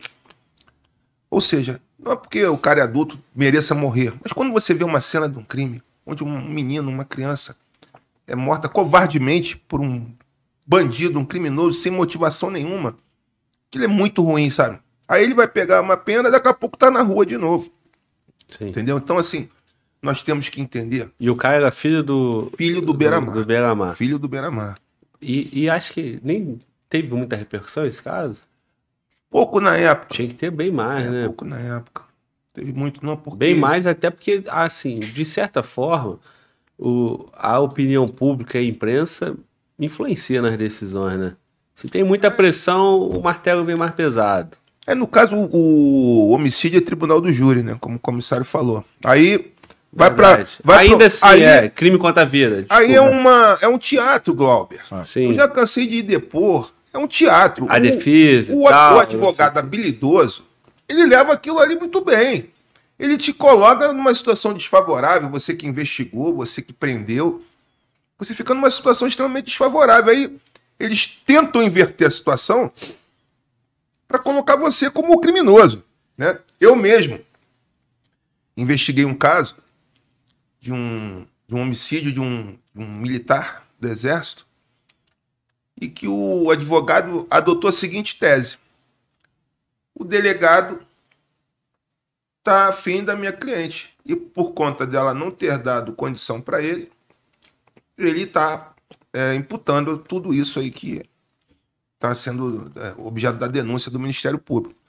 [1.30, 4.84] Ou seja, não é porque o cara é adulto mereça morrer, mas quando você vê
[4.84, 7.56] uma cena de um crime, onde um menino, uma criança,
[8.26, 10.08] é morta covardemente por um
[10.66, 12.98] bandido, um criminoso, sem motivação nenhuma,
[13.68, 14.80] aquilo é muito ruim, sabe?
[15.08, 17.72] Aí ele vai pegar uma pena, daqui a pouco tá na rua de novo,
[18.58, 18.70] Sim.
[18.70, 18.98] entendeu?
[18.98, 19.50] Então, assim,
[20.02, 21.10] nós temos que entender.
[21.20, 22.52] E o cara era filho do.
[22.58, 23.34] Filho do Beira-Mar.
[23.34, 23.96] Do, do.
[23.96, 24.78] Filho do Beira-Mar.
[25.22, 26.58] E, e acho que nem
[26.90, 28.48] teve muita repercussão esse caso.
[29.30, 30.08] Pouco na época.
[30.14, 31.26] Tinha que ter bem mais, É, né?
[31.26, 32.04] pouco na época.
[32.54, 33.38] Teve muito, não, porque...
[33.38, 36.20] Bem mais, até porque, assim, de certa forma,
[36.78, 39.36] o, a opinião pública e a imprensa
[39.78, 41.36] influencia nas decisões, né?
[41.76, 44.58] Se tem muita pressão, o martelo vem mais pesado.
[44.86, 47.78] É, no caso, o, homicídio é tribunal do júri, né?
[47.80, 48.84] Como o comissário falou.
[49.06, 49.54] Aí
[49.94, 50.10] vai.
[50.64, 52.66] Vai Ainda pro- assim, aí, é crime contra a vida.
[52.70, 53.16] aí é, desculpa.
[53.16, 54.82] uma, é um teatro, Glauber.
[55.06, 55.28] Sim.
[55.30, 56.72] Eu já cansei de depor.
[56.94, 57.66] É um teatro.
[57.72, 60.48] A O- defesa O, tal, o advogado habilidoso,
[60.88, 62.52] ele leva aquilo ali muito bem.
[62.98, 67.40] Ele te coloca numa situação desfavorável, você que investigou, você que prendeu.
[68.18, 70.12] Você fica numa situação extremamente desfavorável.
[70.12, 70.38] Aí
[70.80, 72.72] eles tentam inverter a situação
[74.08, 75.86] para colocar você como o criminoso.
[76.18, 76.38] Né?
[76.60, 77.20] Eu mesmo
[78.58, 79.56] investiguei um caso
[80.60, 84.46] de um, de um homicídio de um, de um militar do Exército
[85.80, 88.58] e que o advogado adotou a seguinte tese:
[89.94, 90.82] o delegado
[92.40, 96.92] está afim da minha cliente e por conta dela não ter dado condição para ele,
[97.98, 98.74] ele está
[99.36, 101.04] imputando tudo isso aí que
[101.96, 104.80] está sendo é, objeto da denúncia do Ministério Público.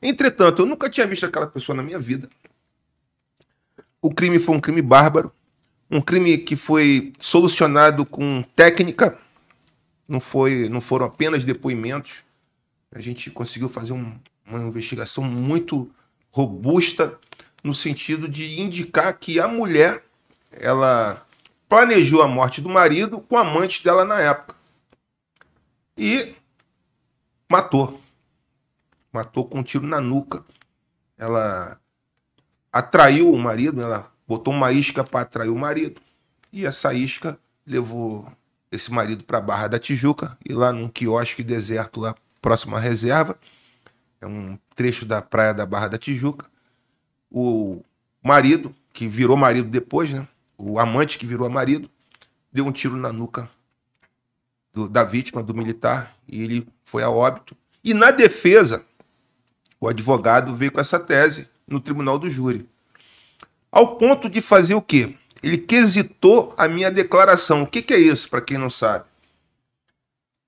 [0.00, 2.28] Entretanto, eu nunca tinha visto aquela pessoa na minha vida.
[4.00, 5.32] O crime foi um crime bárbaro,
[5.90, 9.18] um crime que foi solucionado com técnica,
[10.08, 12.24] não, foi, não foram apenas depoimentos.
[12.92, 15.90] A gente conseguiu fazer um- uma investigação muito
[16.30, 17.18] robusta
[17.62, 20.04] no sentido de indicar que a mulher
[20.50, 21.26] ela
[21.68, 24.54] planejou a morte do marido com a amante dela na época
[25.96, 26.34] e
[27.50, 28.00] matou,
[29.12, 30.44] matou com um tiro na nuca.
[31.18, 31.80] Ela
[32.72, 36.00] atraiu o marido, ela botou uma isca para atrair o marido
[36.52, 38.30] e essa isca levou
[38.70, 43.38] esse marido para Barra da Tijuca e lá num quiosque deserto lá próximo à reserva,
[44.20, 46.46] é um trecho da praia da Barra da Tijuca.
[47.30, 47.82] O
[48.22, 50.26] marido, que virou marido depois, né?
[50.56, 51.90] O amante que virou marido,
[52.52, 53.48] deu um tiro na nuca
[54.72, 57.56] do- da vítima, do militar, e ele foi a óbito.
[57.84, 58.84] E na defesa,
[59.80, 62.68] o advogado veio com essa tese no tribunal do júri.
[63.70, 65.16] Ao ponto de fazer o quê?
[65.46, 67.62] Ele quesitou a minha declaração.
[67.62, 69.04] O que, que é isso, para quem não sabe?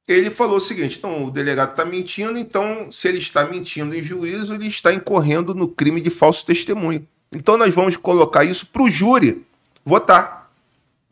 [0.08, 4.02] Ele falou o seguinte: então, o delegado está mentindo, então, se ele está mentindo em
[4.02, 7.06] juízo, ele está incorrendo no crime de falso testemunho.
[7.30, 9.46] Então, nós vamos colocar isso para o júri
[9.84, 10.50] votar.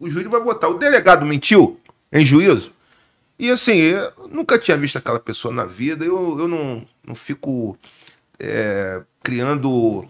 [0.00, 0.68] O júri vai votar.
[0.68, 1.78] O delegado mentiu
[2.12, 2.72] em juízo?
[3.38, 7.78] E assim, eu nunca tinha visto aquela pessoa na vida, eu, eu não, não fico
[8.40, 10.08] é, criando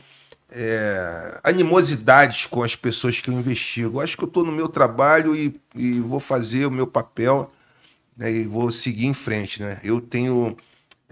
[0.59, 4.01] é, animosidades com as pessoas que eu investigo.
[4.01, 7.53] Acho que eu estou no meu trabalho e, e, vou fazer o meu papel
[8.17, 9.61] né, e vou seguir em frente.
[9.61, 9.79] Né?
[9.85, 10.57] Eu tenho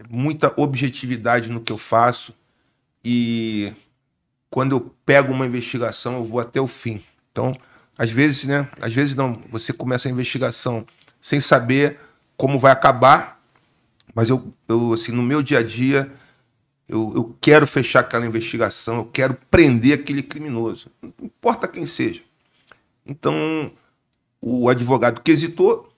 [0.09, 2.35] muita objetividade no que eu faço
[3.05, 3.71] e
[4.49, 7.03] quando eu pego uma investigação eu vou até o fim.
[7.31, 7.55] Então,
[7.99, 8.67] às vezes, né?
[8.81, 10.87] Às vezes não, você começa a investigação
[11.21, 11.99] sem saber
[12.35, 13.41] como vai acabar,
[14.15, 16.11] mas eu, eu assim, no meu dia a dia,
[16.89, 22.23] eu, eu quero fechar aquela investigação, eu quero prender aquele criminoso, não importa quem seja.
[23.07, 23.73] Então,
[24.41, 25.93] o advogado quesitou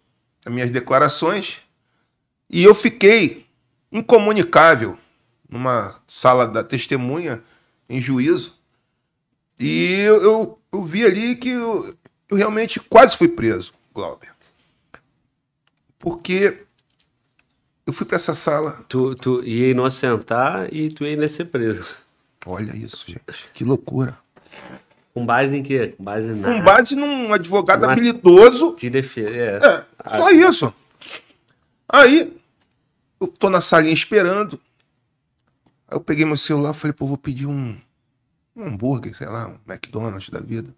[0.44, 1.62] as minhas declarações
[2.48, 3.46] e eu fiquei
[3.90, 4.98] incomunicável
[5.48, 7.42] numa sala da testemunha
[7.88, 8.56] em juízo.
[9.58, 11.94] E eu, eu, eu vi ali que eu,
[12.30, 14.36] eu realmente quase fui preso, Glauber
[16.06, 16.65] porque
[17.86, 18.84] eu fui para essa sala.
[18.88, 21.86] Tu, tu ia inocentar e tu ia ainda ser preso.
[22.44, 23.48] Olha isso, gente.
[23.54, 24.18] Que loucura.
[25.14, 25.94] Com base em quê?
[25.96, 26.52] Com base, na...
[26.52, 27.92] Com base num advogado Uma...
[27.92, 28.76] habilidoso.
[28.76, 29.30] De defesa.
[29.30, 30.74] É, é só ah, isso.
[31.88, 32.36] Aí,
[33.20, 34.60] eu tô na salinha esperando.
[35.88, 37.76] Aí eu peguei meu celular e falei, pô, vou pedir um,
[38.54, 40.74] um hambúrguer, sei lá, um McDonald's da vida.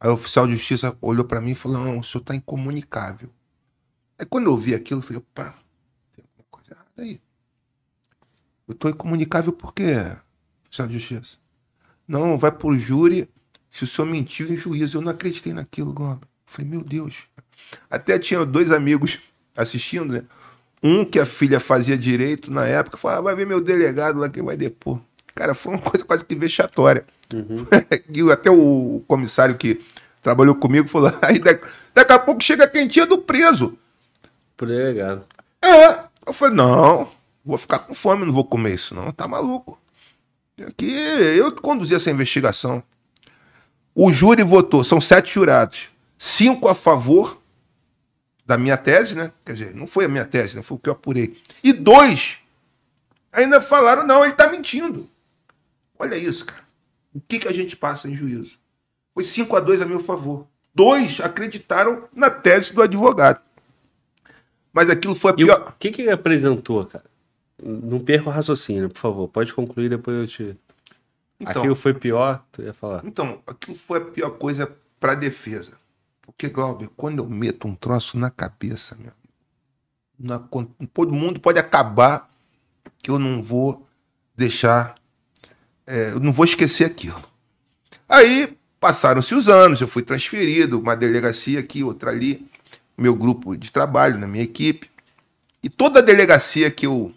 [0.00, 3.30] Aí o oficial de justiça olhou para mim e falou: Não, o senhor tá incomunicável.
[4.18, 5.54] Aí quando eu vi aquilo, eu falei, opa,
[6.14, 7.20] tem alguma coisa errada aí.
[8.66, 9.94] Eu tô incomunicável por quê,
[10.66, 11.36] oficial de justiça?
[12.06, 13.28] Não, vai pro júri
[13.70, 14.98] se o senhor mentiu em juízo.
[14.98, 16.20] Eu não acreditei naquilo, Gomes.
[16.46, 17.26] Falei, meu Deus.
[17.90, 19.18] Até tinha dois amigos
[19.56, 20.24] assistindo, né?
[20.82, 24.28] Um que a filha fazia direito na época, falava, ah, vai ver meu delegado lá
[24.28, 25.00] que vai depor.
[25.34, 27.04] Cara, foi uma coisa quase que vexatória.
[27.32, 27.66] Uhum.
[28.08, 29.80] e até o comissário que
[30.22, 33.76] trabalhou comigo falou, aí daqui, daqui a pouco chega quem tinha do preso.
[34.56, 35.24] Pro delegado.
[35.62, 36.07] É.
[36.28, 37.10] Eu falei, não,
[37.42, 39.10] vou ficar com fome, não vou comer isso, não.
[39.12, 39.80] Tá maluco.
[40.66, 42.82] Aqui, eu conduzi essa investigação.
[43.94, 45.88] O júri votou, são sete jurados.
[46.18, 47.40] Cinco a favor
[48.44, 49.32] da minha tese, né?
[49.42, 50.62] Quer dizer, não foi a minha tese, né?
[50.62, 51.40] Foi o que eu apurei.
[51.64, 52.36] E dois
[53.32, 55.08] ainda falaram, não, ele tá mentindo.
[55.98, 56.62] Olha isso, cara.
[57.14, 58.58] O que, que a gente passa em juízo?
[59.14, 60.46] Foi 5 a 2 a meu favor.
[60.74, 63.40] Dois acreditaram na tese do advogado.
[64.78, 65.68] Mas aquilo foi a pior.
[65.70, 67.04] O que, que ele apresentou, cara?
[67.60, 69.26] Não perca o raciocínio, por favor.
[69.26, 70.56] Pode concluir, depois eu te.
[71.40, 73.02] Então, aquilo foi pior, tu ia falar.
[73.04, 75.72] Então, aquilo foi a pior coisa para defesa.
[76.22, 79.10] Porque, Glauber, quando eu meto um troço na cabeça, meu
[80.16, 80.38] na,
[80.94, 82.30] todo mundo pode acabar
[83.02, 83.84] que eu não vou
[84.36, 84.94] deixar,
[85.84, 87.20] é, eu não vou esquecer aquilo.
[88.08, 92.46] Aí passaram-se os anos, eu fui transferido, uma delegacia aqui, outra ali
[92.98, 94.90] meu grupo de trabalho, na minha equipe.
[95.62, 97.14] E toda a delegacia que eu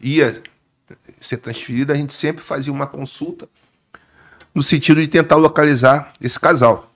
[0.00, 0.42] ia
[1.20, 3.48] ser transferida, a gente sempre fazia uma consulta
[4.54, 6.92] no sentido de tentar localizar esse casal.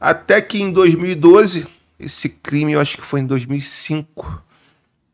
[0.00, 1.66] Até que em 2012,
[1.98, 4.42] esse crime eu acho que foi em 2005,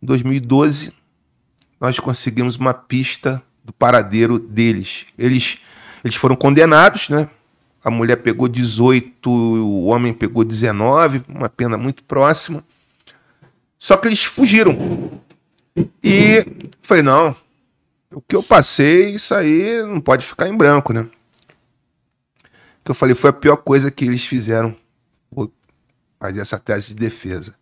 [0.03, 0.95] 2012,
[1.81, 5.07] nós conseguimos uma pista do paradeiro deles.
[5.19, 5.59] Eles,
[6.03, 7.29] eles foram condenados, né?
[7.83, 12.65] A mulher pegou 18, o homem pegou 19, uma pena muito próxima.
[13.79, 15.21] Só que eles fugiram.
[16.03, 16.45] E
[16.83, 17.37] falei, não,
[18.13, 21.03] o que eu passei, isso aí não pode ficar em branco, né?
[21.03, 24.75] O que eu falei foi a pior coisa que eles fizeram,
[26.19, 27.55] fazer essa tese de defesa.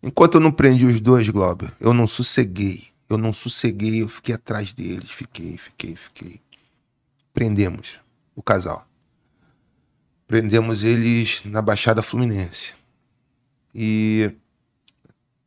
[0.00, 2.88] Enquanto eu não prendi os dois, Glauber, eu não sosseguei.
[3.08, 6.40] Eu não sosseguei, eu fiquei atrás deles, fiquei, fiquei, fiquei.
[7.32, 8.00] Prendemos
[8.36, 8.86] o casal
[10.26, 12.74] prendemos eles na Baixada Fluminense.
[13.74, 14.32] E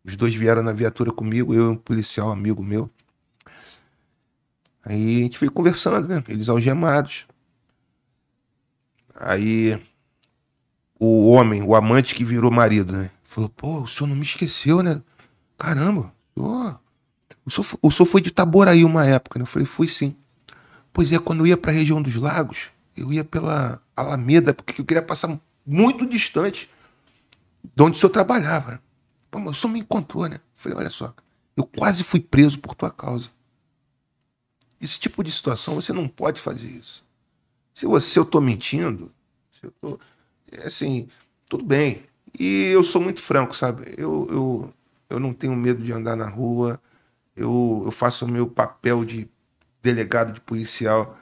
[0.04, 2.90] os dois vieram na viatura comigo, eu e um policial amigo meu.
[4.84, 6.24] Aí a gente foi conversando, né?
[6.28, 7.28] Eles algemados.
[9.16, 9.82] Aí
[11.00, 13.12] o homem, o amante que virou marido, né?
[13.24, 15.02] Falou, pô, o senhor não me esqueceu, né?
[15.58, 16.82] Caramba, o
[17.50, 19.44] senhor, o senhor foi de Itaboraí uma época, né?
[19.44, 20.16] Eu falei, fui sim.
[20.94, 24.80] Pois é, quando eu ia para a região dos lagos, eu ia pela Alameda, porque
[24.82, 26.70] eu queria passar muito distante
[27.76, 28.82] de onde o senhor trabalhava.
[29.30, 30.40] Pô, mas o senhor me encontrou, né?
[30.56, 31.14] Falei, olha só,
[31.56, 33.30] eu quase fui preso por tua causa.
[34.80, 37.04] Esse tipo de situação você não pode fazer isso.
[37.74, 39.12] Se você eu estou mentindo,
[39.62, 40.00] Eu tô,
[40.52, 41.08] é assim,
[41.50, 42.04] tudo bem.
[42.40, 43.94] E eu sou muito franco, sabe?
[43.98, 44.70] Eu, eu,
[45.10, 46.80] eu não tenho medo de andar na rua.
[47.36, 49.28] Eu, eu faço o meu papel de
[49.82, 51.18] delegado de policial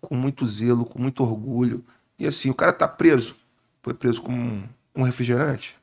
[0.00, 1.84] com muito zelo, com muito orgulho.
[2.20, 3.34] E assim, o cara tá preso.
[3.82, 5.74] Foi preso com um, um refrigerante.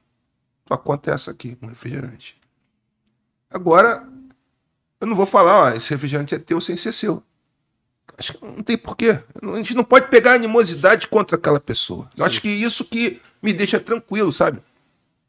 [0.63, 2.37] Tua conta é essa aqui, um refrigerante.
[3.49, 4.07] Agora,
[5.01, 7.23] eu não vou falar, ó, esse refrigerante é teu sem ser seu.
[8.15, 9.19] Acho que não tem porquê.
[9.41, 12.09] A gente não pode pegar animosidade contra aquela pessoa.
[12.15, 14.61] Eu acho que isso que me deixa tranquilo, sabe?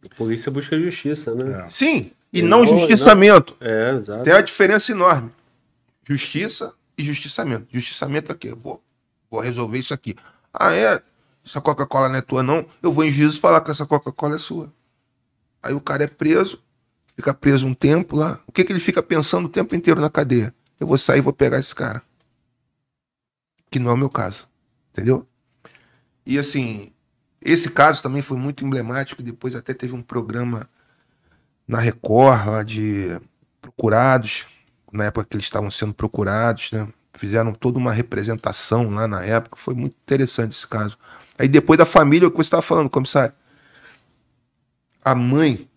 [0.05, 1.65] A polícia busca justiça, né?
[1.67, 1.70] É.
[1.70, 3.57] Sim, e não, não justiçamento.
[3.59, 3.67] Não.
[3.67, 4.25] É, exato.
[4.25, 5.31] Tem uma diferença enorme.
[6.05, 7.67] Justiça e justiçamento.
[7.73, 8.55] Justiçamento é o quê?
[8.55, 8.83] Vou,
[9.31, 10.15] vou resolver isso aqui.
[10.59, 11.01] Ah, é?
[11.45, 12.67] Essa Coca-Cola não é tua, não?
[12.83, 14.73] Eu vou em juízo falar que essa Coca-Cola é sua.
[15.62, 16.62] Aí o cara é preso,
[17.15, 18.41] fica preso um tempo lá.
[18.47, 20.55] O que, que ele fica pensando o tempo inteiro na cadeia?
[20.78, 22.03] Eu vou sair e vou pegar esse cara.
[23.70, 24.49] Que não é o meu caso.
[24.93, 25.27] Entendeu?
[26.27, 26.93] E assim,
[27.41, 29.23] esse caso também foi muito emblemático.
[29.23, 30.69] Depois até teve um programa
[31.67, 33.20] na Record lá de
[33.61, 34.47] procurados,
[34.93, 36.89] na época que eles estavam sendo procurados, né?
[37.18, 39.56] Fizeram toda uma representação lá na época.
[39.56, 40.97] Foi muito interessante esse caso.
[41.36, 43.32] Aí depois da família, o que você estava falando, comissário.
[45.05, 45.68] A mãe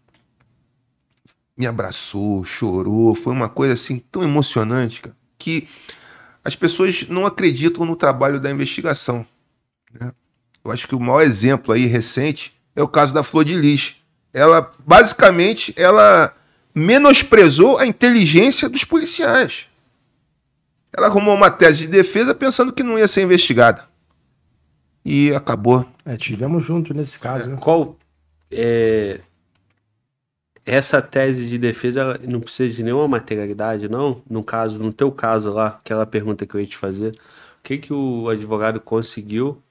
[1.58, 3.16] me abraçou, chorou.
[3.16, 5.68] Foi uma coisa assim tão emocionante cara, que
[6.44, 9.26] as pessoas não acreditam no trabalho da investigação.
[9.94, 10.12] Né?
[10.64, 13.96] Eu acho que o maior exemplo aí recente é o caso da Flor de Lis.
[14.34, 16.36] Ela, basicamente, ela
[16.74, 19.68] menosprezou a inteligência dos policiais.
[20.96, 23.90] Ela arrumou uma tese de defesa pensando que não ia ser investigada.
[25.04, 25.86] E acabou.
[26.06, 27.50] É, tivemos junto nesse caso.
[27.50, 27.58] Né?
[27.60, 27.98] Qual.
[28.52, 29.22] É,
[30.66, 34.22] essa tese de defesa não precisa de nenhuma materialidade, não?
[34.30, 37.12] No caso, no teu caso lá, aquela pergunta que eu ia te fazer.
[37.60, 39.62] O que, que o advogado conseguiu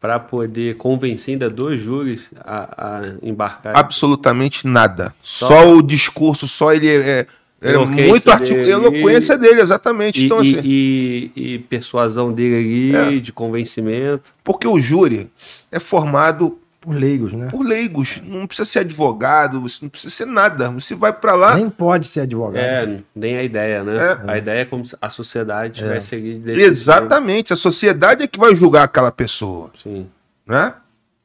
[0.00, 3.76] para poder convencer ainda dois júris a, a embarcar?
[3.76, 5.14] Absolutamente nada.
[5.20, 7.26] Só, só o discurso, só ele é,
[7.66, 10.22] é, é muito artigo, dele, eloquência dele, exatamente.
[10.22, 13.20] E, então, assim, e, e, persuasão dele ali, é.
[13.20, 14.30] de convencimento.
[14.44, 15.30] Porque o júri
[15.70, 17.48] é formado por leigos, né?
[17.50, 18.22] Por leigos.
[18.24, 20.70] Não precisa ser advogado, você não precisa ser nada.
[20.70, 21.56] Você vai para lá.
[21.56, 22.62] Nem pode ser advogado.
[22.62, 23.96] É, nem a ideia, né?
[23.96, 24.30] É.
[24.30, 25.88] A ideia é como a sociedade é.
[25.88, 26.40] vai seguir.
[26.48, 27.52] Exatamente.
[27.52, 29.72] A sociedade é que vai julgar aquela pessoa.
[29.82, 30.06] Sim.
[30.46, 30.74] Né?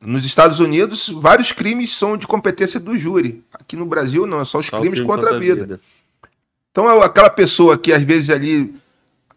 [0.01, 3.43] Nos Estados Unidos, vários crimes são de competência do júri.
[3.53, 5.61] Aqui no Brasil, não, é só os só crimes crime contra, contra, a vida.
[5.61, 5.79] vida.
[6.72, 8.74] Então, é aquela pessoa que às vezes ali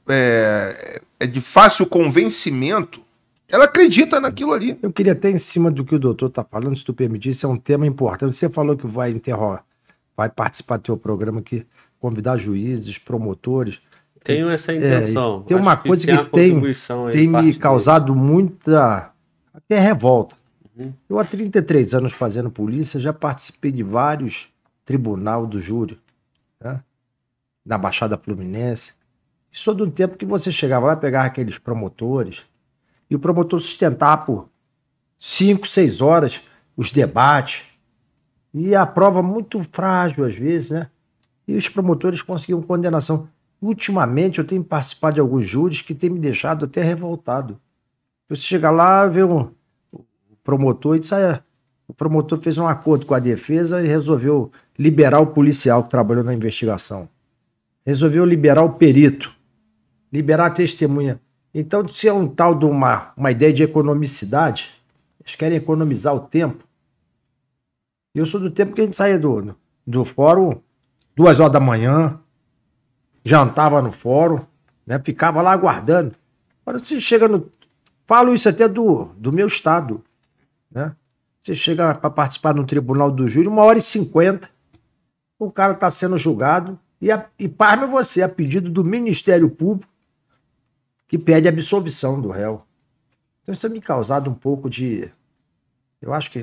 [0.09, 3.01] é, é de fácil convencimento,
[3.49, 4.79] ela acredita naquilo ali.
[4.83, 7.47] Eu queria até em cima do que o doutor está falando, se tu permitir, isso
[7.47, 8.37] é um tema importante.
[8.37, 9.65] Você falou que vai interrogar,
[10.17, 11.67] vai participar do teu programa aqui,
[11.99, 13.81] convidar juízes, promotores.
[14.23, 15.43] Tenho essa intenção.
[15.45, 16.61] É, tem uma Acho coisa que, que tem,
[17.13, 18.27] tem me causado dele.
[18.27, 19.11] muita
[19.53, 20.37] até revolta.
[20.77, 20.93] Uhum.
[21.09, 24.49] Eu há 33 anos fazendo polícia, já participei de vários
[24.85, 25.99] tribunal do júri?
[27.65, 28.93] Na Baixada Fluminense.
[29.53, 32.43] E de um tempo que você chegava lá, pegava aqueles promotores,
[33.09, 34.49] e o promotor sustentar por
[35.19, 36.41] cinco, seis horas
[36.77, 37.63] os debates.
[38.53, 40.91] E a prova muito frágil às vezes, né?
[41.47, 43.29] E os promotores conseguiam condenação.
[43.61, 47.61] Ultimamente eu tenho participado de alguns júris que têm me deixado até revoltado.
[48.29, 49.51] Você chega lá, vê um
[50.43, 51.43] promotor e diz, ah,
[51.87, 56.25] o promotor fez um acordo com a defesa e resolveu liberar o policial que trabalhou
[56.25, 57.09] na investigação.
[57.87, 59.35] Resolveu liberar o perito,
[60.13, 61.21] liberar a testemunha.
[61.53, 64.71] Então, se é um tal de uma, uma ideia de economicidade,
[65.21, 66.65] eles querem economizar o tempo.
[68.15, 69.55] Eu sou do tempo que a gente saía do,
[69.87, 70.61] do fórum
[71.15, 72.19] duas horas da manhã,
[73.25, 74.41] jantava no fórum,
[74.87, 76.15] né, ficava lá aguardando.
[76.65, 77.51] Agora você chega no.
[78.07, 80.03] Falo isso até do, do meu estado.
[80.71, 80.95] Né?
[81.43, 84.51] Você chega para participar no tribunal do júri, uma hora e cinquenta.
[85.39, 89.93] O cara está sendo julgado e, a, e pasma você, a pedido do Ministério Público,
[91.07, 92.65] que pede absolvição do réu.
[93.43, 95.11] Então isso tem me causado um pouco de.
[96.01, 96.43] Eu acho que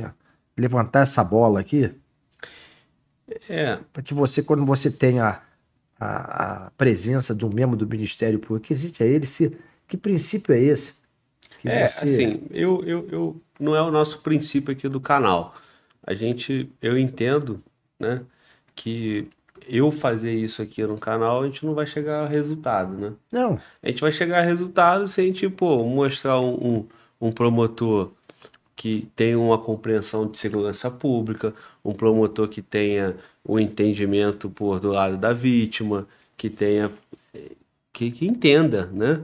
[0.55, 1.91] levantar essa bola aqui.
[3.49, 3.79] É.
[3.91, 5.41] Para que você, quando você tenha
[5.99, 9.57] a, a, presença de um membro do Ministério Público, que existe a ele, se,
[9.87, 10.93] que princípio é esse?
[11.59, 12.05] Que é, você...
[12.05, 15.55] assim, eu, eu, eu, não é o nosso princípio aqui do canal.
[16.05, 17.63] A gente, eu entendo,
[17.99, 18.21] né,
[18.75, 19.27] que
[19.67, 23.13] eu fazer isso aqui no canal, a gente não vai chegar a resultado, né?
[23.31, 23.59] Não.
[23.81, 26.53] A gente vai chegar a resultado se a gente, pô, mostrar um,
[27.21, 28.11] um, um promotor
[28.75, 31.53] que tenha uma compreensão de segurança pública,
[31.85, 36.91] um promotor que tenha o um entendimento por do lado da vítima, que tenha
[37.93, 39.21] que, que entenda, né?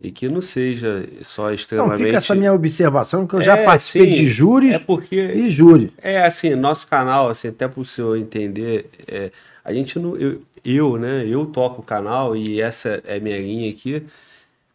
[0.00, 2.04] e que não seja só Não, extremamente.
[2.04, 4.22] fica essa minha observação, que eu já É, participei sim.
[4.22, 5.92] de júris É porque e júri.
[5.98, 9.30] É assim, nosso canal, assim, até para o senhor entender, é,
[9.64, 10.16] a gente não.
[10.16, 11.26] Eu, eu, né?
[11.26, 14.02] Eu toco o canal e essa é minha linha aqui.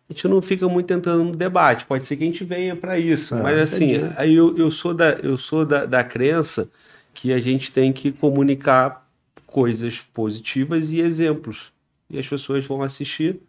[0.09, 1.85] A gente não fica muito entrando no debate.
[1.85, 3.35] Pode ser que a gente venha para isso.
[3.35, 4.13] É, mas assim, entendi.
[4.17, 6.69] aí eu, eu sou, da, eu sou da, da crença
[7.13, 9.07] que a gente tem que comunicar
[9.47, 11.71] coisas positivas e exemplos.
[12.09, 13.39] E as pessoas vão assistir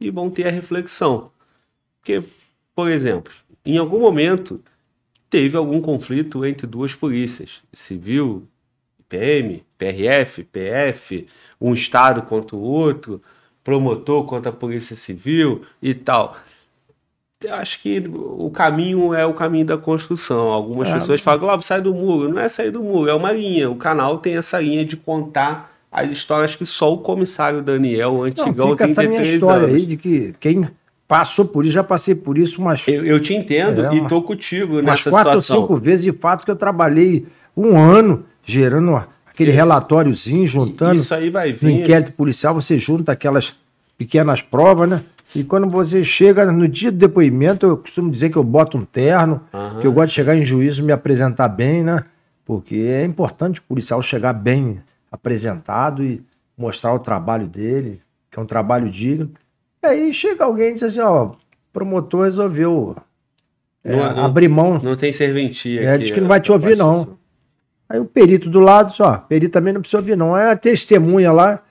[0.00, 1.30] e vão ter a reflexão.
[1.98, 2.22] Porque,
[2.74, 3.32] por exemplo,
[3.64, 4.62] em algum momento
[5.28, 8.46] teve algum conflito entre duas polícias, civil,
[9.08, 11.26] PM, PRF, PF,
[11.60, 13.20] um estado contra o outro,
[13.62, 16.36] promotor contra a polícia civil e tal.
[17.44, 20.48] Eu acho que o caminho é o caminho da construção.
[20.48, 20.94] Algumas É.
[20.94, 22.28] pessoas falam, Globo, sai do muro.
[22.32, 23.70] Não é sair do muro, é uma linha.
[23.70, 28.16] O canal tem essa linha de contar as histórias que só o comissário Daniel, o
[28.18, 29.76] Não, antigão, fica essa minha 33 história anos.
[29.76, 30.68] aí de que quem
[31.06, 34.20] passou por isso, já passei por isso umas, Eu, eu te entendo É, e tô
[34.22, 35.56] contigo umas nessa quatro situação.
[35.58, 37.26] ou cinco vezes, de fato, que eu trabalhei
[37.56, 41.00] um ano gerando aquele relatóriozinho, juntando.
[41.02, 41.80] Isso aí vai No vir.
[41.82, 43.54] inquérito policial, você junta aquelas
[43.98, 45.02] pequenas provas, né?
[45.34, 48.84] E quando você chega no dia do depoimento, eu costumo dizer que eu boto um
[48.84, 49.80] terno, Aham.
[49.80, 52.04] que eu gosto de chegar em juízo e me apresentar bem, né?
[52.44, 56.22] Porque é importante o policial chegar bem apresentado e
[56.56, 58.00] mostrar o trabalho dele,
[58.30, 59.30] que é um trabalho digno.
[59.82, 61.36] E aí chega alguém e diz assim, ó, o
[61.72, 62.96] promotor resolveu
[63.82, 64.80] é, Não- abrir mão.
[64.80, 66.04] Não tem serventia É, aqui.
[66.04, 67.15] diz que não vai te ouvir, não.
[67.88, 70.36] Aí o perito do lado, só, perito também não precisa ouvir, não.
[70.36, 71.62] É a testemunha lá.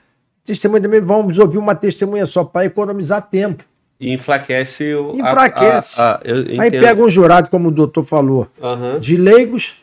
[0.45, 3.63] Testemunha também, vamos ouvir uma testemunha só para economizar tempo.
[3.99, 5.11] E enfraquece o.
[5.11, 6.01] a- Enfraquece.
[6.01, 8.99] a- a- eu Aí pega um jurado, como o doutor falou, Aham.
[8.99, 9.75] de leigos,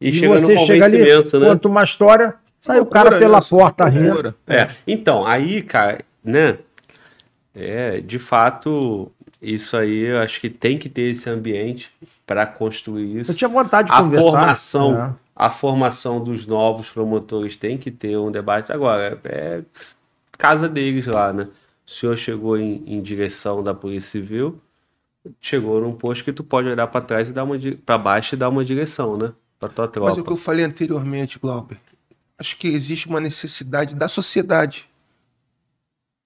[0.00, 1.22] E, e, chega no você chega ali, né?
[1.48, 4.34] conta uma história, sai o cara pela isso, porta rindo.
[4.46, 4.68] É.
[4.86, 6.58] Então, aí, cara, né?
[7.54, 11.90] É, de fato, isso aí eu acho que tem que ter esse ambiente
[12.32, 13.30] para construir isso.
[13.30, 14.30] Eu tinha vontade de a conversar.
[14.30, 15.14] formação, É.
[15.36, 19.20] a formação dos novos promotores tem que ter um debate agora.
[19.24, 19.62] É,
[20.38, 21.48] casa deles lá, né?
[21.86, 24.58] O senhor chegou em, em direção da Polícia Civil,
[25.40, 28.38] chegou num posto que tu pode olhar para trás e dar uma para baixo e
[28.38, 29.32] dar uma direção, né?
[29.60, 30.08] Para tua tropa.
[30.10, 31.76] Mas é o que eu falei anteriormente, Glauber,
[32.38, 34.88] acho que existe uma necessidade da sociedade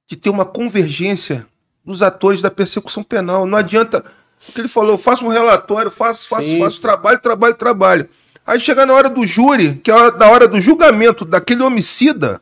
[0.09, 1.47] de ter uma convergência
[1.85, 3.45] dos atores da persecução penal.
[3.45, 4.05] Não adianta
[4.53, 6.59] que ele falou, eu faço um relatório, faço, faço, Sim.
[6.59, 8.09] faço trabalho, trabalho, trabalho.
[8.47, 12.41] Aí chega na hora do júri, que é hora, da hora do julgamento daquele homicida,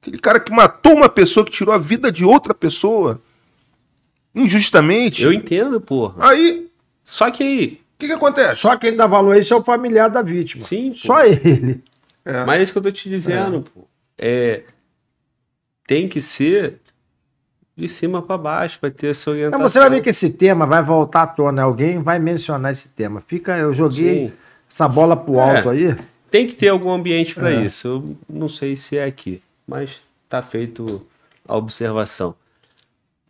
[0.00, 3.22] aquele cara que matou uma pessoa, que tirou a vida de outra pessoa,
[4.34, 5.22] injustamente.
[5.22, 6.30] Eu entendo, porra.
[6.30, 6.68] Aí,
[7.04, 8.56] Só que aí, o que, que acontece?
[8.56, 10.64] Só quem dá valor a isso é o familiar da vítima.
[10.64, 10.96] Sim, pô.
[10.96, 11.84] Só ele.
[12.24, 12.44] É.
[12.44, 13.86] Mas é isso que eu tô te dizendo, pô.
[14.18, 14.64] É,
[15.86, 16.79] tem que ser
[17.76, 19.68] de cima para baixo, vai ter essa orientação.
[19.68, 21.62] você vai ver que esse tema vai voltar à tona.
[21.62, 23.20] Alguém vai mencionar esse tema.
[23.20, 24.32] Fica, eu joguei Sim.
[24.68, 25.72] essa bola pro alto É.
[25.72, 25.96] aí.
[26.30, 27.64] Tem que ter algum ambiente para É.
[27.64, 27.88] isso.
[27.88, 31.04] Eu não sei se é aqui, mas tá feito
[31.48, 32.34] a observação.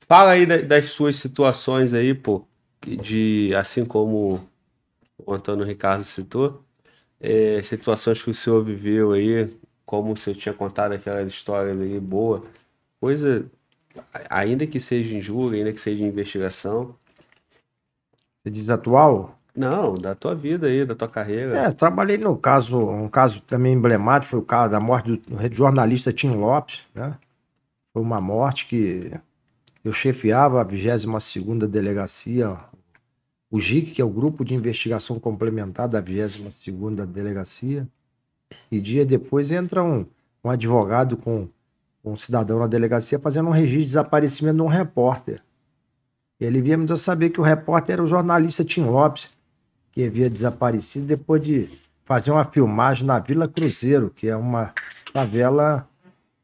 [0.06, 2.44] Fala aí da- das suas situações aí, pô,
[2.84, 4.40] de assim como
[5.24, 6.62] o Antônio Ricardo citou,
[7.20, 9.48] é, situações que o senhor viveu aí,
[9.86, 12.42] como o senhor tinha contado aquela história aí boa,
[13.00, 13.44] coisa,
[14.28, 16.94] ainda que seja injúria, ainda que seja investigação,
[18.42, 19.36] Você diz atual?
[19.54, 21.58] não, da tua vida aí, da tua carreira.
[21.58, 26.12] É, trabalhei no caso, um caso também emblemático, foi o caso da morte do jornalista
[26.12, 27.18] Tim Lopes, né?
[27.92, 29.12] Foi uma morte que
[29.84, 32.56] eu chefiava a 22ª Delegacia,
[33.50, 37.86] o GIC, que é o Grupo de Investigação Complementar da 22ª Delegacia,
[38.70, 40.06] e dia depois entra um,
[40.44, 41.48] um advogado com
[42.04, 45.42] um cidadão na delegacia fazendo um registro de desaparecimento de um repórter.
[46.40, 49.28] Ele viemos a saber que o repórter era o jornalista Tim Lopes,
[49.92, 51.68] que havia desaparecido depois de
[52.04, 54.72] fazer uma filmagem na Vila Cruzeiro, que é uma
[55.12, 55.86] favela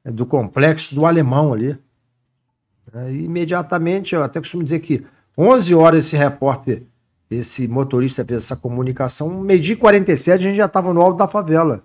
[0.04, 1.78] é, do complexo do Alemão ali.
[2.92, 6.82] É, e imediatamente, eu até costumo dizer que 11 horas esse repórter,
[7.30, 11.26] esse motorista fez essa comunicação, meio-dia e 47 a gente já estava no alto da
[11.26, 11.82] favela,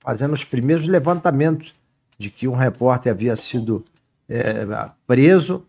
[0.00, 1.72] fazendo os primeiros levantamentos
[2.18, 3.84] de que um repórter havia sido
[4.28, 4.66] é,
[5.06, 5.64] preso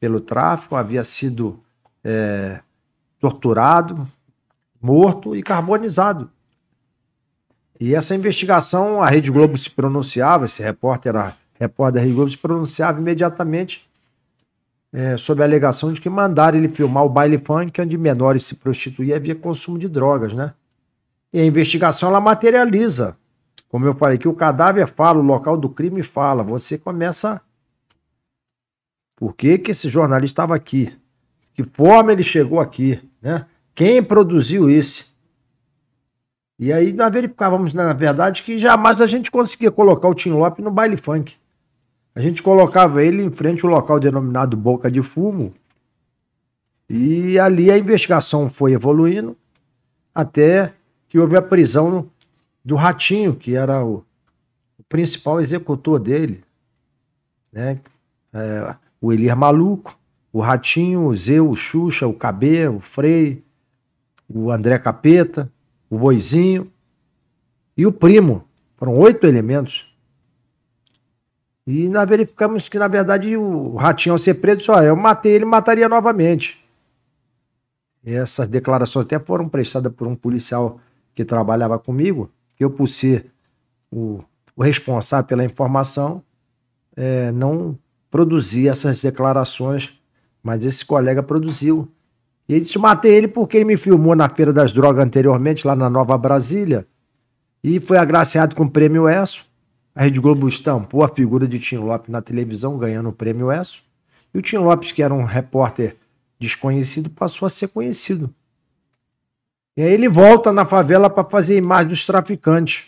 [0.00, 1.60] pelo tráfico, havia sido
[2.04, 2.60] é,
[3.18, 4.06] torturado,
[4.80, 6.30] morto e carbonizado.
[7.80, 12.30] E essa investigação, a Rede Globo se pronunciava, esse repórter era repórter da Rede Globo,
[12.30, 13.88] se pronunciava imediatamente
[14.92, 18.54] é, sob a alegação de que mandaram ele filmar o baile funk, onde menores se
[18.54, 20.54] prostituíam e havia consumo de drogas, né?
[21.32, 23.16] E a investigação, ela materializa.
[23.68, 26.42] Como eu falei, que o cadáver fala, o local do crime fala.
[26.42, 27.40] Você começa
[29.14, 30.96] Por que, que esse jornalista estava aqui?
[31.52, 33.00] Que forma ele chegou aqui?
[33.20, 33.46] Né?
[33.74, 35.12] Quem produziu isso?
[36.58, 40.64] E aí nós verificávamos, na verdade, que jamais a gente conseguia colocar o Tim Lopes
[40.64, 41.36] no baile funk.
[42.14, 45.54] A gente colocava ele em frente ao local denominado Boca de Fumo.
[46.88, 49.36] E ali a investigação foi evoluindo
[50.12, 50.72] até
[51.08, 52.10] que houve a prisão
[52.68, 54.04] do Ratinho, que era o,
[54.78, 56.44] o principal executor dele.
[57.50, 57.80] Né?
[58.30, 59.98] É, o Elir Maluco,
[60.30, 63.42] o Ratinho, o Zeu, o Xuxa, o Cabê, o Frei,
[64.28, 65.50] o André Capeta,
[65.88, 66.70] o Boizinho
[67.74, 68.44] e o Primo.
[68.76, 69.90] Foram oito elementos.
[71.66, 75.46] E nós verificamos que, na verdade, o Ratinho, ao ser preso, só eu matei ele
[75.46, 76.62] mataria novamente.
[78.04, 80.78] Essas declarações até foram prestadas por um policial
[81.14, 83.26] que trabalhava comigo, eu, por ser
[83.90, 84.22] o,
[84.56, 86.22] o responsável pela informação,
[86.96, 87.78] é, não
[88.10, 89.98] produzi essas declarações,
[90.42, 91.88] mas esse colega produziu.
[92.48, 95.76] E ele disse: matei ele porque ele me filmou na Feira das Drogas anteriormente, lá
[95.76, 96.86] na Nova Brasília,
[97.62, 99.44] e foi agraciado com o prêmio ESSO.
[99.94, 103.82] A Rede Globo estampou a figura de Tim Lopes na televisão, ganhando o prêmio ESSO.
[104.32, 105.96] E o Tim Lopes, que era um repórter
[106.38, 108.32] desconhecido, passou a ser conhecido.
[109.78, 112.86] E aí ele volta na favela para fazer imagem dos traficantes.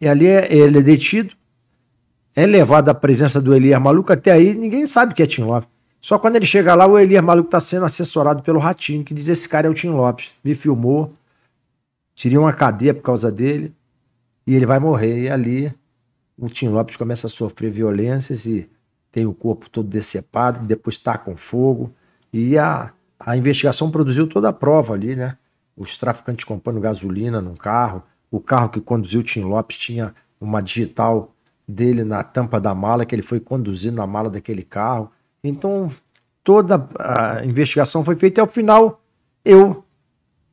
[0.00, 1.32] E ali é, ele é detido,
[2.34, 4.12] é levado à presença do Elias Maluco.
[4.12, 5.68] Até aí ninguém sabe que é Tim Lopes.
[6.00, 9.28] Só quando ele chega lá, o Elias Maluco está sendo assessorado pelo Ratinho, que diz:
[9.28, 10.32] Esse cara é o Tim Lopes.
[10.42, 11.14] Me filmou,
[12.16, 13.72] tirei uma cadeia por causa dele,
[14.44, 15.22] e ele vai morrer.
[15.22, 15.72] E ali
[16.36, 18.68] o Tim Lopes começa a sofrer violências e
[19.12, 21.94] tem o corpo todo decepado, depois está com fogo.
[22.32, 25.36] E a, a investigação produziu toda a prova ali, né?
[25.76, 30.60] Os traficantes comprando gasolina num carro, o carro que conduziu o Tim Lopes tinha uma
[30.60, 31.34] digital
[31.66, 35.10] dele na tampa da mala, que ele foi conduzindo na mala daquele carro.
[35.42, 35.90] Então,
[36.42, 39.00] toda a investigação foi feita e ao final
[39.44, 39.84] eu,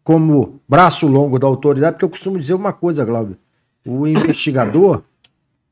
[0.03, 3.37] como braço longo da autoridade, porque eu costumo dizer uma coisa, Glauber,
[3.85, 5.03] o investigador,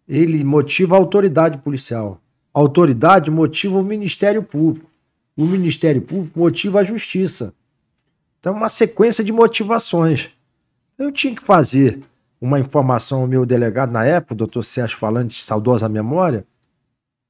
[0.08, 2.20] ele motiva a autoridade policial.
[2.54, 4.90] A autoridade motiva o Ministério Público.
[5.36, 7.54] O Ministério Público motiva a Justiça.
[8.40, 10.30] Então, uma sequência de motivações.
[10.98, 12.00] Eu tinha que fazer
[12.40, 16.46] uma informação ao meu delegado na época, o doutor Sérgio Falante, saudosa memória,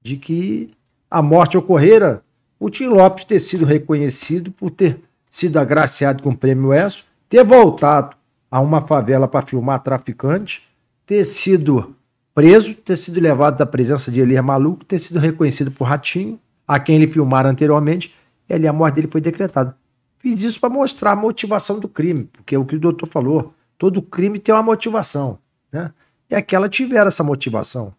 [0.01, 0.71] de que
[1.09, 2.23] a morte ocorrera,
[2.59, 4.99] o Tim Lopes ter sido reconhecido por ter
[5.29, 8.15] sido agraciado com o prêmio ESSO, ter voltado
[8.49, 10.63] a uma favela para filmar traficante,
[11.05, 11.95] ter sido
[12.33, 16.79] preso, ter sido levado da presença de Elias Maluco, ter sido reconhecido por Ratinho, a
[16.79, 18.13] quem ele filmara anteriormente,
[18.49, 19.77] e ali a morte dele foi decretada.
[20.17, 23.53] Fiz isso para mostrar a motivação do crime, porque é o que o doutor falou,
[23.77, 25.37] todo crime tem uma motivação,
[25.71, 25.93] né?
[26.29, 27.93] E aquela tiveram essa motivação.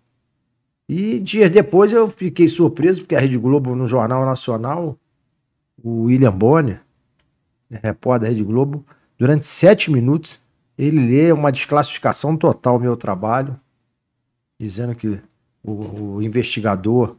[0.89, 4.99] E dias depois eu fiquei surpreso, porque a Rede Globo, no Jornal Nacional,
[5.83, 6.81] o William Bonner,
[7.71, 8.85] repórter da Rede Globo,
[9.19, 10.41] durante sete minutos,
[10.77, 13.59] ele lê uma desclassificação total ao meu trabalho,
[14.59, 15.21] dizendo que
[15.63, 17.17] o, o investigador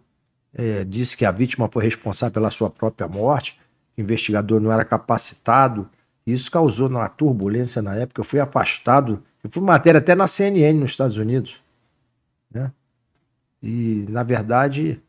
[0.55, 3.59] é, disse que a vítima foi responsável pela sua própria morte,
[3.97, 5.89] o investigador não era capacitado.
[6.25, 8.21] Isso causou uma turbulência na época.
[8.21, 11.61] Eu fui afastado, eu fui matéria até na CNN nos Estados Unidos.
[12.51, 12.71] Né?
[13.61, 14.99] E, na verdade,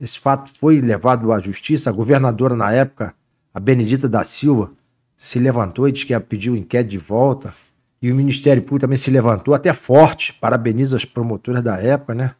[0.00, 1.90] esse fato foi levado à justiça.
[1.90, 3.14] A governadora, na época,
[3.54, 4.72] a Benedita da Silva,
[5.16, 7.54] se levantou e disse que ia pedir o inquérito de volta.
[8.02, 10.34] E o Ministério Público também se levantou, até forte.
[10.34, 12.34] Parabeniza as promotoras da época, né?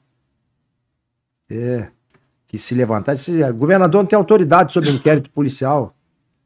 [1.49, 1.89] É,
[2.47, 3.43] que se levantasse.
[3.43, 5.95] O governador não tem autoridade sobre o inquérito policial.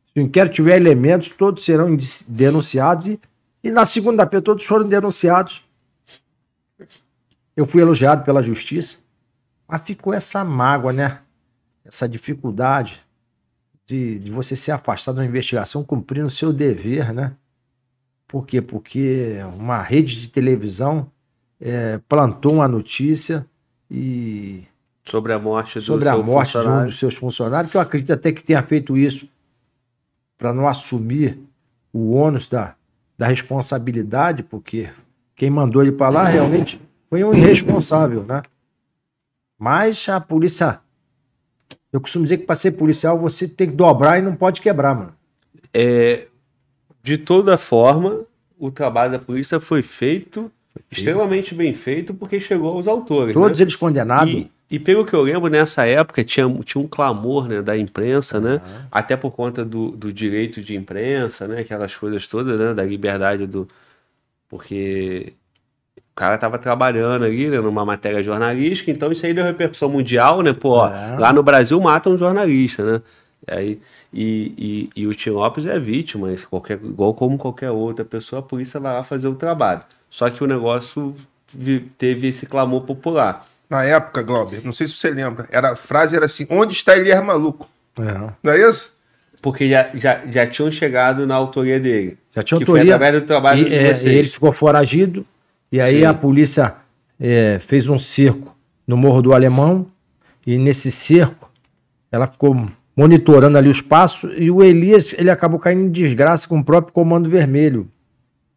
[0.06, 1.96] Se o inquérito tiver elementos, todos serão
[2.26, 3.06] denunciados.
[3.06, 3.20] E,
[3.62, 5.62] e na segunda-feira, todos foram denunciados.
[7.56, 8.98] Eu fui elogiado pela justiça,
[9.68, 11.20] mas ficou essa mágoa, né?
[11.84, 13.00] Essa dificuldade
[13.86, 17.36] de, de você ser afastado da investigação cumprindo o seu dever, né?
[18.26, 18.62] Por quê?
[18.62, 21.10] Porque uma rede de televisão
[21.60, 23.44] é, plantou uma notícia
[23.90, 24.64] e.
[25.04, 28.12] Sobre a morte, do sobre a morte de um dos seus funcionários, que eu acredito
[28.12, 29.28] até que tenha feito isso
[30.36, 31.38] para não assumir
[31.92, 32.74] o ônus da,
[33.18, 34.90] da responsabilidade, porque
[35.34, 38.42] quem mandou ele para lá realmente foi um irresponsável, né?
[39.58, 40.80] Mas a polícia.
[41.92, 44.94] Eu costumo dizer que para ser policial você tem que dobrar e não pode quebrar,
[44.94, 45.12] mano.
[45.74, 46.28] É,
[47.02, 48.24] de toda forma,
[48.58, 50.98] o trabalho da polícia foi feito, foi feito.
[50.98, 53.34] extremamente bem feito, porque chegou aos autores.
[53.34, 53.64] Todos né?
[53.64, 54.32] eles condenados.
[54.32, 58.38] E, e, pelo que eu lembro, nessa época tinha, tinha um clamor né, da imprensa,
[58.38, 58.44] uhum.
[58.44, 58.60] né?
[58.90, 61.60] Até por conta do, do direito de imprensa, né?
[61.60, 62.72] Aquelas coisas todas, né?
[62.72, 63.68] Da liberdade do.
[64.48, 65.34] Porque
[66.20, 70.52] cara tava trabalhando ali, né, numa matéria jornalística, então isso aí deu repercussão mundial, né?
[70.52, 71.16] Pô, É.
[71.18, 73.02] lá no Brasil matam um jornalista, né?
[73.48, 73.80] E, aí,
[74.12, 78.42] e, e, e o Tim Lopes é vítima, qualquer, igual como qualquer outra pessoa, a
[78.42, 79.80] polícia vai lá fazer o trabalho.
[80.10, 81.16] Só que o negócio
[81.96, 83.46] teve esse clamor popular.
[83.70, 86.96] Na época, Glauber, não sei se você lembra, era, a frase era assim: onde está
[86.96, 87.68] Elias Maluco?
[87.96, 88.32] É.
[88.42, 88.98] Não é isso?
[89.40, 92.18] Porque já, já, já tinham chegado na autoria dele.
[92.34, 92.96] Já tinha que foi autoria.
[92.96, 94.16] através do trabalho e, de é, vocês.
[94.16, 95.24] ele ficou foragido.
[95.70, 96.04] E aí Sim.
[96.04, 96.74] a polícia
[97.18, 98.54] é, fez um cerco
[98.86, 99.86] no Morro do Alemão.
[100.44, 101.50] E nesse cerco,
[102.10, 104.30] ela ficou monitorando ali os passos.
[104.36, 107.88] E o Elias, ele acabou caindo em desgraça com o próprio Comando Vermelho.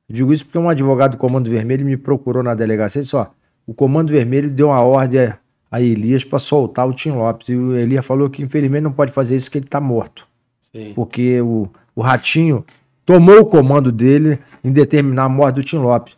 [0.09, 3.15] Eu digo isso porque um advogado do Comando Vermelho me procurou na delegacia e disse:
[3.15, 3.27] ó,
[3.65, 5.33] o Comando Vermelho deu uma ordem
[5.71, 7.49] a Elias para soltar o Tim Lopes.
[7.49, 10.27] E o Elias falou que infelizmente não pode fazer isso, que ele está morto
[10.73, 10.93] Sim.
[10.95, 12.65] porque o, o Ratinho
[13.05, 16.17] tomou o comando dele em determinar a morte do Tim Lopes.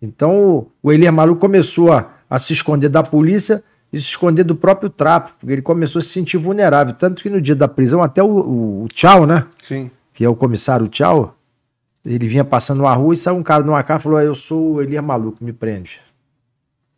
[0.00, 4.44] Então o, o Elias Maluco começou a, a se esconder da polícia e se esconder
[4.44, 6.94] do próprio tráfico, porque ele começou a se sentir vulnerável.
[6.94, 9.46] Tanto que no dia da prisão, até o, o, o Tchau, né?
[9.66, 9.90] Sim.
[10.12, 11.36] Que é o comissário Tchau,
[12.04, 14.74] ele vinha passando uma rua e saiu um cara numa cara e falou: Eu sou
[14.74, 16.00] o Elias Maluco, me prende.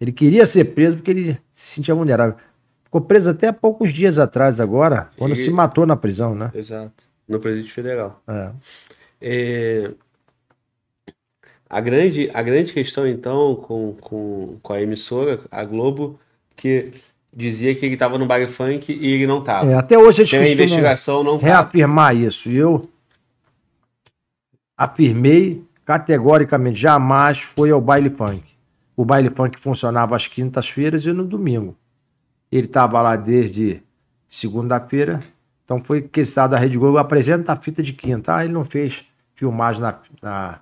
[0.00, 2.36] Ele queria ser preso porque ele se sentia vulnerável.
[2.84, 6.50] Ficou preso até há poucos dias atrás, agora, quando E- se matou na prisão, né?
[6.54, 6.92] Exato.
[7.28, 8.22] No Presídio Federal.
[8.26, 8.50] É.
[9.20, 9.90] É,
[11.68, 16.18] A, grande, a grande questão, então, com, com, com a emissora, a Globo,
[16.56, 16.92] que
[17.30, 19.70] dizia que ele estava no baile funk e ele não estava.
[19.70, 21.44] É, até hoje eles Tem a investigação, não tá.
[21.46, 22.48] reafirmar isso.
[22.48, 22.80] E eu
[24.76, 28.42] afirmei categoricamente, jamais foi ao baile funk.
[28.98, 31.76] O baile funk funcionava às quintas-feiras e no domingo.
[32.50, 33.80] Ele estava lá desde
[34.28, 35.20] segunda-feira,
[35.64, 38.34] então foi questionado a Rede Globo, apresenta a fita de quinta.
[38.34, 40.58] Ah, ele não fez filmagem na, na-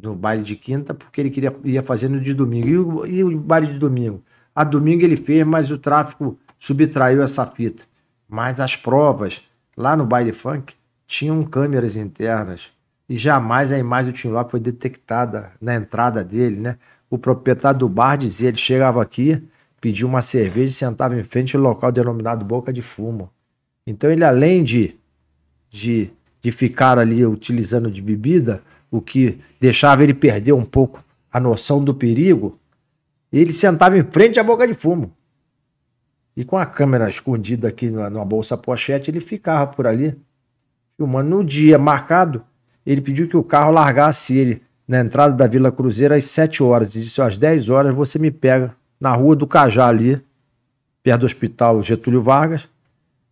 [0.00, 2.68] no baile de quinta porque ele queria ia fazer no de domingo.
[2.68, 4.22] E o, e o baile de domingo?
[4.54, 7.82] A domingo ele fez, mas o tráfico subtraiu essa fita.
[8.28, 9.42] Mas as provas
[9.76, 10.72] lá no baile funk
[11.04, 12.70] tinham câmeras internas
[13.08, 16.78] e jamais a imagem do Tim Lopes foi detectada na entrada dele, né?
[17.12, 19.46] O proprietário do bar dizia, ele chegava aqui,
[19.78, 23.30] pedia uma cerveja e sentava em frente ao local denominado Boca de Fumo.
[23.86, 24.96] Então ele além de,
[25.68, 26.10] de,
[26.40, 31.84] de ficar ali utilizando de bebida, o que deixava ele perder um pouco a noção
[31.84, 32.58] do perigo,
[33.30, 35.12] ele sentava em frente à Boca de Fumo.
[36.34, 40.18] E com a câmera escondida aqui na, numa bolsa pochete, ele ficava por ali,
[40.96, 41.28] filmando.
[41.28, 42.42] No dia marcado,
[42.86, 46.94] ele pediu que o carro largasse ele na entrada da Vila Cruzeiro às 7 horas.
[46.94, 50.22] E disse: "Ó, às 10 horas você me pega na rua do Cajá ali,
[51.02, 52.68] perto do hospital Getúlio Vargas.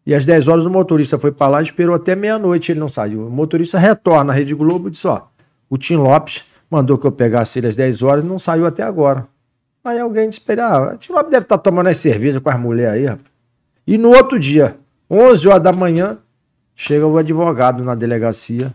[0.04, 2.88] E às 10 horas o motorista foi para lá e esperou até meia-noite, ele não
[2.88, 3.26] saiu.
[3.26, 5.22] O motorista retorna à Rede Globo e disse: Ó,
[5.68, 8.82] o Tim Lopes mandou que eu pegasse ele às 10 horas e não saiu até
[8.82, 9.26] agora.
[9.84, 12.94] Aí alguém disse ah, o Tim Lopes deve estar tomando as cervejas com as mulheres
[12.94, 13.30] aí, rapaz.
[13.86, 14.76] E no outro dia,
[15.10, 16.18] 11 horas da manhã,
[16.74, 18.74] chega o advogado na delegacia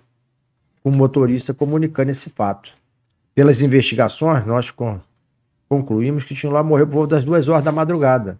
[0.86, 2.72] com o motorista comunicando esse fato.
[3.34, 5.00] Pelas investigações, nós con-
[5.68, 8.40] concluímos que Lopes morreu por volta das duas horas da madrugada.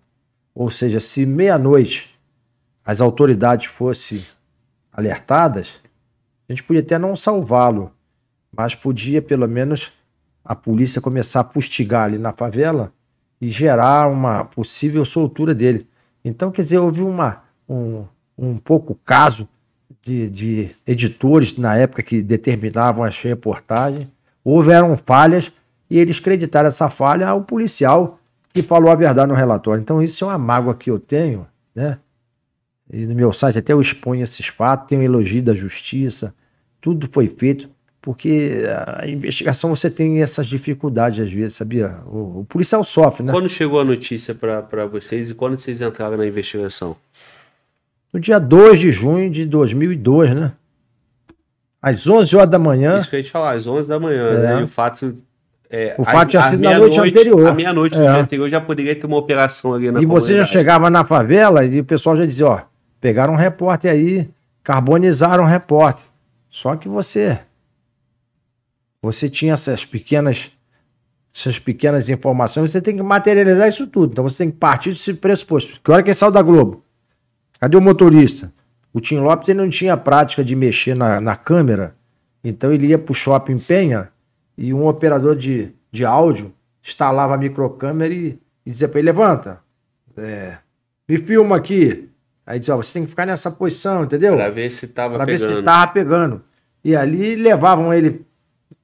[0.54, 2.16] Ou seja, se meia-noite
[2.86, 4.24] as autoridades fossem
[4.94, 5.82] alertadas,
[6.48, 7.92] a gente podia até não salvá-lo,
[8.56, 9.92] mas podia pelo menos
[10.44, 12.94] a polícia começar a fustigar ali na favela
[13.42, 15.90] e gerar uma possível soltura dele.
[16.24, 18.06] Então, quer dizer, houve uma, um,
[18.38, 19.50] um pouco caso
[20.06, 24.08] de, de editores na época que determinavam as reportagens,
[24.44, 25.52] houveram falhas
[25.90, 28.20] e eles creditaram essa falha ao policial
[28.54, 29.82] que falou a verdade no relatório.
[29.82, 31.98] Então, isso é uma mágoa que eu tenho, né?
[32.94, 36.36] E no meu site até eu exponho esses fatos, tenho elogio da justiça,
[36.80, 37.68] tudo foi feito,
[38.00, 38.64] porque
[39.00, 41.98] a investigação você tem essas dificuldades às vezes, sabia?
[42.06, 43.32] O, o policial sofre, né?
[43.32, 46.96] Quando chegou a notícia para vocês e quando vocês entraram na investigação?
[48.16, 50.54] No dia 2 de junho de 2002, né?
[51.82, 54.30] Às 11 horas da manhã, Isso que eu ia te falar, às 11 da manhã,
[54.30, 54.38] É.
[54.56, 54.62] né?
[54.62, 55.18] E o fato.
[55.70, 57.48] É, O fato tinha sido na noite meia-noite- anterior.
[57.50, 58.08] A meia-noite É.
[58.08, 60.52] anterior já poderia ter uma operação ali na e você já comunidade.
[60.54, 62.62] chegava na favela e o pessoal já dizia, ó,
[63.02, 64.30] pegaram um repórter aí,
[64.64, 66.06] carbonizaram um repórter.
[66.50, 67.38] Só que você
[69.02, 70.52] você tinha essas pequenas
[71.36, 74.14] essas pequenas informações, você tem que materializar isso tudo.
[74.14, 75.82] Então você tem que partir desse pressuposto.
[75.84, 76.82] Que hora que ele saiu da Globo?
[77.66, 78.54] Cadê o motorista?
[78.94, 81.96] O Tim Lopes ele não tinha prática de mexer na, na câmera,
[82.44, 84.10] então ele ia pro shopping Penha
[84.56, 86.54] e um operador de, de áudio
[86.84, 89.62] instalava a microcâmera e, e dizia para ele, levanta,
[90.16, 90.58] é,
[91.10, 92.08] me filma aqui.
[92.46, 94.36] Aí dizia, ó, você tem que ficar nessa posição, entendeu?
[94.36, 95.58] Pra ver se tava Pra ver pegando.
[95.58, 96.44] se tava pegando.
[96.84, 98.24] E ali levavam ele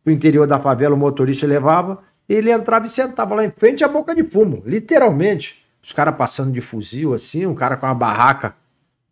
[0.03, 3.87] pro interior da favela, o motorista levava, Ele entrava e sentava lá em frente à
[3.87, 5.63] boca de fumo, literalmente.
[5.83, 8.59] Os caras passando de fuzil, assim, um cara com uma barraca,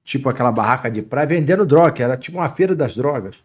[0.09, 3.35] tipo aquela barraca de praia, vendendo droga, era tipo uma feira das drogas.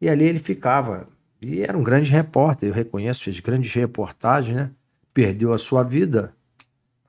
[0.00, 1.08] E ali ele ficava.
[1.42, 4.70] E era um grande repórter, eu reconheço, fez grandes reportagens, né?
[5.12, 6.32] Perdeu a sua vida.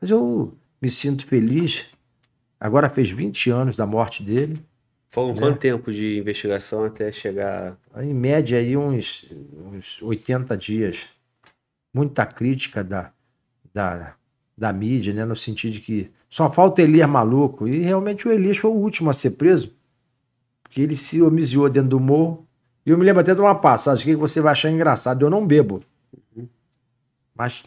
[0.02, 1.86] Mas eu me sinto feliz.
[2.60, 4.60] Agora fez 20 anos da morte dele.
[5.12, 7.78] Foram quanto tempo de investigação até chegar?
[7.98, 9.28] Em média, aí uns,
[9.72, 11.06] uns 80 dias.
[11.94, 13.12] Muita crítica da,
[13.72, 14.16] da,
[14.58, 15.24] da mídia, né?
[15.24, 17.68] No sentido de que só falta Elias maluco.
[17.68, 19.76] E realmente o Elias foi o último a ser preso.
[20.64, 22.48] Porque ele se homiziou dentro do morro.
[22.86, 25.26] E eu me lembro até de uma passagem que você vai achar engraçado.
[25.26, 25.84] Eu não bebo.
[27.36, 27.64] Mas.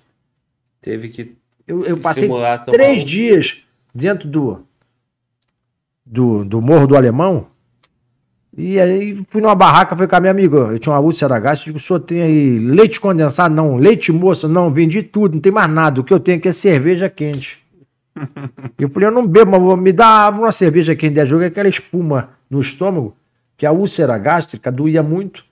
[0.80, 1.36] Teve que.
[1.66, 2.26] Eu, eu passei
[2.72, 3.04] três um...
[3.04, 3.60] dias
[3.94, 4.66] dentro do,
[6.04, 7.48] do, do Morro do Alemão.
[8.56, 11.70] E aí fui numa barraca, falei com a minha amiga, eu tinha uma úlcera gástrica,
[11.72, 13.52] digo, o senhor tem aí leite condensado?
[13.52, 14.46] Não, leite moça?
[14.46, 17.63] Não, vendi tudo, não tem mais nada, o que eu tenho aqui é cerveja quente.
[18.78, 22.30] eu falei, eu não bebo, mas me dá uma cerveja quente, de jogo, aquela espuma
[22.48, 23.16] no estômago,
[23.56, 25.44] que a úlcera gástrica doía muito,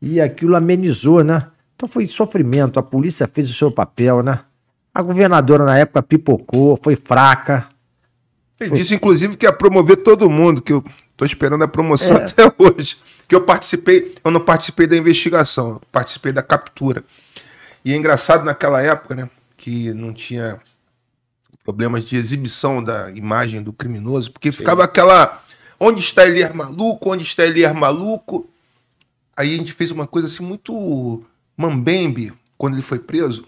[0.00, 1.46] e aquilo amenizou, né?
[1.76, 4.40] Então foi sofrimento, a polícia fez o seu papel, né?
[4.92, 7.68] A governadora na época pipocou, foi fraca,
[8.60, 10.84] ele disse, inclusive, que ia promover todo mundo, que eu
[11.16, 12.24] tô esperando a promoção é.
[12.24, 12.98] até hoje.
[13.26, 17.02] Que eu participei, eu não participei da investigação, participei da captura.
[17.82, 19.30] E é engraçado naquela época, né?
[19.56, 20.60] Que não tinha
[21.64, 24.58] problemas de exibição da imagem do criminoso, porque Sim.
[24.58, 25.42] ficava aquela.
[25.78, 27.10] Onde está Elias maluco?
[27.10, 28.48] Onde está Elias maluco?
[29.36, 31.24] Aí a gente fez uma coisa assim muito
[31.56, 33.46] mambembe quando ele foi preso.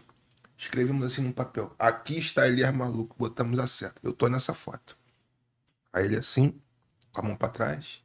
[0.56, 3.96] Escrevemos assim no papel: Aqui está Elias maluco, botamos a seta.
[4.02, 4.96] Eu tô nessa foto.
[5.92, 6.54] Aí ele assim,
[7.12, 8.00] com a mão para trás.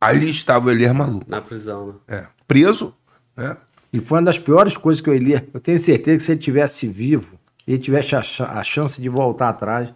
[0.00, 1.28] Ali estava o Elias maluco.
[1.28, 2.16] Na prisão, né?
[2.18, 2.26] É.
[2.46, 2.94] Preso,
[3.36, 3.56] né?
[3.92, 5.42] E foi uma das piores coisas que o Elias.
[5.52, 9.94] Eu tenho certeza que se ele tivesse vivo, ele tivesse a, chance de voltar atrás.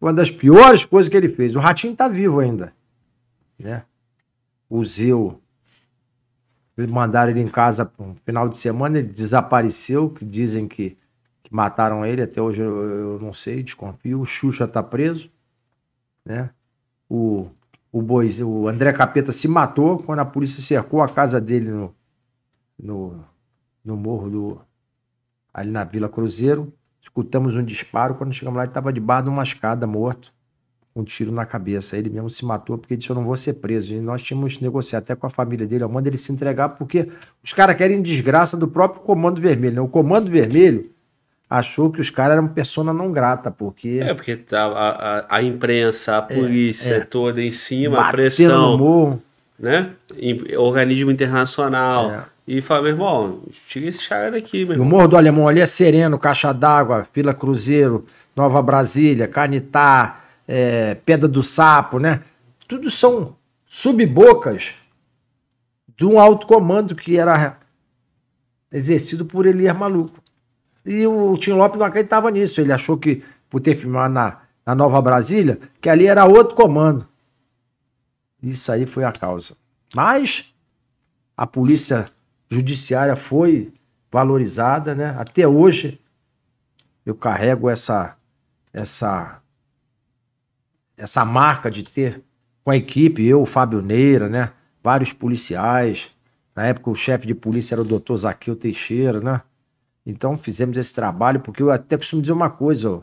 [0.00, 1.54] Uma das piores coisas que ele fez.
[1.54, 2.72] O Ratinho tá vivo ainda.
[3.58, 3.84] Né?
[4.68, 5.40] O Zeu.
[6.88, 10.96] Mandaram ele em casa no final de semana, ele desapareceu, que dizem que,
[11.44, 14.20] que mataram ele, até hoje eu, eu não sei, desconfio.
[14.20, 15.30] O Xuxa tá preso
[16.24, 16.50] né?
[17.08, 17.48] O,
[17.90, 21.94] o, Bois, o André Capeta se matou quando a polícia cercou a casa dele no,
[22.78, 23.24] no,
[23.84, 24.60] no morro do.
[25.52, 26.72] ali na Vila Cruzeiro.
[27.02, 28.14] Escutamos um disparo.
[28.14, 30.32] Quando chegamos lá, ele estava debaixo de uma escada, morto,
[30.94, 31.96] com um tiro na cabeça.
[31.96, 33.92] Ele mesmo se matou porque disse: Eu não vou ser preso.
[33.94, 35.84] E nós tínhamos negociado até com a família dele.
[35.84, 37.08] Eu mando ele se entregar porque
[37.42, 39.74] os caras querem desgraça do próprio Comando Vermelho.
[39.74, 39.80] Né?
[39.80, 40.90] O Comando Vermelho
[41.50, 44.00] achou que os caras eram persona não grata, porque.
[44.00, 47.00] É, porque tá, a, a, a imprensa, a é, polícia é, é.
[47.00, 48.76] toda em cima, Batendo a pressão.
[48.78, 49.22] No
[49.58, 49.90] Né?
[50.56, 52.10] Organismo internacional.
[52.10, 52.31] É.
[52.46, 54.86] E fala, meu irmão, tira esse cara daqui, meu irmão.
[54.86, 58.04] O Morro do Alemão ali é sereno, Caixa d'Água, Vila Cruzeiro,
[58.34, 62.22] Nova Brasília, Canitá, é, Pedra do Sapo, né?
[62.66, 64.74] Tudo são subbocas
[65.96, 67.58] de um alto comando que era
[68.72, 70.20] exercido por Elias Maluco.
[70.84, 72.60] E o Tim Lopes não acreditava nisso.
[72.60, 77.06] Ele achou que, por ter filmado na, na Nova Brasília, que ali era outro comando.
[78.42, 79.56] Isso aí foi a causa.
[79.94, 80.52] Mas
[81.36, 82.10] a polícia
[82.52, 83.72] judiciária foi
[84.10, 85.14] valorizada, né?
[85.18, 85.98] Até hoje
[87.04, 88.16] eu carrego essa
[88.72, 89.40] essa
[90.96, 92.22] essa marca de ter
[92.62, 94.52] com a equipe, eu, Fábio Neira, né?
[94.82, 96.12] Vários policiais.
[96.54, 99.40] Na época o chefe de polícia era o doutor Zaqueu Teixeira, né?
[100.04, 103.00] Então fizemos esse trabalho, porque eu até costumo dizer uma coisa, ó,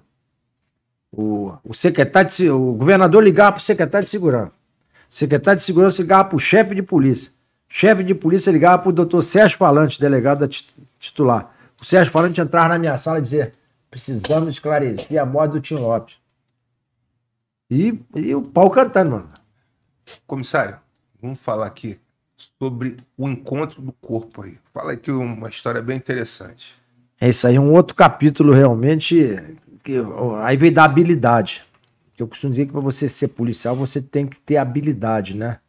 [1.11, 4.53] o, o secretário de, o governador ligava para o secretário de segurança.
[5.09, 7.31] O secretário de segurança ligava para o chefe de polícia.
[7.69, 10.49] Chefe de polícia ligava para o doutor Sérgio Falante, delegado
[10.99, 11.53] titular.
[11.79, 13.53] O Sérgio Falante entrava na minha sala e dizia:
[13.91, 16.17] precisamos esclarecer a morte do Tim Lopes.
[17.69, 19.29] E, e o pau cantando, mano.
[20.25, 20.77] Comissário,
[21.21, 21.99] vamos falar aqui
[22.57, 24.57] sobre o encontro do corpo aí.
[24.73, 26.75] Fala aqui uma história bem interessante.
[27.21, 29.57] É isso aí, um outro capítulo realmente.
[29.83, 29.97] Que,
[30.41, 31.63] aí veio da habilidade.
[32.17, 35.59] Eu costumo dizer que para você ser policial, você tem que ter habilidade, né?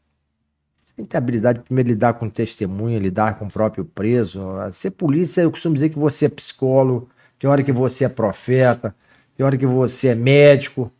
[1.00, 4.42] Tem que ter habilidade para lidar com testemunha, lidar com o próprio preso.
[4.70, 8.94] Ser polícia, eu costumo dizer que você é psicólogo, tem hora que você é profeta,
[9.34, 10.92] tem hora que você é médico.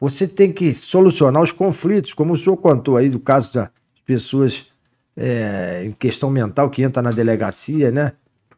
[0.00, 3.68] Você tem que solucionar os conflitos, como o senhor contou aí do caso das
[4.04, 4.72] pessoas
[5.16, 8.10] é, em questão mental que entra na delegacia, né?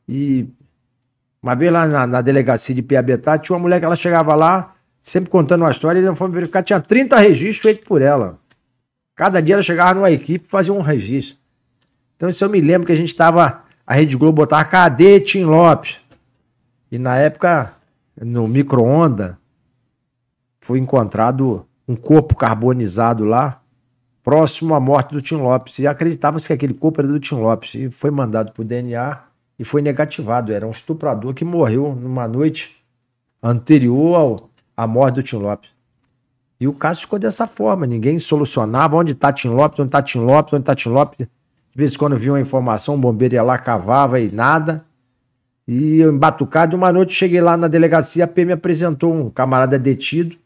[0.08, 0.48] E
[1.42, 4.74] uma vez lá na, na delegacia de Piabetá, tinha uma mulher que ela chegava lá,
[4.98, 8.38] sempre contando uma história, e nós fomos verificar, tinha 30 registros feitos por ela.
[9.16, 11.38] Cada dia ela chegava numa equipe fazia um registro.
[12.16, 15.44] Então isso eu me lembro que a gente estava a Rede Globo botava cadê Tim
[15.44, 15.98] Lopes?
[16.90, 17.72] E na época,
[18.20, 19.38] no micro-onda,
[20.60, 23.62] foi encontrado um corpo carbonizado lá,
[24.24, 25.78] próximo à morte do Tim Lopes.
[25.78, 27.74] E acreditava-se que aquele corpo era do Tim Lopes.
[27.74, 29.22] E foi mandado para o DNA
[29.56, 30.52] e foi negativado.
[30.52, 32.76] Era um estuprador que morreu numa noite
[33.40, 35.70] anterior ao, à morte do Tim Lopes.
[36.58, 37.86] E o caso ficou dessa forma.
[37.86, 41.18] Ninguém solucionava onde está Tim Lopes, onde está Tim Lopes, onde está Tim Lopes.
[41.26, 41.28] De
[41.74, 44.84] vez em quando viu uma informação, o bombeiro ia lá, cavava e nada.
[45.68, 49.78] E eu embatucado, uma noite cheguei lá na delegacia, a P me apresentou um camarada
[49.78, 50.36] detido.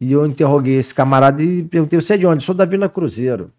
[0.00, 2.42] E eu interroguei esse camarada e perguntei, você é de onde?
[2.42, 3.52] Sou da Vila Cruzeiro.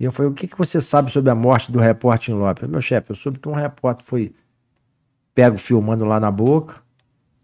[0.00, 2.68] E eu falei, o que, que você sabe sobre a morte do repórter Lopes?
[2.68, 4.32] Meu chefe, eu soube que um repórter foi
[5.34, 6.76] pego filmando lá na boca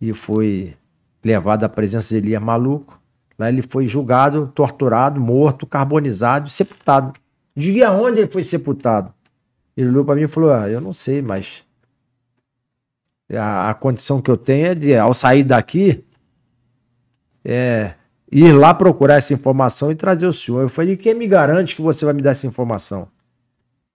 [0.00, 0.76] e foi
[1.22, 3.00] levado à presença de Elias Maluco.
[3.38, 7.12] Lá ele foi julgado, torturado, morto, carbonizado sepultado.
[7.56, 9.12] Diga aonde ele foi sepultado.
[9.76, 11.64] Ele olhou para mim e falou: ah, Eu não sei, mas
[13.32, 16.04] a, a, condição que eu tenho é de, ao sair daqui,
[17.44, 17.94] é,
[18.30, 20.62] ir lá procurar essa informação e trazer o senhor.
[20.62, 23.08] Eu falei: Quem me garante que você vai me dar essa informação?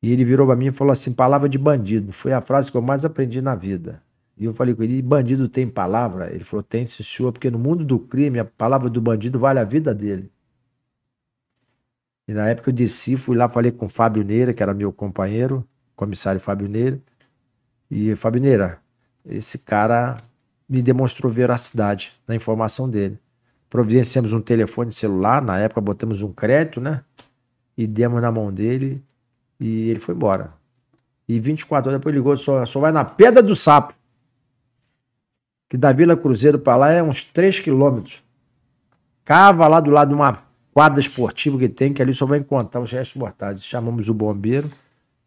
[0.01, 2.11] E ele virou para mim e falou assim: Palavra de bandido.
[2.11, 4.01] Foi a frase que eu mais aprendi na vida.
[4.40, 6.34] E eu falei com ele, bandido tem palavra?
[6.34, 9.59] Ele falou, tem, sim, senhor, porque no mundo do crime, a palavra do bandido vale
[9.59, 10.32] a vida dele.
[12.26, 14.93] E na época eu desci, fui lá, falei com o Fábio Neira, que era meu
[14.93, 17.01] companheiro, comissário Fábio Neira.
[17.92, 18.80] E, Fábio Neira,
[19.26, 20.18] esse cara
[20.69, 23.19] me demonstrou veracidade na informação dele.
[23.69, 27.03] Providenciamos um telefone celular, na época botamos um crédito, né?
[27.76, 29.03] E demos na mão dele
[29.59, 30.53] e ele foi embora.
[31.27, 33.98] E 24 horas depois ligou, só, só vai na pedra do sapo
[35.69, 38.23] que da Vila Cruzeiro para lá é uns 3 quilômetros.
[39.23, 42.81] Cava lá do lado de uma quadra esportiva que tem, que ali só vai encontrar
[42.81, 43.64] os restos mortais.
[43.64, 44.69] Chamamos o bombeiro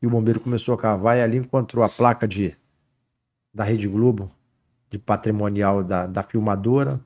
[0.03, 2.57] e o bombeiro começou a cavar e ali encontrou a placa de
[3.55, 4.31] da Rede Globo,
[4.91, 6.99] de patrimonial da, da filmadora,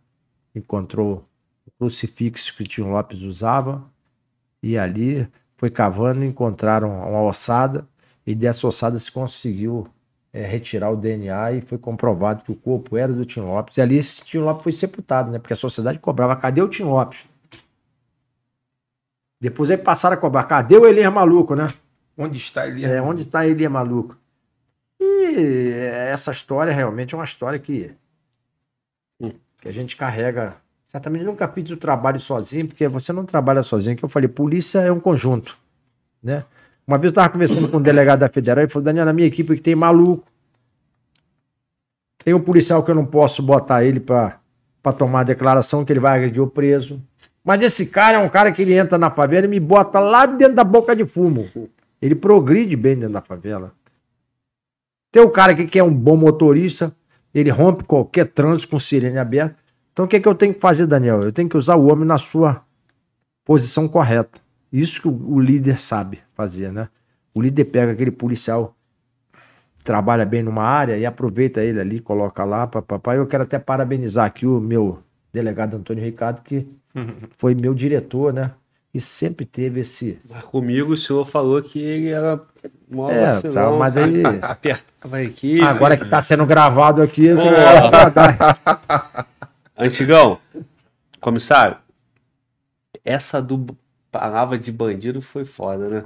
[0.55, 1.29] encontrou
[1.67, 3.85] o crucifixo que Tio Lopes usava
[4.63, 7.87] e ali foi cavando encontraram uma ossada
[8.25, 9.89] e dessa ossada se conseguiu
[10.37, 13.79] é, retirar o DNA e foi comprovado que o corpo era do Tim Lopes.
[13.79, 15.39] E ali esse Tim Lopes foi sepultado, né?
[15.39, 17.25] Porque a sociedade cobrava, cadê o Tim Lopes?
[19.41, 21.69] Depois aí passaram a cobrar, cadê o Elias Maluco, né?
[22.19, 22.91] Onde está Elias?
[22.91, 24.15] É, onde está Elias Maluco?
[25.01, 25.73] E
[26.13, 27.95] essa história realmente é uma história que,
[29.19, 30.55] que a gente carrega.
[30.85, 34.81] Certamente nunca fiz o trabalho sozinho, porque você não trabalha sozinho, que eu falei, polícia
[34.81, 35.57] é um conjunto,
[36.23, 36.45] né?
[36.87, 39.27] Uma vez eu estava conversando com um delegado da Federal e falou: Daniel, na minha
[39.27, 40.25] equipe que tem maluco.
[42.25, 44.39] Tem um policial que eu não posso botar ele para
[44.97, 47.03] tomar declaração que ele vai agredir o preso.
[47.45, 50.27] Mas esse cara é um cara que ele entra na favela e me bota lá
[50.27, 51.49] dentro da boca de fumo.
[52.03, 53.73] Ele progride bem dentro da favela.
[55.13, 56.95] Tem o cara que é um bom motorista,
[57.33, 59.57] ele rompe qualquer trânsito com sirene aberta.
[59.93, 61.23] Então o que, é que eu tenho que fazer, Daniel?
[61.23, 62.63] Eu tenho que usar o homem na sua
[63.45, 64.41] posição correta.
[64.73, 66.89] Isso que o, líder sabe fazer, né?
[67.35, 68.77] O líder pega aquele policial
[69.87, 73.19] trabalha bem numa área e aproveita ele ali, coloca lá, papai.
[73.19, 74.99] Eu quero até parabenizar aqui o meu
[75.33, 76.67] delegado Antônio Ricardo, que
[77.39, 78.51] foi meu diretor, né?
[78.93, 80.19] E sempre teve esse.
[80.29, 82.41] Mas comigo o senhor falou que ele era
[82.91, 84.23] mó é, vacilão, tá, mas aí...
[84.43, 85.61] apertava aqui.
[85.61, 87.27] Agora que tá sendo gravado aqui.
[87.27, 87.39] Eu
[89.79, 90.39] Antigão,
[91.21, 91.77] comissário,
[93.05, 93.77] essa do
[94.19, 96.03] palavra de bandido foi foda, né?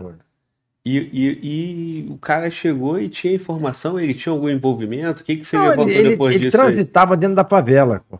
[0.84, 5.22] E, e, e, o cara chegou e tinha informação, ele tinha algum envolvimento?
[5.22, 6.56] O que, que você Não, levantou ele, depois ele, disso?
[6.56, 7.20] Ele transitava aí?
[7.20, 8.02] dentro da favela.
[8.08, 8.18] Pô.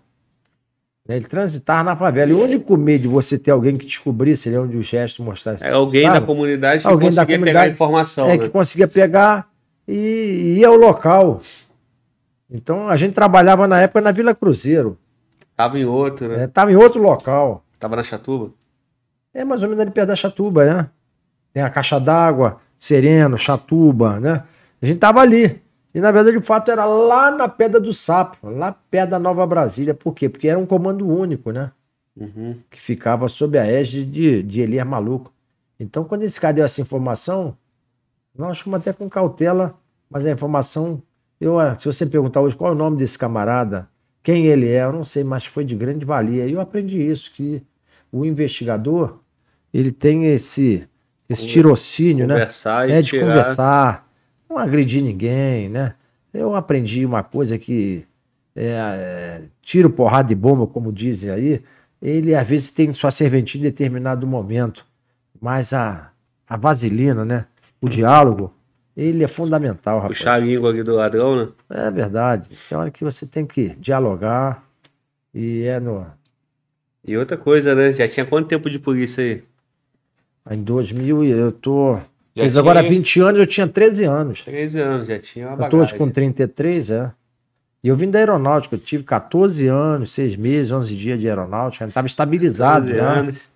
[1.08, 2.30] Ele transitava na favela.
[2.30, 5.66] E o único medo de você ter alguém que descobrisse ali onde os gestos mostrassem.
[5.66, 6.20] É alguém sabe?
[6.20, 8.28] da comunidade que alguém conseguia da comunidade, pegar informação.
[8.28, 8.44] É, né?
[8.44, 9.48] que conseguia pegar
[9.88, 11.40] e ia ao local.
[12.50, 14.98] Então a gente trabalhava na época na Vila Cruzeiro.
[15.56, 16.44] Tava em outro, né?
[16.44, 17.64] É, tava em outro local.
[17.78, 18.52] Tava na Chatuba?
[19.32, 20.90] É mais ou menos ali perto da Chatuba, né?
[21.52, 24.44] Tem a caixa d'água, Sereno, Chatuba, né?
[24.80, 25.62] A gente tava ali.
[25.94, 29.46] E na verdade o fato era lá na Pedra do Sapo, lá perto da Nova
[29.46, 29.92] Brasília.
[29.92, 30.28] Por quê?
[30.28, 31.72] Porque era um comando único, né?
[32.16, 32.56] Uhum.
[32.70, 35.32] Que ficava sob a égide de, de Elias Maluco.
[35.78, 37.56] Então, quando esse cara deu essa informação,
[38.36, 39.74] nós ficamos até com cautela,
[40.08, 41.02] mas a informação.
[41.40, 43.88] Eu, ah, se você perguntar hoje qual é o nome desse camarada,
[44.22, 46.46] quem ele é, eu não sei, mas foi de grande valia.
[46.46, 47.62] E eu aprendi isso, que
[48.12, 49.19] o investigador
[49.72, 50.86] ele tem esse
[51.28, 52.34] esse tirocínio, né?
[52.34, 53.26] Conversar é de tirar...
[53.26, 54.12] conversar,
[54.48, 55.94] não agredir ninguém, né?
[56.34, 58.04] Eu aprendi uma coisa que
[58.54, 61.62] é, é, tiro, porrada de bomba, como dizem aí,
[62.02, 64.84] ele às vezes tem sua serventia em determinado momento,
[65.40, 66.10] mas a,
[66.48, 67.46] a vaselina, né?
[67.80, 68.52] O diálogo,
[68.96, 70.18] Ele é fundamental, rapaz.
[70.18, 71.48] Puxar a língua ali do ladrão, né?
[71.70, 72.48] É verdade.
[72.68, 74.62] Tem hora que você tem que dialogar
[75.32, 76.06] e é no.
[77.06, 77.92] E outra coisa, né?
[77.94, 79.42] Já tinha quanto tempo de polícia aí?
[80.50, 81.94] Em 2000 e eu tô.
[82.34, 84.44] Já Fez tinha agora 20 anos, eu tinha 13 anos.
[84.44, 85.98] 13 anos, já tinha uma Eu tô hoje bagagem.
[85.98, 87.12] com 33, é.
[87.82, 91.84] E eu vim da aeronáutica, eu tive 14 anos, 6 meses, 11 dias de aeronáutica,
[91.86, 93.10] estava estabilizado 13 já.
[93.10, 93.50] anos.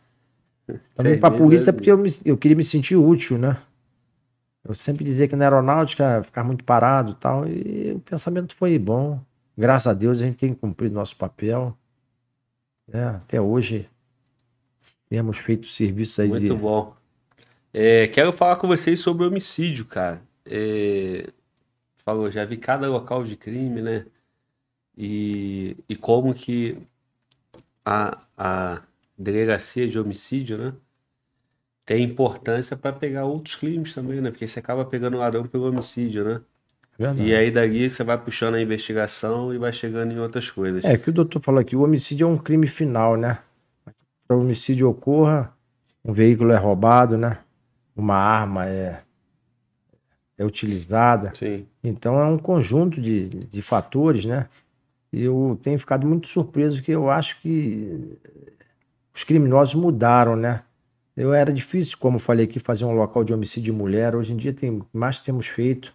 [0.97, 3.59] Também pra meses, polícia porque eu, me- eu queria me sentir útil, né?
[4.67, 8.79] Eu sempre dizia que na aeronáutica ficar muito parado e tal, e o pensamento foi
[8.79, 9.21] bom.
[9.59, 11.77] Graças a Deus a gente tem cumprido nosso papel.
[12.91, 13.09] né?
[13.09, 13.87] Até hoje
[15.09, 16.61] temos feito serviço aí Muito de...
[16.61, 16.95] bom.
[17.73, 20.23] É, quero falar com vocês sobre homicídio, cara.
[20.47, 21.27] É,
[22.05, 24.07] falou, já vi cada local de crime, né?
[24.97, 26.79] E, e como que
[27.85, 28.83] a, a
[29.19, 30.73] delegacia de homicídio, né?
[31.85, 34.31] Tem importância para pegar outros crimes também, né?
[34.31, 36.41] Porque você acaba pegando o ladrão pelo homicídio, né?
[36.99, 37.29] Verdade.
[37.29, 40.85] E aí dali você vai puxando a investigação e vai chegando em outras coisas.
[40.85, 43.39] É, que o doutor falou aqui, o homicídio é um crime final, né?
[44.27, 45.55] Para o homicídio ocorra,
[46.05, 47.39] um veículo é roubado, né?
[47.97, 49.01] Uma arma é,
[50.37, 51.33] é utilizada.
[51.35, 51.67] Sim.
[51.83, 54.49] Então é um conjunto de, de fatores, né?
[55.13, 58.19] E eu tenho ficado muito surpreso que eu acho que
[59.15, 60.63] os criminosos mudaram, né?
[61.17, 64.17] Eu era difícil, como falei aqui, fazer um local de homicídio de mulher.
[64.17, 65.95] Hoje em dia tem mais temos feito.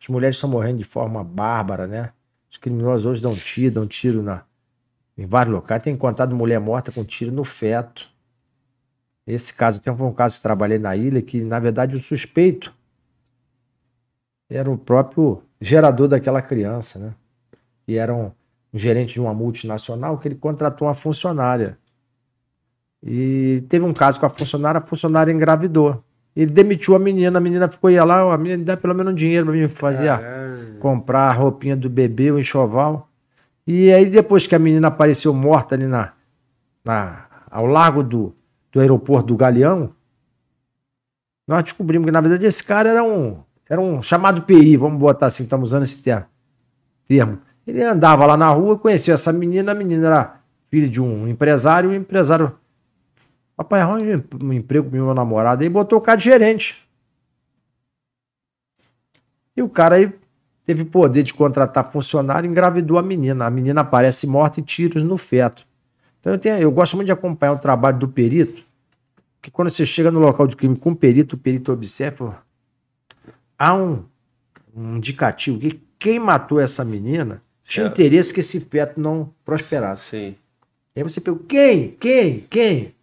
[0.00, 2.12] As mulheres estão morrendo de forma bárbara, né?
[2.50, 4.42] Os criminosos hoje dão tiro, dão tiro na,
[5.18, 5.82] em vários locais.
[5.82, 8.08] Tem encontrado mulher morta com tiro no feto.
[9.26, 12.72] Esse caso, tem um caso que trabalhei na ilha que, na verdade, o suspeito
[14.48, 17.14] era o próprio gerador daquela criança, né?
[17.86, 18.30] E era um,
[18.72, 21.76] um gerente de uma multinacional que ele contratou uma funcionária.
[23.02, 26.02] E teve um caso com a funcionária, a funcionária engravidou.
[26.34, 29.16] Ele demitiu a menina, a menina ficou ia lá, a menina dá pelo menos um
[29.16, 30.10] dinheiro para mim fazer
[30.78, 33.07] comprar a roupinha do bebê, o enxoval.
[33.70, 36.14] E aí, depois que a menina apareceu morta ali na,
[36.82, 38.34] na, ao largo do,
[38.72, 39.92] do aeroporto do Galeão,
[41.46, 45.26] nós descobrimos que, na verdade, esse cara era um, era um chamado PI, vamos botar
[45.26, 46.24] assim, estamos usando esse termo.
[47.06, 47.42] termo.
[47.66, 50.40] Ele andava lá na rua, conhecia essa menina, a menina era
[50.70, 52.58] filha de um empresário, o empresário.
[53.54, 55.62] Papai, arranja um emprego pro meu namorado.
[55.62, 56.88] Aí botou o cara de gerente.
[59.54, 60.10] E o cara aí
[60.68, 63.46] teve poder de contratar funcionário e engravidou a menina.
[63.46, 65.66] A menina aparece morta e tiros no feto.
[66.20, 68.62] Então eu, tenho, eu gosto muito de acompanhar o trabalho do perito,
[69.40, 72.42] que quando você chega no local de crime com o perito, o perito observa,
[73.58, 74.04] há um,
[74.76, 77.88] um indicativo que quem matou essa menina tinha É.
[77.88, 80.10] interesse que esse feto não prosperasse.
[80.10, 80.36] Sim.
[80.94, 81.92] Aí você pergunta, quem?
[81.92, 82.40] Quem?
[82.40, 82.94] Quem?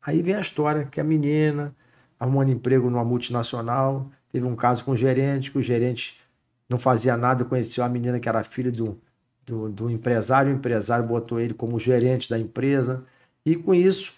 [0.00, 1.74] Aí vem a história que a menina
[2.16, 6.19] arrumando emprego numa multinacional, teve um caso com o gerente, que o gerente
[6.70, 8.96] não fazia nada, conheceu a menina que era filha do,
[9.44, 13.02] do, do empresário, o empresário botou ele como gerente da empresa,
[13.44, 14.14] e com isso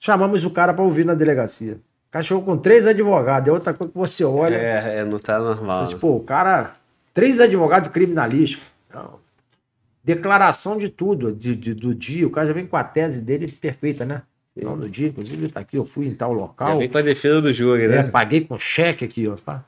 [0.00, 1.74] chamamos o cara para ouvir na delegacia.
[2.08, 5.18] O cara chegou com três advogados, é outra coisa que você olha, É, é, não
[5.18, 5.88] tá normal.
[5.88, 6.72] Tipo, o cara,
[7.12, 8.66] três advogados criminalísticos.
[8.92, 9.18] Não.
[10.02, 12.26] Declaração de tudo, de, de- do dia.
[12.26, 14.22] O cara já vem com a tese dele perfeita, né?
[14.54, 16.78] Não, no dia, inclusive, tá aqui, eu fui em tal Já local.
[16.78, 18.02] vem com a defesa do jogo, é, né?
[18.04, 19.34] paguei com cheque aqui, ó.
[19.34, 19.64] tá?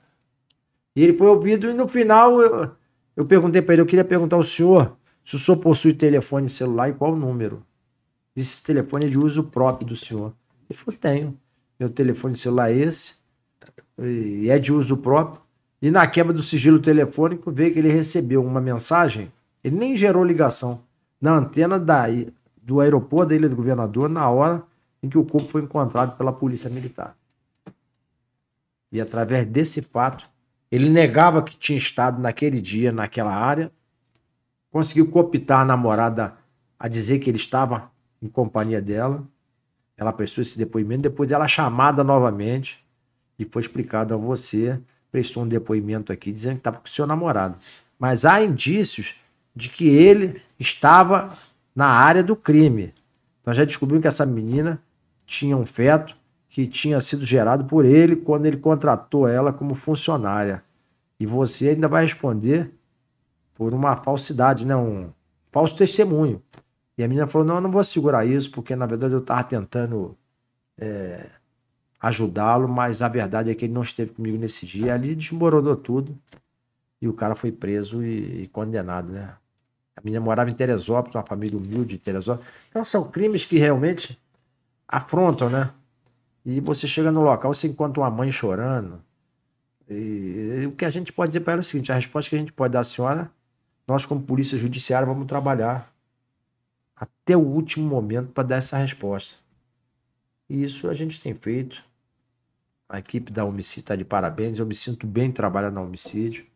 [0.97, 2.71] E ele foi ouvido e no final eu,
[3.15, 6.89] eu perguntei para ele, eu queria perguntar ao senhor se o senhor possui telefone celular
[6.89, 7.63] e qual o número.
[8.35, 10.33] Esse telefone é de uso próprio do senhor.
[10.69, 11.39] Ele falou, tenho.
[11.79, 13.17] Meu telefone celular é esse,
[13.99, 15.43] e é de uso próprio.
[15.83, 19.31] E na quebra do sigilo telefônico, veio que ele recebeu uma mensagem,
[19.63, 20.81] ele nem gerou ligação,
[21.21, 22.07] na antena da,
[22.63, 24.63] do aeroporto da Ilha do Governador, na hora
[25.03, 27.15] em que o corpo foi encontrado pela Polícia Militar.
[28.91, 30.27] E através desse fato,
[30.77, 33.71] ele negava que tinha estado naquele dia, naquela área,
[34.71, 36.35] conseguiu cooptar a namorada
[36.79, 37.91] a dizer que ele estava
[38.21, 39.25] em companhia dela.
[39.97, 42.85] Ela prestou esse depoimento, depois ela é chamada novamente
[43.39, 44.79] e foi explicado a você,
[45.11, 47.57] prestou um depoimento aqui dizendo que estava com seu namorado.
[47.99, 49.15] Mas há indícios
[49.55, 51.35] de que ele estava
[51.75, 52.93] na área do crime.
[53.45, 54.79] Nós já descobrimos que essa menina
[55.27, 56.15] tinha um feto
[56.51, 60.63] que tinha sido gerado por ele quando ele contratou ela como funcionária.
[61.19, 62.71] E você ainda vai responder
[63.55, 64.77] por uma falsidade, né?
[64.77, 65.11] um
[65.51, 66.43] falso testemunho.
[66.99, 69.45] E a menina falou: Não, eu não vou segurar isso, porque na verdade eu estava
[69.45, 70.17] tentando
[70.79, 71.27] é,
[72.01, 74.95] ajudá-lo, mas a verdade é que ele não esteve comigo nesse dia.
[74.95, 76.17] Ali desmoronou tudo
[77.01, 79.35] e o cara foi preso e, e condenado, né?
[79.97, 82.47] A menina morava em Teresópolis, uma família humilde de Teresópolis.
[82.69, 84.19] Então são crimes que realmente
[84.87, 85.71] afrontam, né?
[86.45, 89.03] E você chega no local, você encontra uma mãe chorando,
[89.89, 92.37] E, o que a gente pode dizer para ela é o seguinte: a resposta que
[92.37, 93.31] a gente pode dar à senhora,
[93.87, 95.93] nós, como Polícia Judiciária, vamos trabalhar
[96.95, 99.37] até o último momento para dar essa resposta.
[100.49, 101.85] E isso a gente tem feito.
[102.89, 104.59] A equipe da homicídio está de parabéns.
[104.59, 106.47] Eu me sinto bem trabalhando na homicídio.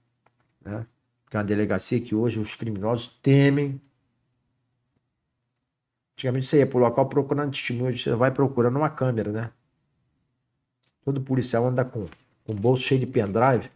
[0.61, 0.87] Né?
[1.25, 3.81] Porque é uma delegacia que hoje os criminosos temem.
[6.15, 9.53] Antigamente você ia para o local procurando testemunho, você vai procurando uma câmera, né?
[11.03, 12.07] Todo policial anda com
[12.51, 13.71] um bolso cheio de pendrive.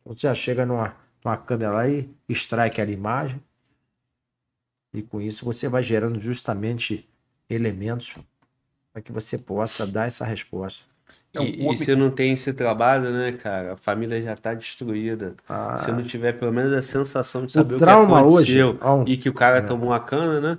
[0.00, 0.94] Então você já chega numa,
[1.24, 3.40] numa câmera lá e extrai aquela imagem.
[4.92, 7.08] E com isso você vai gerando justamente
[7.48, 8.14] elementos
[8.92, 10.84] para que você possa dar essa resposta.
[11.34, 15.34] É e, e, se não tem esse trabalho, né, cara, a família já está destruída.
[15.48, 15.76] Ah.
[15.78, 19.04] Se não tiver pelo menos a sensação de saber o, o que aconteceu hoje, um,
[19.06, 19.60] e que o cara é.
[19.60, 20.58] tomou uma cana, né?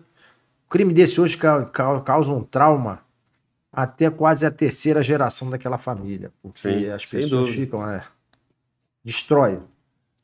[0.68, 3.07] O crime desse hoje causa um trauma
[3.78, 6.32] até quase a terceira geração daquela família.
[6.42, 7.88] Porque Sim, as pessoas ficam.
[7.88, 8.04] É,
[9.06, 9.60] destrói.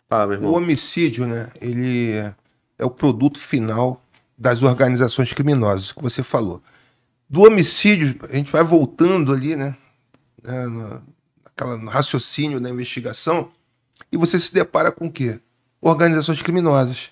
[0.10, 1.52] Fala, o homicídio, né?
[1.62, 2.14] Ele
[2.80, 4.04] é o produto final
[4.36, 6.64] das organizações criminosas, que você falou.
[7.30, 9.78] Do homicídio, a gente vai voltando ali, né?
[10.42, 11.04] né no,
[11.46, 13.52] aquela, no raciocínio da investigação,
[14.12, 15.40] e você se depara com o quê?
[15.80, 17.12] Organizações criminosas.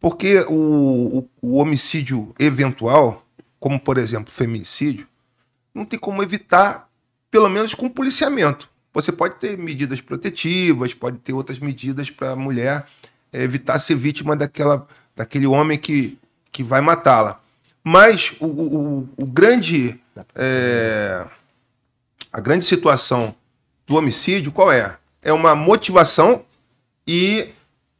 [0.00, 3.26] Porque o, o, o homicídio eventual,
[3.60, 5.06] como por exemplo feminicídio,
[5.74, 6.88] não tem como evitar,
[7.30, 8.68] pelo menos com policiamento.
[8.92, 12.86] Você pode ter medidas protetivas, pode ter outras medidas para a mulher
[13.32, 14.86] é, evitar ser vítima daquela,
[15.16, 16.16] daquele homem que,
[16.52, 17.40] que vai matá-la.
[17.82, 20.00] Mas o, o, o grande.
[20.34, 21.26] É,
[22.32, 23.34] a grande situação
[23.86, 24.96] do homicídio qual é?
[25.22, 26.44] É uma motivação
[27.06, 27.50] e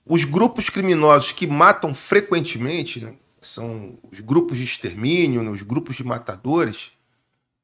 [0.06, 5.96] os grupos criminosos que matam frequentemente, né, são os grupos de extermínio, né, os grupos
[5.96, 6.90] de matadores,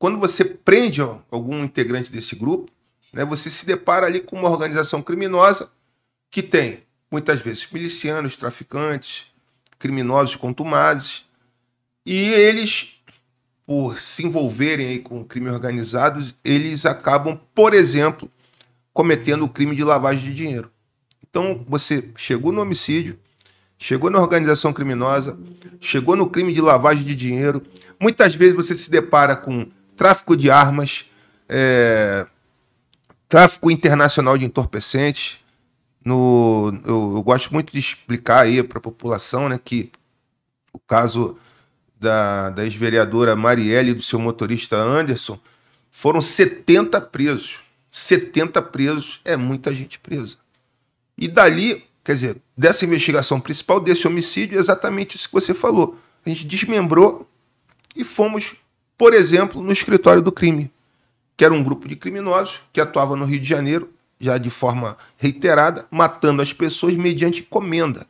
[0.01, 2.73] quando você prende algum integrante desse grupo,
[3.13, 5.71] né, você se depara ali com uma organização criminosa
[6.31, 9.27] que tem, muitas vezes, milicianos, traficantes,
[9.79, 11.27] criminosos contumazes,
[12.07, 12.95] e eles,
[13.67, 18.31] por se envolverem com crime organizado, eles acabam, por exemplo,
[18.95, 20.71] cometendo o crime de lavagem de dinheiro.
[21.29, 23.19] Então, você chegou no homicídio,
[23.77, 25.39] chegou na organização criminosa,
[25.79, 27.63] chegou no crime de lavagem de dinheiro.
[28.01, 29.71] Muitas vezes você se depara com
[30.01, 31.05] tráfico de armas,
[31.47, 32.27] é,
[33.29, 35.39] tráfico internacional de entorpecentes.
[36.03, 39.93] No, eu, eu gosto muito de explicar aí para a população né, que
[40.73, 41.37] o caso
[41.99, 45.39] da, da ex-vereadora Marielle e do seu motorista Anderson
[45.91, 47.59] foram 70 presos.
[47.93, 50.39] 70 presos é muita gente presa.
[51.19, 56.01] E dali, quer dizer, dessa investigação principal, desse homicídio, é exatamente isso que você falou.
[56.25, 57.29] A gente desmembrou
[57.95, 58.55] e fomos
[59.01, 60.71] por exemplo, no escritório do crime,
[61.35, 64.95] que era um grupo de criminosos que atuava no Rio de Janeiro, já de forma
[65.17, 68.07] reiterada, matando as pessoas mediante encomenda.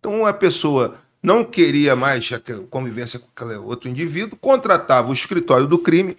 [0.00, 5.68] Então, a pessoa não queria mais a convivência com aquele outro indivíduo, contratava o escritório
[5.68, 6.16] do crime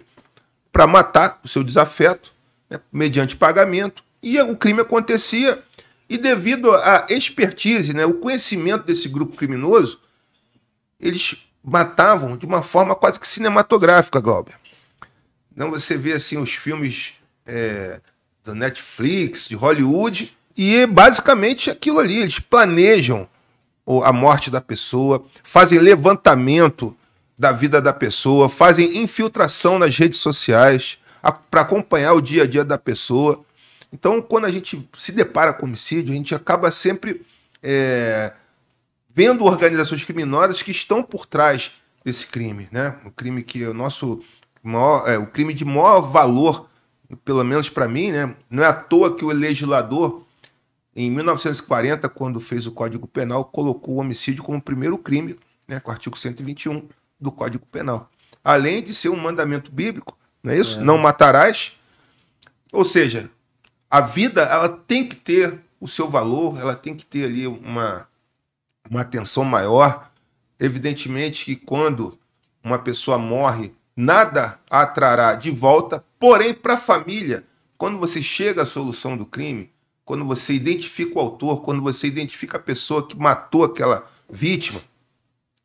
[0.72, 2.32] para matar o seu desafeto,
[2.70, 5.62] né, mediante pagamento, e o crime acontecia.
[6.08, 10.00] E devido à expertise, né, o conhecimento desse grupo criminoso,
[10.98, 11.36] eles
[11.66, 14.54] matavam de uma forma quase que cinematográfica, Glauber.
[15.54, 17.14] Não você vê assim os filmes
[17.44, 18.00] é,
[18.44, 22.18] do Netflix, de Hollywood, e é basicamente aquilo ali.
[22.18, 23.28] Eles planejam
[24.04, 26.96] a morte da pessoa, fazem levantamento
[27.36, 30.98] da vida da pessoa, fazem infiltração nas redes sociais
[31.50, 33.44] para acompanhar o dia a dia da pessoa.
[33.92, 37.22] Então, quando a gente se depara com homicídio, a gente acaba sempre
[37.62, 38.32] é,
[39.16, 41.72] vendo organizações criminosas que estão por trás
[42.04, 42.96] desse crime, né?
[43.02, 44.22] O crime que é o nosso
[44.62, 46.68] maior, é, o crime de maior valor,
[47.24, 48.36] pelo menos para mim, né?
[48.50, 50.22] Não é à toa que o legislador
[50.94, 55.80] em 1940, quando fez o Código Penal, colocou o homicídio como o primeiro crime, né,
[55.80, 56.86] com o artigo 121
[57.18, 58.10] do Código Penal.
[58.44, 60.78] Além de ser um mandamento bíblico, não é isso?
[60.78, 60.82] É.
[60.82, 61.72] Não matarás.
[62.70, 63.30] Ou seja,
[63.90, 68.06] a vida ela tem que ter o seu valor, ela tem que ter ali uma
[68.90, 70.10] uma atenção maior.
[70.58, 72.18] Evidentemente que quando
[72.62, 77.44] uma pessoa morre, nada a trará de volta, porém, para a família,
[77.76, 79.70] quando você chega à solução do crime,
[80.04, 84.80] quando você identifica o autor, quando você identifica a pessoa que matou aquela vítima,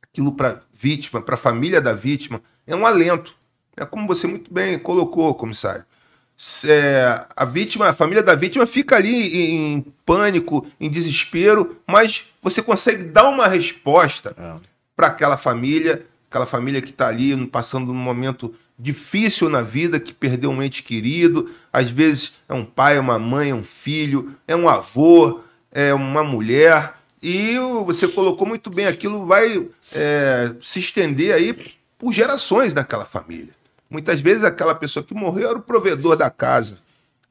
[0.01, 3.35] aquilo para vítima, para a família da vítima, é um alento.
[3.77, 5.85] É como você muito bem colocou, comissário
[6.66, 12.61] é, a vítima, a família da vítima fica ali em pânico, em desespero, mas você
[12.61, 14.56] consegue dar uma resposta é.
[14.95, 20.14] para aquela família aquela família que está ali passando um momento difícil na vida, que
[20.14, 24.34] perdeu um ente querido, às vezes é um pai, é uma mãe, é um filho,
[24.48, 30.80] é um avô, é uma mulher, e você colocou muito bem, aquilo vai é, se
[30.80, 31.53] estender aí
[32.00, 33.53] por gerações naquela família.
[33.90, 36.80] Muitas vezes aquela pessoa que morreu era o provedor da casa,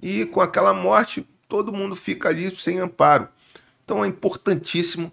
[0.01, 3.29] e com aquela morte todo mundo fica ali sem amparo.
[3.91, 5.13] Então é importantíssimo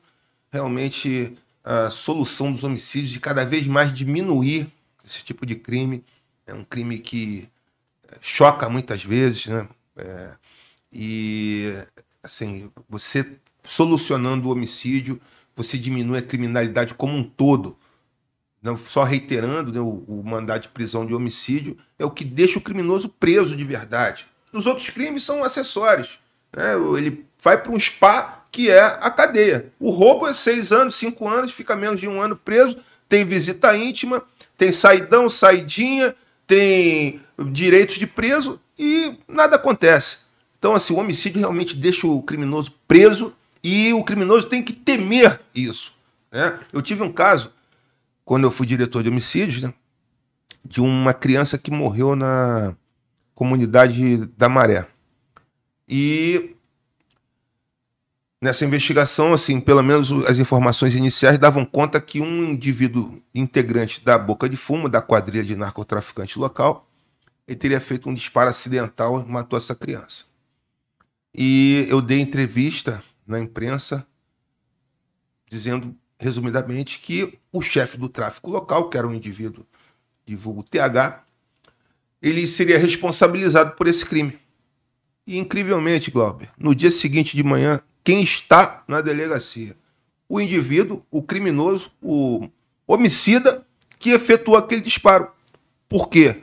[0.52, 4.72] realmente a solução dos homicídios e cada vez mais diminuir
[5.04, 6.06] esse tipo de crime.
[6.46, 7.50] É um crime que
[8.08, 9.68] é, choca muitas vezes, né?
[9.96, 10.30] É,
[10.94, 11.74] e
[12.22, 15.20] assim, você solucionando o homicídio,
[15.56, 17.76] você diminui a criminalidade como um todo.
[18.62, 22.60] Não só reiterando né, o, o mandado de prisão de homicídio, é o que deixa
[22.60, 24.28] o criminoso preso de verdade.
[24.54, 26.20] Os outros crimes são acessórios.
[26.56, 26.76] Né?
[26.96, 29.72] Ele vai para um spa que é a cadeia.
[29.80, 32.78] O roubo é seis anos, cinco anos, fica menos de um ano preso,
[33.08, 34.24] tem visita íntima,
[34.58, 40.28] tem saidão, saidinha, tem direitos de preso e nada acontece.
[40.58, 45.40] Então, assim, o homicídio realmente deixa o criminoso preso e o criminoso tem que temer
[45.54, 45.94] isso.
[46.32, 46.60] Né?
[46.74, 47.54] Eu tive um caso,
[48.26, 49.74] quando eu fui diretor de homicídios, né,
[50.66, 52.76] de uma criança que morreu na
[53.36, 54.88] comunidade da Maré.
[55.88, 56.56] E
[58.42, 64.18] nessa investigação, assim, pelo menos as informações iniciais davam conta que um indivíduo integrante da
[64.18, 66.90] Boca de Fumo, da quadrilha de narcotraficante local,
[67.48, 70.26] ele teria feito um disparo acidental e matou essa criança.
[71.34, 74.06] E eu dei entrevista na imprensa
[75.50, 79.66] dizendo, resumidamente, que o chefe do tráfico local, que era um indivíduo
[80.26, 81.24] de vulgo TH,
[82.22, 84.38] ele seria responsabilizado por esse crime.
[85.26, 89.76] E incrivelmente, Glauber, no dia seguinte de manhã, quem está na delegacia?
[90.30, 92.48] O indivíduo, o criminoso, o
[92.88, 93.68] homicida
[94.00, 95.28] que efetuou aquele disparo.
[95.90, 96.38] Por quê?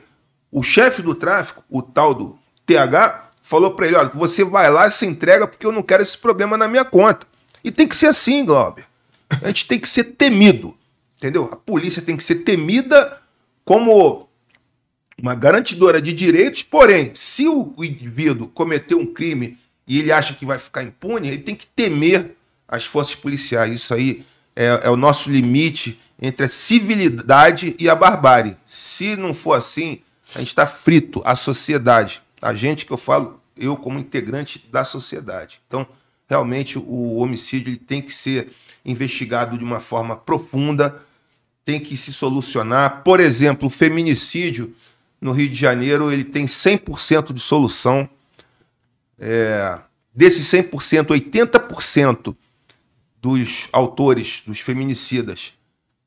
[0.51, 2.37] O chefe do tráfico, o tal do
[2.67, 6.03] TH, falou para ele: olha, você vai lá e se entrega porque eu não quero
[6.03, 7.25] esse problema na minha conta.
[7.63, 8.85] E tem que ser assim, Glauber.
[9.27, 10.77] A gente tem que ser temido.
[11.17, 11.49] Entendeu?
[11.51, 13.19] A polícia tem que ser temida
[13.63, 14.29] como
[15.17, 20.45] uma garantidora de direitos, porém, se o indivíduo cometeu um crime e ele acha que
[20.45, 22.35] vai ficar impune, ele tem que temer
[22.67, 23.73] as forças policiais.
[23.73, 28.57] Isso aí é, é o nosso limite entre a civilidade e a barbárie.
[28.65, 29.99] Se não for assim,
[30.33, 32.21] a gente está frito, a sociedade.
[32.41, 35.61] A gente que eu falo, eu como integrante da sociedade.
[35.67, 35.85] Então,
[36.27, 38.51] realmente, o homicídio ele tem que ser
[38.83, 41.01] investigado de uma forma profunda,
[41.63, 43.03] tem que se solucionar.
[43.03, 44.73] Por exemplo, o feminicídio
[45.19, 48.07] no Rio de Janeiro ele tem 100% de solução
[49.19, 49.79] é,
[50.13, 52.35] desses 100%, 80%
[53.21, 55.53] dos autores, dos feminicidas,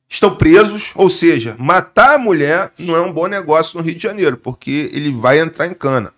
[0.07, 4.01] estão presos, ou seja, matar a mulher não é um bom negócio no Rio de
[4.01, 6.13] Janeiro, porque ele vai entrar em cana.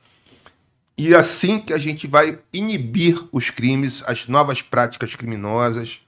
[0.98, 6.00] E assim que a gente vai inibir os crimes, as novas práticas criminosas,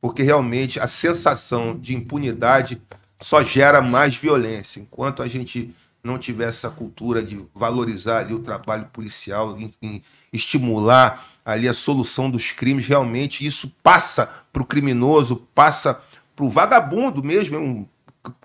[0.00, 2.80] porque realmente a sensação de impunidade
[3.20, 4.80] só gera mais violência.
[4.80, 10.02] Enquanto a gente não tiver essa cultura de valorizar ali o trabalho policial, em, em
[10.32, 16.00] estimular ali a solução dos crimes, realmente isso passa para o criminoso, passa
[16.34, 17.86] para o vagabundo mesmo, é um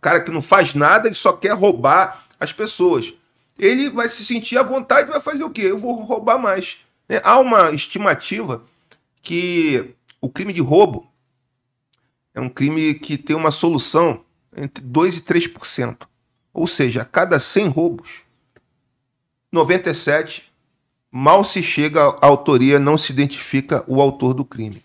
[0.01, 3.13] cara que não faz nada e só quer roubar as pessoas.
[3.57, 5.61] Ele vai se sentir à vontade e vai fazer o quê?
[5.61, 6.77] Eu vou roubar mais.
[7.07, 8.63] É, há uma estimativa
[9.21, 11.09] que o crime de roubo
[12.33, 14.23] é um crime que tem uma solução
[14.55, 16.07] entre 2% e 3%.
[16.55, 18.21] Ou seja, a cada 100 roubos,
[19.51, 20.43] 97
[21.11, 24.81] mal se chega à autoria, não se identifica o autor do crime.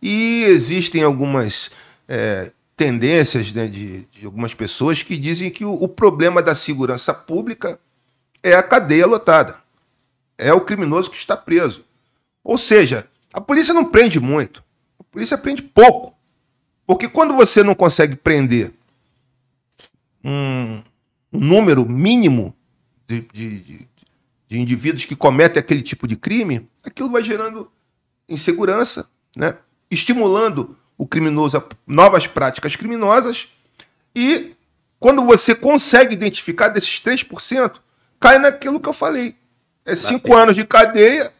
[0.00, 1.70] E existem algumas
[2.08, 7.12] é, tendências né, de, de, algumas pessoas que dizem que o, o problema da segurança
[7.12, 7.78] pública
[8.42, 9.60] é a cadeia lotada.
[10.38, 11.84] É o criminoso que está preso.
[12.42, 14.64] Ou seja, a polícia não prende muito.
[14.98, 16.14] A polícia prende pouco.
[16.86, 18.72] Porque quando você não consegue prender
[20.24, 20.82] um,
[21.32, 22.54] um número mínimo
[23.06, 23.88] de, de, de,
[24.48, 27.70] de, indivíduos que cometem aquele tipo de crime, aquilo vai gerando
[28.28, 29.56] insegurança, né?
[29.90, 33.48] estimulando o criminoso a novas práticas criminosas.
[34.14, 34.54] E
[34.98, 37.80] quando você consegue identificar desses 3%,
[38.20, 39.34] cai naquilo que eu falei.
[39.84, 41.32] É cinco anos de cadeia,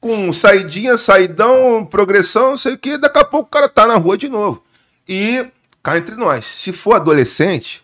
[0.00, 3.96] com saidinha, saidão, progressão, não sei o que, daqui a pouco o cara tá na
[3.96, 4.64] rua de novo.
[5.08, 5.46] E
[5.82, 7.83] cá entre nós, se for adolescente,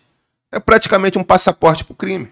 [0.51, 2.31] é praticamente um passaporte para o crime.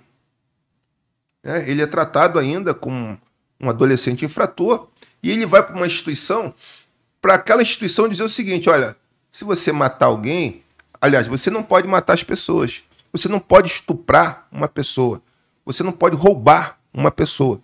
[1.44, 3.20] É, ele é tratado ainda como
[3.60, 4.88] um adolescente infrator
[5.24, 6.54] e ele vai para uma instituição
[7.22, 8.96] para aquela instituição dizer o seguinte: olha,
[9.32, 10.64] se você matar alguém,
[11.02, 12.84] Aliás, você não pode matar as pessoas.
[13.12, 15.22] Você não pode estuprar uma pessoa.
[15.66, 17.62] Você não pode roubar uma pessoa.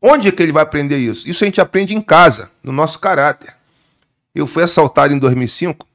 [0.00, 1.28] Onde é que ele vai aprender isso?
[1.28, 3.54] Isso a gente aprende em casa, no nosso caráter.
[4.34, 5.86] Eu fui assaltado em 2005,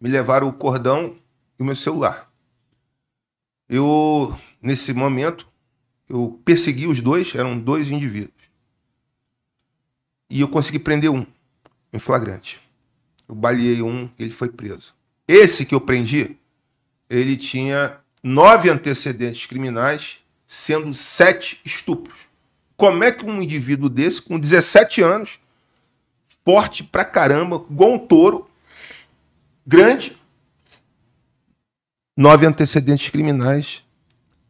[0.00, 1.16] me levaram o cordão
[1.64, 2.30] meu celular.
[3.68, 5.48] Eu, nesse momento,
[6.08, 8.50] eu persegui os dois, eram dois indivíduos.
[10.28, 11.26] E eu consegui prender um,
[11.92, 12.60] em flagrante.
[13.28, 14.94] Eu baleei um, ele foi preso.
[15.26, 16.36] Esse que eu prendi,
[17.08, 22.28] ele tinha nove antecedentes criminais, sendo sete estupros.
[22.76, 25.40] Como é que um indivíduo desse, com 17 anos,
[26.44, 28.50] forte pra caramba, igual um touro,
[29.66, 30.16] grande,
[32.16, 33.84] nove antecedentes criminais,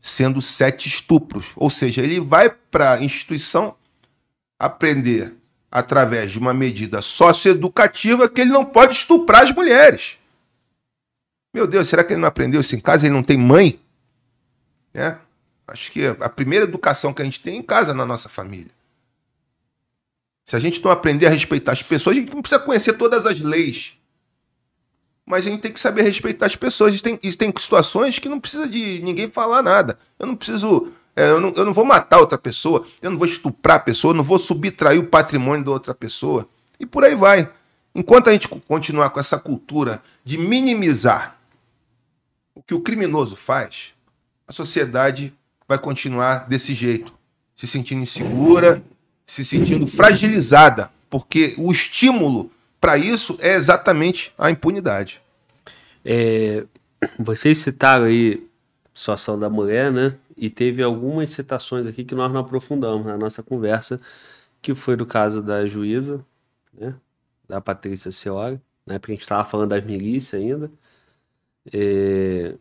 [0.01, 1.53] sendo sete estupros.
[1.57, 3.75] Ou seja, ele vai para a instituição
[4.59, 5.35] aprender
[5.71, 10.19] através de uma medida socioeducativa que ele não pode estuprar as mulheres.
[11.55, 13.07] Meu Deus, será que ele não aprendeu isso em casa?
[13.07, 13.79] Ele não tem mãe?
[14.93, 15.19] Né?
[15.67, 18.71] Acho que a primeira educação que a gente tem é em casa, na nossa família.
[20.45, 23.25] Se a gente não aprender a respeitar as pessoas, a gente não precisa conhecer todas
[23.25, 23.95] as leis.
[25.27, 27.01] Mas a gente tem que saber respeitar as pessoas.
[27.01, 29.99] Tem, tem situações que não precisa de ninguém falar nada.
[30.19, 30.93] Eu não preciso.
[31.15, 34.13] É, eu, não, eu não vou matar outra pessoa, eu não vou estuprar a pessoa,
[34.13, 36.49] eu não vou subtrair o patrimônio da outra pessoa.
[36.81, 37.51] E por aí vai.
[37.95, 41.37] Enquanto a gente continuar com essa cultura de minimizar
[42.55, 43.93] o que o criminoso faz,
[44.49, 45.35] a sociedade
[45.69, 47.13] vai continuar desse jeito,
[47.55, 48.83] se sentindo insegura,
[49.27, 52.51] se sentindo fragilizada, porque o estímulo
[52.83, 55.23] para isso é exatamente a impunidade.
[56.05, 56.67] É,
[57.17, 58.45] vocês citaram aí
[58.85, 60.17] a situação da mulher, né?
[60.37, 64.01] E teve algumas citações aqui que nós não aprofundamos na nossa conversa,
[64.61, 66.25] que foi do caso da juíza,
[66.75, 66.97] né?
[67.49, 68.99] Da Patrícia Seora, né?
[68.99, 70.69] Porque a gente estava falando das milícias ainda.
[71.73, 72.57] É,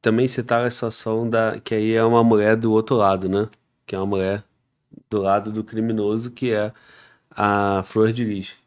[0.00, 3.48] também citaram a situação da que aí é uma mulher do outro lado, né?
[3.86, 4.44] Que é uma mulher
[5.08, 6.72] do lado do criminoso, que é
[7.30, 8.61] a Flor de Lis.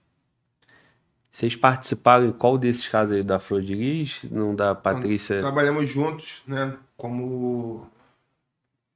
[1.35, 4.21] Vocês participaram em qual desses casos aí da Flor de Lis?
[4.31, 5.41] Não da Patrícia?
[5.41, 6.77] Trabalhamos juntos, né?
[6.95, 7.85] Como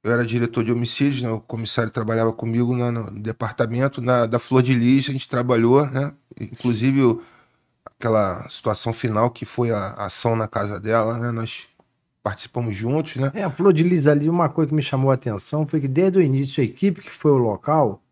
[0.02, 1.28] eu era diretor de homicídios, né?
[1.28, 5.84] o comissário trabalhava comigo no, no departamento na, da Flor de Lis, a gente trabalhou,
[5.84, 6.14] né?
[6.40, 7.22] Inclusive o,
[7.84, 11.30] aquela situação final que foi a, a ação na casa dela, né?
[11.32, 11.68] Nós
[12.22, 13.30] participamos juntos, né?
[13.34, 15.88] É, a Flor de Lis ali, uma coisa que me chamou a atenção foi que
[15.88, 18.02] desde o início a equipe que foi ao local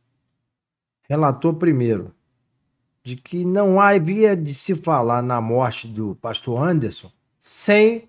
[1.08, 2.12] relatou primeiro
[3.04, 8.08] de que não havia de se falar na morte do pastor Anderson sem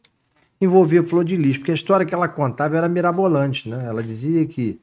[0.60, 3.86] envolver Flor de Lis, porque a história que ela contava era mirabolante, né?
[3.88, 4.80] Ela dizia que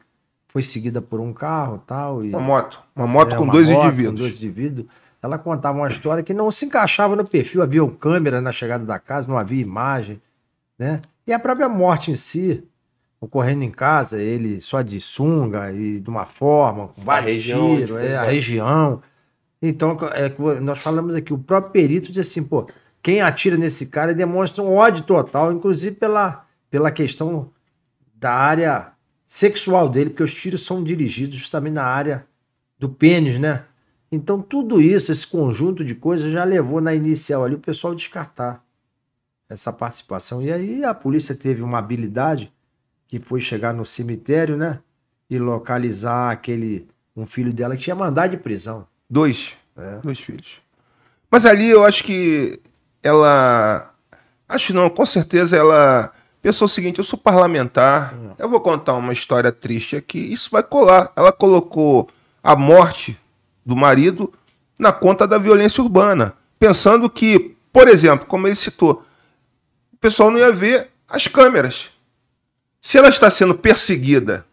[0.48, 3.68] foi seguida por um carro tal e uma moto, uma moto é, com uma dois
[3.68, 4.14] moto, indivíduos.
[4.14, 4.86] Com dois indivíduos.
[5.22, 8.98] Ela contava uma história que não se encaixava no perfil, havia câmera na chegada da
[8.98, 10.20] casa, não havia imagem,
[10.78, 11.00] né?
[11.26, 12.64] E a própria morte em si,
[13.20, 18.16] ocorrendo em casa, ele só de sunga e de uma forma, com vários tiros, é,
[18.16, 19.02] a região.
[19.68, 22.66] Então, é, nós falamos aqui, o próprio perito diz assim, pô,
[23.02, 27.50] quem atira nesse cara demonstra um ódio total, inclusive pela, pela questão
[28.14, 28.92] da área
[29.26, 32.26] sexual dele, porque os tiros são dirigidos justamente na área
[32.78, 33.64] do pênis, né?
[34.10, 38.64] Então, tudo isso, esse conjunto de coisas, já levou na inicial ali o pessoal descartar
[39.48, 40.42] essa participação.
[40.42, 42.52] E aí a polícia teve uma habilidade
[43.06, 44.80] que foi chegar no cemitério, né?
[45.28, 48.86] E localizar aquele um filho dela que tinha mandado de prisão.
[49.08, 49.56] Dois.
[49.76, 49.98] É.
[50.02, 50.60] Dois filhos.
[51.30, 52.60] Mas ali eu acho que
[53.02, 53.92] ela.
[54.48, 56.12] Acho não, com certeza ela
[56.42, 58.44] pensou o seguinte: eu sou parlamentar, é.
[58.44, 61.12] eu vou contar uma história triste aqui, isso vai colar.
[61.16, 62.08] Ela colocou
[62.42, 63.18] a morte
[63.64, 64.32] do marido
[64.78, 69.04] na conta da violência urbana, pensando que, por exemplo, como ele citou,
[69.92, 71.90] o pessoal não ia ver as câmeras.
[72.80, 74.46] Se ela está sendo perseguida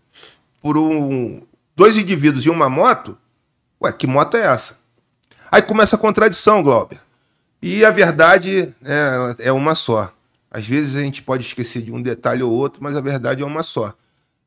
[0.62, 1.42] por um,
[1.76, 3.18] dois indivíduos e uma moto,
[3.84, 4.80] Ué, que moto é essa?
[5.52, 7.00] Aí começa a contradição, Glauber.
[7.62, 10.14] E a verdade é, é uma só.
[10.50, 13.46] Às vezes a gente pode esquecer de um detalhe ou outro, mas a verdade é
[13.46, 13.94] uma só.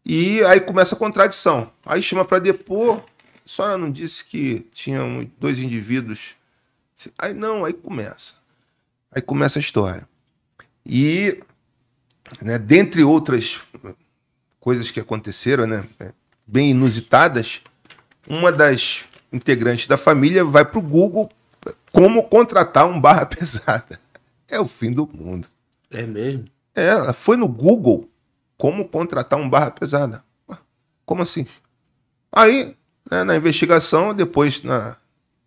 [0.04, 1.70] E aí começa a contradição.
[1.84, 3.02] Aí chama para depor.
[3.44, 6.34] A senhora não disse que tinham dois indivíduos.
[7.18, 8.34] Aí não, aí começa.
[9.10, 10.08] Aí começa a história.
[10.84, 11.42] E,
[12.40, 13.60] né, dentre outras
[14.60, 15.84] coisas que aconteceram, né,
[16.46, 17.60] bem inusitadas,
[18.28, 19.04] uma das
[19.36, 21.30] integrante da família vai para o Google
[21.92, 24.00] como contratar um barra pesada.
[24.48, 25.48] É o fim do mundo.
[25.90, 26.46] É mesmo?
[26.74, 28.08] É, ela foi no Google
[28.56, 30.24] como contratar um barra pesada.
[31.04, 31.46] Como assim?
[32.32, 32.76] Aí,
[33.10, 34.96] né, na investigação, depois na,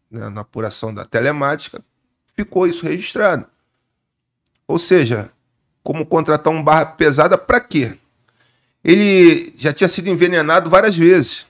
[0.10, 1.84] né, na apuração da telemática,
[2.36, 3.46] ficou isso registrado.
[4.68, 5.32] Ou seja,
[5.84, 7.98] como contratar um barra pesada para quê?
[8.84, 11.46] Ele já tinha sido envenenado várias vezes.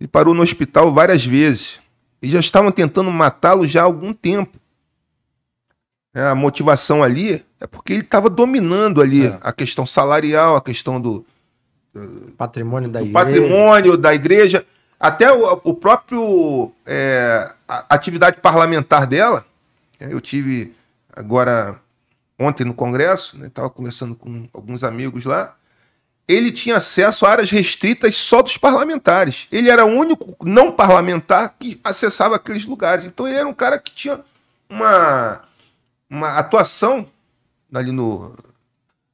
[0.00, 1.78] Ele parou no hospital várias vezes.
[2.22, 4.58] E já estavam tentando matá-lo já há algum tempo.
[6.14, 9.38] É, a motivação ali é porque ele estava dominando ali é.
[9.42, 11.24] a questão salarial, a questão do,
[11.94, 13.24] do patrimônio da do igreja.
[13.24, 14.66] patrimônio da igreja,
[14.98, 17.52] até o, o próprio é,
[17.88, 19.44] atividade parlamentar dela.
[20.00, 20.74] É, eu tive
[21.14, 21.78] agora
[22.38, 25.54] ontem no Congresso, estava né, conversando com alguns amigos lá
[26.30, 29.48] ele tinha acesso a áreas restritas só dos parlamentares.
[29.50, 33.04] Ele era o único não parlamentar que acessava aqueles lugares.
[33.04, 34.20] Então ele era um cara que tinha
[34.68, 35.40] uma,
[36.08, 37.08] uma atuação
[37.74, 38.32] ali no,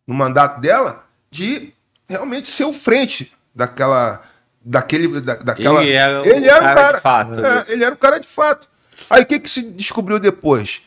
[0.07, 1.73] no mandato dela de
[2.07, 4.23] realmente ser o frente daquela.
[4.69, 5.81] Daquele, da, daquela...
[5.83, 7.47] Ele era, ele era um cara, cara de fato.
[7.47, 8.69] É, ele era um cara de fato.
[9.09, 10.83] Aí o que, que se descobriu depois?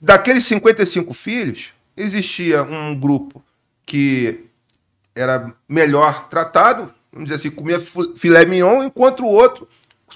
[0.00, 3.42] Daqueles 55 filhos, existia um grupo
[3.84, 4.47] que
[5.18, 7.80] era melhor tratado, vamos dizer assim, comia
[8.16, 9.68] filé mignon, enquanto o outro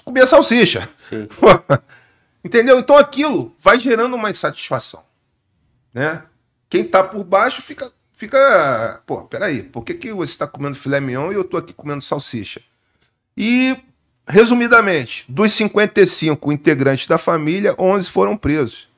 [0.03, 0.87] comia salsicha.
[2.43, 2.79] Entendeu?
[2.79, 5.03] Então aquilo vai gerando uma insatisfação.
[5.93, 6.23] Né?
[6.69, 9.01] Quem está por baixo fica, fica.
[9.05, 12.01] Pô, peraí, por que, que você está comendo filé mignon e eu estou aqui comendo
[12.01, 12.61] salsicha?
[13.37, 13.77] E,
[14.27, 18.89] resumidamente, dos 55 integrantes da família, 11 foram presos.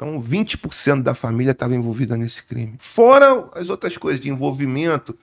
[0.00, 2.74] Então, 20% da família estava envolvida nesse crime.
[2.78, 5.14] Fora as outras coisas de envolvimento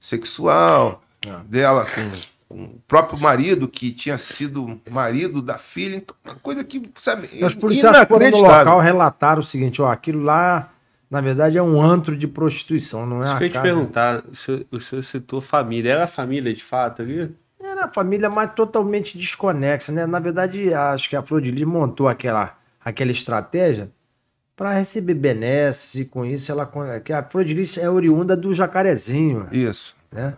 [0.00, 1.30] sexual é.
[1.44, 2.10] dela com,
[2.48, 5.94] com, o próprio marido, que tinha sido marido da filha.
[5.94, 10.24] Então, uma coisa que, sabe, Os policiais foram no local relataram o seguinte, ó, aquilo
[10.24, 10.72] lá,
[11.08, 14.66] na verdade, é um antro de prostituição, não é Deixa eu te perguntar, o senhor,
[14.72, 15.92] o senhor citou família.
[15.92, 17.32] Era a família, de fato, ali?
[17.62, 20.04] Era a família, mas totalmente desconexa, né?
[20.04, 23.88] Na verdade, acho que a Flor de Lis montou aquela, aquela estratégia
[24.56, 26.68] para receber benesses e com isso ela
[27.04, 29.46] que a Floridilis é oriunda do Jacarezinho.
[29.52, 29.94] Isso.
[30.10, 30.34] Né?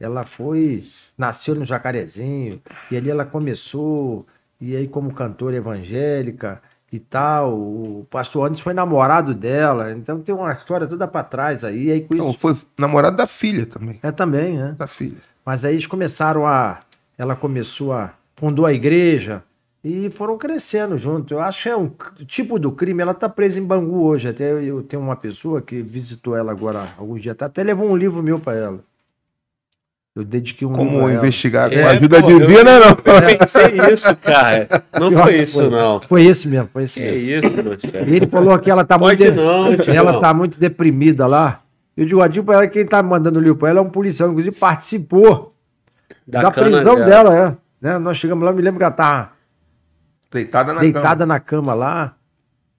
[0.00, 0.84] Ela foi
[1.16, 2.60] nasceu no Jacarezinho
[2.90, 4.26] e ali ela começou
[4.60, 6.60] e aí como cantora evangélica
[6.92, 11.64] e tal, o pastor Anderson foi namorado dela, então tem uma história toda para trás
[11.64, 12.22] aí, aí com isso...
[12.22, 13.98] Não, foi namorado da filha também.
[14.02, 14.74] É também, né?
[14.76, 15.16] Da filha.
[15.42, 16.80] Mas aí eles começaram a
[17.16, 19.42] ela começou a fundou a igreja,
[19.84, 21.34] e foram crescendo junto.
[21.34, 21.90] Eu acho que é um
[22.26, 23.02] tipo do crime.
[23.02, 24.28] Ela está presa em Bangu hoje.
[24.28, 27.36] Até eu tenho uma pessoa que visitou ela agora alguns dias.
[27.40, 28.80] Até levou um livro meu para ela.
[30.14, 32.88] Eu dediquei um Como investigar com é, ajuda pô, divina, eu, não.
[32.88, 34.68] Eu pensei isso, cara.
[35.00, 36.00] Não foi isso, foi, não.
[36.02, 37.72] Foi esse mesmo, foi esse que mesmo.
[37.72, 39.40] isso, Ele falou que ela tá Pode muito.
[39.40, 39.90] Não, de...
[39.90, 41.62] ela tá muito deprimida lá.
[41.96, 44.28] Eu digo, Adil, para ela, quem tá mandando o livro para ela é um policial,
[44.28, 45.48] inclusive participou
[46.26, 47.86] da, da prisão dela, dela é.
[47.88, 47.98] Né?
[47.98, 49.30] Nós chegamos lá, me lembro que ela tava
[50.32, 51.26] Deitada na deitada cama.
[51.26, 52.16] na cama lá.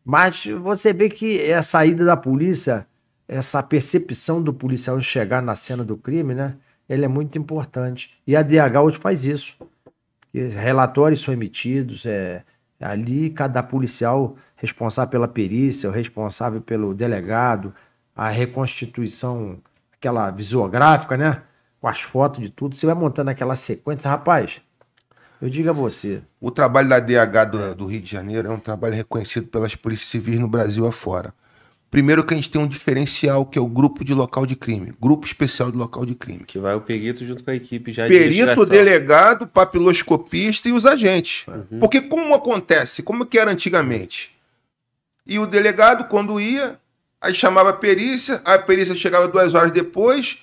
[0.04, 2.86] Mas você vê que é a saída da polícia,
[3.28, 6.56] essa percepção do policial chegar na cena do crime, né?
[6.90, 8.12] Ele é muito importante.
[8.28, 9.56] E a DH hoje faz isso.
[10.34, 12.44] Relatórios são emitidos, é,
[12.82, 17.74] ali cada policial responsável pela perícia, o responsável pelo delegado,
[18.16, 19.60] a reconstituição,
[19.96, 21.44] aquela visuográfica, né?
[21.80, 24.62] Com as fotos de tudo, você vai montando aquela sequência, rapaz.
[25.44, 26.22] Eu digo a você.
[26.40, 30.08] O trabalho da DH do, do, Rio de Janeiro é um trabalho reconhecido pelas polícias
[30.08, 31.34] civis no Brasil afora.
[31.92, 34.94] Primeiro que a gente tem um diferencial que é o grupo de local de crime,
[34.98, 36.46] grupo especial de local de crime.
[36.46, 40.86] Que vai o perito junto com a equipe já Perito, de delegado, papiloscopista e os
[40.86, 41.46] agentes.
[41.46, 41.80] Uhum.
[41.82, 44.32] Porque como acontece, como que era antigamente?
[45.28, 46.80] E o delegado, quando ia,
[47.20, 50.38] aí chamava a perícia, a perícia chegava duas horas depois,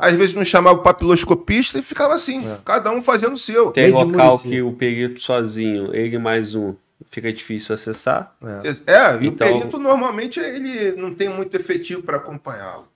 [0.00, 2.58] às vezes não chamava o papiloscopista e ficava assim, é.
[2.64, 3.70] cada um fazendo o seu.
[3.70, 6.74] Tem local que o perito sozinho, ele mais um,
[7.10, 8.34] fica difícil acessar.
[8.64, 9.46] É, é e então...
[9.46, 12.88] o perito normalmente ele não tem muito efetivo para acompanhá-lo.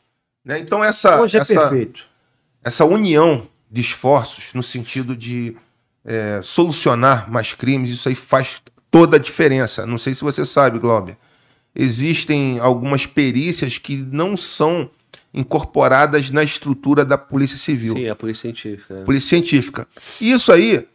[0.44, 0.58] Né?
[0.58, 2.04] Então essa, Hoje é essa, perfeito.
[2.62, 5.56] essa união de esforços no sentido de
[6.04, 9.86] é, solucionar mais crimes, isso aí faz toda a diferença.
[9.86, 11.16] Não sei se você sabe, Glauber.
[11.74, 14.88] Existem algumas perícias que não são
[15.34, 17.94] incorporadas na estrutura da Polícia Civil.
[17.94, 18.94] Sim, a Polícia Científica.
[18.94, 19.04] É.
[19.04, 19.88] Polícia Científica.
[20.20, 20.86] Isso aí,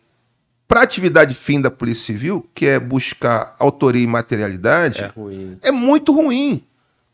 [0.67, 5.57] para a atividade fim da Polícia Civil, que é buscar autoria e materialidade, é, ruim.
[5.61, 6.63] é muito ruim.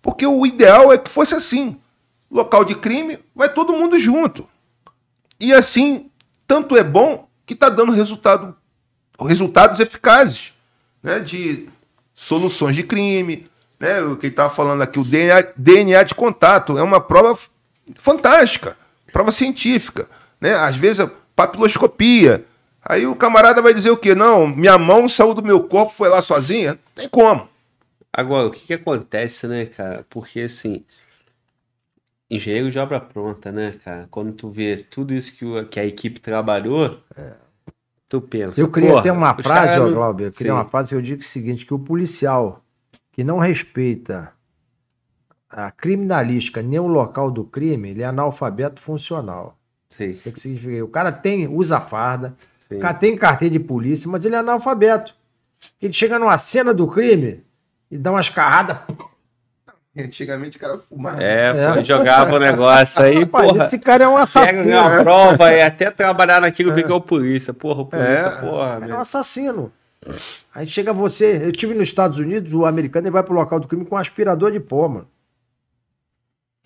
[0.02, 1.78] Porque o ideal é que fosse assim.
[2.30, 4.48] Local de crime, vai todo mundo junto.
[5.40, 6.12] E assim,
[6.46, 8.56] tanto é bom que está dando resultado,
[9.20, 10.54] resultados eficazes
[11.02, 11.68] né, de
[12.14, 13.46] soluções de crime,
[13.86, 14.02] né?
[14.02, 17.38] O que estava falando aqui, o DNA, DNA de contato é uma prova
[17.98, 18.76] fantástica,
[19.14, 20.10] prova científica,
[20.42, 20.54] né?
[20.56, 22.44] Às vezes papiloscopia.
[22.84, 24.14] Aí o camarada vai dizer o quê?
[24.14, 26.78] Não, minha mão saiu do meu corpo, foi lá sozinha.
[26.94, 27.48] Tem como.
[28.14, 30.06] Agora, o que que acontece, né, cara?
[30.10, 30.86] Porque, assim,
[32.30, 34.08] engenheiro de obra pronta, né, cara?
[34.10, 37.00] Quando tu vê tudo isso que, o- que a equipe trabalhou,
[38.10, 38.60] tu pensa.
[38.60, 40.58] Eu queria ter uma frase, ó, não- Glauber, eu queria Sim.
[40.58, 42.64] uma frase que eu digo o seguinte, que o policial
[43.16, 44.34] que não respeita
[45.50, 49.58] a criminalística nem o local do crime, ele é analfabeto funcional.
[49.90, 50.84] Sim, O que, que significa?
[50.84, 52.76] O cara tem, usa farda, sim.
[52.76, 55.16] o cara tem carteira de polícia, mas ele é analfabeto.
[55.82, 57.42] Ele chega numa cena do crime
[57.90, 58.80] e dá umas carradas.
[59.98, 61.24] Antigamente o cara fumava.
[61.24, 61.84] É, É.
[61.86, 63.66] jogava o negócio aí, Rapaz, porra.
[63.68, 64.64] esse cara é um assassino.
[64.66, 67.54] Pega uma prova e até trabalhar naquilo vê que é o polícia.
[67.54, 68.42] Porra, o polícia, É.
[68.42, 68.74] porra.
[68.74, 69.00] É um meu.
[69.00, 69.72] assassino.
[70.54, 71.42] Aí chega você.
[71.44, 73.98] Eu tive nos Estados Unidos, o americano ele vai pro local do crime com um
[73.98, 75.08] aspirador de pó, mano.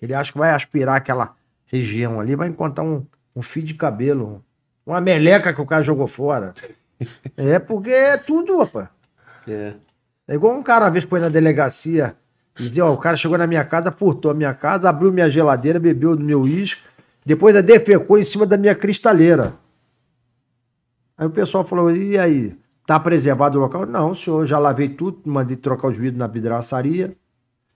[0.00, 1.34] Ele acha que vai aspirar aquela
[1.66, 3.04] região ali, vai encontrar um,
[3.34, 4.44] um fio de cabelo,
[4.84, 6.54] uma meleca que o cara jogou fora.
[7.34, 8.86] É porque é tudo, rapaz.
[9.48, 9.72] É.
[10.28, 12.14] É igual um cara uma vez foi na delegacia
[12.58, 15.30] e dizia, ó, o cara chegou na minha casa, furtou a minha casa, abriu minha
[15.30, 16.82] geladeira, bebeu do meu uísque,
[17.24, 19.54] depois ainda defecou em cima da minha cristaleira.
[21.16, 22.54] Aí o pessoal falou, e aí,
[22.90, 23.86] tá preservado o local?
[23.86, 27.16] Não, senhor, já lavei tudo, mandei trocar os vidros na vidraçaria,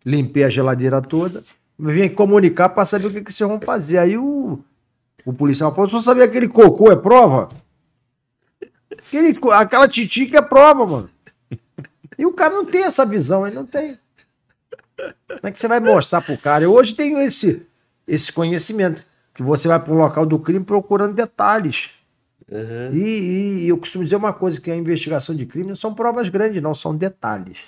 [0.04, 1.44] limpei a geladeira toda,
[1.78, 3.98] vim comunicar para saber o que, que vocês vão fazer.
[3.98, 4.58] Aí o,
[5.24, 7.48] o policial falou, o senhor sabia que aquele cocô é prova?
[8.90, 11.10] Aquele, aquela titica é prova, mano.
[12.18, 13.96] E o cara não tem essa visão, ele não tem.
[14.96, 16.64] Como é que você vai mostrar pro cara?
[16.64, 17.64] Eu hoje tenho esse,
[18.04, 21.90] esse conhecimento, que você vai para um local do crime procurando detalhes.
[22.50, 22.92] Uhum.
[22.92, 26.28] E, e- eu costumo dizer uma coisa, que a investigação de crime não são provas
[26.28, 27.58] grandes, não, são detalhes.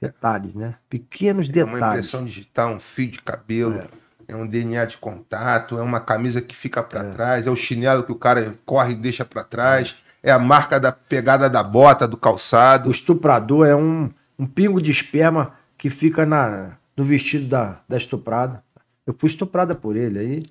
[0.00, 0.74] Detalhes, né?
[0.90, 1.94] Pequenos É uma detalhes.
[1.98, 3.82] impressão digital, um fio de cabelo,
[4.28, 8.02] é, um DNA de contato, é uma camisa que fica para trás, é o chinelo
[8.04, 12.06] que o cara corre e deixa para trás, é a marca da pegada da bota,
[12.06, 12.90] do O calçado.
[12.90, 18.62] estuprador é um, um pingo de esperma que fica na, no vestido da, da estuprada.
[19.06, 20.42] Eu fui estuprada por ele aí.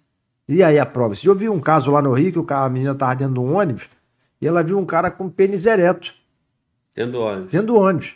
[0.48, 1.16] E aí a prova?
[1.24, 3.40] Eu vi um caso lá no Rio que o cara, a menina estava dentro de
[3.40, 3.90] um ônibus
[4.40, 6.14] e ela viu um cara com pênis ereto
[6.94, 7.46] Tendo óleo.
[7.46, 8.14] dentro do ônibus.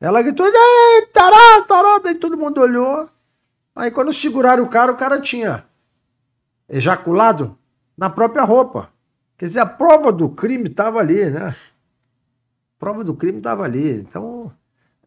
[0.00, 3.08] Ela gritou, ei, tará, tará, daí todo mundo olhou.
[3.74, 5.64] Aí quando seguraram o cara, o cara tinha
[6.68, 7.56] ejaculado
[7.96, 8.90] na própria roupa.
[9.36, 11.48] Quer dizer, a prova do crime estava ali, né?
[11.48, 11.54] A
[12.78, 14.00] prova do crime estava ali.
[14.00, 14.52] Então,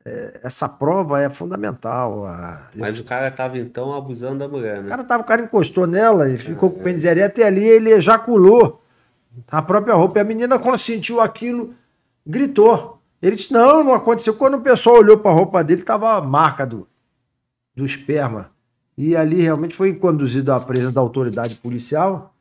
[0.06, 2.25] é, essa prova é fundamental.
[2.25, 4.90] A- Mas o cara tava então abusando da mulher, O né?
[4.90, 7.91] cara, tava, o cara encostou nela e ficou com o pênis ereto e ali ele
[7.91, 8.82] ejaculou
[9.48, 10.19] a própria roupa.
[10.19, 11.73] E a menina, quando sentiu aquilo,
[12.25, 12.99] gritou.
[13.22, 14.33] Ele disse: Não, não aconteceu.
[14.33, 16.85] Quando o pessoal olhou para a roupa dele, tava a marca do,
[17.75, 18.51] do esperma.
[18.98, 22.33] E ali realmente foi conduzido à presença da autoridade policial.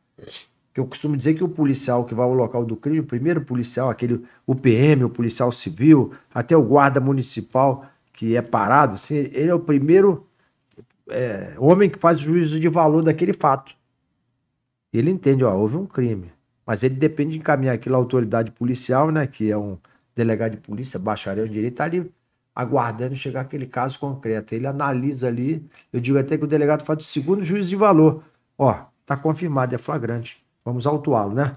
[0.72, 3.42] Que eu costumo dizer que o policial que vai ao local do crime, o primeiro
[3.42, 9.16] policial, aquele o PM, o policial civil, até o guarda municipal que é parado, assim,
[9.16, 10.26] ele é o primeiro
[11.08, 13.74] é, homem que faz o juízo de valor daquele fato.
[14.92, 16.32] Ele entende, ó, houve um crime.
[16.66, 19.26] Mas ele depende de encaminhar aquilo à autoridade policial, né?
[19.26, 19.78] Que é um
[20.14, 22.10] delegado de polícia, bacharel em direito, tá ali
[22.54, 24.54] aguardando chegar aquele caso concreto.
[24.54, 28.22] Ele analisa ali, eu digo até que o delegado faz o segundo juízo de valor.
[28.58, 30.41] Ó, tá confirmado, é flagrante.
[30.64, 31.56] Vamos autuá-lo, né?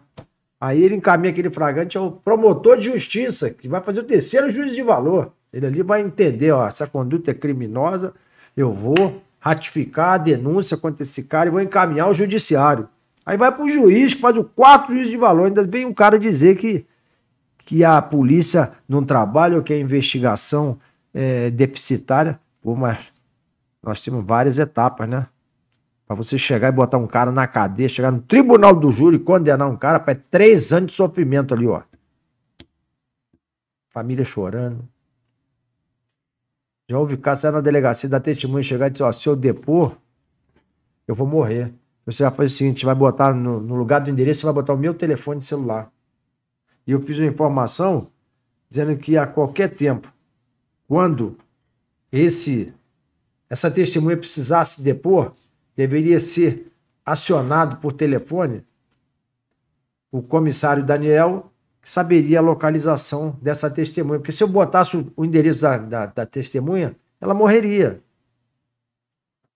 [0.59, 4.73] Aí ele encaminha aquele flagrante ao promotor de justiça, que vai fazer o terceiro juízo
[4.73, 5.31] de valor.
[5.53, 8.13] Ele ali vai entender, ó, essa conduta é criminosa,
[8.55, 12.89] eu vou ratificar a denúncia contra esse cara e vou encaminhar ao judiciário.
[13.25, 15.45] Aí vai para o juiz, que faz o quarto juízo de valor.
[15.45, 16.85] Ainda vem um cara dizer que,
[17.59, 20.79] que a polícia não trabalha ou que a investigação
[21.13, 22.39] é deficitária.
[22.61, 22.99] Pô, mas
[23.83, 25.27] nós temos várias etapas, né?
[26.05, 29.19] Para você chegar e botar um cara na cadeia, chegar no tribunal do júri e
[29.19, 31.81] condenar um cara para três anos de sofrimento ali, ó.
[33.89, 34.87] Família chorando.
[36.87, 39.97] Já houve caso, sai na delegacia da testemunha chegar e dizer, ó, se eu depor,
[41.07, 41.73] eu vou morrer.
[42.05, 44.73] Você vai fazer o seguinte, vai botar no, no lugar do endereço, você vai botar
[44.73, 45.91] o meu telefone de celular.
[46.85, 48.11] E eu fiz uma informação
[48.69, 50.13] dizendo que a qualquer tempo,
[50.87, 51.35] quando
[52.11, 52.71] esse
[53.49, 55.31] essa testemunha precisasse depor,
[55.75, 56.71] deveria ser
[57.05, 58.63] acionado por telefone
[60.11, 61.51] o comissário Daniel,
[61.83, 64.19] saberia a localização dessa testemunha.
[64.19, 68.01] Porque se eu botasse o, o endereço da, da, da testemunha, ela morreria.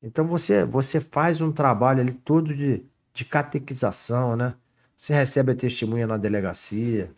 [0.03, 2.83] Então você, você faz um trabalho ali todo de,
[3.14, 4.53] de catequização, né?
[4.98, 7.09] Você recebe a testemunha na delegacia,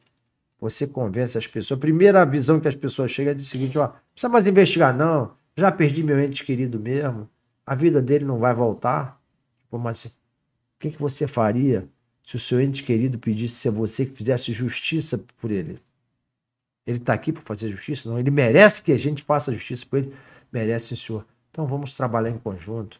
[0.59, 1.80] você convence as pessoas.
[1.80, 4.95] A primeira visão que as pessoas chegam é de seguinte, ó, não precisa mais investigar
[4.95, 7.27] não, já perdi meu ente querido mesmo,
[7.65, 9.22] a vida dele não vai voltar.
[9.69, 10.11] Pô, mas o
[10.80, 11.88] que, que você faria
[12.23, 15.80] se o seu ente querido pedisse a você que fizesse justiça por ele?
[16.85, 18.09] Ele está aqui para fazer justiça?
[18.09, 20.15] Não, ele merece que a gente faça justiça por ele?
[20.51, 21.25] Merece, senhor.
[21.49, 22.99] Então vamos trabalhar em conjunto.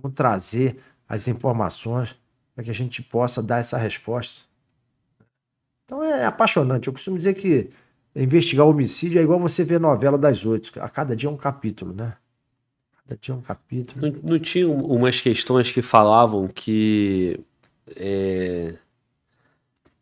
[0.00, 0.78] Vamos trazer
[1.08, 2.16] as informações
[2.54, 4.44] para que a gente possa dar essa resposta.
[5.84, 6.86] Então é apaixonante.
[6.86, 7.70] Eu costumo dizer que
[8.14, 10.72] investigar homicídio é igual você ver novela das oito.
[10.80, 12.16] A cada dia é um capítulo, né?
[13.20, 14.00] Dia é um capítulo.
[14.00, 17.40] Não, não tinha umas questões que falavam que
[17.96, 18.74] é,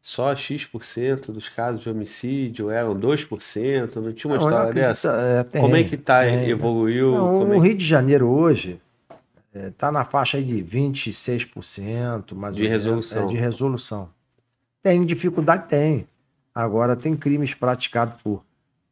[0.01, 3.97] só X% dos casos de homicídio eram 2%?
[3.97, 5.13] Não tinha uma não, história dessa?
[5.13, 6.23] É, tem, Como é que tá?
[6.23, 7.13] Tem, evoluiu?
[7.13, 8.81] Não, no é Rio de Janeiro hoje
[9.55, 13.25] está é, na faixa de 26%, mais de resolução.
[13.25, 14.09] É, de resolução.
[14.83, 15.69] Tem dificuldade?
[15.69, 16.07] Tem.
[16.55, 18.43] Agora, tem crimes praticados por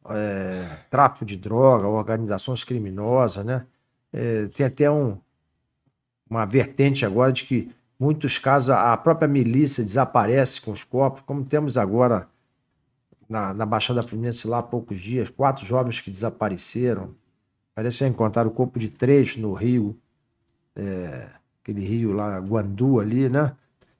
[0.09, 3.65] é, tráfico de droga, organizações criminosas, né?
[4.11, 5.17] É, tem até um,
[6.29, 11.43] uma vertente agora de que muitos casos a própria milícia desaparece com os corpos, como
[11.43, 12.27] temos agora
[13.27, 17.13] na, na Baixada Fluminense lá há poucos dias, quatro jovens que desapareceram.
[17.75, 19.95] Parece que encontraram o corpo de três no rio,
[20.75, 21.27] é,
[21.61, 23.53] aquele rio lá, Guandu ali, né?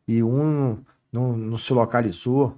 [0.08, 0.77] E um
[1.11, 2.58] não, não se localizou.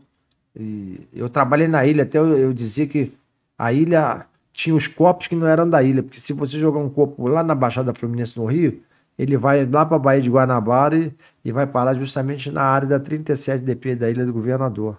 [0.55, 3.13] E eu trabalhei na ilha, até eu, eu dizia que
[3.57, 6.89] a ilha tinha os copos que não eram da ilha, porque se você jogar um
[6.89, 8.81] copo lá na Baixada Fluminense no Rio,
[9.17, 11.13] ele vai lá para a Baía de Guanabara e,
[11.43, 14.97] e, vai parar justamente na área da 37 DP da Ilha do Governador.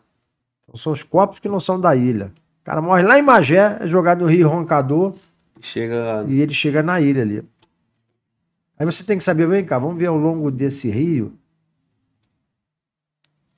[0.65, 2.33] Então são os copos que não são da ilha.
[2.61, 5.15] O cara morre lá em Magé, é jogado no Rio Roncador.
[5.61, 6.25] Chega...
[6.29, 7.45] E ele chega na ilha ali.
[8.79, 11.35] Aí você tem que saber, vem cá, vamos ver ao longo desse rio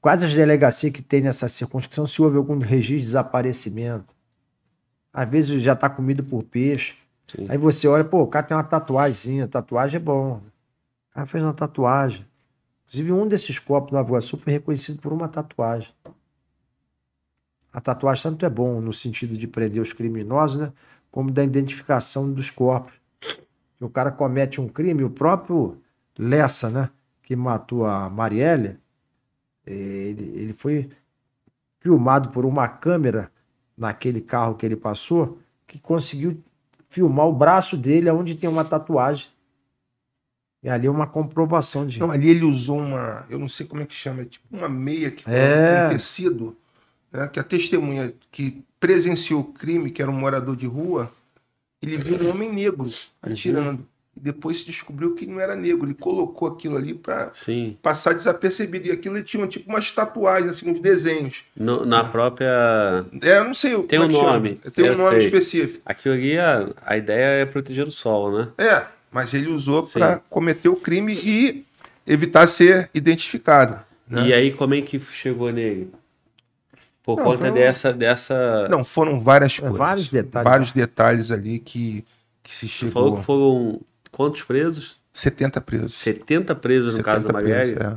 [0.02, 4.12] quais as delegacias que tem nessa circunscrição, se houve algum registro de desaparecimento.
[5.12, 6.94] Às vezes já está comido por peixe.
[7.28, 7.46] Sim.
[7.48, 10.36] Aí você olha, pô, o cara tem uma tatuagem, tatuagem é bom.
[11.10, 12.26] O cara fez uma tatuagem.
[12.86, 15.90] Inclusive, um desses copos no Nova Iguaçu foi reconhecido por uma tatuagem.
[17.72, 20.72] A tatuagem tanto é bom no sentido de prender os criminosos, né?
[21.10, 22.92] Como da identificação dos corpos.
[23.80, 25.78] O cara comete um crime, o próprio
[26.18, 26.90] Lessa, né?
[27.22, 28.78] Que matou a Marielle,
[29.66, 30.90] ele, ele foi
[31.80, 33.30] filmado por uma câmera
[33.76, 36.42] naquele carro que ele passou, que conseguiu
[36.90, 39.28] filmar o braço dele onde tem uma tatuagem.
[40.62, 41.98] E ali é uma comprovação de.
[41.98, 43.26] Não, ali ele usou uma.
[43.28, 45.86] Eu não sei como é que chama, tipo uma meia que é.
[45.86, 46.56] um tecido.
[47.10, 51.12] Né, que a testemunha que presenciou o crime, que era um morador de rua,
[51.80, 52.88] ele viu um homem negro
[53.20, 53.86] atirando
[54.16, 55.86] e depois se descobriu que não era negro.
[55.86, 57.32] Ele colocou aquilo ali para
[57.80, 58.88] passar desapercebido.
[58.88, 61.44] E aquilo ele tinha tipo umas tatuagens, assim, uns desenhos.
[61.56, 63.04] No, na própria.
[63.22, 63.80] É, eu não sei.
[63.84, 64.60] Tem um é nome.
[64.74, 65.26] Tem um nome sei.
[65.26, 65.82] específico.
[65.86, 68.48] Aquilo ali, a, a ideia é proteger o sol, né?
[68.58, 71.64] É, mas ele usou para cometer o crime e
[72.06, 73.80] evitar ser identificado.
[74.06, 74.28] Né?
[74.28, 75.90] E aí, como é que chegou nele?
[77.02, 78.68] Por não, conta dessa, dessa.
[78.68, 79.78] Não, foram várias é, coisas.
[79.78, 80.50] Vários detalhes.
[80.50, 82.04] Vários detalhes ali que,
[82.42, 82.90] que se chegou.
[82.90, 83.80] Você falou que foram
[84.12, 84.96] Quantos presos?
[85.12, 85.96] 70 presos.
[85.96, 87.34] 70 presos no 70 caso da?
[87.34, 87.94] Presos, é.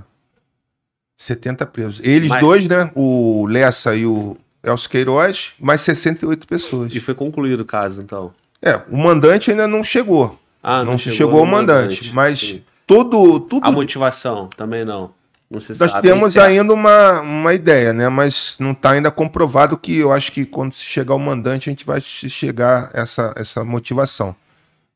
[1.17, 1.99] 70 presos.
[2.03, 2.41] Eles Mas...
[2.41, 2.91] dois, né?
[2.95, 6.95] O Lessa e o Elcio Queiroz, mais 68 pessoas.
[6.95, 8.33] E foi concluído o caso, então?
[8.61, 10.39] É, o mandante ainda não chegou.
[10.63, 12.05] Ah, não, não chegou, chegou o mandante.
[12.05, 12.63] mandante mas sim.
[12.87, 13.65] todo, tudo.
[13.65, 15.13] A motivação também não.
[15.49, 18.09] Não se Nós sabe temos ainda uma, uma ideia, né?
[18.09, 21.85] Mas não está ainda comprovado que eu acho que quando chegar o mandante, a gente
[21.85, 24.35] vai chegar a essa, essa motivação.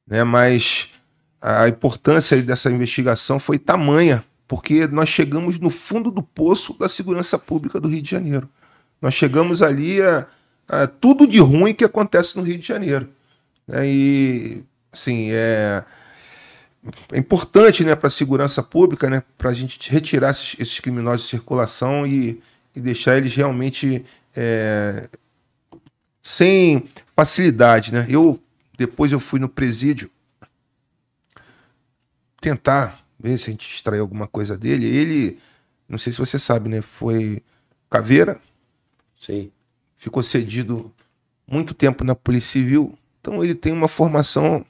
[0.08, 0.24] Né?
[0.24, 0.90] Mas
[1.42, 7.38] a importância dessa investigação foi tamanha, porque nós chegamos no fundo do poço da segurança
[7.38, 8.50] pública do Rio de Janeiro.
[9.02, 10.28] Nós chegamos ali a,
[10.68, 13.08] a tudo de ruim que acontece no Rio de Janeiro.
[13.68, 13.88] Né?
[13.88, 15.84] E, assim, é,
[17.12, 21.22] é importante né, para a segurança pública, né, para a gente retirar esses, esses, criminosos
[21.22, 22.42] de circulação e,
[22.76, 24.04] e deixar eles realmente
[24.36, 25.08] é,
[26.22, 26.84] sem
[27.16, 27.94] facilidade.
[27.94, 28.06] Né?
[28.10, 28.42] Eu,
[28.78, 30.10] depois eu fui no presídio
[32.40, 34.86] tentar ver se a gente extrair alguma coisa dele.
[34.86, 35.38] Ele,
[35.88, 36.82] não sei se você sabe, né?
[36.82, 37.42] Foi
[37.90, 38.40] caveira.
[39.18, 39.52] Sim.
[39.98, 40.92] Ficou cedido
[41.46, 42.98] muito tempo na Polícia Civil.
[43.20, 44.66] Então ele tem uma formação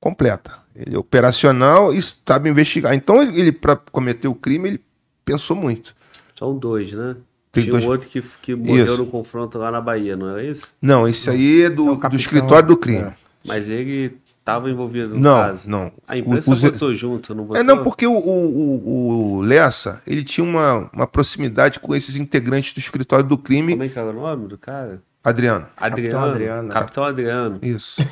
[0.00, 0.58] completa.
[0.76, 2.94] Ele é operacional e sabe investigar.
[2.94, 4.80] Então ele, para cometer o crime, ele
[5.24, 5.94] pensou muito.
[6.38, 7.16] São dois, né?
[7.52, 7.84] Tem Tinha dois...
[7.84, 8.98] um outro que, que morreu isso.
[8.98, 10.72] no confronto lá na Bahia, não é isso?
[10.82, 13.04] Não, esse aí é do, é do escritório do crime.
[13.04, 13.16] É.
[13.46, 15.68] Mas ele estava envolvido no não, caso.
[15.68, 17.60] Não, A imprensa o, botou junto, não botou?
[17.60, 22.74] É, não, porque o, o, o, Lessa, ele tinha uma, uma proximidade com esses integrantes
[22.74, 23.72] do escritório do crime.
[23.72, 25.02] Como é que era o nome do cara?
[25.24, 25.66] Adriano.
[25.74, 26.12] Adriano.
[26.12, 26.68] Capitão Adriano.
[26.68, 27.58] Capitão Adriano.
[27.62, 28.06] Isso.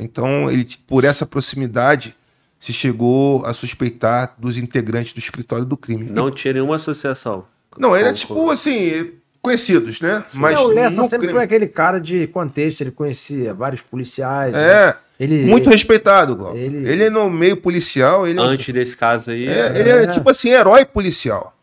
[0.00, 2.16] Então, ele, por essa proximidade,
[2.58, 6.10] se chegou a suspeitar dos integrantes do escritório do crime.
[6.10, 7.44] Não tinha nenhuma associação.
[7.78, 9.12] Não, ele é tipo assim,
[9.44, 10.24] conhecidos, né?
[10.32, 11.32] Mas não, o Lessa sempre crime...
[11.34, 14.52] foi aquele cara de contexto, ele conhecia vários policiais.
[14.52, 14.62] Né?
[14.62, 14.86] É.
[14.86, 14.96] Né?
[15.20, 16.56] Ele, muito respeitado, Glauco.
[16.56, 16.88] Ele...
[16.88, 18.26] ele é no meio policial.
[18.26, 18.72] Ele é Antes é...
[18.72, 19.46] desse caso aí.
[19.46, 21.54] É, Ele é, tipo assim, herói policial.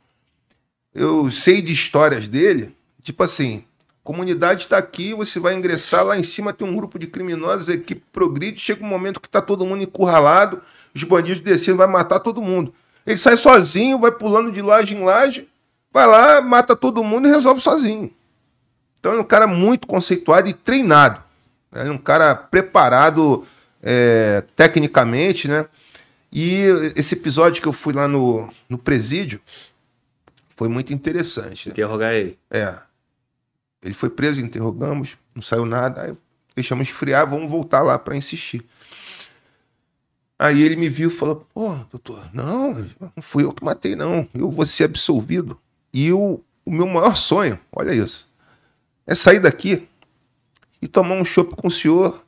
[0.95, 3.63] Eu sei de histórias dele, tipo assim,
[4.03, 7.73] comunidade está aqui, você vai ingressar, lá em cima tem um grupo de criminosos, a
[7.73, 10.61] equipe progride, chega um momento que está todo mundo encurralado,
[10.93, 12.73] os bandidos descendo, vai matar todo mundo.
[13.05, 15.47] Ele sai sozinho, vai pulando de laje em laje,
[15.91, 18.11] vai lá, mata todo mundo e resolve sozinho.
[18.99, 21.23] Então ele é um cara muito conceituado e treinado.
[21.73, 23.45] Ele é um cara preparado
[23.81, 25.65] é, tecnicamente, né?
[26.31, 26.63] E
[26.95, 29.41] esse episódio que eu fui lá no, no presídio
[30.55, 31.67] foi muito interessante.
[31.67, 31.71] Né?
[31.71, 32.37] Interrogar ele.
[32.49, 32.75] É.
[33.81, 36.03] Ele foi preso, interrogamos, não saiu nada.
[36.03, 36.13] Aí
[36.55, 38.63] deixamos esfriar, vamos voltar lá para insistir.
[40.37, 44.27] Aí ele me viu e falou: Pô, doutor, não, não fui eu que matei, não.
[44.33, 45.59] Eu vou ser absolvido.
[45.93, 48.29] E eu, o meu maior sonho, olha isso,
[49.05, 49.87] é sair daqui
[50.81, 52.25] e tomar um chopp com o senhor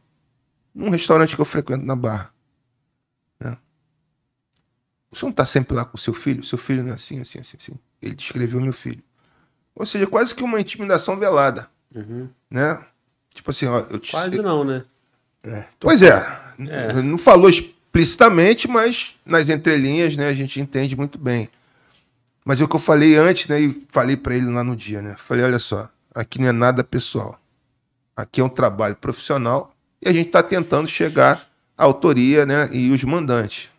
[0.74, 2.34] num restaurante que eu frequento na Barra.
[3.40, 3.58] Né?
[5.12, 6.44] O senhor não está sempre lá com o seu filho?
[6.44, 7.74] Seu filho não é assim, assim, assim, assim.
[8.02, 9.04] Ele descreveu meu filho.
[9.76, 11.70] Ou seja, quase que uma intimidação velada.
[11.96, 12.30] Uhum.
[12.50, 12.84] Né?
[13.34, 14.12] Tipo assim, ó, eu te...
[14.12, 14.84] Quase não, né?
[15.44, 16.14] É, pois é.
[16.70, 16.94] é.
[17.02, 21.50] Não falou explicitamente, mas nas entrelinhas, né, a gente entende muito bem.
[22.46, 25.02] Mas é o que eu falei antes, né, e falei para ele lá no dia,
[25.02, 25.16] né?
[25.18, 27.40] Falei, olha só, aqui não é nada pessoal.
[28.16, 31.42] Aqui é um trabalho profissional e a gente está tentando chegar
[31.78, 33.70] à autoria, né, e os mandantes.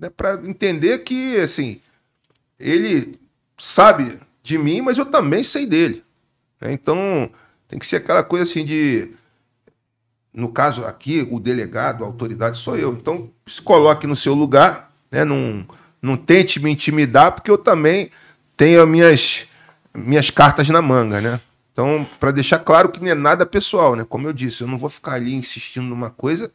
[0.00, 1.80] É para entender que, assim,
[2.58, 3.14] ele
[3.58, 6.04] sabe de mim, mas eu também sei dele.
[6.60, 6.72] Né?
[6.72, 7.30] Então,
[7.68, 9.10] tem que ser aquela coisa assim de.
[10.32, 12.92] No caso aqui, o delegado, a autoridade sou eu.
[12.92, 15.24] Então, se coloque no seu lugar, né?
[15.24, 15.66] não,
[16.00, 18.10] não tente me intimidar, porque eu também
[18.56, 19.46] tenho as minhas,
[19.94, 21.40] minhas cartas na manga, né?
[21.72, 24.04] Então, para deixar claro que não é nada pessoal, né?
[24.08, 26.50] Como eu disse, eu não vou ficar ali insistindo numa coisa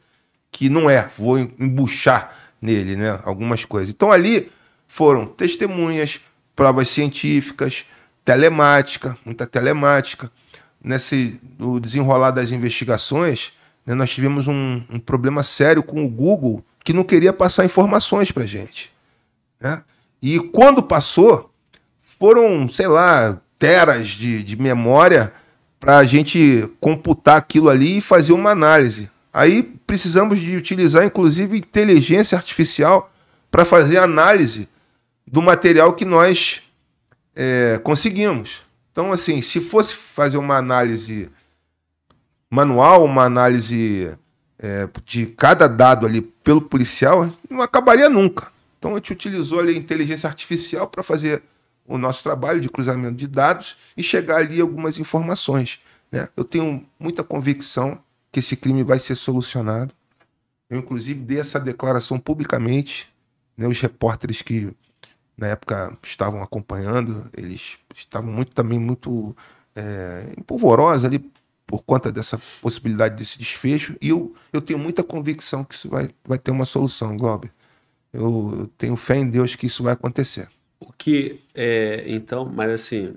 [0.51, 3.19] que não é, vou embuchar nele, né?
[3.24, 3.90] Algumas coisas.
[3.90, 4.51] Então, ali
[4.88, 6.22] foram testemunhas,
[6.56, 7.85] provas científicas,
[8.24, 10.32] telemática, muita telemática.
[10.83, 13.51] Nesse no desenrolar das investigações,
[13.85, 18.32] né, nós tivemos um, um, problema sério com o Google que não queria passar informações
[18.32, 18.91] para gente.
[19.65, 19.81] Né?
[20.21, 21.51] E quando passou,
[21.99, 25.33] foram, sei lá, teras de, de memória
[25.79, 29.09] para a gente computar aquilo ali e fazer uma análise.
[29.33, 33.11] Aí precisamos de utilizar, inclusive, inteligência artificial
[33.49, 34.69] para fazer análise
[35.25, 36.61] do material que nós
[37.35, 38.61] é, conseguimos.
[38.91, 41.27] Então, assim, se fosse fazer uma análise
[42.51, 44.15] manual, uma análise
[44.59, 48.53] é, de cada dado ali pelo policial, não acabaria nunca.
[48.85, 51.41] Então, a gente utilizou ali a inteligência artificial para fazer
[51.88, 55.80] o nosso trabalho de cruzamento de dados e chegar ali algumas informações.
[56.11, 56.30] Né?
[56.38, 57.97] Eu tenho muita convicção
[58.31, 59.91] que esse crime vai ser solucionado.
[60.69, 63.11] Eu, inclusive, dei essa declaração publicamente.
[63.57, 63.67] Né?
[63.67, 64.72] Os repórteres que
[65.35, 69.35] na época estavam acompanhando, eles estavam muito também muito
[69.75, 71.27] é, empolvorosos ali
[71.65, 73.95] por conta dessa possibilidade desse desfecho.
[73.99, 77.51] E eu, eu tenho muita convicção que isso vai, vai ter uma solução, Glauber.
[78.15, 80.47] Eu, tenho fé em Deus que isso vai acontecer.
[80.79, 83.15] O que é, então, mas assim,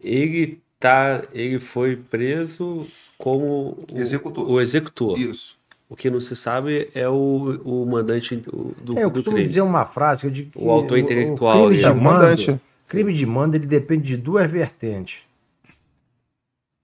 [0.00, 2.86] ele tá, ele foi preso
[3.18, 4.50] como o, executor.
[4.50, 5.18] o executor.
[5.18, 5.56] Isso.
[5.88, 9.48] O que não se sabe é o, o mandante do, do, é, eu costumo crime.
[9.48, 11.64] dizer uma frase que eu digo que o autor intelectual.
[11.64, 15.22] O crime, de é, mando, crime de mando ele depende de duas vertentes.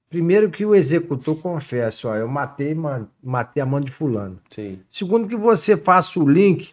[0.08, 2.76] Primeiro que o executor confesse, ó, eu matei,
[3.22, 4.40] matei a mão de fulano.
[4.50, 4.80] Sim.
[4.90, 6.72] Segundo que você faça o link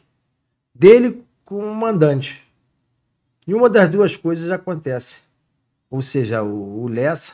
[0.77, 2.43] dele com o mandante.
[3.45, 5.19] E uma das duas coisas acontece.
[5.89, 7.33] Ou seja, o, o Lessa,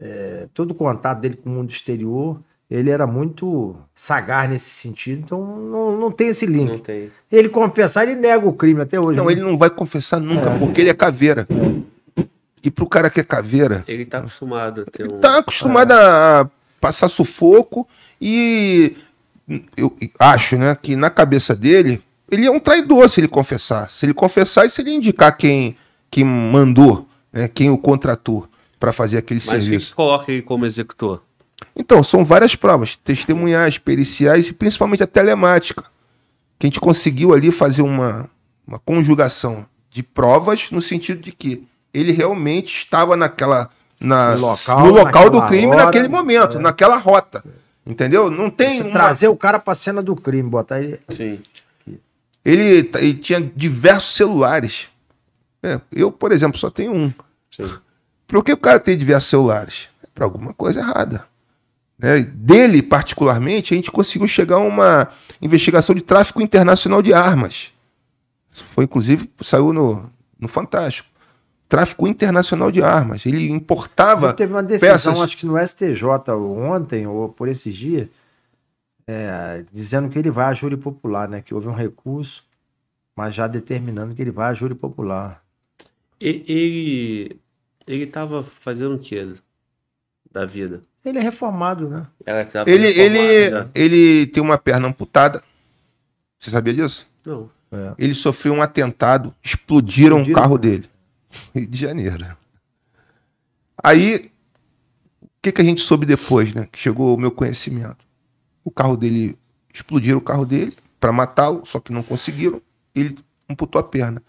[0.00, 5.22] é, todo o contato dele com o mundo exterior, ele era muito sagaz nesse sentido,
[5.24, 6.68] então não, não tem esse link.
[6.68, 7.10] Não tem.
[7.30, 9.16] Ele confessar, ele nega o crime até hoje.
[9.16, 9.32] Não, né?
[9.32, 10.58] ele não vai confessar nunca, é.
[10.58, 11.46] porque ele é caveira.
[11.50, 12.24] É.
[12.62, 13.84] E pro cara que é caveira.
[13.88, 15.18] Ele tá acostumado a ter um.
[15.18, 15.96] Tá acostumado é.
[15.96, 17.88] a passar sufoco
[18.20, 18.96] e
[19.76, 23.88] eu acho, né, que na cabeça dele, ele é um traidor se ele confessar.
[23.90, 25.76] Se ele confessar e se ele indicar quem,
[26.10, 29.72] quem mandou, né, quem o contratou para fazer aquele Mas serviço.
[29.72, 31.22] Mas que coloca ele como executor?
[31.76, 35.84] Então, são várias provas, testemunhais, periciais e principalmente a telemática,
[36.58, 38.28] que a gente conseguiu ali fazer uma,
[38.66, 43.68] uma conjugação de provas no sentido de que ele realmente estava naquela
[43.98, 46.60] na, no local, no local do crime hora, naquele momento, é.
[46.60, 47.44] naquela rota.
[47.86, 48.30] Entendeu?
[48.30, 48.80] Não tem.
[48.82, 48.92] Uma...
[48.92, 51.00] Trazer o cara para a cena do crime, botar ele.
[51.14, 51.40] Sim.
[52.44, 54.88] Ele, ele tinha diversos celulares.
[55.62, 57.12] É, eu, por exemplo, só tenho um.
[57.54, 57.70] Sim.
[58.26, 59.88] Por que o cara tem diversos celulares?
[60.02, 61.26] É para alguma coisa errada.
[61.98, 62.20] Né?
[62.22, 65.08] Dele, particularmente, a gente conseguiu chegar a uma
[65.42, 67.72] investigação de tráfico internacional de armas.
[68.74, 71.08] Foi, inclusive, saiu no, no Fantástico.
[71.68, 73.26] Tráfico internacional de armas.
[73.26, 74.32] Ele importava.
[74.32, 75.20] Teve uma decisão, peças...
[75.20, 76.02] acho que no STJ
[76.32, 78.08] ontem, ou por esses dias,
[79.10, 81.42] é, dizendo que ele vai a júri popular, né?
[81.42, 82.44] Que houve um recurso,
[83.16, 85.42] mas já determinando que ele vai a júri popular.
[86.20, 87.36] Ele
[87.86, 89.34] ele estava fazendo o que
[90.30, 90.82] da vida?
[91.04, 92.06] Ele é reformado, né?
[92.66, 93.68] Ele, ele, né?
[93.74, 95.42] ele tem uma perna amputada.
[96.38, 97.10] Você sabia disso?
[97.26, 97.50] Não.
[97.72, 97.94] É.
[97.98, 100.88] Ele sofreu um atentado, explodiram, o carro dele.
[101.54, 102.36] Rio de Janeiro.
[103.82, 104.30] Aí,
[105.22, 106.68] o que, que a gente soube depois, né?
[106.70, 108.09] Que chegou o meu conhecimento.
[108.64, 109.38] O carro dele,
[109.72, 112.60] explodiram o carro dele para matá-lo, só que não conseguiram.
[112.94, 114.22] Ele amputou a perna.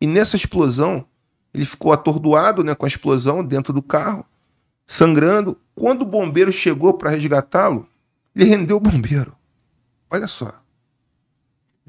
[0.00, 1.04] E nessa explosão,
[1.52, 4.24] ele ficou atordoado né, com a explosão dentro do carro,
[4.86, 5.58] sangrando.
[5.74, 7.88] Quando o bombeiro chegou para resgatá-lo,
[8.34, 9.34] ele rendeu o bombeiro.
[10.10, 10.46] Olha só.
[10.46, 10.50] A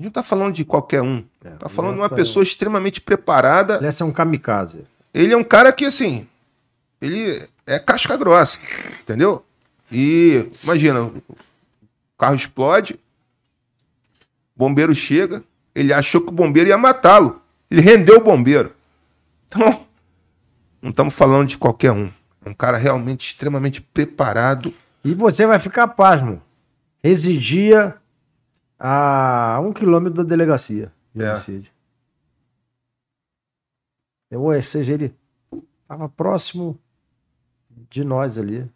[0.01, 1.25] gente não está falando de qualquer um.
[1.37, 3.77] Está é, tá falando de uma pessoa extremamente preparada.
[3.77, 4.85] Ele é um kamikaze.
[5.13, 6.27] Ele é um cara que, assim,
[7.01, 8.57] ele é casca grossa,
[9.01, 9.43] entendeu?
[9.91, 11.11] E imagina,
[12.19, 12.99] carro explode,
[14.55, 17.41] bombeiro chega, ele achou que o bombeiro ia matá-lo.
[17.71, 18.75] Ele rendeu o bombeiro.
[19.47, 19.85] Então,
[20.81, 22.11] não estamos falando de qualquer um.
[22.43, 24.73] É um cara realmente extremamente preparado.
[25.03, 26.41] E você vai ficar pasmo.
[27.01, 27.95] Residia
[28.77, 31.33] a um quilômetro da delegacia de é.
[31.33, 31.71] homicídio.
[34.31, 35.15] Ou seja, ele
[35.81, 36.79] estava próximo
[37.89, 38.69] de nós ali.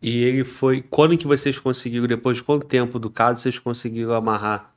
[0.00, 0.82] E ele foi.
[0.82, 4.72] Quando que vocês conseguiram, depois de quanto tempo do caso, vocês conseguiram amarrar,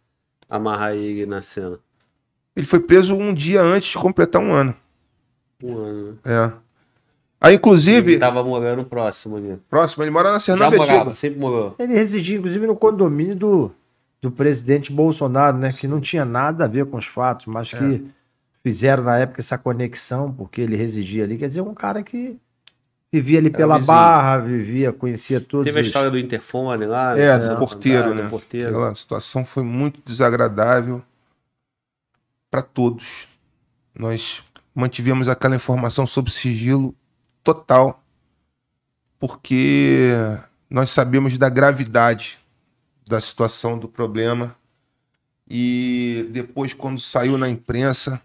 [0.50, 1.80] amarrar ele na cena?
[2.56, 4.76] Ele foi preso um dia antes de completar um ano.
[5.64, 6.20] Um ano.
[6.26, 6.52] É.
[7.40, 8.14] Aí, inclusive.
[8.14, 9.60] Ele tava morando próximo ali.
[9.70, 11.76] Próximo, ele mora na Serra Já sempre morou.
[11.80, 13.72] Ele residia, inclusive, no condomínio do,
[14.22, 15.72] do presidente Bolsonaro, né?
[15.74, 17.78] Que não tinha nada a ver com os fatos, mas é.
[17.78, 18.06] que
[18.64, 21.38] fizeram na época essa conexão, porque ele residia ali.
[21.38, 22.38] Quer dizer, um cara que
[23.12, 25.64] vivia ali pela barra, vivia, conhecia tudo.
[25.64, 27.18] Teve a história do interfone lá.
[27.18, 27.50] É, né?
[27.50, 28.30] do porteiro, né?
[28.30, 28.70] Porteiro.
[28.70, 31.04] Aquela situação foi muito desagradável
[32.50, 33.28] para todos.
[33.94, 34.42] Nós
[34.74, 36.96] mantivemos aquela informação sob sigilo
[37.44, 38.02] total,
[39.20, 40.12] porque
[40.70, 42.40] nós sabemos da gravidade
[43.06, 44.56] da situação do problema.
[45.50, 48.22] E depois, quando saiu na imprensa,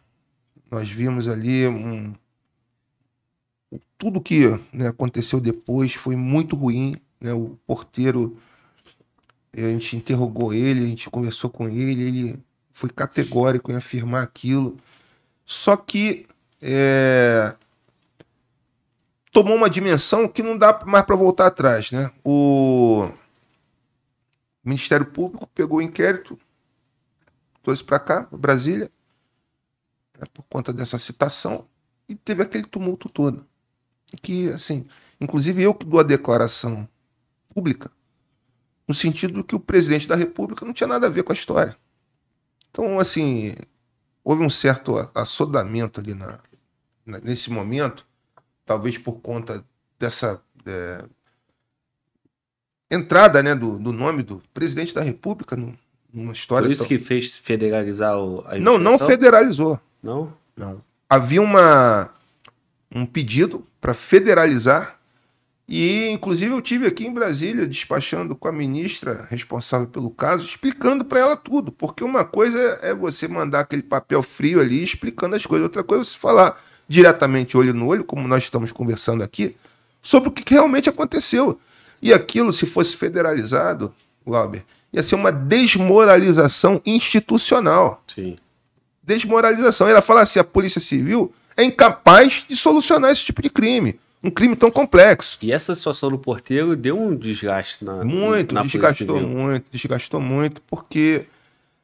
[0.71, 2.15] nós vimos ali um...
[3.99, 6.97] tudo que né, aconteceu depois foi muito ruim.
[7.21, 7.33] Né?
[7.33, 8.37] O porteiro,
[9.57, 14.77] a gente interrogou ele, a gente conversou com ele, ele foi categórico em afirmar aquilo.
[15.45, 16.27] Só que
[16.61, 17.55] é,
[19.33, 21.91] tomou uma dimensão que não dá mais para voltar atrás.
[21.91, 22.11] Né?
[22.25, 23.09] O
[24.65, 26.39] Ministério Público pegou o inquérito,
[27.63, 28.91] trouxe para cá, Brasília,
[30.19, 31.67] né, por conta dessa citação,
[32.09, 33.47] e teve aquele tumulto todo.
[34.23, 34.85] Que, assim,
[35.21, 36.89] inclusive eu que dou a declaração
[37.55, 37.91] pública,
[38.87, 41.77] no sentido que o presidente da República não tinha nada a ver com a história.
[42.71, 43.55] Então, assim,
[44.23, 46.39] houve um certo assodamento ali na,
[47.05, 48.07] na, nesse momento,
[48.65, 49.65] talvez por conta
[49.99, 51.05] dessa é,
[52.91, 55.77] entrada né, do, do, nome do presidente da República no,
[56.13, 56.67] numa história.
[56.67, 56.89] Foi isso tão...
[56.89, 59.81] que fez federalizar o, a Não, não federalizou.
[60.03, 60.33] Não?
[60.57, 60.81] Não.
[61.09, 62.11] Havia uma,
[62.95, 64.99] um pedido para federalizar
[65.69, 71.05] e, inclusive, eu tive aqui em Brasília despachando com a ministra responsável pelo caso, explicando
[71.05, 71.71] para ela tudo.
[71.71, 76.03] Porque uma coisa é você mandar aquele papel frio ali explicando as coisas, outra coisa
[76.03, 79.55] é você falar diretamente, olho no olho, como nós estamos conversando aqui,
[80.03, 81.57] sobre o que realmente aconteceu.
[82.03, 83.95] E aquilo, se fosse federalizado,
[84.27, 88.03] Lauber, ia ser uma desmoralização institucional.
[88.13, 88.35] Sim.
[89.01, 89.89] Desmoralização.
[89.89, 94.31] Ela fala assim: a Polícia Civil é incapaz de solucionar esse tipo de crime um
[94.31, 95.39] crime tão complexo.
[95.41, 100.61] E essa situação do porteiro deu um desgaste na Muito, na desgastou muito, desgastou muito,
[100.63, 101.27] porque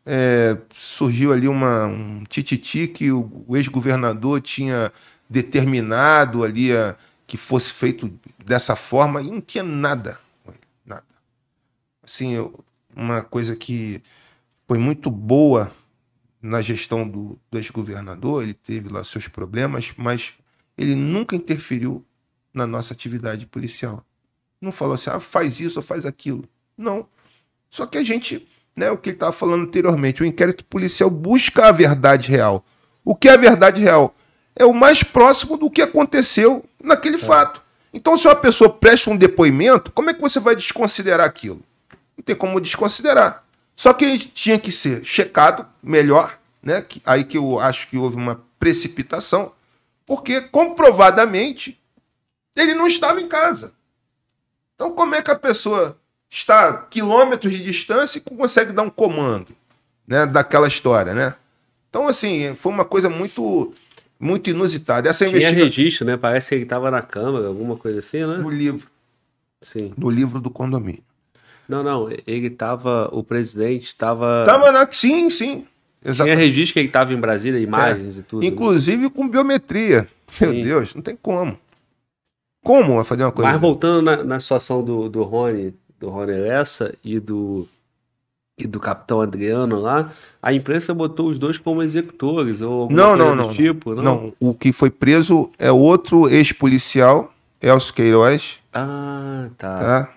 [0.05, 4.93] é, surgiu ali uma, um tititi que o, o ex-governador tinha
[5.31, 8.13] determinado ali a, que fosse feito
[8.45, 10.19] dessa forma e não tinha nada.
[10.85, 11.05] Nada.
[12.03, 12.51] Assim,
[12.95, 14.03] uma coisa que
[14.67, 15.73] foi muito boa
[16.43, 20.35] na gestão do, do ex-governador, ele teve lá seus problemas, mas
[20.77, 22.05] ele nunca interferiu
[22.53, 24.05] na nossa atividade policial.
[24.61, 26.45] Não falou assim, ah, faz isso ou faz aquilo.
[26.77, 27.07] Não.
[27.71, 28.47] Só que a gente,
[28.77, 32.65] né, o que ele estava falando anteriormente, o inquérito policial busca a verdade real.
[33.05, 34.15] O que é a verdade real?
[34.55, 37.63] É o mais próximo do que aconteceu naquele fato.
[37.95, 41.63] Então, se uma pessoa presta um depoimento, como é que você vai desconsiderar aquilo?
[42.17, 43.45] Não tem como desconsiderar.
[43.83, 46.87] Só que tinha que ser checado melhor, né?
[47.05, 49.51] Aí que eu acho que houve uma precipitação,
[50.07, 51.77] porque comprovadamente
[52.55, 53.73] ele não estava em casa.
[54.77, 55.99] Então, como é que a pessoa
[56.31, 59.49] está a quilômetros de distância e consegue dar um comando,
[60.07, 61.35] né, daquela história, né?
[61.91, 63.75] Então, assim, foi uma coisa muito,
[64.17, 65.11] muito inusitada.
[65.11, 66.17] Essa Tinha investigação registro, né?
[66.17, 68.37] Parece que ele tava na câmara, alguma coisa assim, né?
[68.37, 68.89] no livro,
[69.61, 69.93] Sim.
[69.99, 71.03] no livro do condomínio.
[71.73, 74.45] Não, não, ele tava, o presidente tava...
[74.47, 75.65] Tava na, sim, sim,
[76.03, 76.39] Tinha exatamente.
[76.39, 78.43] registro que ele tava em Brasília, imagens e tudo.
[78.43, 78.49] né?
[78.49, 80.07] Inclusive com biometria.
[80.41, 80.63] Meu Sim.
[80.63, 81.59] Deus, não tem como.
[82.65, 83.51] Como vai fazer uma coisa?
[83.53, 87.67] Mas voltando na, na situação do, do Rony, do Rony Lessa e do
[88.59, 93.17] e do capitão Adriano lá, a imprensa botou os dois como executores ou alguma Não,
[93.17, 93.53] não, não.
[93.53, 94.03] tipo, não?
[94.03, 99.79] Não, o que foi preso é outro ex-policial, Elcio Queiroz, Ah, tá.
[99.79, 100.13] tá?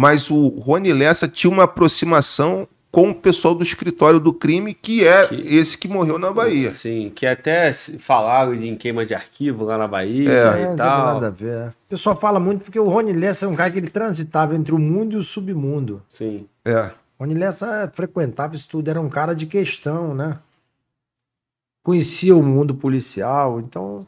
[0.00, 5.04] Mas o Rony Lessa tinha uma aproximação com o pessoal do escritório do crime, que
[5.06, 6.70] é Que- esse que morreu na Bahia.
[6.70, 10.32] Sim, que até falaram de em queima de arquivo lá na Bahia É.
[10.32, 11.14] É, e não tem tal.
[11.14, 11.52] nada a ver.
[11.54, 11.66] é.
[11.68, 14.74] O pessoal fala muito porque o Rony Lessa é um cara que ele transitava entre
[14.74, 16.02] o mundo e o submundo.
[16.08, 16.46] Sim.
[16.64, 16.86] É.
[17.18, 20.38] O Rony Lessa frequentava isso tudo, era um cara de questão, né?
[21.84, 24.06] Conhecia o mundo policial, então...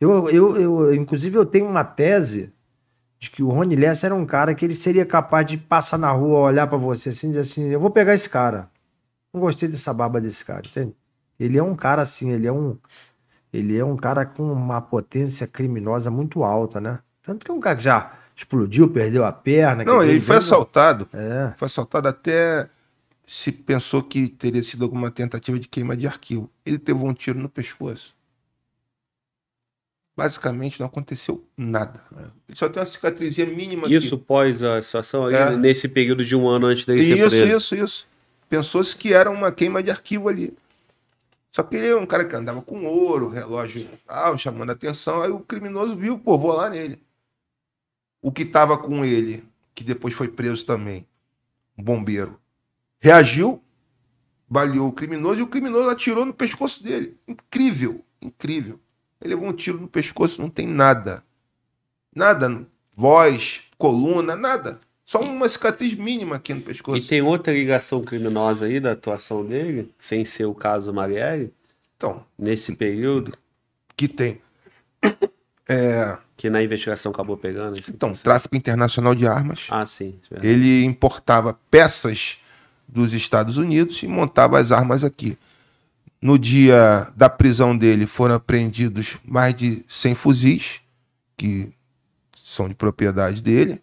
[0.00, 2.50] Eu, eu, eu, inclusive, eu tenho uma tese
[3.20, 6.10] de que o Rony Lessa era um cara que ele seria capaz de passar na
[6.10, 8.70] rua, olhar pra você assim e dizer assim, eu vou pegar esse cara.
[9.32, 10.94] Não gostei dessa barba desse cara, entende?
[11.38, 12.76] Ele é um cara assim, ele é um...
[13.52, 17.00] Ele é um cara com uma potência criminosa muito alta, né?
[17.20, 19.82] Tanto que é um cara que já explodiu, perdeu a perna.
[19.82, 21.08] Não, ele foi assaltado.
[21.12, 21.52] É.
[21.56, 22.70] Foi assaltado até
[23.26, 26.48] se pensou que teria sido alguma tentativa de queima de arquivo.
[26.64, 28.14] Ele teve um tiro no pescoço.
[30.20, 31.98] Basicamente não aconteceu nada.
[32.46, 33.94] Ele só tem uma cicatrizinha mínima aqui.
[33.94, 35.56] Isso pós a situação É.
[35.56, 37.56] nesse período de um ano antes ser Isso, preso.
[37.56, 38.06] isso, isso.
[38.46, 40.52] Pensou-se que era uma queima de arquivo ali.
[41.50, 45.22] Só que ele é um cara que andava com ouro, relógio tal, chamando a atenção.
[45.22, 47.00] Aí o criminoso viu, pô, vou lá nele.
[48.20, 49.42] O que estava com ele,
[49.74, 51.06] que depois foi preso também,
[51.78, 52.38] um bombeiro,
[53.00, 53.62] reagiu,
[54.46, 57.16] baleou o criminoso e o criminoso atirou no pescoço dele.
[57.26, 58.78] Incrível, incrível.
[59.20, 61.22] Ele levou um tiro no pescoço, não tem nada.
[62.14, 62.66] Nada,
[62.96, 64.80] voz, coluna, nada.
[65.04, 66.98] Só uma cicatriz mínima aqui no pescoço.
[66.98, 71.52] E tem outra ligação criminosa aí da atuação dele, sem ser o caso Marielle,
[71.96, 73.32] Então, nesse período,
[73.96, 74.40] que tem.
[75.72, 77.78] É, que na investigação acabou pegando.
[77.88, 79.68] então, tráfico internacional de armas.
[79.70, 80.18] Ah, sim.
[80.32, 80.44] é.
[80.44, 82.38] Ele importava peças
[82.88, 85.38] dos Estados Unidos e montava as armas aqui.
[86.22, 90.80] No dia da prisão dele foram apreendidos mais de 100 fuzis,
[91.36, 91.72] que
[92.36, 93.80] são de propriedade dele.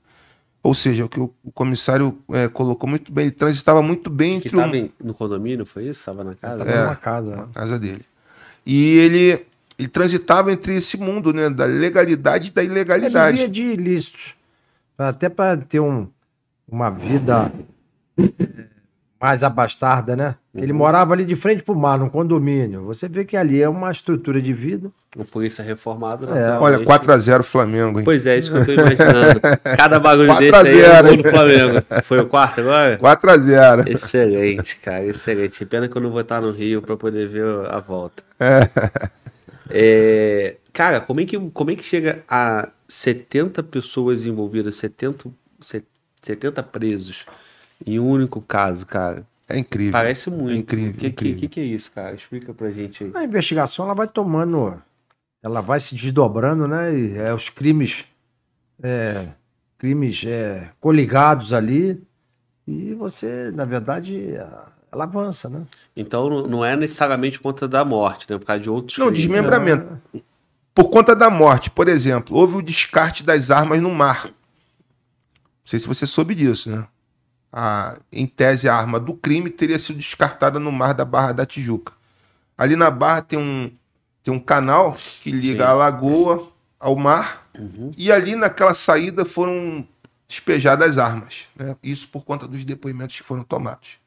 [0.62, 4.50] Ou seja, o que o comissário é, colocou muito bem, ele transitava muito bem Que
[4.50, 6.00] entre um- estava no condomínio, foi isso?
[6.02, 6.66] Estava na casa?
[6.66, 7.30] Tava numa casa.
[7.32, 7.38] né?
[7.38, 8.02] na casa dele.
[8.66, 9.46] E ele,
[9.80, 13.38] ele transitava entre esse mundo né, da legalidade e da Ele ilegalidade.
[13.38, 14.36] vivia de ilícitos.
[14.98, 16.08] Até para ter um,
[16.68, 17.52] uma vida
[19.20, 20.36] mais abastarda, né?
[20.54, 20.78] Ele Uhum.
[20.78, 22.84] morava ali de frente pro mar, num condomínio.
[22.86, 24.92] Você vê que ali é uma estrutura de vida.
[25.18, 26.28] Um polícia reformado.
[26.34, 26.58] É.
[26.60, 28.06] Olha, 4x0 Flamengo, hein?
[28.06, 29.40] Pois é, isso que eu tô imaginando.
[29.78, 31.22] Cada bagulho 4 desse a aí é 0, gol hein?
[31.22, 31.86] do Flamengo.
[32.04, 32.98] Foi o quarto agora?
[33.00, 33.88] 4x0.
[33.88, 35.66] Excelente, cara, excelente.
[35.66, 38.22] Pena que eu não vou estar no Rio para poder ver a volta.
[39.70, 45.30] É, cara, como é, que, como é que chega a 70 pessoas envolvidas, 70,
[45.60, 45.84] se-
[46.22, 47.26] 70 presos
[47.86, 49.26] em um único caso, cara?
[49.50, 49.94] É incrível.
[49.94, 50.52] Parece muito.
[50.52, 51.40] É incrível, O que, que, incrível.
[51.40, 52.14] que, que é isso, cara?
[52.16, 53.12] Explica pra gente aí.
[53.14, 54.82] A investigação ela vai tomando,
[55.42, 56.94] ela vai se desdobrando, né?
[56.98, 58.04] E é, os crimes,
[58.84, 59.28] é,
[59.78, 62.02] crimes é, coligados ali
[62.68, 64.34] e você, na verdade,
[64.92, 65.62] ela avança, né?
[65.96, 68.38] Então não- não é necessariamente por conta da morte, né?
[68.38, 69.22] Por causa de outros Não, crimes.
[69.28, 70.02] desmembramento.
[70.76, 74.26] Por conta da morte, por exemplo, houve o descarte das armas no mar.
[74.26, 74.32] Não
[75.64, 76.86] sei se você soube disso, né?
[77.51, 81.45] A, em tese, a arma do crime teria sido descartada no mar da Barra da
[81.45, 81.93] Tijuca.
[82.58, 83.72] Ali na Barra tem um,
[84.24, 85.69] tem um canal que liga Sim.
[85.69, 87.48] a lagoa ao mar.
[87.58, 87.92] Uhum.
[87.98, 89.88] E ali naquela saída foram
[90.27, 91.48] despejadas armas.
[91.56, 91.76] Né?
[91.82, 93.98] Isso por conta dos depoimentos que foram tomados.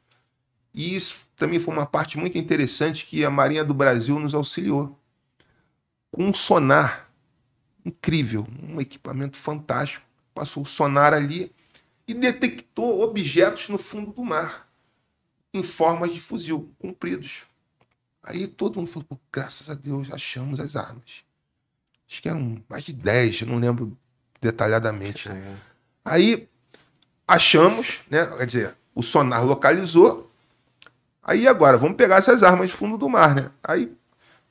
[0.73, 4.97] E isso também foi uma parte muito interessante que a Marinha do Brasil nos auxiliou.
[6.11, 7.09] Com um sonar
[7.85, 10.05] incrível, um equipamento fantástico.
[10.33, 11.51] Passou o sonar ali
[12.11, 14.67] e detectou objetos no fundo do mar,
[15.53, 17.43] em formas de fuzil, compridos.
[18.21, 21.23] Aí todo mundo falou, graças a Deus, achamos as armas.
[22.07, 23.97] Acho que eram mais de 10, não lembro
[24.41, 25.29] detalhadamente.
[25.29, 25.55] É.
[26.03, 26.49] Aí
[27.25, 28.25] achamos, né?
[28.37, 30.29] Quer dizer, o sonar localizou.
[31.23, 33.51] Aí agora, vamos pegar essas armas de fundo do mar, né?
[33.63, 33.89] Aí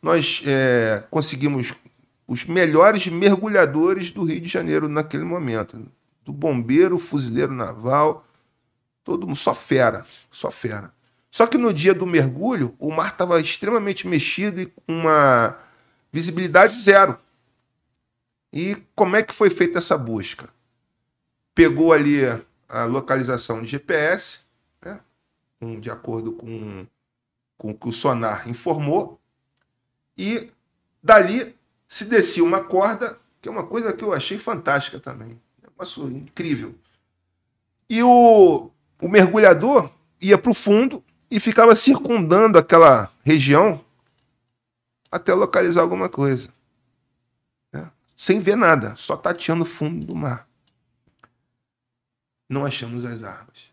[0.01, 1.75] nós é, conseguimos
[2.27, 5.87] os melhores mergulhadores do Rio de Janeiro naquele momento.
[6.31, 8.25] Do bombeiro, fuzileiro naval,
[9.03, 10.95] todo mundo, só fera, só fera.
[11.29, 15.59] Só que no dia do mergulho, o mar estava extremamente mexido e com uma
[16.13, 17.19] visibilidade zero.
[18.53, 20.49] E como é que foi feita essa busca?
[21.53, 22.21] Pegou ali
[22.69, 24.41] a localização de GPS,
[24.81, 25.01] né?
[25.81, 26.87] de acordo com,
[27.59, 29.21] com o que o sonar informou,
[30.17, 30.49] e
[31.03, 31.57] dali
[31.89, 35.41] se descia uma corda, que é uma coisa que eu achei fantástica também.
[35.81, 36.75] Negócio incrível.
[37.89, 43.83] E o, o mergulhador ia para o fundo e ficava circundando aquela região
[45.11, 46.53] até localizar alguma coisa.
[47.73, 47.91] Né?
[48.15, 50.47] Sem ver nada, só tateando o fundo do mar.
[52.47, 53.73] Não achamos as armas.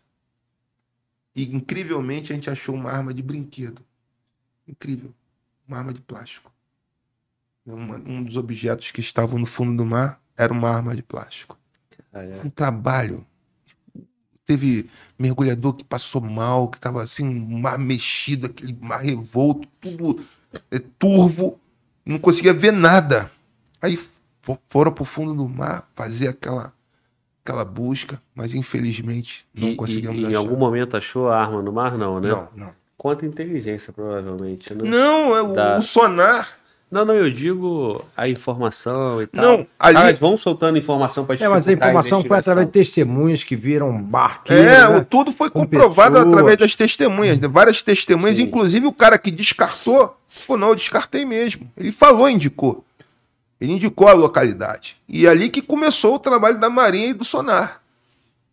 [1.36, 3.84] E incrivelmente a gente achou uma arma de brinquedo.
[4.66, 5.12] Incrível.
[5.68, 6.50] Uma arma de plástico.
[7.66, 11.58] um dos objetos que estavam no fundo do mar era uma arma de plástico.
[12.12, 12.40] Ah, é.
[12.44, 13.26] Um trabalho
[14.48, 14.88] Teve
[15.18, 20.24] mergulhador que passou mal, que estava assim, mar mexido, aquele mar revolto, tudo
[20.70, 21.60] é, turvo,
[22.02, 23.30] não conseguia ver nada.
[23.82, 24.00] Aí
[24.70, 26.72] foram para o fundo do mar fazer aquela,
[27.44, 30.32] aquela busca, mas infelizmente não e, conseguimos e, achar.
[30.32, 32.30] Em algum momento achou a arma no mar, não, né?
[32.30, 32.72] Não, não.
[32.96, 34.88] Quanto inteligência, provavelmente, né?
[34.88, 35.76] Não, é o, da...
[35.76, 36.56] o sonar
[36.90, 39.44] não, não, eu digo a informação e tal.
[39.44, 39.96] Não, ali...
[39.96, 43.54] Elas vão soltando informação para É, mas a informação a foi através de testemunhas que
[43.54, 44.50] viram barco.
[44.50, 45.06] É, né?
[45.08, 46.32] tudo foi comprovado pessoas.
[46.32, 48.44] através das testemunhas, várias testemunhas, Sim.
[48.44, 51.70] inclusive o cara que descartou, falou, não, eu descartei mesmo.
[51.76, 52.82] Ele falou, indicou.
[53.60, 54.96] Ele indicou a localidade.
[55.06, 57.82] E é ali que começou o trabalho da Marinha e do Sonar.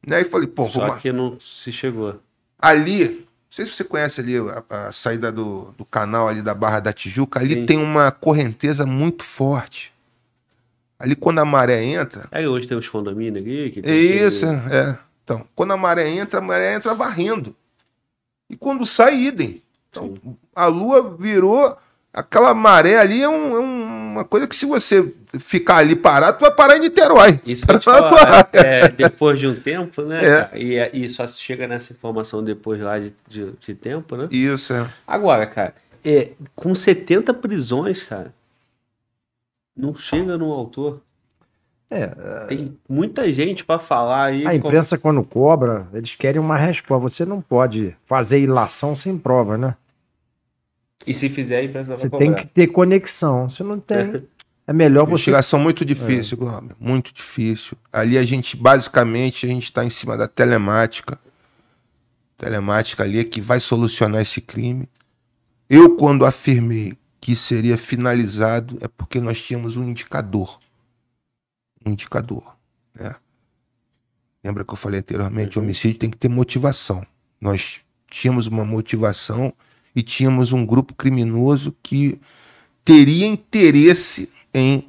[0.05, 0.21] Né?
[0.21, 2.19] E falei, pô, Só que não se chegou.
[2.59, 3.24] Ali,
[3.55, 6.91] sei se você conhece ali a, a saída do, do, canal ali da Barra da
[6.91, 7.65] Tijuca, ali Sim.
[7.65, 9.93] tem uma correnteza muito forte.
[10.99, 12.27] Ali quando a maré entra.
[12.33, 13.71] Aí hoje tem os condomínios ali.
[13.71, 14.75] Que isso, que...
[14.75, 14.97] é.
[15.23, 17.55] Então, quando a maré entra, a maré entra varrendo.
[18.49, 19.61] E quando sai, idem.
[19.89, 20.35] Então, Sim.
[20.53, 21.77] a lua virou.
[22.13, 23.59] Aquela maré ali é, um, é
[24.15, 27.39] uma coisa que se você ficar ali parado, tu vai parar em Niterói.
[27.45, 30.49] Isso vai falar, é, é, depois de um tempo, né?
[30.53, 30.57] É.
[30.57, 34.27] E, e só chega nessa informação depois lá de, de, de tempo, né?
[34.31, 34.89] Isso, é.
[35.05, 38.33] Agora, cara, é, com 70 prisões, cara,
[39.75, 41.01] não chega no autor.
[41.89, 42.45] É, é.
[42.47, 44.47] Tem muita gente para falar aí.
[44.47, 45.15] A imprensa, como...
[45.15, 47.09] quando cobra, eles querem uma resposta.
[47.09, 49.75] Você não pode fazer ilação sem prova, né?
[51.07, 53.49] E se fizer, a imprensa vai Você tem que ter conexão.
[53.49, 54.23] Se não tem.
[54.67, 55.29] É melhor você.
[55.29, 56.39] Investigação muito difícil, é.
[56.39, 56.75] Glauber.
[56.79, 57.77] Muito difícil.
[57.93, 61.19] Ali a gente, basicamente, a gente está em cima da telemática.
[62.35, 64.89] Telemática ali é que vai solucionar esse crime.
[65.69, 70.59] Eu, quando afirmei que seria finalizado, é porque nós tínhamos um indicador.
[71.85, 72.55] Um indicador.
[72.93, 73.15] Né?
[74.43, 75.57] Lembra que eu falei anteriormente?
[75.57, 75.65] O uhum.
[75.65, 77.05] homicídio tem que ter motivação.
[77.39, 79.53] Nós tínhamos uma motivação
[79.95, 82.19] e tínhamos um grupo criminoso que
[82.83, 84.87] teria interesse em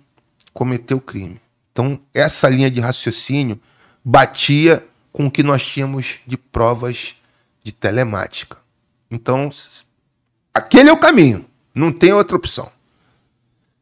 [0.53, 1.41] cometer o crime.
[1.73, 3.61] Então, essa linha de raciocínio
[4.05, 7.15] batia com o que nós tínhamos de provas
[7.63, 8.59] de telemática.
[9.11, 9.51] Então,
[10.53, 11.45] aquele é o caminho,
[11.75, 12.71] não tem outra opção.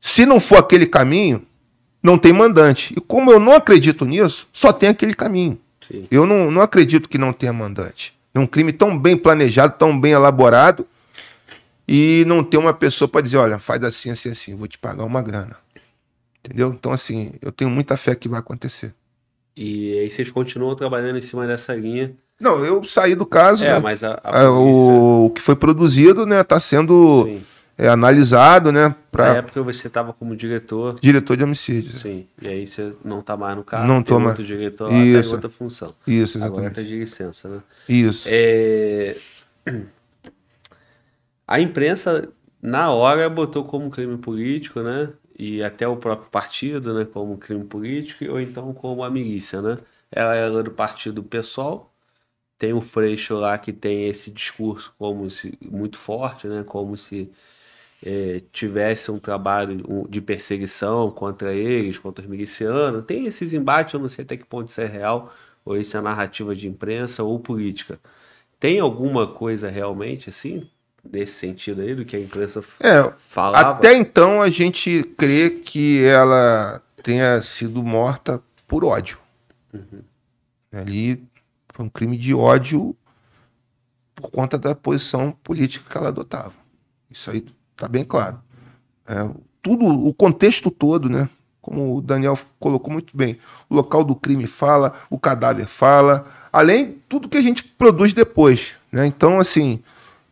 [0.00, 1.42] Se não for aquele caminho,
[2.02, 2.92] não tem mandante.
[2.94, 5.58] E como eu não acredito nisso, só tem aquele caminho.
[5.88, 6.06] Sim.
[6.10, 8.14] Eu não, não acredito que não tenha mandante.
[8.34, 10.86] É um crime tão bem planejado, tão bem elaborado,
[11.86, 15.04] e não ter uma pessoa para dizer, olha, faz assim, assim, assim, vou te pagar
[15.04, 15.56] uma grana.
[16.44, 16.68] Entendeu?
[16.68, 18.94] Então, assim, eu tenho muita fé que vai acontecer.
[19.56, 22.12] E aí vocês continuam trabalhando em cima dessa linha.
[22.40, 23.64] Não, eu saí do caso.
[23.64, 23.78] É, né?
[23.78, 24.50] mas a, a polícia...
[24.50, 27.40] o, o, que foi produzido, né, está sendo
[27.78, 28.94] é, analisado, né?
[29.10, 29.32] Pra...
[29.32, 30.98] Na época você estava como diretor.
[31.00, 31.98] Diretor de homicídio.
[31.98, 32.26] Sim.
[32.42, 33.86] E aí você não está mais no cargo.
[33.86, 34.36] Não estou mais.
[34.36, 35.32] diretor lá, Isso.
[35.32, 35.94] outra função.
[36.06, 36.58] Isso, exatamente.
[36.58, 37.58] Agora está de licença, né?
[37.88, 38.28] Isso.
[38.30, 39.16] É...
[41.46, 42.32] A imprensa,
[42.62, 45.12] na hora, botou como crime político, né?
[45.38, 49.78] e até o próprio partido, né, como crime político, ou então como a milícia, né?
[50.10, 51.92] Ela era do partido pessoal,
[52.58, 57.32] tem o Freixo lá que tem esse discurso como se muito forte, né, como se
[58.04, 63.04] é, tivesse um trabalho de perseguição contra eles, contra os milicianos.
[63.06, 65.32] Tem esses embates, eu não sei até que ponto isso é real,
[65.64, 68.00] ou isso é narrativa de imprensa ou política.
[68.60, 70.68] Tem alguma coisa realmente assim?
[71.12, 73.70] Nesse sentido aí, do que a imprensa É, falava?
[73.70, 79.18] até então a gente crê que ela tenha sido morta por ódio.
[80.72, 81.22] Ali
[81.72, 82.96] foi um crime de ódio
[84.14, 86.52] por conta da posição política que ela adotava.
[87.10, 87.44] Isso aí
[87.76, 88.40] tá bem claro.
[89.06, 89.28] É,
[89.62, 91.28] tudo, o contexto todo, né?
[91.60, 93.38] Como o Daniel colocou muito bem,
[93.70, 98.74] o local do crime fala, o cadáver fala, além tudo que a gente produz depois,
[98.92, 99.06] né?
[99.06, 99.82] Então, assim,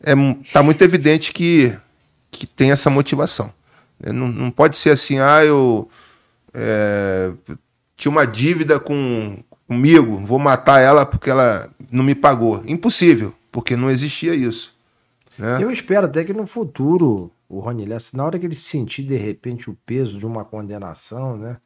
[0.02, 0.14] é,
[0.52, 1.76] tá muito evidente que,
[2.30, 3.52] que tem essa motivação.
[3.98, 4.12] né?
[4.12, 5.88] Não, não pode ser assim, ah, eu
[6.52, 7.32] é,
[7.96, 12.62] tinha uma dívida com, comigo, vou matar ela porque ela não me pagou.
[12.66, 14.74] Impossível, porque não existia isso.
[15.38, 15.62] Né?
[15.62, 19.16] Eu espero até que no futuro o Rony Lessa, na hora que ele sentir de
[19.16, 21.58] repente o peso de uma condenação, né?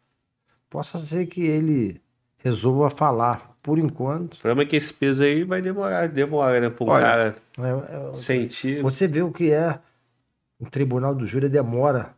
[0.68, 2.00] Possa ser que ele
[2.38, 3.54] resolva falar.
[3.62, 6.68] Por enquanto, O problema é que esse peso aí vai demorar, demora, né?
[6.68, 8.80] Um Olha, cara é- é- sentir.
[8.80, 9.78] você vê o que é
[10.60, 12.14] um tribunal do júri demora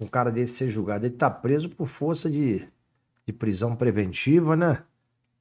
[0.00, 1.06] um cara desse ser julgado.
[1.06, 2.64] Ele tá preso por força de,
[3.26, 4.78] de prisão preventiva, né?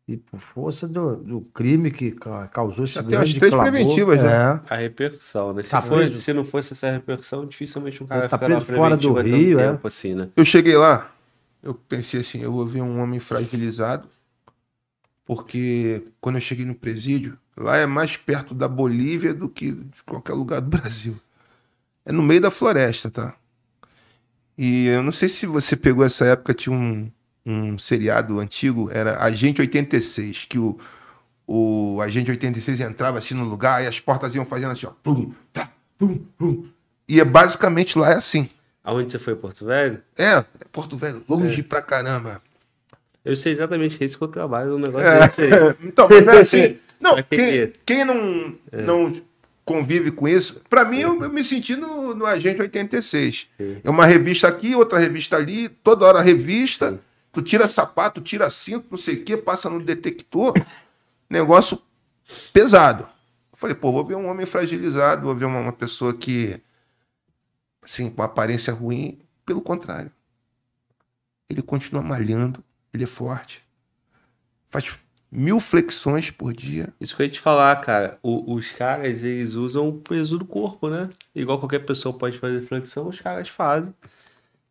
[0.07, 3.71] E por força do, do crime que ca- causou esse Já tem grande três clamor.
[3.71, 4.31] preventivas, né?
[4.69, 4.73] É.
[4.73, 5.63] A repercussão, né?
[5.63, 6.19] Se, Tá for- preso?
[6.19, 9.59] se não fosse essa repercussão, dificilmente um cara tá fica na preso fora do Rio,
[9.59, 9.67] é?
[9.71, 10.29] tempo assim, né?
[10.35, 11.09] Eu cheguei lá,
[11.63, 14.09] eu pensei assim, eu vou ver um homem fragilizado,
[15.25, 20.03] porque quando eu cheguei no presídio, lá é mais perto da Bolívia do que de
[20.05, 21.17] qualquer lugar do Brasil.
[22.05, 23.33] É no meio da floresta, tá?
[24.57, 27.09] E eu não sei se você pegou essa época, tinha um,
[27.45, 30.77] um seriado antigo, era Agente 86, que o,
[31.47, 34.91] o Agente 86 entrava assim no lugar e as portas iam fazendo assim, ó.
[35.01, 35.71] Pum, tá.
[37.07, 38.49] E é basicamente lá é assim.
[38.83, 40.01] Aonde você foi, Porto Velho?
[40.17, 42.41] É, é Porto Velho, longe pra caramba.
[43.23, 45.49] Eu sei exatamente que é isso que eu trabalho, um negócio É, desse aí.
[45.83, 46.77] então, mas não é assim.
[46.99, 49.21] Não, Só que- quem, quem não, não
[49.65, 53.47] convive com isso, pra mim eu, eu me senti no, no Agente 86.
[53.57, 53.77] Sim.
[53.83, 56.97] É uma revista aqui, outra revista ali, toda hora revista.
[57.33, 60.53] Tu tira sapato, tira cinto, não sei o que, passa no detector.
[61.29, 61.77] Negócio
[62.53, 63.03] pesado.
[63.51, 66.57] Eu falei, pô, vou ver um homem fragilizado, vou ver uma, uma pessoa que,
[67.83, 69.19] assim, com aparência ruim.
[69.45, 70.11] Pelo contrário.
[71.49, 72.63] Ele continua malhando,
[72.93, 73.61] ele é forte.
[74.69, 74.97] Faz
[75.31, 76.93] mil flexões por dia.
[76.99, 78.17] Isso que eu ia te falar, cara.
[78.23, 81.09] O- os caras, eles usam o peso do corpo, né?
[81.35, 83.93] Igual qualquer pessoa pode fazer flexão, os caras fazem.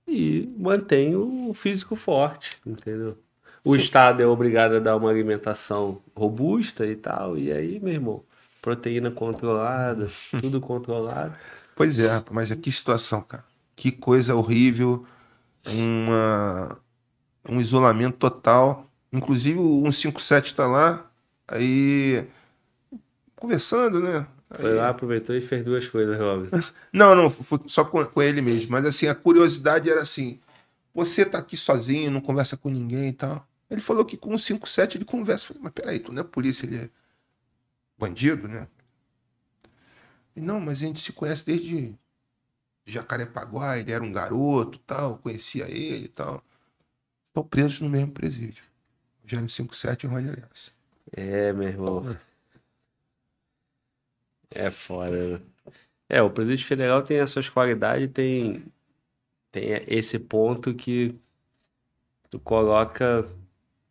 [0.06, 3.16] E mantém o físico forte, entendeu?
[3.64, 7.38] O Estado é obrigado a dar uma alimentação robusta e tal.
[7.38, 8.24] E aí, meu irmão,
[8.60, 10.08] proteína controlada,
[10.40, 11.34] tudo controlado.
[11.82, 13.44] Pois é, rapaz, mas que situação, cara.
[13.74, 15.04] Que coisa horrível.
[15.66, 16.78] Uma,
[17.48, 18.88] um isolamento total.
[19.12, 21.10] Inclusive o 157 tá lá,
[21.48, 22.24] aí
[23.34, 24.24] conversando, né?
[24.50, 26.48] Foi Aí- lá, aproveitou e fez duas coisas, Robin.
[26.92, 28.70] Não, não, foi só com, com ele mesmo.
[28.70, 30.38] Mas assim, a curiosidade era assim:
[30.94, 33.44] você tá aqui sozinho, não conversa com ninguém e tal.
[33.68, 35.44] Ele falou que com o 57 ele conversa.
[35.44, 36.90] Eu falei, mas peraí, tu não é polícia, ele é
[37.98, 38.68] bandido, né?
[40.34, 41.94] Não, mas a gente se conhece desde
[42.86, 46.42] Jacarepaguá, ele era um garoto tal, conhecia ele e tal.
[47.28, 48.64] Estão presos no mesmo presídio.
[49.30, 50.72] No 57 e Rony Aliança.
[51.12, 52.16] É, meu irmão.
[54.50, 55.40] É foda, né?
[56.08, 58.62] É, o Presídio Federal tem as suas qualidades, tem,
[59.50, 61.18] tem esse ponto que
[62.28, 63.26] tu coloca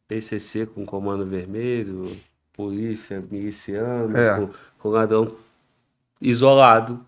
[0.07, 2.19] PCC com comando vermelho,
[2.53, 4.37] polícia miliciano, É.
[4.37, 5.35] com, com ladrão
[6.21, 7.05] isolado.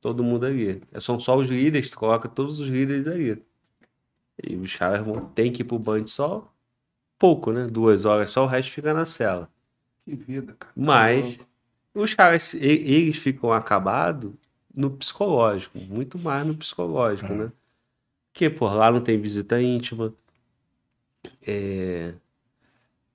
[0.00, 0.82] Todo mundo ali.
[1.00, 3.42] São só os líderes, coloca todos os líderes ali.
[4.42, 6.52] E os caras vão, tem que ir pro banho só
[7.18, 7.66] pouco, né?
[7.66, 9.50] Duas horas só, o resto fica na cela.
[10.04, 10.72] Que vida, cara.
[10.76, 11.38] Mas
[11.92, 14.32] os caras, eles ficam acabados
[14.72, 17.50] no psicológico, muito mais no psicológico, né?
[18.32, 20.14] Porque, por lá não tem visita íntima,
[21.44, 22.14] é,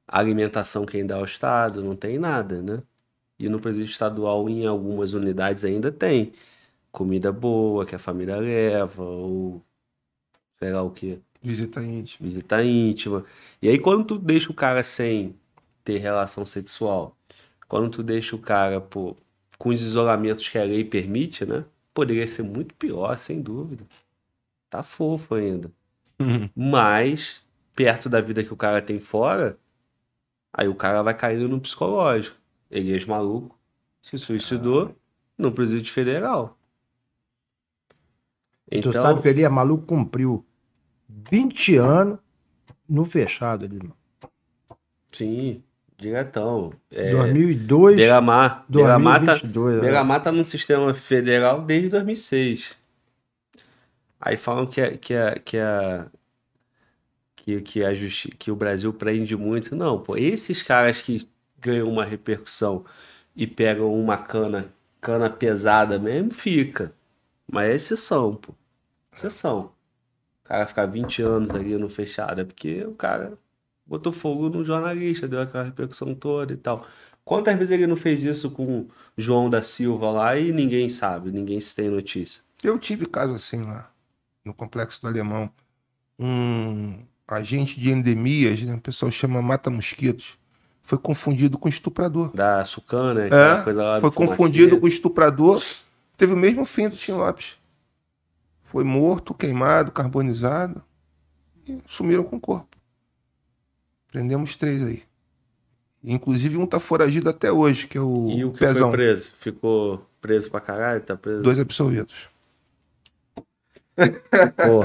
[0.06, 2.84] alimentação quem dá ao Estado, não tem nada, né?
[3.40, 6.34] E no presídio estadual, em algumas unidades ainda tem
[6.92, 9.64] comida boa que a família leva, ou
[10.60, 12.30] sei lá o que Visita íntima.
[12.30, 13.26] visita íntima.
[13.62, 15.36] E aí, quando tu deixa o cara sem
[15.84, 17.18] ter relação sexual,
[17.68, 19.16] quando tu deixa o cara pô,
[19.58, 21.66] com os isolamentos que a lei permite, né?
[21.94, 23.86] Poderia ser muito pior, sem dúvida.
[24.70, 25.72] Tá fofo ainda.
[26.56, 27.44] Mas,
[27.76, 29.60] perto da vida que o cara tem fora,
[30.54, 32.38] aí o cara vai cair no psicológico.
[32.74, 33.56] Ele é maluco,
[34.02, 34.96] se suicidou
[35.38, 36.58] no presídio federal.
[38.82, 40.44] Tu sabe que ele é maluco, cumpriu
[41.08, 42.18] 20 anos
[42.90, 43.96] no fechado ali, irmão.
[45.12, 45.64] Sim,
[45.96, 46.74] Diretão.
[46.90, 48.66] É, 2002, Beira-Mar.
[48.68, 49.78] Beira-Mar tá, 2022.
[49.78, 49.82] é.
[49.82, 52.76] Beira-Mar tá no sistema federal desde 2006.
[54.20, 56.08] Aí falam que, a- que, a, que, a,
[57.36, 59.76] que, que, a justi que o Brasil prende muito.
[59.76, 61.30] Não, pô, esses caras que
[61.64, 62.86] ganham uma repercussão
[63.36, 66.94] e pegam uma cana, cana pesada mesmo, fica.
[67.52, 68.54] Mas é exceção, pô.
[69.12, 69.72] Exceção.
[70.44, 73.38] O cara ficar 20 anos ali no fechado é porque o cara
[73.86, 76.86] botou fogo no jornalista, deu aquela repercussão toda e tal.
[77.24, 81.60] Quantas vezes ele não fez isso com João da Silva lá e ninguém sabe, ninguém
[81.62, 82.42] se tem notícia?
[82.62, 83.90] Eu tive caso assim lá,
[84.44, 85.50] no Complexo do Alemão.
[86.20, 90.38] Um agente de endemias, né, o pessoal chama mata-mosquitos,
[90.84, 92.32] foi confundido com estuprador.
[92.36, 95.64] Da Sucana, É, coisa lá foi confundido com estuprador.
[96.18, 97.58] Teve o mesmo fim do Tim Lopes.
[98.66, 100.84] Foi morto, queimado, carbonizado
[101.66, 102.76] e sumiram com o corpo.
[104.12, 105.04] Prendemos três aí.
[106.04, 108.90] Inclusive um tá foragido até hoje, que é o, E o que Pezão.
[108.90, 109.32] foi preso?
[109.38, 111.00] Ficou preso pra caralho?
[111.02, 111.42] Tá preso?
[111.42, 112.28] Dois absolvidos.
[113.96, 114.84] Pô.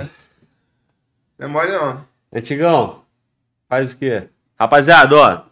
[1.41, 2.07] É mole não.
[2.33, 3.02] Antigão,
[3.68, 4.28] faz o quê?
[4.59, 5.43] Rapaziada, ó,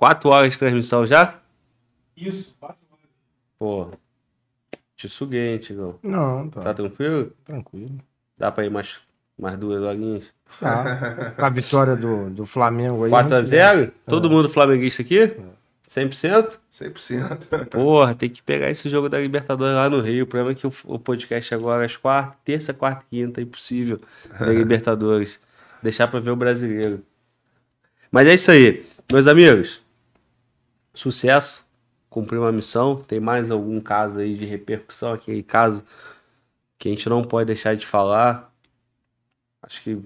[0.00, 1.34] quatro horas de transmissão já?
[2.16, 3.04] Isso, quatro horas.
[3.58, 3.90] Pô,
[4.96, 5.98] te suguei, hein, Antigão.
[6.02, 7.30] Não, Tá tá tranquilo?
[7.44, 7.98] tranquilo.
[8.38, 8.98] Dá pra ir mais,
[9.38, 10.24] mais duas horinhas?
[10.58, 11.32] Tá.
[11.36, 13.10] Com a vitória do, do Flamengo aí.
[13.10, 15.36] 4 a gente, 0 Todo mundo flamenguista aqui?
[15.86, 16.58] 100%?
[16.72, 17.66] 100%.
[17.66, 20.24] Porra, tem que pegar esse jogo da Libertadores lá no Rio.
[20.24, 23.40] O problema é que o, o podcast agora é às quarta, terça, quarta e quinta,
[23.40, 24.00] é impossível
[24.38, 25.38] da Libertadores.
[25.82, 27.02] Deixar pra ver o brasileiro.
[28.10, 28.86] Mas é isso aí.
[29.12, 29.82] Meus amigos,
[30.94, 31.66] sucesso.
[32.08, 32.96] Cumpriu uma missão.
[32.96, 35.12] Tem mais algum caso aí de repercussão?
[35.12, 35.84] Aquele caso
[36.78, 38.52] que a gente não pode deixar de falar.
[39.62, 40.02] Acho que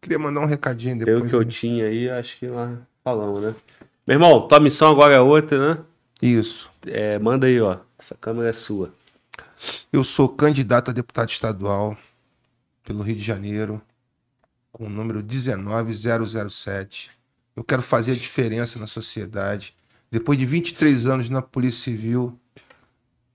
[0.00, 1.30] Queria mandar um recadinho pelo depois.
[1.30, 3.54] que eu tinha aí, acho que nós falamos, né?
[4.06, 5.84] Meu irmão, tua missão agora é outra, né?
[6.22, 6.70] Isso.
[6.86, 7.78] É, manda aí, ó.
[7.98, 8.92] Essa câmera é sua.
[9.92, 11.96] Eu sou candidato a deputado estadual
[12.82, 13.80] pelo Rio de Janeiro,
[14.72, 17.10] com o número 19007.
[17.54, 19.74] Eu quero fazer a diferença na sociedade.
[20.10, 22.38] Depois de 23 anos na Polícia Civil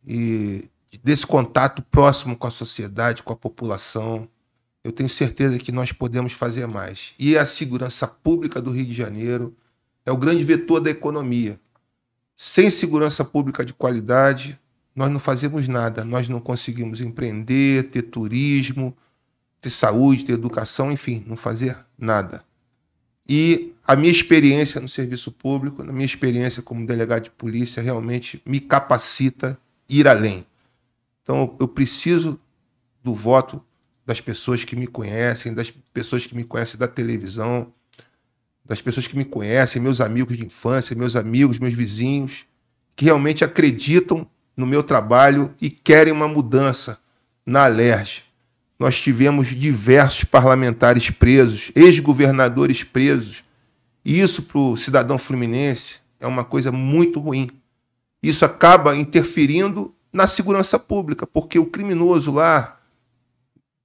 [0.06, 0.70] e
[1.04, 4.28] desse contato próximo com a sociedade, com a população,
[4.84, 7.14] eu tenho certeza que nós podemos fazer mais.
[7.18, 9.56] E a segurança pública do Rio de Janeiro
[10.06, 11.60] é o grande vetor da economia.
[12.36, 14.60] Sem segurança pública de qualidade,
[14.96, 16.06] nós não fazemos nada.
[16.06, 18.96] Nós não conseguimos empreender, ter turismo,
[19.60, 22.46] ter saúde, ter educação, enfim, não fazer nada.
[23.28, 28.42] E a minha experiência no serviço público, a minha experiência como delegado de polícia, realmente
[28.46, 29.58] me capacita a
[29.94, 30.46] ir além.
[31.24, 32.40] Então, eu preciso
[33.04, 33.64] do voto
[34.06, 37.74] das pessoas que me conhecem, das pessoas que me conhecem da televisão,
[38.64, 42.46] das pessoas que me conhecem, meus amigos de infância, meus amigos, meus vizinhos,
[42.96, 47.00] que realmente acreditam no meu trabalho e querem uma mudança
[47.46, 48.24] na Alerj.
[48.78, 53.44] Nós tivemos diversos parlamentares presos, ex-governadores presos.
[54.04, 57.50] E isso para o cidadão fluminense é uma coisa muito ruim.
[58.22, 62.78] Isso acaba interferindo na segurança pública, porque o criminoso lá,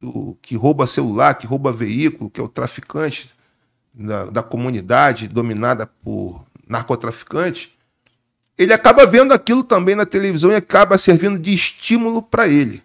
[0.01, 3.31] do- que rouba celular, que rouba veículo, que é o traficante
[3.93, 7.71] da, da comunidade dominada por narcotraficantes,
[8.57, 12.83] ele acaba vendo aquilo também na televisão e acaba servindo de estímulo para ele.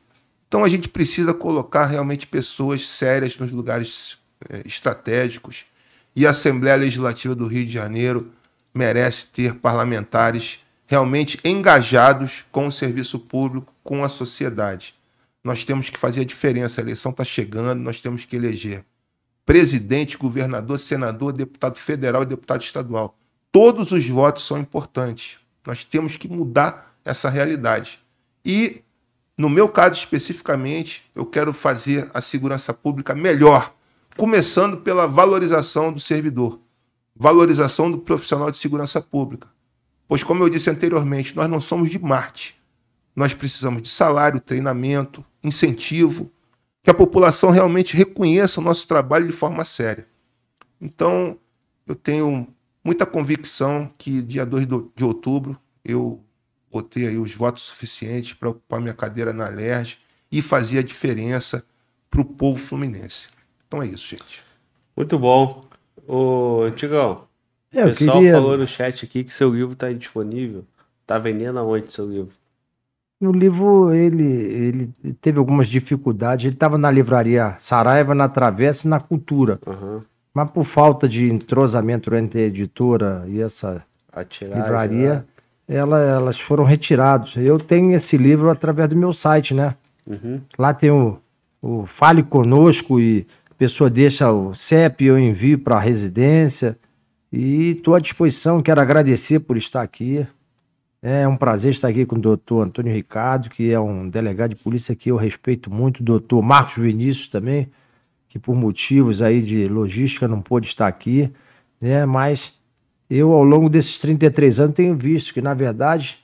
[0.56, 4.18] Então a gente precisa colocar realmente pessoas sérias nos lugares
[4.50, 5.66] eh, estratégicos.
[6.16, 8.32] E a Assembleia Legislativa do Rio de Janeiro
[8.74, 14.96] merece ter parlamentares realmente engajados com o serviço público, com a sociedade.
[15.44, 16.80] Nós temos que fazer a diferença.
[16.80, 18.86] A eleição está chegando, nós temos que eleger
[19.46, 23.18] presidente, governador, senador, deputado federal e deputado estadual.
[23.52, 25.38] Todos os votos são importantes.
[25.68, 28.00] Nós temos que mudar essa realidade.
[28.46, 28.85] E,
[29.38, 33.74] no meu caso especificamente, eu quero fazer a segurança pública melhor,
[34.18, 36.60] começando pela valorização do servidor,
[37.16, 39.50] valorização do profissional de segurança pública.
[40.08, 42.56] Pois, como eu disse anteriormente, nós não somos de Marte.
[43.16, 46.32] Nós precisamos de salário, treinamento, incentivo,
[46.84, 50.08] que a população realmente reconheça o nosso trabalho de forma séria.
[50.80, 51.38] Então,
[51.88, 52.48] eu tenho
[52.84, 56.22] muita convicção que dia 2 do- de outubro eu
[56.76, 59.98] botei aí os votos suficientes para ocupar minha cadeira na LERJ
[60.32, 61.64] e fazer a diferença
[62.10, 63.30] para o povo fluminense.
[63.68, 64.44] Então é isso, gente.
[64.96, 65.66] Muito bom.
[66.08, 67.24] Ô, Antigão,
[67.74, 68.34] É, o eu pessoal queria.
[68.34, 70.66] falou no chat aqui que seu livro tá disponível.
[71.08, 72.34] Tá vendendo aonde seu livro?
[73.22, 76.46] No livro, ele, ele teve algumas dificuldades.
[76.46, 79.60] Ele estava na livraria Saraiva, na Travessa e na Cultura.
[79.66, 80.02] Aham.
[80.34, 83.82] Mas por falta de entrosamento entre a editora e essa
[84.12, 85.26] A tiragem, livraria, né?
[85.68, 87.36] Ela- elas foram retirados.
[87.38, 89.76] Eu tenho esse livro através do meu site, né?
[90.06, 90.42] Uhum.
[90.58, 91.18] Lá tem o,
[91.62, 96.78] o Fale Conosco e a pessoa deixa o CEP, eu envio para a residência.
[97.32, 100.26] E estou à disposição, quero agradecer por estar aqui.
[101.02, 104.56] É um prazer estar aqui com o doutor Antônio Ricardo, que é um delegado de
[104.56, 107.70] polícia que eu respeito muito, o doutor Marcos Vinícius também,
[108.30, 111.32] que por motivos aí de logística não pôde estar aqui,
[111.80, 112.06] né?
[112.06, 112.55] Mas
[113.10, 116.20] eu, ao longo desses 33 anos, tenho visto que, na verdade,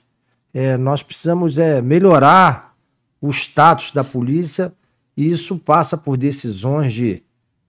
[0.52, 2.74] é, nós precisamos é, melhorar
[3.20, 4.72] o status da polícia
[5.16, 7.22] e isso passa por decisões de,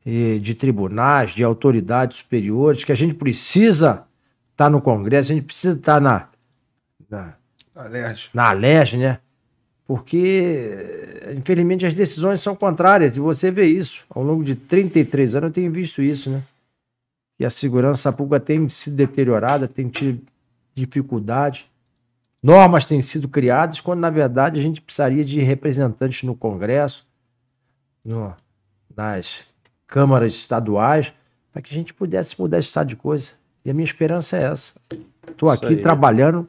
[0.06, 4.06] eh, de tribunais, de autoridades superiores, que a gente precisa
[4.52, 6.28] estar no Congresso, a gente precisa estar na,
[7.10, 7.34] na,
[8.34, 9.20] na Alerj, né?
[9.86, 14.06] Porque, infelizmente, as decisões são contrárias e você vê isso.
[14.10, 16.42] Ao longo de 33 anos eu tenho visto isso, né?
[17.40, 20.22] E a segurança pública tem sido deteriorada, tem tido
[20.76, 21.70] dificuldade.
[22.42, 27.08] Normas têm sido criadas, quando na verdade a gente precisaria de representantes no Congresso,
[28.04, 28.34] no-
[28.96, 29.46] nas
[29.88, 31.14] câmaras estaduais,
[31.52, 33.30] para que a gente pudesse mudar esse estado de coisa.
[33.64, 34.74] E a minha esperança é essa.
[35.28, 36.48] Estou aqui trabalhando,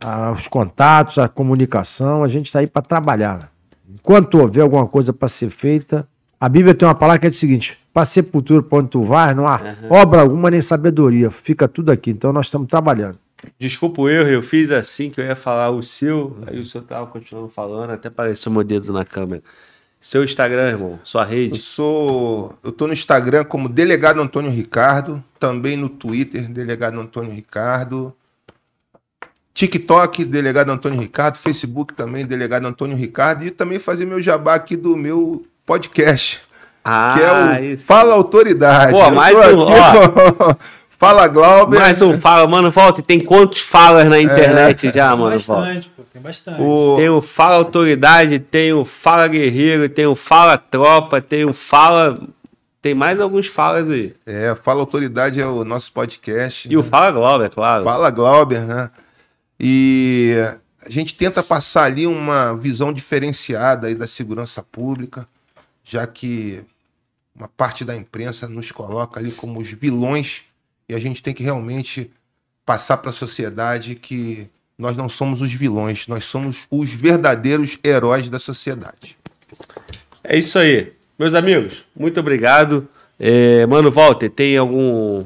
[0.00, 2.22] aos contatos, à comunicação.
[2.22, 3.50] A gente está aí para trabalhar.
[3.88, 6.06] Enquanto houver alguma coisa para ser feita,
[6.38, 9.34] a Bíblia tem uma palavra que é o seguinte: para sepultura, para onde tu vais,
[9.34, 11.30] não há obra alguma nem sabedoria.
[11.30, 12.10] Fica tudo aqui.
[12.10, 13.18] Então nós estamos trabalhando.
[13.58, 16.84] Desculpa o erro, eu fiz assim que eu ia falar o seu, aí o senhor
[16.84, 19.42] tava continuando falando, até apareceu meu dedo na câmera.
[20.00, 21.58] Seu Instagram, irmão, sua Eu rede.
[21.58, 22.54] sou.
[22.62, 28.14] Eu tô no Instagram como Delegado Antônio Ricardo, também no Twitter, Delegado Antônio Ricardo.
[29.54, 34.76] TikTok, Delegado Antônio Ricardo, Facebook também, Delegado Antônio Ricardo, e também fazer meu jabá aqui
[34.76, 36.42] do meu podcast,
[36.84, 37.32] Ah, que é
[37.70, 37.84] o isso.
[37.86, 38.92] Fala Autoridade.
[38.92, 40.56] Pô, Eu mais um, com-
[41.04, 41.78] Fala Glauber.
[41.78, 43.00] Mais um fala, mano, volta.
[43.00, 45.38] E tem quantos falas na internet já, Tem mano?
[45.38, 45.62] Volta?
[45.62, 46.62] bastante, pô, tem bastante.
[46.62, 51.52] O- Tem o Fala Autoridade, tem o Fala Guerreiro, tem o Fala Tropa, tem o
[51.52, 52.18] Fala.
[52.80, 54.14] Tem mais alguns falas aí.
[54.26, 56.68] É, Fala Autoridade é o nosso podcast.
[56.70, 57.08] E o Fala
[57.44, 57.84] é claro.
[57.84, 58.90] Fala Glauber, né?
[59.58, 60.34] E
[60.84, 65.26] a gente tenta passar ali uma visão diferenciada aí da segurança pública,
[65.82, 66.62] já que
[67.34, 70.42] uma parte da imprensa nos coloca ali como os vilões
[70.88, 72.10] e a gente tem que realmente
[72.64, 74.48] passar para a sociedade que
[74.78, 79.16] nós não somos os vilões, nós somos os verdadeiros heróis da sociedade.
[80.22, 80.92] É isso aí.
[81.18, 82.88] Meus amigos, muito obrigado.
[83.18, 85.24] É, mano, Walter, tem algum.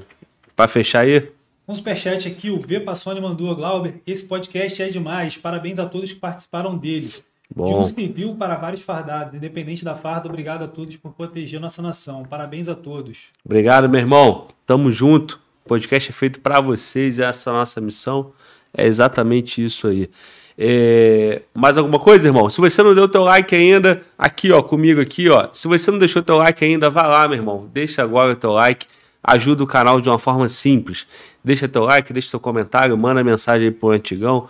[0.55, 1.31] Pra fechar aí?
[1.67, 5.37] Um superchat aqui, o V Passoni mandou, Glauber, esse podcast é demais.
[5.37, 7.11] Parabéns a todos que participaram dele.
[7.55, 7.67] Bom.
[7.67, 11.81] De um civil para vários fardados, independente da farda, obrigado a todos por proteger nossa
[11.81, 12.25] nação.
[12.25, 13.29] Parabéns a todos.
[13.45, 14.49] Obrigado, meu irmão.
[14.67, 15.41] Tamo junto.
[15.69, 18.33] Podcast é feito para vocês, essa é a nossa missão.
[18.75, 20.11] É exatamente isso aí.
[20.57, 21.43] É...
[21.55, 22.51] Mais alguma coisa, irmão?
[22.51, 25.49] Se você não deu teu like ainda, aqui, ó, comigo aqui, ó.
[25.53, 27.71] Se você não deixou teu like ainda, vai lá, meu irmão.
[27.73, 28.87] Deixa agora o teu like.
[29.23, 31.07] Ajuda o canal de uma forma simples.
[31.45, 34.49] Deixa teu like, deixa teu comentário, manda mensagem aí pro Antigão,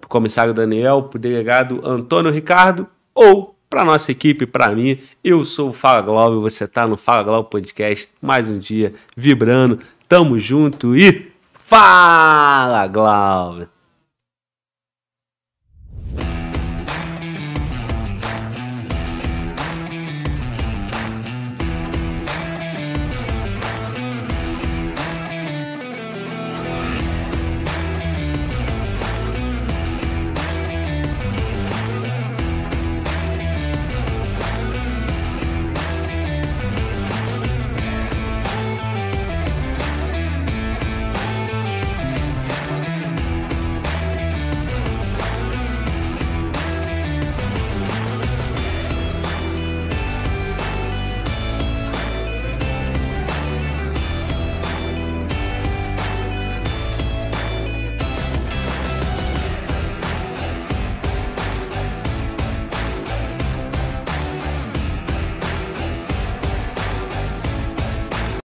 [0.00, 4.98] pro comissário Daniel, pro delegado Antônio Ricardo ou para nossa equipe, para mim.
[5.22, 9.80] Eu sou o Fala Globo, você tá no Fala Globo Podcast, mais um dia vibrando.
[10.08, 13.68] Tamo junto e fala, Glauber!